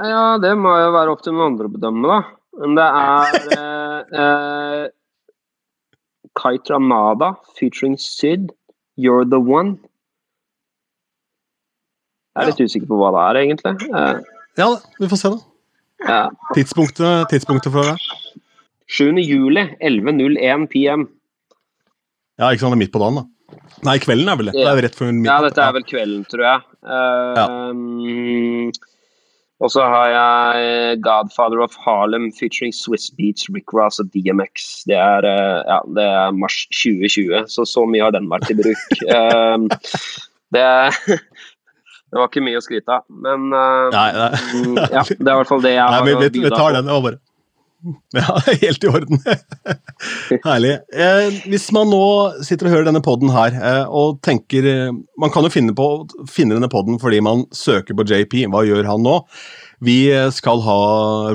ja, 0.05 0.37
det 0.43 0.53
må 0.61 0.75
jo 0.77 0.93
være 0.93 1.15
opp 1.15 1.23
til 1.25 1.33
noen 1.33 1.55
andre 1.55 1.69
å 1.71 1.73
bedømme, 1.73 2.11
da. 2.11 2.19
Men 2.61 2.77
det 2.77 2.87
er 2.87 3.37
eh, 3.57 4.21
eh, 4.23 4.85
Kite 6.37 6.75
Ramada 6.75 7.35
featuring 7.57 7.97
Syd, 8.01 8.51
You're 9.01 9.25
the 9.29 9.41
One. 9.41 9.77
Jeg 12.37 12.45
er 12.45 12.51
litt 12.51 12.65
usikker 12.69 12.89
på 12.91 12.99
hva 13.01 13.13
det 13.15 13.25
er, 13.25 13.41
egentlig. 13.45 13.75
Eh, 13.89 14.19
ja, 14.61 14.69
vi 15.01 15.09
får 15.09 15.23
se, 15.23 15.33
da. 15.33 15.53
Ja. 16.07 16.23
Tidspunktet, 16.53 17.31
tidspunktet 17.33 17.73
for 17.73 17.89
det? 17.89 17.97
7. 18.93 19.17
juli, 19.25 19.65
11.01 19.81 20.69
PM. 20.73 21.09
Ja, 22.37 22.53
ikke 22.53 22.61
sant, 22.61 22.75
det 22.75 22.77
er 22.77 22.85
midt 22.85 22.93
på 22.93 23.01
dagen, 23.01 23.23
da. 23.23 23.27
Nei, 23.87 23.97
kvelden 24.03 24.29
er 24.33 24.41
vel 24.41 24.51
det. 24.51 24.57
det 24.59 24.67
er 24.71 24.83
rett 24.87 24.99
før 24.99 25.11
midnatt. 25.13 25.31
Ja, 25.31 25.39
dette 25.49 25.65
er 25.65 25.73
vel 25.77 25.87
kvelden, 25.89 26.27
tror 26.31 26.45
jeg. 26.47 26.67
Uh, 26.87 27.33
ja. 27.39 27.47
Um, 27.71 28.71
og 29.65 29.73
så 29.73 29.87
har 29.89 30.11
jeg 30.13 31.01
Godfather 31.05 31.63
of 31.65 31.77
Harlem 31.81 32.29
featuring 32.37 32.75
Swiss 32.77 33.09
Beats, 33.17 33.49
Rick 33.55 33.73
Ross 33.73 34.01
og 34.03 34.11
DMX. 34.13 34.85
Det 34.91 34.99
er, 35.01 35.25
uh, 35.25 35.61
ja, 35.65 35.81
det 35.97 36.07
er 36.13 36.37
mars 36.37 36.63
2020, 36.77 37.47
så 37.53 37.65
så 37.69 37.87
mye 37.89 38.05
har 38.05 38.17
den 38.17 38.29
vært 38.33 38.53
i 38.53 38.59
bruk. 38.59 39.05
um, 39.11 39.69
det 40.57 40.67
det 42.17 42.21
var 42.21 42.29
ikke 42.31 42.45
mye 42.47 42.61
å 42.61 42.65
skryte 42.65 42.99
av, 43.01 43.07
men 43.11 43.49
uh, 43.51 43.89
nei, 43.93 44.11
nei. 44.15 44.29
Mm, 44.55 44.77
ja, 44.79 45.03
det 45.09 45.17
er 45.27 45.33
i 45.33 45.39
hvert 45.41 45.51
fall 45.51 45.65
det 45.65 45.73
jeg 45.75 45.83
har 45.83 45.97
nei, 45.97 46.15
vi, 46.15 46.29
vi, 46.39 46.53
tar 46.55 46.77
den, 46.77 46.93
bare. 47.09 47.19
Ja, 48.17 48.41
helt 48.63 48.85
i 48.85 48.89
orden. 48.91 49.21
Herlig. 50.47 50.73
Eh, 50.93 51.37
hvis 51.51 51.69
man 51.75 51.91
nå 51.93 52.07
sitter 52.47 52.69
og 52.69 52.75
hører 52.75 52.89
denne 52.89 53.03
poden 53.05 53.31
her 53.35 53.55
eh, 53.57 53.85
og 53.87 54.19
tenker 54.27 54.67
eh, 54.71 54.97
Man 55.21 55.33
kan 55.35 55.47
jo 55.47 55.53
finne, 55.53 55.75
på, 55.77 55.87
finne 56.31 56.57
denne 56.57 56.71
poden 56.73 56.99
fordi 57.03 57.21
man 57.25 57.45
søker 57.55 57.97
på 57.97 58.07
JP. 58.09 58.39
Hva 58.53 58.65
gjør 58.67 58.91
han 58.91 59.05
nå? 59.07 59.21
Vi 59.87 59.99
skal 60.33 60.63
ha 60.65 60.79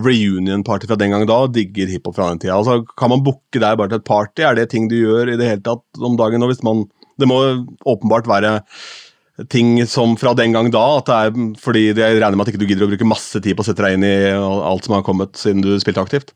reunion-party 0.01 0.89
fra 0.89 0.97
den 0.97 1.13
gang 1.13 1.27
da, 1.29 1.43
digger 1.53 1.91
hiphop 1.91 2.17
fra 2.17 2.31
den 2.31 2.41
tida. 2.41 2.57
Altså, 2.57 2.79
kan 2.97 3.11
man 3.13 3.21
booke 3.25 3.61
der 3.61 3.77
bare 3.77 3.91
til 3.91 4.01
et 4.01 4.07
party? 4.07 4.41
Er 4.47 4.57
det 4.57 4.71
ting 4.71 4.89
du 4.89 4.97
gjør 4.97 5.29
i 5.29 5.37
det 5.37 5.45
hele 5.45 5.63
tatt 5.65 6.01
om 6.01 6.17
dagen? 6.17 6.41
Og 6.41 6.49
hvis 6.49 6.63
man, 6.65 6.87
det 7.21 7.29
må 7.29 7.37
åpenbart 7.85 8.29
være 8.31 8.55
ting 9.49 9.75
som 9.89 10.17
fra 10.19 10.33
den 10.37 10.53
gang 10.55 10.69
da, 10.73 10.83
at 10.99 11.07
det 11.07 11.17
er 11.17 11.57
fordi 11.61 11.85
jeg 11.89 12.19
regner 12.19 12.37
med 12.37 12.45
at 12.45 12.51
ikke 12.51 12.61
du 12.61 12.67
gidder 12.69 12.87
å 12.87 12.91
bruke 12.91 13.07
masse 13.07 13.39
tid 13.41 13.57
på 13.57 13.63
å 13.63 13.67
sette 13.69 13.85
deg 13.85 13.97
inn 13.97 14.05
i 14.05 14.15
alt 14.33 14.87
som 14.87 14.97
har 14.97 15.05
kommet 15.07 15.37
siden 15.39 15.63
du 15.65 15.73
spilte 15.81 16.03
aktivt? 16.03 16.33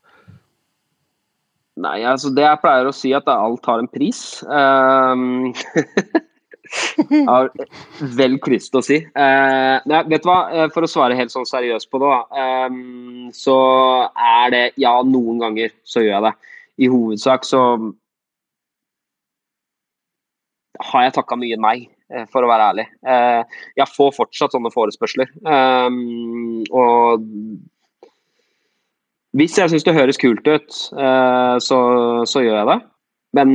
Nei, 1.76 1.98
altså 2.08 2.32
det 2.32 2.46
jeg 2.46 2.62
pleier 2.62 2.88
å 2.88 2.94
si, 2.96 3.12
at 3.16 3.28
alt 3.32 3.68
har 3.68 3.84
en 3.84 3.92
pris. 3.92 4.22
Um, 6.66 7.52
vel 8.18 8.40
lyst 8.50 8.74
å 8.76 8.82
si. 8.84 8.98
Uh, 9.14 9.78
nei, 9.86 10.00
vet 10.10 10.24
du 10.24 10.28
hva, 10.28 10.38
eh, 10.50 10.66
for 10.74 10.84
å 10.84 10.90
svare 10.90 11.16
helt 11.16 11.32
sånn 11.32 11.46
seriøst 11.46 11.92
på 11.94 12.02
det, 12.02 12.10
um, 12.42 13.28
så 13.36 13.58
er 14.18 14.50
det 14.52 14.64
Ja, 14.82 14.96
noen 15.06 15.38
ganger 15.44 15.76
så 15.86 16.02
gjør 16.02 16.16
jeg 16.16 16.26
det. 16.26 16.34
I 16.82 16.90
hovedsak 16.92 17.46
så 17.48 17.62
har 20.90 21.06
jeg 21.06 21.16
takka 21.16 21.38
mye 21.40 21.60
nei. 21.62 21.78
Eh, 22.14 22.26
for 22.30 22.46
å 22.46 22.50
være 22.50 22.68
ærlig. 22.70 22.86
Uh, 23.02 23.42
jeg 23.80 23.90
får 23.90 24.12
fortsatt 24.14 24.54
sånne 24.54 24.70
forespørsler. 24.74 25.32
Um, 25.42 26.62
og 26.70 27.24
hvis 29.36 29.58
jeg 29.60 29.72
syns 29.72 29.84
det 29.84 29.96
høres 29.96 30.20
kult 30.22 30.46
ut, 30.48 30.78
eh, 30.96 31.56
så, 31.64 31.80
så, 32.30 32.44
gjør 32.44 32.60
jeg 32.62 32.70
det. 32.70 32.78
Men 33.36 33.50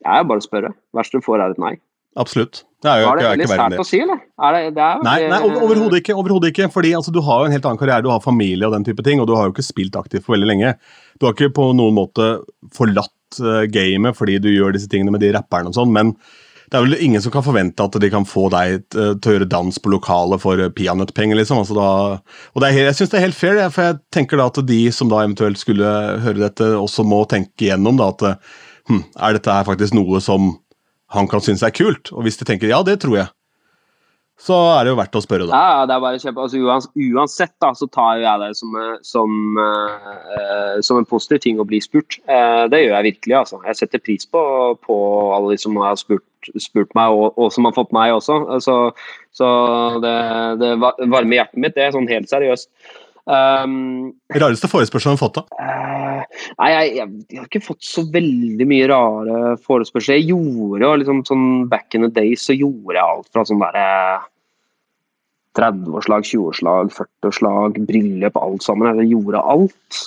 jeg 0.00 0.12
er 0.14 0.22
jo 0.22 0.30
bare 0.30 0.42
å 0.42 0.46
spørre. 0.46 0.70
Verst 0.96 1.12
du 1.12 1.20
får, 1.24 1.42
er 1.42 1.52
et 1.52 1.60
nei. 1.60 1.74
Absolutt. 2.16 2.62
Det 2.80 2.88
er 2.88 3.02
jo 3.02 3.10
det 3.18 3.26
veldig 3.26 3.48
sært 3.50 3.82
å 3.82 3.84
si, 3.84 3.98
eller? 4.00 4.22
Det, 4.54 4.70
det 4.78 4.86
nei, 5.04 5.16
nei 5.28 5.40
overhodet 5.44 6.00
ikke. 6.00 6.16
Overhodet 6.16 6.52
ikke. 6.54 6.70
fordi 6.72 6.94
altså, 6.96 7.12
Du 7.12 7.20
har 7.26 7.42
jo 7.42 7.50
en 7.50 7.52
helt 7.56 7.68
annen 7.68 7.80
karriere, 7.80 8.04
du 8.06 8.08
har 8.12 8.24
familie 8.24 8.68
og 8.68 8.72
den 8.72 8.86
type 8.86 9.04
ting, 9.04 9.20
og 9.20 9.28
du 9.28 9.34
har 9.36 9.48
jo 9.48 9.52
ikke 9.52 9.66
spilt 9.66 9.98
aktivt 10.00 10.24
for 10.24 10.36
veldig 10.36 10.48
lenge. 10.48 10.72
Du 11.20 11.28
har 11.28 11.36
ikke 11.36 11.52
på 11.58 11.68
noen 11.76 11.96
måte 11.98 12.30
forlatt 12.76 13.40
uh, 13.42 13.66
gamet 13.68 14.16
fordi 14.16 14.38
du 14.40 14.48
gjør 14.54 14.76
disse 14.76 14.88
tingene 14.92 15.12
med 15.12 15.24
de 15.24 15.34
rapperne 15.36 15.72
og 15.72 15.76
sånn, 15.76 15.92
men 15.92 16.14
det 16.66 16.78
er 16.78 16.84
vel 16.84 16.98
ingen 16.98 17.22
som 17.22 17.32
kan 17.34 17.44
forvente 17.46 17.84
at 17.84 17.98
de 18.02 18.10
kan 18.10 18.26
få 18.26 18.48
deg 18.54 18.80
uh, 18.96 19.14
til 19.14 19.30
å 19.30 19.34
gjøre 19.36 19.50
dans 19.52 19.78
på 19.82 19.92
lokalet 19.92 20.42
for 20.42 20.60
uh, 20.62 20.70
peanøttpenger, 20.74 21.38
liksom. 21.38 21.62
Altså, 21.62 21.76
da, 21.78 22.36
og 22.54 22.66
er, 22.66 22.80
jeg 22.88 22.98
syns 22.98 23.12
det 23.12 23.20
er 23.20 23.26
helt 23.28 23.38
fair, 23.38 23.60
for 23.70 23.90
jeg 23.90 24.00
tenker 24.14 24.40
da 24.40 24.48
at 24.50 24.62
de 24.66 24.80
som 24.94 25.10
da 25.12 25.22
eventuelt 25.22 25.60
skulle 25.62 25.94
høre 26.24 26.42
dette, 26.42 26.72
også 26.78 27.06
må 27.06 27.22
tenke 27.30 27.68
igjennom 27.68 28.00
da, 28.00 28.10
at 28.14 28.26
hm, 28.90 29.04
er 29.14 29.38
dette 29.38 29.58
her 29.58 29.68
faktisk 29.68 29.96
noe 29.96 30.22
som 30.24 30.54
han 31.14 31.30
kan 31.30 31.42
synes 31.44 31.62
er 31.62 31.74
kult? 31.74 32.10
Og 32.14 32.26
hvis 32.26 32.40
de 32.40 32.48
tenker 32.48 32.70
ja, 32.72 32.82
det 32.86 32.98
tror 33.04 33.20
jeg, 33.20 33.30
så 34.36 34.56
er 34.74 34.84
det 34.84 34.90
jo 34.92 34.98
verdt 34.98 35.16
å 35.16 35.22
spørre, 35.24 35.46
da. 35.48 35.56
Ja, 35.56 35.84
det 35.88 35.94
er 35.94 36.02
bare 36.04 36.18
kjempe, 36.20 36.44
altså, 36.44 36.90
Uansett 37.16 37.54
da, 37.62 37.70
så 37.72 37.86
tar 37.88 38.18
jeg 38.20 38.42
det 38.42 38.50
som, 38.58 38.74
som, 39.06 39.30
uh, 39.56 40.76
som 40.84 41.00
en 41.00 41.08
positiv 41.08 41.40
ting 41.40 41.62
å 41.62 41.64
bli 41.68 41.80
spurt. 41.80 42.18
Uh, 42.28 42.68
det 42.68 42.82
gjør 42.82 42.98
jeg 42.98 43.06
virkelig. 43.08 43.36
altså. 43.40 43.62
Jeg 43.64 43.80
setter 43.80 44.04
pris 44.04 44.28
på, 44.28 44.42
på 44.84 44.98
alle 45.32 45.54
de 45.54 45.62
som 45.62 45.80
har 45.80 45.96
spurt, 45.96 46.26
spurt 46.60 46.92
meg, 46.98 47.16
og, 47.16 47.32
og, 47.40 47.48
som 47.54 47.64
har 47.64 47.74
fått 47.78 47.96
meg 47.96 48.12
også. 48.18 48.36
Altså, 48.58 48.76
så 49.36 49.48
det, 50.04 50.14
det 50.60 50.74
varmer 50.84 51.40
hjertet 51.40 51.64
mitt, 51.64 51.76
det 51.78 51.88
er 51.88 51.96
sånn 51.96 52.12
helt 52.12 52.28
seriøst. 52.28 52.68
Um, 53.26 54.12
Rareste 54.38 54.68
forespørsel 54.70 55.10
du 55.10 55.16
har 55.16 55.18
fått, 55.18 55.40
da? 55.40 55.58
Uh, 55.58 56.42
nei, 56.60 56.68
jeg, 56.70 56.90
jeg, 56.94 57.08
jeg, 57.32 57.40
har 57.40 57.48
ikke 57.48 57.64
fått 57.64 57.82
så 57.86 58.04
veldig 58.14 58.68
mye 58.70 58.86
rare 58.92 59.40
forespørsler. 59.66 60.20
Jeg 60.20 60.30
gjorde 60.30 60.92
liksom 61.02 61.24
sånn 61.26 61.46
Back 61.72 61.96
in 61.98 62.06
the 62.06 62.12
days 62.14 62.46
så 62.46 62.54
gjorde 62.54 62.98
jeg 62.98 63.02
alt 63.02 63.30
fra 63.34 63.46
sånn 63.48 63.62
derre 63.64 63.86
30-årslag, 65.56 66.26
20-årslag, 66.28 66.92
40-årslag, 66.94 67.80
bryllup, 67.88 68.38
alt 68.38 68.66
sammen. 68.66 69.00
Jeg 69.00 69.14
gjorde 69.14 69.42
alt. 69.54 70.02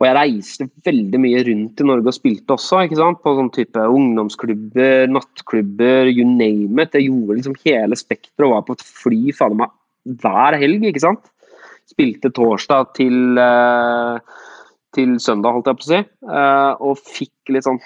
Og 0.00 0.08
jeg 0.08 0.16
reiste 0.16 0.66
veldig 0.88 1.18
mye 1.22 1.42
rundt 1.46 1.78
i 1.78 1.84
Norge 1.86 2.10
og 2.10 2.16
spilte 2.16 2.56
også, 2.56 2.80
ikke 2.88 2.98
sant? 2.98 3.20
på 3.22 3.36
sånn 3.38 3.52
type 3.54 3.84
ungdomsklubber, 3.98 5.04
nattklubber, 5.12 6.10
you 6.10 6.26
name 6.26 6.82
it. 6.82 6.96
Jeg 6.98 7.06
gjorde 7.06 7.38
liksom 7.38 7.54
hele 7.62 7.98
spekteret 8.00 8.48
og 8.48 8.56
var 8.56 8.66
på 8.66 8.74
et 8.78 8.82
fly 8.88 9.36
fader 9.36 9.60
meg 9.60 9.70
hver 10.24 10.58
helg, 10.58 10.88
ikke 10.88 11.04
sant. 11.04 11.30
Spilte 11.92 12.32
torsdag 12.34 12.94
til, 12.98 13.38
uh, 13.38 14.18
til 14.96 15.18
søndag, 15.22 15.56
holdt 15.56 15.70
jeg 15.70 15.80
på 15.80 15.86
å 15.86 15.90
si, 15.90 16.00
uh, 16.30 16.72
og 16.80 17.02
fikk 17.02 17.52
litt 17.54 17.68
sånn 17.68 17.80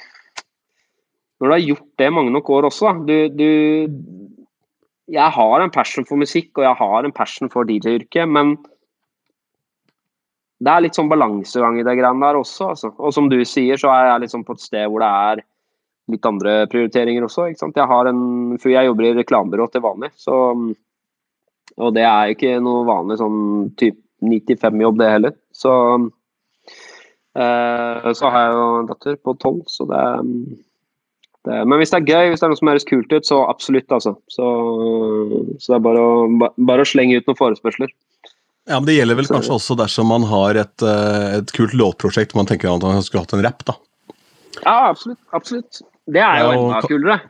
Når 1.41 1.47
du 1.47 1.53
har 1.53 1.65
gjort 1.65 1.89
det 2.01 2.13
mange 2.15 2.33
nok 2.33 2.49
år 2.55 2.71
også, 2.71 2.95
du, 3.05 3.17
du 3.37 3.51
jeg 5.07 5.31
har 5.37 5.63
en 5.63 5.71
passion 5.71 6.07
for 6.07 6.19
musikk, 6.19 6.51
og 6.59 6.65
jeg 6.65 6.79
har 6.81 7.07
en 7.07 7.15
passion 7.15 7.51
for 7.53 7.69
DJ-yrket, 7.69 8.27
men 8.27 8.57
det 10.57 10.73
er 10.73 10.83
litt 10.83 10.97
sånn 10.97 11.11
balansegang 11.11 11.77
i 11.79 11.85
det 11.87 11.95
greiene 11.99 12.25
der 12.25 12.39
også. 12.41 12.71
Altså. 12.73 12.91
Og 12.97 13.13
som 13.15 13.29
du 13.31 13.39
sier, 13.47 13.79
så 13.79 13.93
er 13.93 14.11
jeg 14.11 14.25
liksom 14.25 14.47
på 14.47 14.57
et 14.57 14.65
sted 14.65 14.89
hvor 14.89 15.05
det 15.05 15.11
er 15.29 15.45
litt 16.13 16.27
andre 16.29 16.57
prioriteringer 16.73 17.27
også. 17.27 17.51
ikke 17.51 17.63
sant? 17.63 17.79
Jeg 17.79 17.91
har 17.91 18.11
en, 18.11 18.57
for 18.63 18.73
jeg 18.73 18.89
jobber 18.89 19.09
i 19.09 19.15
reklamebyrå 19.19 19.69
til 19.71 19.85
vanlig, 19.85 20.11
så, 20.19 20.41
og 21.77 21.95
det 21.97 22.05
er 22.09 22.33
ikke 22.33 22.59
noe 22.63 22.87
vanlig 22.89 23.19
sånn 23.21 23.41
type 23.81 24.01
95-jobb, 24.25 25.01
det 25.01 25.11
heller. 25.13 25.35
Så, 25.53 25.73
eh, 27.37 28.07
så 28.17 28.31
har 28.33 28.47
jeg 28.47 28.55
jo 28.57 28.69
en 28.79 28.89
datter 28.89 29.19
på 29.21 29.37
12, 29.37 29.59
så 29.75 29.89
det 29.91 30.05
det, 31.47 31.61
men 31.63 31.79
hvis 31.79 31.93
det 31.93 32.01
er 32.01 32.09
gøy, 32.11 32.31
hvis 32.33 32.41
det 32.43 32.47
er 32.49 32.51
noe 32.51 32.59
som 32.59 32.69
høres 32.73 32.89
kult 32.89 33.13
ut, 33.13 33.27
så 33.29 33.37
absolutt, 33.47 33.87
altså. 33.95 34.17
Så, 34.33 34.47
så 35.63 35.73
det 35.73 35.77
er 35.77 35.85
bare 35.85 36.03
å, 36.03 36.15
bare 36.41 36.83
å, 36.83 36.89
slenge 36.89 37.21
ut 37.21 37.29
noen 37.31 37.39
forespørsler. 37.39 37.93
Ja, 38.67 38.81
men 38.81 38.89
Det 38.89 38.97
gjelder 38.97 39.21
vel 39.21 39.29
kanskje 39.31 39.55
også 39.55 39.77
dersom 39.79 40.11
man 40.11 40.27
har 40.27 40.59
et, 40.59 40.83
eh, 40.83 41.37
et 41.39 41.53
kult 41.55 41.77
låtprosjekt 41.79 42.35
man 42.35 42.51
tenker 42.51 42.73
at 42.73 42.83
man 42.83 43.05
skulle 43.07 43.23
hatt 43.23 43.37
en 43.37 43.45
rapp, 43.47 43.63
da. 43.69 43.77
Ja, 44.65 44.91
absolutt. 44.91 45.21
absolutt. 45.37 45.83
Det 46.11 46.23
er 46.23 46.43
jo 46.43 46.51
enda 46.57 46.83
kulere. 46.83 47.21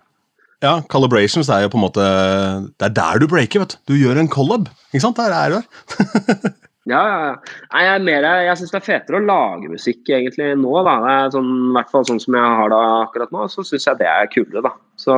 Ja, 0.64 0.78
Calibrations 0.88 1.50
er 1.52 1.66
jo 1.66 1.72
på 1.72 1.76
en 1.76 1.84
måte 1.84 2.04
Det 2.80 2.86
er 2.88 2.94
der 2.96 3.20
du 3.20 3.26
breaker, 3.28 3.64
vet 3.64 3.74
du. 3.74 3.92
Du 3.92 3.98
gjør 3.98 4.20
en 4.22 4.30
collab. 4.32 4.70
Ikke 4.92 5.04
sant? 5.04 5.18
Der 5.20 5.34
er 5.36 5.56
du. 5.56 5.58
Ja, 6.86 7.00
ja, 7.02 7.14
ja. 7.26 7.54
Nei, 7.72 7.80
jeg, 7.82 8.02
mer, 8.06 8.24
jeg 8.46 8.58
syns 8.60 8.70
det 8.70 8.78
er 8.78 8.84
fetere 8.86 9.18
å 9.18 9.26
lage 9.26 9.70
musikk 9.72 10.06
egentlig 10.06 10.52
nå. 10.60 10.74
da. 10.86 10.92
Det 11.02 11.14
er 11.14 11.32
sånn, 11.34 11.48
I 11.72 11.72
hvert 11.74 11.90
fall 11.90 12.04
sånn 12.06 12.20
som 12.22 12.36
jeg 12.38 12.58
har 12.60 12.70
det 12.70 12.78
akkurat 13.00 13.32
nå, 13.34 13.46
så 13.50 13.64
syns 13.66 13.88
jeg 13.88 13.98
det 13.98 14.06
er 14.06 14.30
kulere. 14.30 14.62
da. 14.68 14.70
Så, 15.02 15.16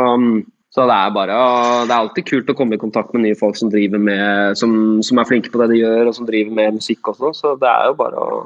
så, 0.73 0.87
det 0.89 0.97
er 0.97 1.13
bare 1.13 1.37
Det 1.85 1.93
er 1.93 1.99
alltid 1.99 2.29
kult 2.31 2.53
å 2.55 2.57
komme 2.57 2.79
i 2.79 2.81
kontakt 2.81 3.13
med 3.13 3.27
nye 3.27 3.37
folk 3.37 3.61
som 3.61 3.69
driver 3.73 4.01
med, 4.01 4.57
som, 4.57 4.73
som, 5.05 5.21
er 5.21 5.29
flinke 5.29 5.53
på 5.53 5.61
det 5.61 5.75
de 5.75 5.83
gjør, 5.83 6.09
og 6.09 6.17
som 6.17 6.29
driver 6.31 6.57
med 6.57 6.81
musikk 6.81 7.13
også. 7.13 7.35
Så 7.37 7.55
det 7.61 7.69
er 7.69 7.91
jo 7.91 7.99
bare 8.01 8.25
å 8.25 8.43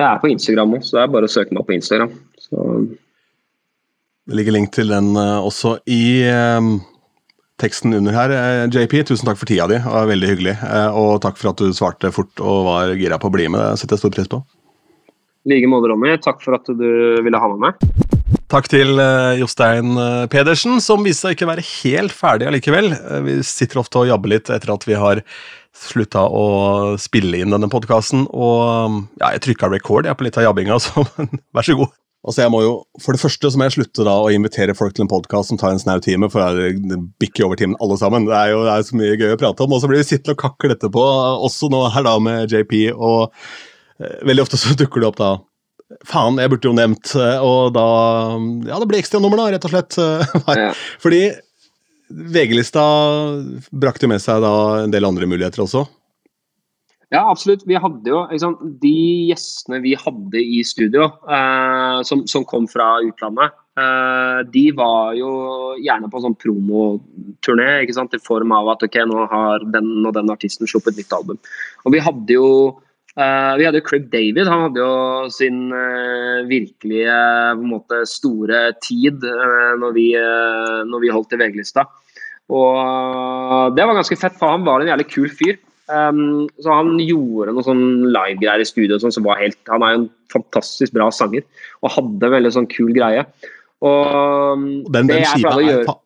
Jeg 0.00 0.06
er 0.08 0.24
på 0.24 0.32
Instagram 0.32 0.78
òg, 0.78 0.88
så 0.88 0.96
det 0.96 1.04
er 1.04 1.16
bare 1.18 1.28
å 1.28 1.34
søke 1.36 1.58
meg 1.58 1.68
på 1.68 1.76
Instagram. 1.76 2.16
Så. 2.40 2.70
Det 4.24 4.38
ligger 4.38 4.56
link 4.56 4.72
til 4.72 4.88
den 4.88 5.12
uh, 5.18 5.44
også 5.44 5.78
i 5.90 6.02
um 6.56 6.76
teksten 7.60 7.94
under 7.94 8.14
her. 8.14 8.34
Eh, 8.34 8.66
JP, 8.72 9.04
tusen 9.10 9.28
takk 9.28 9.38
for 9.40 9.50
tida 9.50 9.68
di, 9.70 9.78
det 9.78 9.94
var 9.94 10.10
veldig 10.10 10.30
hyggelig. 10.32 10.56
Eh, 10.58 10.98
og 10.98 11.20
takk 11.24 11.38
for 11.40 11.52
at 11.52 11.62
du 11.62 11.74
svarte 11.76 12.12
fort 12.14 12.42
og 12.42 12.68
var 12.68 12.94
gira 12.98 13.20
på 13.20 13.30
å 13.30 13.34
bli 13.34 13.48
med. 13.52 13.62
Det 13.62 13.82
setter 13.82 13.96
jeg 13.96 14.04
stor 14.04 14.14
pris 14.16 14.30
på. 14.30 14.42
I 15.44 15.52
like 15.52 15.68
måte, 15.68 15.90
Ronny. 15.92 16.14
Takk 16.24 16.40
for 16.42 16.56
at 16.56 16.68
du 16.68 16.88
ville 17.24 17.40
ha 17.40 17.50
med 17.52 17.66
meg. 17.66 18.06
Takk 18.50 18.68
til 18.70 18.98
eh, 19.00 19.40
Jostein 19.40 19.98
Pedersen, 20.32 20.80
som 20.82 21.04
viste 21.04 21.28
seg 21.28 21.36
ikke 21.36 21.50
være 21.50 21.66
helt 21.82 22.14
ferdig 22.14 22.48
allikevel. 22.48 22.94
Vi 23.26 23.38
sitter 23.46 23.82
ofte 23.82 24.02
og 24.02 24.10
jabber 24.10 24.34
litt 24.34 24.50
etter 24.52 24.72
at 24.74 24.86
vi 24.88 24.98
har 24.98 25.22
slutta 25.74 26.22
å 26.30 26.94
spille 27.02 27.40
inn 27.42 27.54
denne 27.54 27.70
podkasten. 27.70 28.26
Og 28.30 29.02
ja, 29.20 29.34
jeg 29.34 29.44
trykka 29.48 29.70
record 29.72 30.08
jeg 30.08 30.18
på 30.18 30.26
litt 30.26 30.40
av 30.40 30.48
jabbinga, 30.48 30.80
så 30.84 31.06
vær 31.54 31.66
så 31.66 31.78
god. 31.78 31.94
Altså 32.24 32.40
jeg 32.40 32.52
må 32.54 32.62
jo, 32.64 32.72
For 33.04 33.16
det 33.16 33.20
første 33.20 33.50
så 33.52 33.60
må 33.60 33.66
jeg 33.68 33.76
slutte 33.76 34.06
da 34.06 34.14
å 34.22 34.30
invitere 34.32 34.76
folk 34.76 34.94
til 34.96 35.04
en 35.04 35.12
podkast 35.12 35.52
som 35.52 35.60
tar 35.60 35.74
en 35.74 35.80
snau 35.82 35.98
time, 36.04 36.30
for 36.32 36.56
det 36.56 36.98
bikker 37.20 37.44
over 37.46 37.60
timen 37.60 37.76
alle 37.84 37.98
sammen. 38.00 38.24
Det 38.28 38.36
er 38.38 38.54
jo 38.54 38.62
det 38.64 38.74
er 38.74 38.86
så 38.88 39.00
mye 39.00 39.18
gøy 39.20 39.34
å 39.34 39.40
prate 39.40 39.66
om. 39.66 39.74
Og 39.76 39.82
så 39.82 39.90
blir 39.90 40.00
vi 40.00 40.08
sittende 40.08 40.36
og 40.36 40.40
kakle 40.40 40.72
etterpå, 40.76 41.04
også 41.48 41.68
nå 41.72 41.82
her 41.92 42.06
da 42.06 42.14
med 42.24 42.54
JP. 42.54 42.78
Og 42.96 43.26
eh, 43.28 44.22
veldig 44.24 44.46
ofte 44.46 44.60
så 44.60 44.72
dukker 44.80 45.04
det 45.04 45.10
opp 45.12 45.20
da 45.20 45.34
Faen, 46.08 46.38
jeg 46.40 46.48
burde 46.50 46.64
jo 46.64 46.72
nevnt 46.74 47.10
eh, 47.20 47.42
Og 47.44 47.74
da 47.76 47.84
Ja, 48.66 48.78
det 48.80 48.86
blir 48.88 49.02
ekstranummer, 49.02 49.38
da, 49.38 49.50
rett 49.52 49.66
og 49.68 49.74
slett. 49.74 49.98
Fordi 51.04 51.20
VG-lista 52.08 52.82
brakte 53.72 54.08
med 54.10 54.22
seg 54.24 54.40
da 54.44 54.54
en 54.84 54.92
del 54.92 55.06
andre 55.06 55.28
muligheter 55.28 55.64
også. 55.64 55.84
Ja, 57.14 57.22
absolutt. 57.30 57.62
Vi 57.66 57.78
hadde 57.78 58.10
jo 58.10 58.24
liksom, 58.30 58.56
De 58.82 58.94
gjestene 59.30 59.78
vi 59.84 59.94
hadde 59.98 60.40
i 60.40 60.62
studio, 60.66 61.10
eh, 61.30 62.00
som, 62.08 62.24
som, 62.30 62.46
kom 62.48 62.66
fra 62.70 62.96
utlandet, 63.06 63.54
eh, 63.78 64.40
de 64.50 64.64
var 64.74 65.14
jo 65.18 65.30
gjerne 65.84 66.10
på 66.10 66.22
sånn 66.24 66.34
promoturné 66.40 67.68
ikke 67.84 67.98
sant? 68.00 68.16
i 68.16 68.22
form 68.22 68.54
av 68.56 68.72
at 68.74 68.82
ok, 68.86 68.98
nå 69.10 69.28
har 69.30 69.66
den 69.76 69.92
og 70.02 70.16
den 70.16 70.32
artisten 70.34 70.70
sluppet 70.70 70.98
nytt 70.98 71.14
album. 71.14 71.38
Og 71.84 71.94
vi 71.94 72.02
hadde 72.02 72.40
jo 72.40 72.48
Uh, 73.14 73.54
vi 73.54 73.62
hadde 73.62 73.78
jo 73.78 73.84
Craig 73.86 74.08
David. 74.10 74.48
Han 74.50 74.64
hadde 74.64 74.80
jo 74.82 74.94
sin 75.30 75.68
uh, 75.70 76.40
virkelige 76.50 77.14
måte, 77.60 78.00
store 78.10 78.72
tid 78.82 79.22
uh, 79.22 79.76
når 79.78 79.94
vi, 79.94 80.08
når 80.90 81.04
vi 81.04 81.12
holdt 81.14 81.36
i 81.36 81.38
VG-lista. 81.38 81.84
Og 82.50 83.76
det 83.78 83.86
var 83.86 84.00
ganske 84.00 84.18
fett, 84.18 84.34
for 84.40 84.50
han 84.50 84.66
var 84.66 84.82
en 84.82 84.90
jævlig 84.90 85.06
kul 85.12 85.30
fyr. 85.30 85.60
Um, 85.84 86.46
så 86.64 86.72
han 86.72 86.94
gjorde 87.02 87.52
noe 87.52 87.64
sånn 87.66 87.82
live-greier 88.08 88.62
i 88.62 88.68
studio 88.68 88.96
sånn, 88.96 89.12
som 89.12 89.26
var 89.26 89.36
helt 89.36 89.58
Han 89.68 89.82
er 89.84 89.90
jo 89.92 89.98
en 89.98 90.06
fantastisk 90.32 90.94
bra 90.94 91.10
sanger 91.12 91.44
og 91.84 91.92
hadde 91.98 92.24
en 92.24 92.32
veldig 92.38 92.52
sånn 92.54 92.68
kul 92.72 92.94
greie. 92.96 93.26
Og 93.84 94.64
den, 94.88 95.10
den 95.10 95.26
skiva 95.28 95.58
er 95.58 95.66
gjøre... 95.66 95.96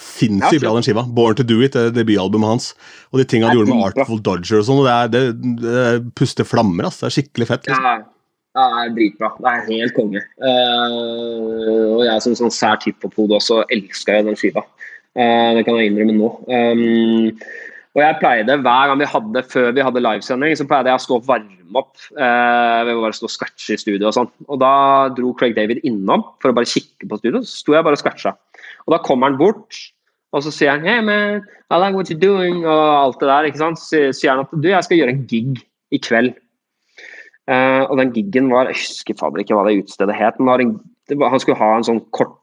sinnssykt 0.00 0.64
bra, 0.64 0.72
den 0.78 0.86
skiva. 0.86 1.04
'Born 1.04 1.36
to 1.36 1.44
Do 1.44 1.60
It', 1.60 1.76
det 1.76 1.92
debutalbumet 1.98 2.54
hans. 2.54 2.70
Og 3.12 3.20
de 3.20 3.28
tingene 3.28 3.52
han 3.52 3.60
gjorde 3.60 3.74
med 3.74 3.84
Artful 3.90 4.22
Dodger 4.24 4.62
og 4.62 4.66
sånn, 4.70 4.82
det, 4.88 4.96
det, 5.12 5.22
det 5.60 5.84
puster 6.16 6.48
flammer. 6.48 6.88
ass. 6.88 7.02
Det 7.02 7.10
er 7.10 7.16
skikkelig 7.18 7.50
fett. 7.50 7.68
Liksom. 7.68 7.84
Ja, 7.84 7.94
ja, 8.54 8.64
det 8.70 8.86
er 8.86 8.96
dritbra. 8.96 9.30
Det 9.36 9.52
er 9.52 9.68
helt 9.68 9.96
konge. 9.98 10.24
Uh, 10.38 11.98
og 11.98 12.02
jeg 12.06 12.24
som 12.24 12.38
sånn 12.38 12.54
sært 12.54 12.88
hiphop-hode 12.88 13.36
også 13.40 13.64
elska 13.74 14.20
den 14.24 14.38
skiva. 14.38 14.64
Uh, 15.14 15.50
det 15.58 15.64
kan 15.66 15.76
jeg 15.78 15.90
innrømme 15.90 16.16
nå. 16.16 16.30
Um, 16.48 17.34
og 17.94 18.02
jeg 18.02 18.18
pleide 18.18 18.56
hver 18.58 18.88
gang 18.90 18.98
vi 18.98 19.06
hadde 19.06 19.42
før 19.52 19.68
vi 19.76 19.82
hadde 19.86 20.02
livesending, 20.02 20.56
så 20.58 20.66
pleide 20.66 20.90
jeg 20.90 20.98
å 20.98 21.02
stå 21.04 21.18
og 21.20 21.26
varme 21.28 21.78
opp. 21.78 21.92
Eh, 22.10 22.80
ved 22.88 22.96
å 22.96 23.04
bare 23.04 23.14
stå 23.14 23.28
og 23.28 23.34
scratche 23.34 23.76
i 23.76 23.80
studio 23.80 24.08
og 24.10 24.16
sånn. 24.16 24.30
Og 24.48 24.58
da 24.62 24.72
dro 25.14 25.30
Craig 25.38 25.54
David 25.54 25.84
innom 25.86 26.24
for 26.42 26.50
å 26.50 26.56
bare 26.56 26.66
kikke 26.70 27.06
på 27.10 27.20
studio. 27.20 27.44
Så 27.46 27.62
sto 27.62 27.76
jeg 27.76 27.86
bare 27.86 27.94
og 27.94 28.02
scratcha. 28.02 28.34
Og 28.84 28.96
da 28.96 28.98
kommer 29.06 29.30
han 29.30 29.38
bort, 29.38 29.78
og 30.34 30.42
så 30.42 30.50
sier 30.50 30.74
han 30.74 30.82
Hey 30.82 31.04
man, 31.06 31.46
I 31.70 31.78
like 31.78 31.94
what 31.94 32.10
you're 32.10 32.18
doing, 32.18 32.64
og 32.66 32.82
alt 32.98 33.22
det 33.22 33.30
der. 33.30 33.48
ikke 33.50 33.62
sant? 33.62 33.78
Så 33.78 34.08
sier 34.10 34.34
han 34.34 34.42
at 34.42 34.50
du, 34.50 34.68
jeg 34.72 34.88
skal 34.88 34.98
gjøre 34.98 35.14
en 35.14 35.24
gig 35.30 35.62
i 35.94 36.02
kveld. 36.02 36.34
Eh, 37.46 37.82
og 37.86 37.98
den 38.00 38.10
gigen 38.16 38.50
var 38.50 38.72
Jeg 38.72 38.80
husker 38.80 39.18
fader 39.20 39.42
ikke 39.44 39.54
hva 39.54 39.68
det 39.68 39.84
utestedet 39.84 40.18
het. 40.18 40.40
men 40.40 40.80
Han 41.20 41.40
skulle 41.40 41.60
ha 41.62 41.76
en 41.76 41.86
sånn 41.86 42.02
kort 42.10 42.40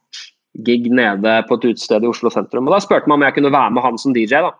gig 0.64 0.88
nede 0.92 1.42
på 1.48 1.60
et 1.60 1.72
utested 1.74 2.04
i 2.04 2.08
Oslo 2.08 2.32
sentrum. 2.32 2.68
Og 2.68 2.76
da 2.76 2.80
spurte 2.80 3.08
man 3.10 3.20
om 3.20 3.28
jeg 3.28 3.36
kunne 3.36 3.52
være 3.52 3.72
med 3.76 3.84
han 3.84 3.98
som 3.98 4.16
DJ. 4.16 4.40
da. 4.48 4.56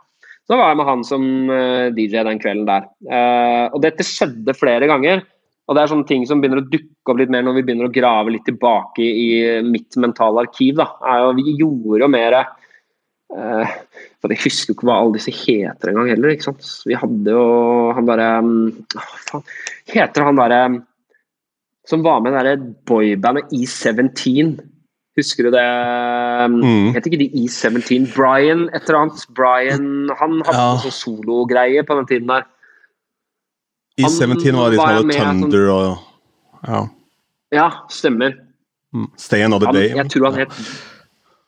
Så 0.50 0.58
var 0.58 0.72
jeg 0.72 0.80
med 0.80 0.90
han 0.90 1.04
som 1.08 1.26
eh, 1.54 1.92
DJ 1.96 2.24
den 2.28 2.42
kvelden 2.42 2.66
der. 2.68 2.88
Uh, 3.06 3.68
og 3.72 3.82
dette 3.86 4.06
skjedde 4.06 4.56
flere 4.58 4.90
ganger. 4.90 5.22
Og 5.70 5.78
det 5.78 5.84
er 5.84 5.92
sånne 5.92 6.08
ting 6.10 6.26
som 6.28 6.42
begynner 6.42 6.64
å 6.64 6.68
dukke 6.68 7.14
opp 7.14 7.22
litt 7.22 7.32
mer 7.32 7.46
når 7.46 7.60
vi 7.60 7.64
begynner 7.68 7.88
å 7.88 7.94
grave 7.94 8.34
litt 8.34 8.44
tilbake 8.50 9.06
i 9.06 9.30
mitt 9.64 9.96
mentale 10.02 10.44
arkiv. 10.44 10.82
Uh, 10.82 11.30
vi 11.38 11.56
gjorde 11.62 12.02
jo 12.04 12.10
mer 12.12 12.38
uh, 12.42 13.76
For 14.20 14.34
jeg 14.34 14.44
husker 14.48 14.74
jo 14.74 14.78
ikke 14.80 14.90
hva 14.90 14.98
alle 15.00 15.16
disse 15.20 15.36
heter 15.36 15.94
engang 15.94 16.12
heller. 16.12 16.34
ikke 16.34 16.50
sant? 16.50 16.68
Vi 16.90 16.98
hadde 17.00 17.38
jo 17.38 17.46
han 17.96 18.10
derre 18.10 18.32
um, 18.44 18.56
Hva 19.32 19.44
heter 19.94 20.28
han 20.28 20.42
derre 20.42 20.64
som 21.88 22.04
var 22.06 22.22
med 22.22 22.48
i 22.48 22.56
boybandet 22.88 23.52
E17. 23.52 24.60
Husker 25.20 25.44
du 25.44 25.52
det? 25.52 25.64
Mm. 26.54 26.94
Heter 26.96 27.12
ikke 27.12 27.20
de 27.20 27.44
E17? 27.44 28.06
Brian 28.16 28.70
et 28.72 28.86
eller 28.88 29.02
annet. 29.02 29.26
Brian, 29.36 30.10
Han 30.20 30.38
hadde 30.48 30.62
Ja. 30.62 30.78
sånn 30.86 30.96
sologreie 30.96 31.84
på 31.84 31.98
den 32.00 32.08
tiden 32.08 32.28
der. 32.28 32.46
i17 34.00 34.56
var 34.56 34.70
de 34.72 34.78
som 34.78 34.86
hadde 34.88 35.06
med 35.06 35.16
sånn- 35.16 35.42
Thunder 35.42 35.70
og 35.70 35.98
ja. 36.68 36.88
Ja, 37.52 37.70
stemmer. 37.90 38.34
Mm. 38.94 39.08
Stay 39.18 39.42
Another 39.44 39.68
Han, 39.68 39.76
Day. 39.76 39.90
jeg 39.90 40.10
tror 40.10 40.32
han 40.32 40.40
het 40.40 40.54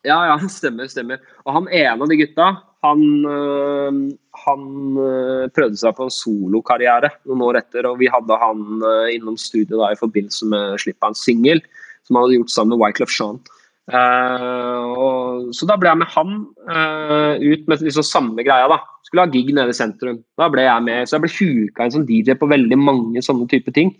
Ja, 0.04 0.18
ja, 0.26 0.36
stemmer, 0.48 0.84
stemmer. 0.86 1.18
Og 1.46 1.54
han 1.54 1.68
ene 1.72 2.02
av 2.02 2.08
de 2.08 2.16
gutta, 2.16 2.58
han, 2.84 3.24
øh, 3.24 4.12
han 4.44 4.96
øh, 4.98 5.48
prøvde 5.48 5.78
seg 5.78 5.96
på 5.96 6.04
en 6.04 6.10
solokarriere 6.10 7.10
noen 7.24 7.40
år 7.40 7.56
etter, 7.56 7.86
og 7.88 7.98
vi 7.98 8.06
hadde 8.12 8.36
han 8.38 8.82
øh, 8.84 9.14
innom 9.14 9.38
studio 9.38 9.78
da 9.80 9.92
i 9.92 9.96
forbindelse 9.96 10.44
med 10.44 10.78
slippet 10.78 11.02
av 11.02 11.08
en 11.08 11.14
singel 11.14 11.62
som 12.04 12.16
han 12.16 12.26
hadde 12.26 12.40
gjort 12.40 12.54
sammen 12.54 12.74
med 12.74 12.82
Wyclef 12.84 13.12
Jean. 13.14 13.40
Uh, 13.84 14.84
og, 14.96 15.48
så 15.52 15.68
da 15.68 15.76
ble 15.76 15.90
jeg 15.90 16.00
med 16.00 16.12
han 16.14 16.36
uh, 16.70 17.34
ut 17.36 17.66
med 17.68 17.84
liksom 17.84 18.06
samme 18.06 18.44
greia, 18.46 18.68
da. 18.72 18.80
Skulle 19.04 19.26
ha 19.26 19.32
gig 19.32 19.50
nede 19.52 19.74
i 19.74 19.76
sentrum. 19.76 20.22
Da 20.40 20.48
ble 20.52 20.64
jeg 20.64 20.84
med. 20.86 21.08
Så 21.08 21.18
jeg 21.18 21.24
ble 21.26 21.34
huka 21.34 21.84
inn 21.84 21.96
som 21.96 22.06
DJ 22.08 22.38
på 22.40 22.48
veldig 22.48 22.78
mange 22.80 23.24
sånne 23.24 23.48
type 23.50 23.74
ting. 23.76 23.92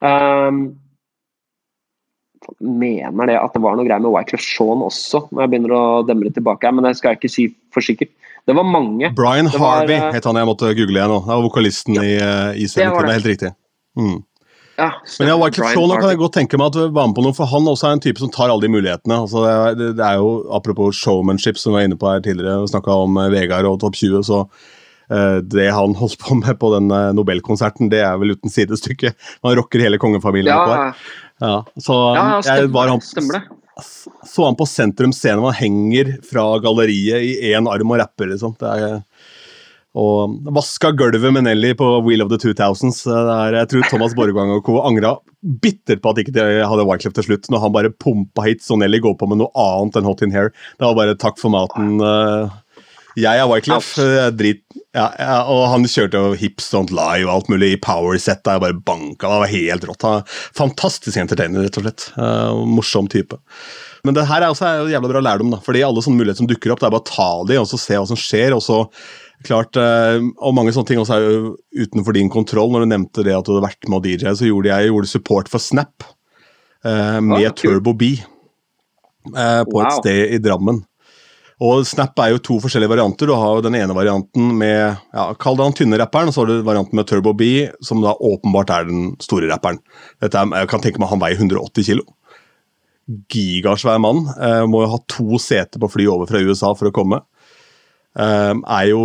Um, 0.00 0.70
mener 2.58 3.28
det 3.28 3.36
at 3.38 3.52
det 3.54 3.62
var 3.62 3.76
noe 3.76 3.86
greier 3.86 4.02
med 4.02 4.12
Wyclef 4.14 4.42
Shaun 4.42 4.82
også, 4.86 5.26
når 5.30 5.44
jeg 5.44 5.52
begynner 5.52 5.76
å 5.76 5.84
demre 6.08 6.32
tilbake 6.34 6.66
her, 6.66 6.74
men 6.74 6.88
det 6.88 6.96
skal 6.98 7.12
jeg 7.12 7.20
ikke 7.20 7.32
si 7.32 7.46
for 7.74 7.84
sikkert. 7.84 8.12
Det 8.48 8.56
var 8.56 8.64
mange. 8.66 9.12
Brian 9.14 9.50
var, 9.52 9.82
Harvey 9.82 9.98
eh, 9.98 10.08
het 10.16 10.26
han 10.26 10.38
jeg 10.40 10.48
måtte 10.48 10.72
google 10.72 10.96
igjen 10.96 11.12
nå. 11.12 11.20
Det 11.26 11.34
var 11.34 11.44
vokalisten 11.44 12.00
i, 12.00 12.14
uh, 12.16 12.50
i 12.56 12.66
17, 12.66 12.80
det 12.80 12.88
var 12.88 12.96
det 12.96 13.10
det. 13.10 13.12
er 13.12 13.18
helt 13.18 13.30
riktig. 13.30 13.52
Mm. 14.00 14.18
Ja, 14.80 14.88
Men 15.20 15.28
jeg 15.30 15.38
var 15.42 15.52
Brian 15.56 15.76
så 15.76 15.84
nå 15.90 15.98
kan 16.00 16.08
jeg 16.14 16.20
godt 16.22 16.34
tenke 16.38 16.58
meg 16.60 16.70
at 16.72 16.80
var 16.96 17.06
med 17.10 17.16
på 17.18 17.24
noe, 17.26 17.36
for 17.36 17.50
han 17.52 17.68
også 17.68 17.88
er 17.90 17.96
en 17.98 18.02
type 18.06 18.22
som 18.22 18.30
tar 18.32 18.48
alle 18.48 18.64
de 18.64 18.72
mulighetene. 18.72 19.20
Altså, 19.26 19.44
det, 19.44 19.52
er, 19.52 19.94
det- 19.98 20.06
er 20.08 20.18
jo, 20.22 20.30
Apropos 20.56 20.96
showmanship, 20.96 21.58
som 21.60 21.74
vi 21.74 21.80
var 21.82 21.88
inne 21.90 21.98
på 22.00 22.08
her 22.10 22.20
tidligere, 22.24 22.62
og 22.64 22.70
snakka 22.72 22.96
om 23.04 23.20
eh, 23.20 23.28
Vegard 23.36 23.68
og 23.68 23.78
Topp 23.84 23.98
20, 24.00 24.24
så 24.26 24.40
eh, 25.10 25.38
det 25.54 25.68
han 25.76 25.94
holdt 26.00 26.18
på 26.24 26.38
med 26.40 26.58
på 26.62 26.72
den 26.78 26.90
eh, 26.90 27.10
Nobelkonserten, 27.18 27.90
det 27.92 28.00
er 28.06 28.16
vel 28.22 28.32
uten 28.38 28.50
sidestykke. 28.52 29.12
Han 29.44 29.56
rocker 29.60 29.84
hele 29.84 30.00
kongefamilien. 30.02 30.56
oppå 30.56 30.74
her. 30.76 30.86
Ja, 30.88 30.94
Ja, 31.40 31.54
så 31.80 31.94
ja, 32.16 32.24
ja, 32.36 32.40
stemmer, 32.44 32.90
han, 32.92 32.98
det, 33.00 33.06
stemmer 33.08 33.38
det. 33.38 33.84
så 34.28 34.44
han 34.44 34.56
på 34.58 34.66
Sentrum 34.68 35.12
Scene, 35.16 35.40
han 35.40 35.56
henger 35.56 36.10
fra 36.28 36.42
galleriet 36.60 37.22
i 37.24 37.52
én 37.54 37.68
arm 37.70 37.94
og 37.94 37.96
rapper, 38.02 38.28
liksom. 38.34 38.52
Det 38.60 38.68
er, 38.68 38.98
og 39.98 40.36
vaska 40.54 40.92
gulvet 40.94 41.32
med 41.34 41.44
Nelly 41.48 41.72
på 41.74 41.86
Wheel 42.06 42.22
of 42.22 42.28
the 42.30 42.38
2000s. 42.38 43.00
Det 43.10 43.34
er, 43.34 43.56
jeg 43.58 43.68
tror 43.72 43.88
Thomas 43.90 44.14
Borgang 44.14 44.52
og 44.54 44.62
co. 44.68 44.76
angra 44.86 45.16
bittert 45.42 46.02
på 46.04 46.12
at 46.12 46.20
ikke 46.22 46.34
de 46.36 46.44
hadde 46.62 46.84
Wyclef 46.86 47.14
til 47.16 47.26
slutt, 47.26 47.48
når 47.50 47.64
han 47.64 47.72
bare 47.74 47.90
pumpa 47.90 48.44
hits 48.46 48.70
og 48.70 48.78
Nelly 48.84 49.00
går 49.02 49.16
på 49.18 49.26
med 49.32 49.40
noe 49.42 49.50
annet 49.58 49.96
enn 49.98 50.06
Hot 50.06 50.22
in 50.22 50.30
Hair. 50.34 50.52
Det 50.78 50.86
var 50.86 50.94
bare 50.98 51.16
takk 51.18 51.38
for 51.42 51.50
maten. 51.50 51.96
eh, 52.00 52.50
Jeg 53.18 53.40
er 53.42 53.48
Wyclef. 53.50 53.96
eh, 53.98 54.30
Drit 54.30 54.62
ja, 54.94 55.08
ja, 55.18 55.34
Og 55.50 55.68
han 55.70 55.84
kjørte 55.86 56.18
jo 56.18 56.34
Hips 56.38 56.70
Don't 56.74 56.90
Lie 56.94 57.22
og 57.26 57.32
alt 57.34 57.48
mulig 57.50 57.72
i 57.74 57.78
power-set. 57.82 58.42
Jeg 58.46 58.60
bare 58.62 58.74
banka. 58.74 59.26
Det 59.26 59.40
var 59.42 59.50
helt 59.52 59.84
rått. 59.90 60.06
Fantastisk 60.58 61.16
entertainer, 61.18 61.62
rett 61.66 61.78
og 61.78 61.84
slett. 61.86 62.06
Eh, 62.18 62.62
morsom 62.78 63.08
type. 63.10 63.38
Men 64.04 64.14
det 64.16 64.24
her 64.30 64.42
er 64.42 64.50
også 64.54 64.66
en 64.66 64.90
jævla 64.90 65.10
bra 65.12 65.20
lærdom, 65.20 65.50
da. 65.52 65.58
fordi 65.62 65.82
alle 65.84 66.00
sånne 66.02 66.18
muligheter 66.22 66.40
som 66.42 66.48
dukker 66.50 66.72
opp, 66.72 66.80
det 66.80 66.86
er 66.88 66.94
bare 66.94 67.04
å 67.04 67.10
ta 67.10 67.30
de 67.50 67.58
og 67.60 67.66
så 67.68 67.78
se 67.78 67.98
hva 67.98 68.06
som 68.08 68.16
skjer. 68.18 68.54
og 68.56 68.62
så 68.64 68.78
klart, 69.46 69.76
eh, 69.80 70.18
og 70.40 70.54
Mange 70.56 70.74
sånne 70.74 70.90
ting 70.90 71.00
også 71.00 71.16
er 71.16 71.26
jo 71.26 71.54
utenfor 71.84 72.16
din 72.16 72.30
kontroll. 72.32 72.72
Når 72.72 72.84
du 72.84 72.92
nevnte 72.92 73.24
det 73.26 73.36
at 73.36 73.46
du 73.46 73.54
hadde 73.54 73.66
vært 73.68 73.88
med 73.88 74.00
å 74.00 74.04
DJ, 74.04 74.34
så 74.36 74.48
gjorde 74.48 74.72
jeg 74.72 74.90
gjorde 74.90 75.10
support 75.10 75.50
for 75.52 75.62
Snap 75.62 76.06
eh, 76.84 77.18
med 77.24 77.48
Ah. 77.48 77.56
Turbo 77.56 77.94
B 77.96 78.14
eh, 78.16 79.62
på 79.64 79.82
et 79.82 79.98
sted 80.00 80.36
i 80.36 80.40
Drammen. 80.42 80.82
Og 81.60 81.84
Snap 81.84 82.16
er 82.24 82.32
jo 82.32 82.40
to 82.40 82.56
forskjellige 82.62 82.88
varianter. 82.88 83.28
Du 83.28 83.34
har 83.36 83.58
jo 83.58 83.64
den 83.66 83.76
ene 83.76 83.96
varianten 83.96 84.54
med 84.56 84.96
ja, 85.12 85.26
Kall 85.36 85.58
det 85.58 85.66
han 85.66 85.76
tynne 85.76 85.98
rapperen, 86.00 86.30
og 86.30 86.34
så 86.34 86.40
har 86.42 86.48
du 86.48 86.64
varianten 86.64 86.96
med 86.96 87.08
Turbo 87.08 87.34
B, 87.36 87.68
som 87.84 88.00
da 88.00 88.14
åpenbart 88.16 88.72
er 88.72 88.88
den 88.88 89.10
store 89.20 89.50
rapperen. 89.50 89.82
Dette 90.24 90.40
er, 90.40 90.54
jeg 90.62 90.70
kan 90.72 90.80
tenke 90.80 91.02
meg 91.02 91.12
han 91.12 91.20
veier 91.20 91.36
180 91.36 91.84
kilo. 91.90 92.06
Gigasvær 93.28 94.00
mann. 94.00 94.24
Eh, 94.40 94.64
må 94.70 94.86
jo 94.86 94.94
ha 94.94 95.02
to 95.10 95.40
seter 95.42 95.82
på 95.82 95.90
fly 95.92 96.08
over 96.08 96.30
fra 96.30 96.40
USA 96.40 96.72
for 96.78 96.88
å 96.88 96.94
komme. 96.96 97.20
Eh, 98.18 98.54
er 98.54 98.88
jo 98.90 99.04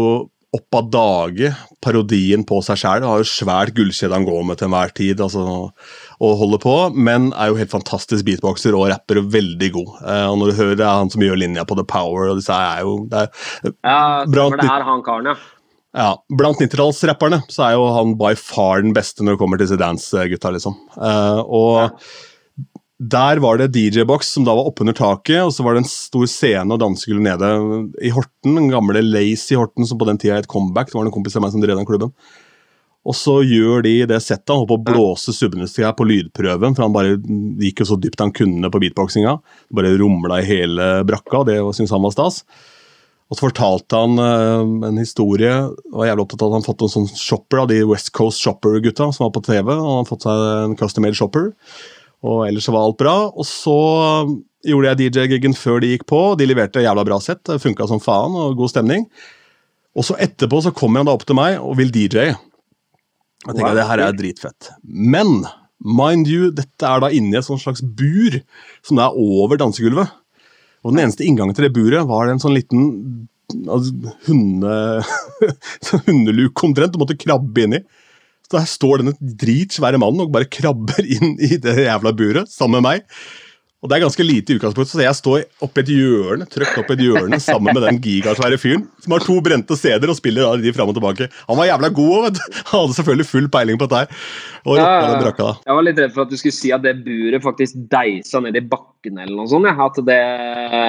opp 0.56 0.78
av 0.78 0.86
dage 0.88 1.50
parodien 1.84 2.46
på 2.48 2.62
seg 2.64 2.80
sjæl. 2.80 3.06
Har 3.06 3.22
jo 3.22 3.28
svært 3.28 3.76
gullkjede 3.76 4.16
han 4.16 4.28
går 4.28 4.46
med 4.48 4.60
til 4.60 4.70
enhver 4.70 4.94
tid 4.96 5.24
altså, 5.24 5.44
og 6.24 6.38
holder 6.40 6.62
på, 6.64 6.76
men 6.96 7.32
er 7.34 7.52
jo 7.52 7.60
helt 7.60 7.74
fantastisk 7.74 8.28
beatboxer 8.28 8.78
og 8.78 8.88
rapper 8.94 9.20
og 9.22 9.34
veldig 9.36 9.72
god. 9.76 9.92
Eh, 10.04 10.28
og 10.30 10.40
når 10.40 10.52
du 10.52 10.60
hører 10.62 10.80
det 10.80 10.88
er 10.88 11.02
han 11.02 11.12
som 11.14 11.26
gjør 11.26 11.42
linja 11.42 11.68
på 11.68 11.78
The 11.80 11.88
Power, 11.88 12.32
og 12.32 12.40
disse 12.40 12.56
er 12.56 12.86
jo 12.86 13.02
det 13.12 13.26
er, 13.26 13.34
Ja, 13.84 14.00
blant, 14.30 14.62
det 14.62 14.70
er 14.70 14.88
han 14.88 15.04
karen, 15.06 15.34
ja. 15.34 15.36
ja, 16.00 16.12
Blant 16.40 16.64
90-tallsrapperne 16.64 17.44
så 17.52 17.68
er 17.68 17.76
jo 17.76 17.90
han 17.98 18.16
by 18.20 18.32
far 18.40 18.86
den 18.86 18.96
beste 18.96 19.26
når 19.26 19.36
det 19.36 19.44
kommer 19.44 19.60
til 19.60 19.68
disse 19.68 19.82
dance-gutta, 19.82 20.56
liksom. 20.56 20.80
Eh, 20.96 21.44
og 21.44 22.00
der 22.96 23.42
var 23.44 23.60
det 23.60 23.74
DJ-boks 23.76 24.30
som 24.38 24.46
da 24.48 24.54
var 24.56 24.70
oppunder 24.70 24.96
taket, 24.96 25.42
og 25.44 25.52
så 25.52 25.66
var 25.66 25.76
det 25.76 25.84
en 25.84 25.90
stor 25.92 26.30
scene 26.32 26.72
og 26.72 26.80
dansegulv 26.80 27.26
nede 27.26 27.50
i 28.00 28.12
Horten. 28.16 28.56
Den 28.56 28.70
gamle 28.72 29.02
Lazy 29.04 29.58
Horten, 29.60 29.84
som 29.88 30.00
på 30.00 30.08
den 30.08 30.20
tida 30.22 30.38
het 30.40 30.48
Comeback. 30.48 30.92
Det 30.92 30.96
var 30.96 31.10
en 31.10 31.16
kompis 31.16 31.36
av 31.36 31.44
meg 31.44 31.52
som 31.52 31.64
drev 31.64 31.76
den 31.76 31.88
klubben. 31.88 32.14
Og 33.06 33.18
så 33.20 33.36
gjør 33.46 33.84
de 33.86 33.98
det 34.10 34.22
settet. 34.24 34.48
Han 34.50 34.64
holdt 34.64 34.72
på 34.72 34.78
å 34.80 34.86
blåse 34.88 35.36
subnestia 35.36 35.92
på 35.94 36.08
lydprøven, 36.08 36.78
for 36.78 36.86
han 36.88 36.96
bare 36.96 37.18
gikk 37.62 37.84
jo 37.84 37.90
så 37.92 38.00
dypt 38.00 38.24
han 38.24 38.34
kunne 38.34 38.72
på 38.72 38.82
beatboxinga. 38.82 39.36
Bare 39.76 39.92
rumla 40.00 40.40
i 40.40 40.48
hele 40.48 40.88
brakka, 41.06 41.44
det 41.52 41.60
syntes 41.76 41.94
han 41.94 42.06
var 42.06 42.16
stas. 42.16 42.42
Og 43.26 43.38
så 43.38 43.48
fortalte 43.48 44.00
han 44.00 44.22
uh, 44.22 44.88
en 44.88 45.02
historie. 45.02 45.52
og 45.92 46.00
var 46.00 46.12
jævlig 46.12 46.26
opptatt 46.26 46.46
av 46.46 46.52
at 46.52 46.58
Han 46.60 46.66
fått 46.70 46.88
en 46.88 46.96
sånn 46.96 47.12
shopper 47.12 47.64
av 47.64 47.70
de 47.74 47.82
West 47.90 48.14
Coast 48.16 48.40
Shopper-gutta 48.40 49.10
som 49.12 49.28
var 49.28 49.36
på 49.36 49.44
TV. 49.50 49.74
og 49.74 49.84
Han 49.84 50.00
hadde 50.00 50.12
fått 50.14 50.28
seg 50.30 50.48
en 50.64 50.76
custom-made 50.80 51.18
shopper. 51.18 51.52
Og 52.26 52.46
ellers 52.48 52.68
var 52.72 52.82
alt 52.88 52.98
bra. 53.02 53.16
Og 53.32 53.46
så 53.48 53.76
gjorde 54.66 54.92
jeg 54.92 55.14
DJ-giggen 55.14 55.54
før 55.58 55.84
de 55.84 55.92
gikk 55.94 56.08
på. 56.10 56.22
De 56.40 56.48
leverte 56.50 56.82
jævla 56.84 57.04
bra 57.06 57.20
sett. 57.22 57.52
Funka 57.62 57.88
som 57.90 58.02
faen, 58.02 58.34
og 58.34 58.58
god 58.58 58.74
stemning. 58.74 59.06
Og 59.96 60.08
så 60.08 60.18
etterpå 60.20 60.60
så 60.66 60.74
kommer 60.76 61.00
han 61.04 61.10
da 61.10 61.14
opp 61.16 61.26
til 61.28 61.38
meg 61.38 61.60
og 61.62 61.78
vil 61.80 61.94
DJ. 61.94 62.32
Jeg 63.46 63.54
tenker 63.54 63.70
Wow. 63.70 63.78
det 63.78 63.86
her 63.92 64.02
er 64.02 64.18
dritfett. 64.18 64.72
Men 64.84 65.46
mind 65.86 66.28
you, 66.28 66.50
dette 66.56 66.88
er 66.90 67.04
da 67.04 67.12
inni 67.14 67.38
et 67.38 67.46
sånt 67.46 67.62
slags 67.62 67.84
bur 67.86 68.40
som 68.82 69.00
er 69.04 69.14
over 69.14 69.60
dansegulvet. 69.62 70.10
Og 70.84 70.94
den 70.94 71.04
eneste 71.06 71.26
inngangen 71.26 71.54
til 71.58 71.68
det 71.68 71.74
buret 71.78 72.08
var 72.10 72.30
en 72.30 72.42
sånn 72.42 72.56
liten 72.58 73.28
altså, 73.70 73.94
hunde, 74.26 74.74
hundeluk 76.08 76.64
omtrent. 76.66 76.94
Du 76.96 77.02
måtte 77.02 77.18
krabbe 77.22 77.66
inni. 77.68 77.84
Så 78.46 78.60
der 78.60 78.68
står 78.70 79.02
denne 79.02 79.16
dritsvære 79.42 80.00
mannen 80.02 80.28
og 80.28 80.34
bare 80.36 80.50
krabber 80.52 81.02
inn 81.02 81.36
i 81.42 81.58
det 81.62 81.80
jævla 81.82 82.14
buret 82.18 82.52
sammen 82.54 82.78
med 82.78 82.86
meg. 82.86 83.08
Og 83.84 83.90
det 83.92 83.98
er 83.98 84.06
ganske 84.06 84.24
lite 84.26 84.54
i 84.54 84.56
utgangspunktet, 84.58 84.96
så 84.96 85.04
jeg 85.04 85.18
står 85.18 85.42
oppi 85.66 85.84
et 85.84 85.90
hjørne 85.94 86.48
trøkt 86.50 86.78
opp 86.80 86.88
et 86.96 87.02
hjørne 87.06 87.38
sammen 87.44 87.76
med 87.76 87.84
den 87.84 88.00
gigasvære 88.02 88.58
fyren 88.58 88.86
som 89.04 89.14
har 89.14 89.26
to 89.26 89.36
brente 89.46 89.78
CD-er 89.78 90.10
og 90.10 90.18
spiller 90.18 90.48
da 90.48 90.64
de 90.64 90.74
fram 90.74 90.90
og 90.90 90.98
tilbake. 90.98 91.28
Han 91.50 91.60
var 91.60 91.70
jævla 91.70 91.92
god 92.00 92.14
òg, 92.16 92.24
vet 92.26 92.40
du. 92.40 92.58
Han 92.72 92.80
hadde 92.80 92.98
selvfølgelig 92.98 93.28
full 93.30 93.52
peiling 93.54 93.78
på 93.78 93.90
dette 93.92 94.02
her. 94.02 94.26
Og 94.66 94.80
Ja, 94.80 94.88
den 95.12 95.22
brakka 95.22 95.50
da. 95.52 95.54
Jeg 95.68 95.78
var 95.78 95.86
litt 95.86 96.02
redd 96.02 96.16
for 96.16 96.26
at 96.26 96.34
du 96.34 96.40
skulle 96.42 96.58
si 96.58 96.74
at 96.74 96.88
det 96.88 96.96
buret 97.06 97.46
faktisk 97.46 97.78
deisa 97.92 98.42
ned 98.42 98.58
i 98.58 98.66
bakken 98.74 99.20
eller 99.22 99.36
noe 99.38 99.52
sånt. 99.52 99.70
Ja. 99.70 99.76
At, 99.86 100.02
det, 100.08 100.20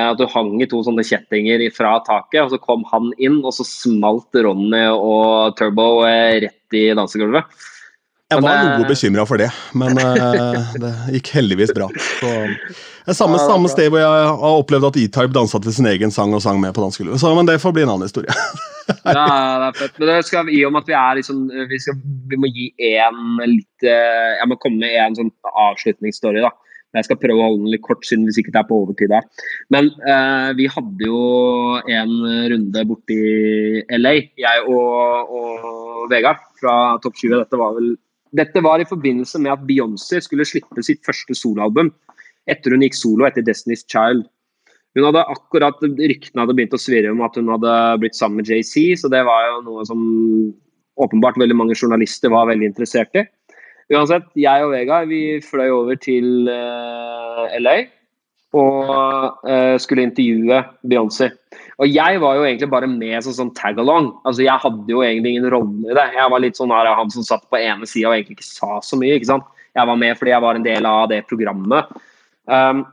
at 0.07 0.23
du 0.23 0.25
hang 0.33 0.55
i 0.65 0.71
to 0.71 0.81
sånne 0.87 1.05
kjettinger 1.05 1.67
fra 1.77 1.99
taket, 2.07 2.47
og 2.47 2.55
så 2.55 2.63
kom 2.63 2.87
han 2.95 3.11
inn, 3.19 3.43
og 3.43 3.53
så 3.59 3.67
smalt 3.69 4.41
Ronny 4.47 4.87
og 4.95 5.59
Turbo 5.59 6.07
eh, 6.09 6.47
rett 6.47 6.81
i 6.81 6.87
dansegulvet. 6.97 7.51
Jeg 8.27 8.43
var 8.43 8.57
det- 8.59 8.79
noe 8.81 8.89
bekymra 8.91 9.23
for 9.27 9.39
det, 9.39 9.51
men 9.79 9.99
eh, 10.03 10.73
det 10.83 10.93
gikk 11.15 11.29
heldigvis 11.37 11.71
bra. 11.77 11.87
Så, 11.95 12.27
det 12.27 13.13
er 13.13 13.15
samme, 13.15 13.39
samme 13.39 13.71
sted 13.71 13.87
hvor 13.93 14.03
jeg 14.03 14.09
har 14.27 14.57
opplevd 14.63 14.89
at 14.89 14.99
E-Type 14.99 15.31
dansa 15.37 15.61
til 15.63 15.75
sin 15.77 15.87
egen 15.87 16.11
sang 16.11 16.35
og 16.35 16.43
sang 16.43 16.59
med 16.59 16.75
på 16.75 16.83
dansegulvet. 16.83 17.21
Så, 17.23 17.31
Men 17.39 17.47
det 17.47 17.61
får 17.63 17.77
bli 17.77 17.85
en 17.87 17.95
annen 17.95 18.09
historie. 18.11 18.31
Ja, 18.87 19.23
det 19.59 19.67
er 19.67 19.73
fett. 19.75 19.97
Men 19.99 20.09
det 20.13 20.17
skal, 20.29 20.49
i 20.55 20.61
og 20.63 20.71
med 20.71 20.85
at 20.85 20.91
vi 20.93 20.95
er 20.95 21.17
liksom 21.19 21.39
Vi, 21.73 21.79
skal, 21.83 21.97
vi 22.31 22.37
må 22.39 22.47
gi 22.55 22.69
én 22.87 23.17
litt 23.43 23.83
eh, 23.83 24.37
Jeg 24.39 24.47
må 24.47 24.55
komme 24.63 24.79
med 24.85 24.95
en 25.03 25.17
sånn 25.19 25.31
avslutningsstory, 25.51 26.39
da. 26.45 26.53
Jeg 26.95 27.09
skal 27.09 27.19
prøve 27.19 27.43
å 27.43 27.49
holde 27.49 27.65
den 27.65 27.73
litt 27.75 27.83
kort, 27.83 28.07
siden 28.07 28.29
vi 28.31 28.37
sikkert 28.37 28.61
er 28.61 28.69
på 28.69 28.79
overtid 28.85 29.11
her. 29.11 29.27
Men 29.75 29.91
eh, 30.07 30.53
vi 30.59 30.69
hadde 30.71 31.03
jo 31.11 31.19
en 31.83 32.15
runde 32.55 32.85
borti 32.87 33.19
LA, 33.99 34.15
jeg 34.39 34.63
og, 34.71 35.35
og 35.35 36.07
Vegard 36.15 36.47
fra 36.63 36.77
Topp 37.03 37.19
20. 37.19 37.41
Dette 37.43 37.59
var 37.59 37.75
vel 37.81 37.91
dette 38.35 38.63
var 38.65 38.83
i 38.83 38.89
forbindelse 38.89 39.39
med 39.43 39.53
at 39.53 39.67
Beyoncé 39.69 40.21
skulle 40.25 40.47
slippe 40.49 40.83
sitt 40.85 41.05
første 41.07 41.37
soloalbum 41.37 41.93
etter 42.51 42.75
hun 42.75 42.85
gikk 42.85 42.97
solo 42.99 43.27
etter 43.27 43.45
Destiny's 43.47 43.85
Child. 43.91 44.27
Hun 44.97 45.05
hadde 45.11 45.27
akkurat, 45.29 45.83
Ryktene 45.83 46.45
hadde 46.45 46.55
begynt 46.57 46.77
å 46.77 46.81
svirre 46.81 47.11
om 47.13 47.21
at 47.27 47.35
hun 47.37 47.51
hadde 47.53 47.73
blitt 48.01 48.17
sammen 48.17 48.41
med 48.41 48.49
JC, 48.49 48.95
så 48.97 49.11
det 49.13 49.25
var 49.29 49.51
jo 49.51 49.59
noe 49.67 49.85
som 49.89 50.01
åpenbart 50.97 51.37
veldig 51.41 51.57
mange 51.59 51.77
journalister 51.77 52.33
var 52.33 52.49
veldig 52.49 52.71
interessert 52.71 53.19
i. 53.19 53.27
Uansett, 53.93 54.25
jeg 54.35 54.65
og 54.65 54.73
Vegard 54.73 55.11
vi 55.13 55.39
fløy 55.45 55.69
over 55.71 55.99
til 56.01 56.49
uh, 56.49 57.45
LA 57.61 57.77
og 58.57 59.45
uh, 59.47 59.77
skulle 59.83 60.07
intervjue 60.09 60.63
Beyoncé. 60.89 61.29
Og 61.77 61.93
jeg 61.93 62.21
var 62.23 62.39
jo 62.39 62.45
egentlig 62.47 62.71
bare 62.73 62.89
med 62.89 63.21
som 63.25 63.35
sånn 63.37 63.53
tag-along. 63.57 64.09
Altså, 64.25 64.47
jeg 64.47 64.63
hadde 64.63 64.89
jo 64.93 65.03
egentlig 65.05 65.35
ingen 65.35 65.51
rolle 65.53 65.91
i 65.91 65.97
det. 65.97 66.07
Jeg 66.17 66.33
var 66.33 66.41
litt 66.41 66.57
sånn 66.57 66.73
her, 66.73 66.89
han 66.97 67.13
som 67.13 67.27
satt 67.27 67.45
på 67.53 67.61
ene 67.61 67.89
sida 67.89 68.09
og 68.09 68.17
egentlig 68.17 68.39
ikke 68.39 68.49
sa 68.49 68.79
så 68.85 68.97
mye. 68.97 69.19
ikke 69.19 69.29
sant? 69.29 69.51
Jeg 69.77 69.91
var 69.91 70.01
med 70.01 70.17
fordi 70.17 70.33
jeg 70.33 70.45
var 70.47 70.57
en 70.57 70.65
del 70.65 70.89
av 70.89 71.03
det 71.13 71.21
programmet. 71.29 71.93
Um, 72.49 72.87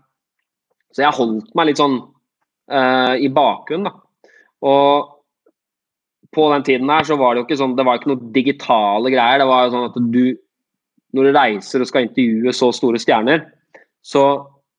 så 0.92 1.06
jeg 1.06 1.16
holdt 1.16 1.54
meg 1.56 1.70
litt 1.70 1.80
sånn 1.80 1.96
uh, 2.04 3.16
i 3.16 3.32
bakgrunnen, 3.32 3.88
da. 3.88 4.30
Og 4.64 5.10
på 6.34 6.48
den 6.52 6.66
tiden 6.68 6.92
her 6.92 7.08
så 7.08 7.16
var 7.20 7.34
det 7.34 7.44
jo 7.44 7.48
ikke 7.48 7.60
sånn, 7.60 7.76
det 7.78 7.86
var 7.88 8.00
ikke 8.00 8.12
noe 8.12 8.32
digitale 8.36 9.12
greier. 9.14 9.40
Det 9.40 9.48
var 9.48 9.64
jo 9.64 9.74
sånn 9.78 9.90
at 9.90 10.00
du, 10.12 10.24
når 11.16 11.30
du 11.30 11.38
reiser 11.38 11.84
og 11.84 11.90
skal 11.90 12.08
intervjue 12.08 12.56
så 12.58 12.72
store 12.76 13.00
stjerner, 13.02 13.46
så 14.04 14.26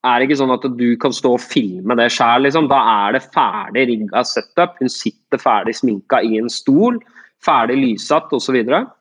er 0.05 0.21
det 0.21 0.29
ikke 0.29 0.41
sånn 0.43 0.53
at 0.53 0.67
du 0.77 0.89
kan 1.01 1.15
stå 1.17 1.35
og 1.39 1.43
filme 1.43 1.97
det 1.99 2.11
sjøl, 2.13 2.45
liksom. 2.45 2.69
Da 2.69 2.81
er 3.07 3.17
det 3.17 3.25
ferdig 3.35 3.87
rigga 3.91 4.25
setup. 4.29 4.77
Hun 4.81 4.93
sitter 4.93 5.41
ferdig 5.41 5.77
sminka 5.79 6.21
i 6.25 6.37
en 6.41 6.51
stol, 6.53 6.99
ferdig 7.45 7.79
lyssatt 7.81 8.33
osv. 8.37 8.59
Og, 8.67 8.93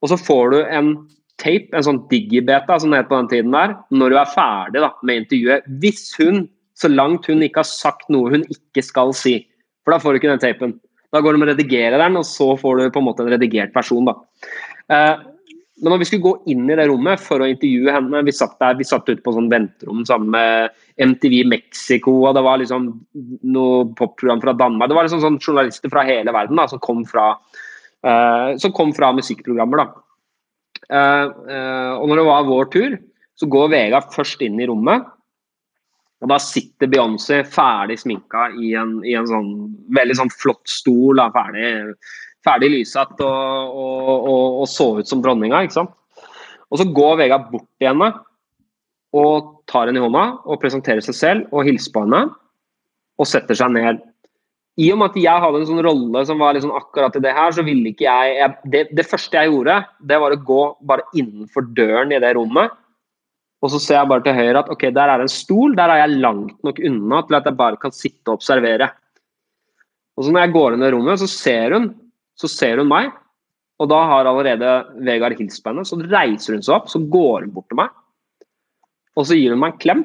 og 0.00 0.12
så 0.12 0.18
får 0.20 0.54
du 0.54 0.58
en 0.64 0.94
tape, 1.42 1.68
en 1.76 1.84
sånn 1.84 2.02
digibeta 2.10 2.78
som 2.80 2.92
det 2.92 3.02
het 3.02 3.10
på 3.10 3.20
den 3.20 3.30
tiden 3.34 3.52
der, 3.52 3.76
når 3.92 4.12
du 4.12 4.18
er 4.22 4.32
ferdig 4.32 4.84
da, 4.86 4.90
med 5.04 5.24
intervjuet. 5.24 5.68
Hvis 5.82 6.08
hun, 6.20 6.46
så 6.76 6.90
langt 6.92 7.28
hun 7.28 7.44
ikke 7.44 7.62
har 7.62 7.68
sagt 7.68 8.08
noe 8.12 8.32
hun 8.32 8.48
ikke 8.52 8.84
skal 8.84 9.12
si, 9.16 9.38
for 9.84 9.94
da 9.94 10.00
får 10.00 10.14
du 10.14 10.20
ikke 10.22 10.32
den 10.32 10.44
tapen. 10.44 10.76
Da 11.14 11.22
går 11.22 11.36
du 11.36 11.40
med 11.40 11.50
å 11.50 11.54
redigere 11.54 12.00
den, 12.00 12.16
og 12.18 12.24
så 12.28 12.54
får 12.58 12.80
du 12.80 12.88
på 12.92 13.02
en 13.02 13.08
måte 13.10 13.24
en 13.24 13.32
redigert 13.32 13.76
versjon. 13.76 14.08
da. 14.08 14.16
Eh, 14.92 15.14
men 15.76 15.92
når 15.92 16.00
vi 16.00 16.06
skulle 16.08 16.24
gå 16.24 16.32
inn 16.52 16.64
i 16.70 16.76
det 16.78 16.86
rommet 16.88 17.20
for 17.20 17.42
å 17.42 17.48
intervjue 17.50 17.92
henne 17.92 18.22
Vi 18.24 18.32
satt 18.32 18.54
der, 18.62 18.78
vi 18.78 18.86
satt 18.88 19.08
ute 19.10 19.20
på 19.24 19.34
sånn 19.36 19.50
venterom 19.52 20.06
sammen 20.08 20.30
med 20.32 20.76
MTV 21.04 21.42
Mexico, 21.50 22.14
og 22.24 22.36
det 22.36 22.44
var 22.46 22.62
liksom 22.62 22.88
noe 23.52 23.82
popprogram 23.98 24.40
fra 24.40 24.54
Danmark. 24.56 24.88
Det 24.88 24.96
var 24.96 25.04
liksom 25.04 25.20
sånn 25.20 25.36
journalister 25.42 25.92
fra 25.92 26.06
hele 26.08 26.32
verden 26.32 26.56
da, 26.56 26.64
som 26.70 26.80
kom 26.80 27.02
fra, 27.08 27.34
uh, 28.08 28.56
som 28.62 28.72
kom 28.76 28.94
fra 28.96 29.12
musikkprogrammer. 29.18 29.82
da. 29.82 30.06
Uh, 30.86 31.26
uh, 31.50 31.92
og 31.98 32.08
når 32.08 32.22
det 32.22 32.26
var 32.30 32.48
vår 32.48 32.72
tur, 32.72 32.96
så 33.36 33.50
går 33.52 33.74
Vegard 33.74 34.08
først 34.16 34.40
inn 34.46 34.56
i 34.56 34.70
rommet. 34.70 35.04
Og 36.24 36.30
da 36.32 36.38
sitter 36.40 36.88
Beyoncé 36.88 37.42
ferdig 37.44 37.98
sminka 38.00 38.48
i 38.56 38.72
en, 38.80 39.02
i 39.04 39.12
en 39.18 39.28
sånn 39.28 39.50
veldig 39.92 40.16
sånn 40.22 40.32
flott 40.32 40.64
stol. 40.72 41.20
Da, 41.20 41.28
ferdig, 41.34 41.92
ferdig 42.46 42.70
lyssatt 42.72 43.20
og, 43.24 43.76
og, 43.76 44.10
og, 44.14 44.60
og, 44.62 44.66
så 44.70 44.88
ut 45.00 45.10
som 45.10 45.22
dronninga. 45.24 45.64
ikke 45.66 45.80
sant? 45.80 45.94
Og 46.70 46.80
så 46.80 46.88
går 46.96 47.20
Vegard 47.22 47.50
bort 47.52 47.68
til 47.78 47.90
henne 47.90 48.10
og 49.16 49.52
tar 49.70 49.88
henne 49.88 50.00
i 50.00 50.04
hånda 50.04 50.24
og 50.44 50.60
presenterer 50.62 51.04
seg 51.04 51.16
selv 51.16 51.54
og 51.54 51.66
hilser 51.66 51.94
på 51.94 52.04
henne. 52.06 52.26
Og 53.16 53.28
setter 53.28 53.56
seg 53.56 53.72
ned 53.72 54.02
i 54.76 54.90
og 54.92 54.98
med 55.00 55.14
at 55.14 55.22
jeg 55.22 55.40
hadde 55.40 55.60
en 55.62 55.68
sånn 55.70 55.84
rolle 55.86 56.22
som 56.28 56.42
var 56.42 56.52
liksom 56.52 56.74
akkurat 56.76 57.14
i 57.16 57.22
det 57.24 57.32
her, 57.32 57.54
så 57.56 57.62
ville 57.64 57.94
ikke 57.94 58.04
jeg, 58.04 58.32
jeg 58.36 58.72
det, 58.74 58.82
det, 58.98 59.06
første 59.08 59.38
jeg 59.38 59.48
gjorde, 59.48 59.78
det 60.04 60.18
var 60.20 60.34
å 60.34 60.42
gå 60.50 60.64
bare 60.90 61.06
innenfor 61.16 61.70
døren 61.76 62.12
i 62.12 62.20
det 62.20 62.34
rommet. 62.36 62.74
Og 63.64 63.72
så 63.72 63.80
ser 63.80 63.96
jeg 64.02 64.10
bare 64.10 64.24
til 64.26 64.36
høyre 64.36 64.60
at 64.60 64.68
ok, 64.72 64.84
der 64.92 65.12
er 65.14 65.24
en 65.24 65.32
stol, 65.32 65.72
der 65.78 65.94
er 65.94 66.02
jeg 66.02 66.20
langt 66.20 66.58
nok 66.66 66.82
unna 66.90 67.22
til 67.24 67.38
at 67.38 67.48
jeg 67.48 67.56
bare 67.56 67.80
kan 67.80 67.94
sitte 67.96 68.28
og 68.28 68.36
observere. 68.36 68.90
Og 70.16 70.26
så 70.26 70.34
når 70.34 70.44
jeg 70.44 70.54
går 70.58 70.76
inn 70.76 70.84
i 70.84 70.92
rommet, 70.92 71.22
så 71.22 71.30
ser 71.30 71.76
hun, 71.78 71.88
så 72.36 72.50
ser 72.50 72.82
hun 72.82 72.90
meg. 72.90 73.14
Og 73.80 73.90
da 73.92 73.98
har 74.08 74.28
allerede 74.28 74.72
Vegard 75.04 75.36
hilst 75.36 75.62
på 75.64 75.72
henne. 75.72 75.84
Så 75.84 75.98
reiser 76.00 76.56
hun 76.56 76.64
seg 76.64 76.76
opp, 76.78 76.90
så 76.92 77.00
går 77.00 77.46
hun 77.46 77.54
bort 77.56 77.68
til 77.72 77.80
meg. 77.80 77.92
Og 79.16 79.28
så 79.28 79.36
gir 79.36 79.52
hun 79.52 79.60
meg 79.60 79.74
en 79.74 79.82
klem. 79.82 80.04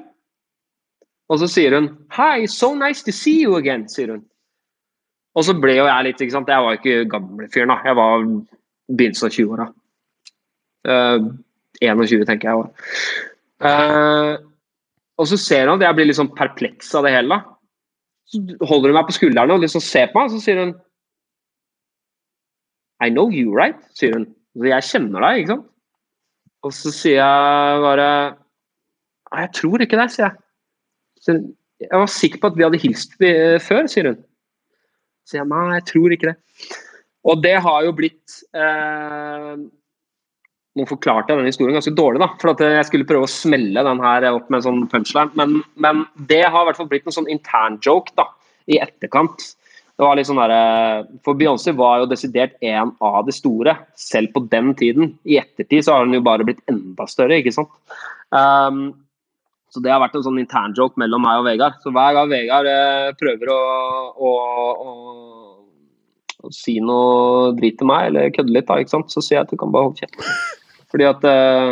Og 1.32 1.40
så 1.40 1.48
sier 1.48 1.78
hun 1.78 1.88
'Hi, 2.12 2.48
so 2.48 2.74
nice 2.76 3.04
to 3.04 3.12
see 3.12 3.44
you 3.44 3.56
again', 3.56 3.88
sier 3.88 4.12
hun. 4.12 4.26
Og 5.36 5.46
så 5.48 5.56
ble 5.56 5.78
jo 5.78 5.88
jeg 5.88 6.04
litt 6.04 6.22
ikke 6.22 6.36
sant? 6.36 6.50
Jeg 6.52 6.64
var 6.64 6.76
ikke 6.76 7.08
gamlefyren, 7.12 7.72
da. 7.72 7.78
Jeg 7.86 7.96
var 7.96 8.26
begynnelsen 8.92 9.28
av 9.28 9.36
20-åra. 9.38 9.68
Uh, 10.88 11.20
21, 11.82 12.26
tenker 12.28 12.50
jeg. 12.50 12.58
Var. 12.60 12.70
Uh, 13.64 14.34
og 15.22 15.30
så 15.30 15.38
ser 15.40 15.70
hun 15.70 15.78
at 15.78 15.86
jeg 15.88 15.96
blir 15.96 16.10
litt 16.10 16.20
sånn 16.20 16.36
perpleks 16.36 16.92
av 16.98 17.08
det 17.08 17.14
hele. 17.16 17.38
Da. 17.38 17.40
Så 18.28 18.68
holder 18.68 18.92
hun 18.92 19.00
meg 19.00 19.08
på 19.08 19.16
skuldrene 19.16 19.56
og 19.56 19.64
liksom 19.64 19.84
ser 19.86 20.12
på 20.12 20.20
meg, 20.20 20.28
og 20.28 20.36
så 20.36 20.44
sier 20.44 20.60
hun 20.66 20.76
I 23.02 23.10
know 23.10 23.32
you, 23.34 23.52
right? 23.56 23.80
sier 23.98 24.16
hun. 24.16 24.30
Så 24.56 24.68
jeg 24.70 24.88
kjenner 24.90 25.26
deg, 25.26 25.42
ikke 25.42 25.56
sant? 25.56 25.68
Og 26.62 26.74
så 26.78 26.94
sier 26.94 27.18
jeg 27.18 27.82
bare 27.82 28.08
Nei, 29.32 29.46
Jeg 29.46 29.54
tror 29.58 29.84
ikke 29.84 29.98
det, 29.98 30.10
sier 30.14 30.28
jeg. 30.28 30.38
Så 31.22 31.38
jeg 31.82 31.98
var 31.98 32.10
sikker 32.12 32.42
på 32.42 32.52
at 32.52 32.58
vi 32.60 32.66
hadde 32.68 32.82
hilst 32.82 33.16
før, 33.18 33.88
sier 33.90 34.12
hun. 34.12 34.24
Så 35.26 35.38
jeg 35.40 35.48
nei, 35.50 35.68
jeg 35.78 35.86
tror 35.90 36.14
ikke 36.14 36.34
det. 36.34 36.38
Og 37.32 37.44
det 37.44 37.54
har 37.64 37.86
jo 37.86 37.94
blitt 37.96 38.36
eh, 38.58 39.54
Nå 40.80 40.86
forklarte 40.90 41.34
jeg 41.34 41.42
den 41.42 41.50
historien 41.50 41.76
ganske 41.76 41.94
dårlig, 41.98 42.22
da, 42.24 42.30
for 42.42 42.54
at 42.54 42.62
jeg 42.64 42.88
skulle 42.88 43.08
prøve 43.08 43.28
å 43.28 43.32
smelle 43.32 43.84
den 43.84 44.04
her 44.04 44.30
opp 44.32 44.48
med 44.48 44.62
en 44.62 44.68
sånn 44.70 44.86
punchline, 44.92 45.34
men, 45.36 45.58
men 45.84 46.06
det 46.30 46.46
har 46.46 46.64
i 46.64 46.70
hvert 46.70 46.80
fall 46.80 46.88
blitt 46.92 47.10
en 47.10 47.18
sånn 47.18 47.28
intern-joke 47.32 48.16
da, 48.16 48.30
i 48.72 48.80
etterkant. 48.80 49.50
Det 50.02 50.08
var 50.08 50.18
litt 50.18 50.26
sånn 50.26 50.40
der, 50.42 51.04
For 51.22 51.38
Beyoncé 51.38 51.76
var 51.78 52.00
jo 52.02 52.08
desidert 52.10 52.56
en 52.66 52.90
av 53.06 53.20
de 53.28 53.36
store, 53.38 53.76
selv 53.94 54.32
på 54.34 54.42
den 54.50 54.72
tiden. 54.74 55.12
I 55.30 55.38
ettertid 55.44 55.86
så 55.86 55.94
har 55.94 56.08
hun 56.08 56.16
jo 56.18 56.24
bare 56.26 56.48
blitt 56.48 56.64
enda 56.72 57.06
større, 57.06 57.38
ikke 57.38 57.54
sant. 57.54 57.70
Um, 58.34 58.80
så 59.70 59.84
det 59.86 59.92
har 59.94 60.02
vært 60.02 60.18
en 60.18 60.26
sånn 60.26 60.40
intern 60.42 60.74
joke 60.74 60.98
mellom 60.98 61.22
meg 61.22 61.44
og 61.44 61.46
Vegard. 61.52 61.78
Så 61.86 61.94
hver 61.94 62.18
gang 62.18 62.34
Vegard 62.34 62.68
eh, 62.72 63.12
prøver 63.20 63.54
å, 63.54 63.60
å, 64.18 64.32
å, 64.90 64.96
å, 66.42 66.52
si 66.56 66.80
noe 66.82 67.54
drit 67.62 67.78
til 67.78 67.92
meg, 67.94 68.10
eller 68.10 68.34
kødde 68.34 68.58
litt, 68.58 68.68
da, 68.68 68.82
ikke 68.82 68.96
sant? 68.98 69.14
så 69.14 69.22
sier 69.22 69.38
jeg 69.38 69.46
at 69.46 69.54
du 69.54 69.62
kan 69.62 69.72
bare 69.72 69.92
holde 69.92 70.02
kjeft. 70.02 70.18
Fordi 70.90 71.08
at 71.08 71.30
eh, 71.30 71.70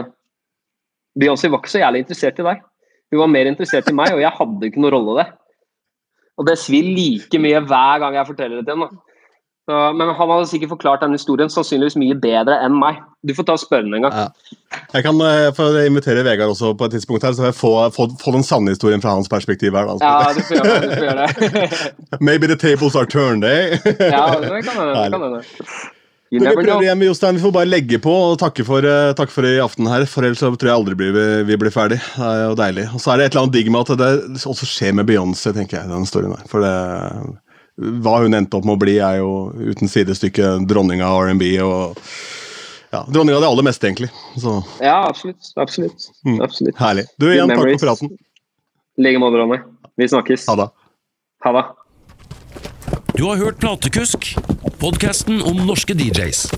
Beyoncé 1.18 1.50
var 1.50 1.64
ikke 1.64 1.74
så 1.74 1.82
jævlig 1.82 2.06
interessert 2.06 2.46
i 2.46 2.48
deg. 2.52 2.64
Hun 3.10 3.24
var 3.26 3.34
mer 3.34 3.50
interessert 3.50 3.90
i 3.90 3.98
meg, 3.98 4.14
og 4.14 4.22
jeg 4.22 4.38
hadde 4.38 4.70
ikke 4.70 4.86
noe 4.86 4.94
rolle 4.94 5.18
i 5.18 5.24
det. 5.24 5.30
Og 6.40 6.48
det 6.48 6.56
svir 6.62 6.88
like 6.96 7.42
mye 7.42 7.62
hver 7.68 8.02
gang 8.02 8.16
jeg 8.16 8.28
forteller 8.32 8.62
det 8.62 8.70
til 8.70 8.80
ham. 8.80 9.00
Så, 9.70 9.80
men 9.94 10.10
han 10.18 10.32
hadde 10.32 10.48
sikkert 10.50 10.72
forklart 10.72 11.04
den 11.04 11.14
historien 11.14 11.52
sannsynligvis 11.54 11.98
mye 12.00 12.16
bedre 12.18 12.56
enn 12.66 12.74
meg. 12.80 13.04
Du 13.28 13.36
får 13.38 13.46
ta 13.46 13.54
og 13.54 13.62
spørre 13.62 13.86
ham 13.86 13.94
en 14.00 14.08
gang. 14.08 14.16
Ja. 14.18 14.56
Jeg 14.96 15.06
kan 15.06 15.20
uh, 15.22 15.50
få 15.54 15.68
invitere 15.84 16.24
Vegard 16.26 16.56
også 16.56 16.72
på 16.80 16.88
et 16.88 16.96
tidspunkt 16.96 17.28
her, 17.28 17.36
så 17.38 17.52
jeg 17.52 17.58
får 17.60 17.92
få, 17.94 18.08
få 18.24 18.34
den 18.34 18.48
sanne 18.48 18.74
historien 18.74 19.04
fra 19.04 19.14
hans 19.14 19.30
perspektiv. 19.30 19.78
her. 19.78 19.92
Ja, 20.02 20.34
du 20.34 20.42
får 20.48 20.58
gjøre 20.58 20.74
det. 20.74 20.90
Du 20.90 20.96
får 20.96 21.06
gjøre 21.06 21.28
det. 21.28 21.94
Maybe 22.32 22.50
the 22.50 22.58
tables 22.58 22.96
are 22.96 23.06
turned, 23.06 23.46
eh? 23.46 23.78
ja, 24.00 24.26
det 24.42 24.66
kan 24.66 25.22
hende. 25.22 25.46
Vi 26.30 26.40
prøver 26.42 26.86
igjen 26.86 27.04
Jostein. 27.08 27.38
Vi 27.40 27.42
får 27.42 27.54
bare 27.56 27.70
legge 27.70 27.98
på 28.04 28.14
og 28.14 28.38
takke 28.42 28.66
for, 28.68 28.86
uh, 28.86 29.12
takke 29.18 29.34
for 29.34 29.48
i 29.50 29.56
aften 29.64 29.90
her. 29.90 30.06
For 30.10 30.26
ellers 30.26 30.42
så 30.44 30.52
tror 30.54 30.70
jeg 30.70 30.78
aldri 30.78 30.98
vi, 31.00 31.28
vi 31.50 31.58
blir 31.58 31.74
ferdig. 31.74 31.98
Det 32.14 32.32
er 32.32 32.44
jo 32.46 32.58
deilig. 32.60 32.88
Og 32.94 33.02
så 33.02 33.14
er 33.14 33.20
det 33.22 33.30
et 33.30 33.34
eller 33.34 33.48
annet 33.48 33.58
digg 33.58 33.72
med 33.74 33.86
at 33.86 34.02
det 34.02 34.50
også 34.54 34.70
skjer 34.70 34.98
med 35.00 35.10
Beyoncé, 35.10 35.56
tenker 35.56 35.82
jeg. 35.82 35.90
den 35.90 36.10
storyen 36.10 36.36
her. 36.38 36.46
For 36.52 36.66
det 36.66 36.74
hva 37.80 38.18
hun 38.24 38.36
endte 38.36 38.58
opp 38.60 38.66
med 38.68 38.76
å 38.76 38.82
bli, 38.82 38.98
er 39.00 39.22
jo 39.22 39.32
uten 39.56 39.88
sidestykke 39.88 40.58
dronninga 40.68 41.08
av 41.08 41.30
R&B. 41.30 41.54
og 41.64 42.00
ja, 42.92 43.06
Dronninga 43.08 43.38
av 43.38 43.46
det 43.46 43.52
aller 43.54 43.68
meste, 43.70 43.88
egentlig. 43.88 44.10
Så. 44.42 44.58
Ja, 44.84 44.98
absolutt. 45.08 45.52
Absolutt. 45.56 46.10
Mm. 46.28 46.42
absolutt. 46.44 46.76
Herlig. 46.80 47.06
Du, 47.22 47.30
igjen, 47.32 47.52
takk 47.54 47.64
for 47.64 47.86
praten. 47.86 48.16
I 49.00 49.06
like 49.06 49.22
måte, 49.22 49.40
Ronny. 49.40 49.62
Vi 50.00 50.10
snakkes. 50.12 50.48
Ha 50.52 50.58
det. 50.60 50.68
Ha 51.46 51.54
det. 51.56 51.66
Du 53.16 53.24
har 53.28 53.40
hørt 53.40 53.60
Platekusk, 53.64 54.34
Podkasten 54.80 55.42
om 55.42 55.66
norske 55.66 55.94
DJs. 55.94 56.50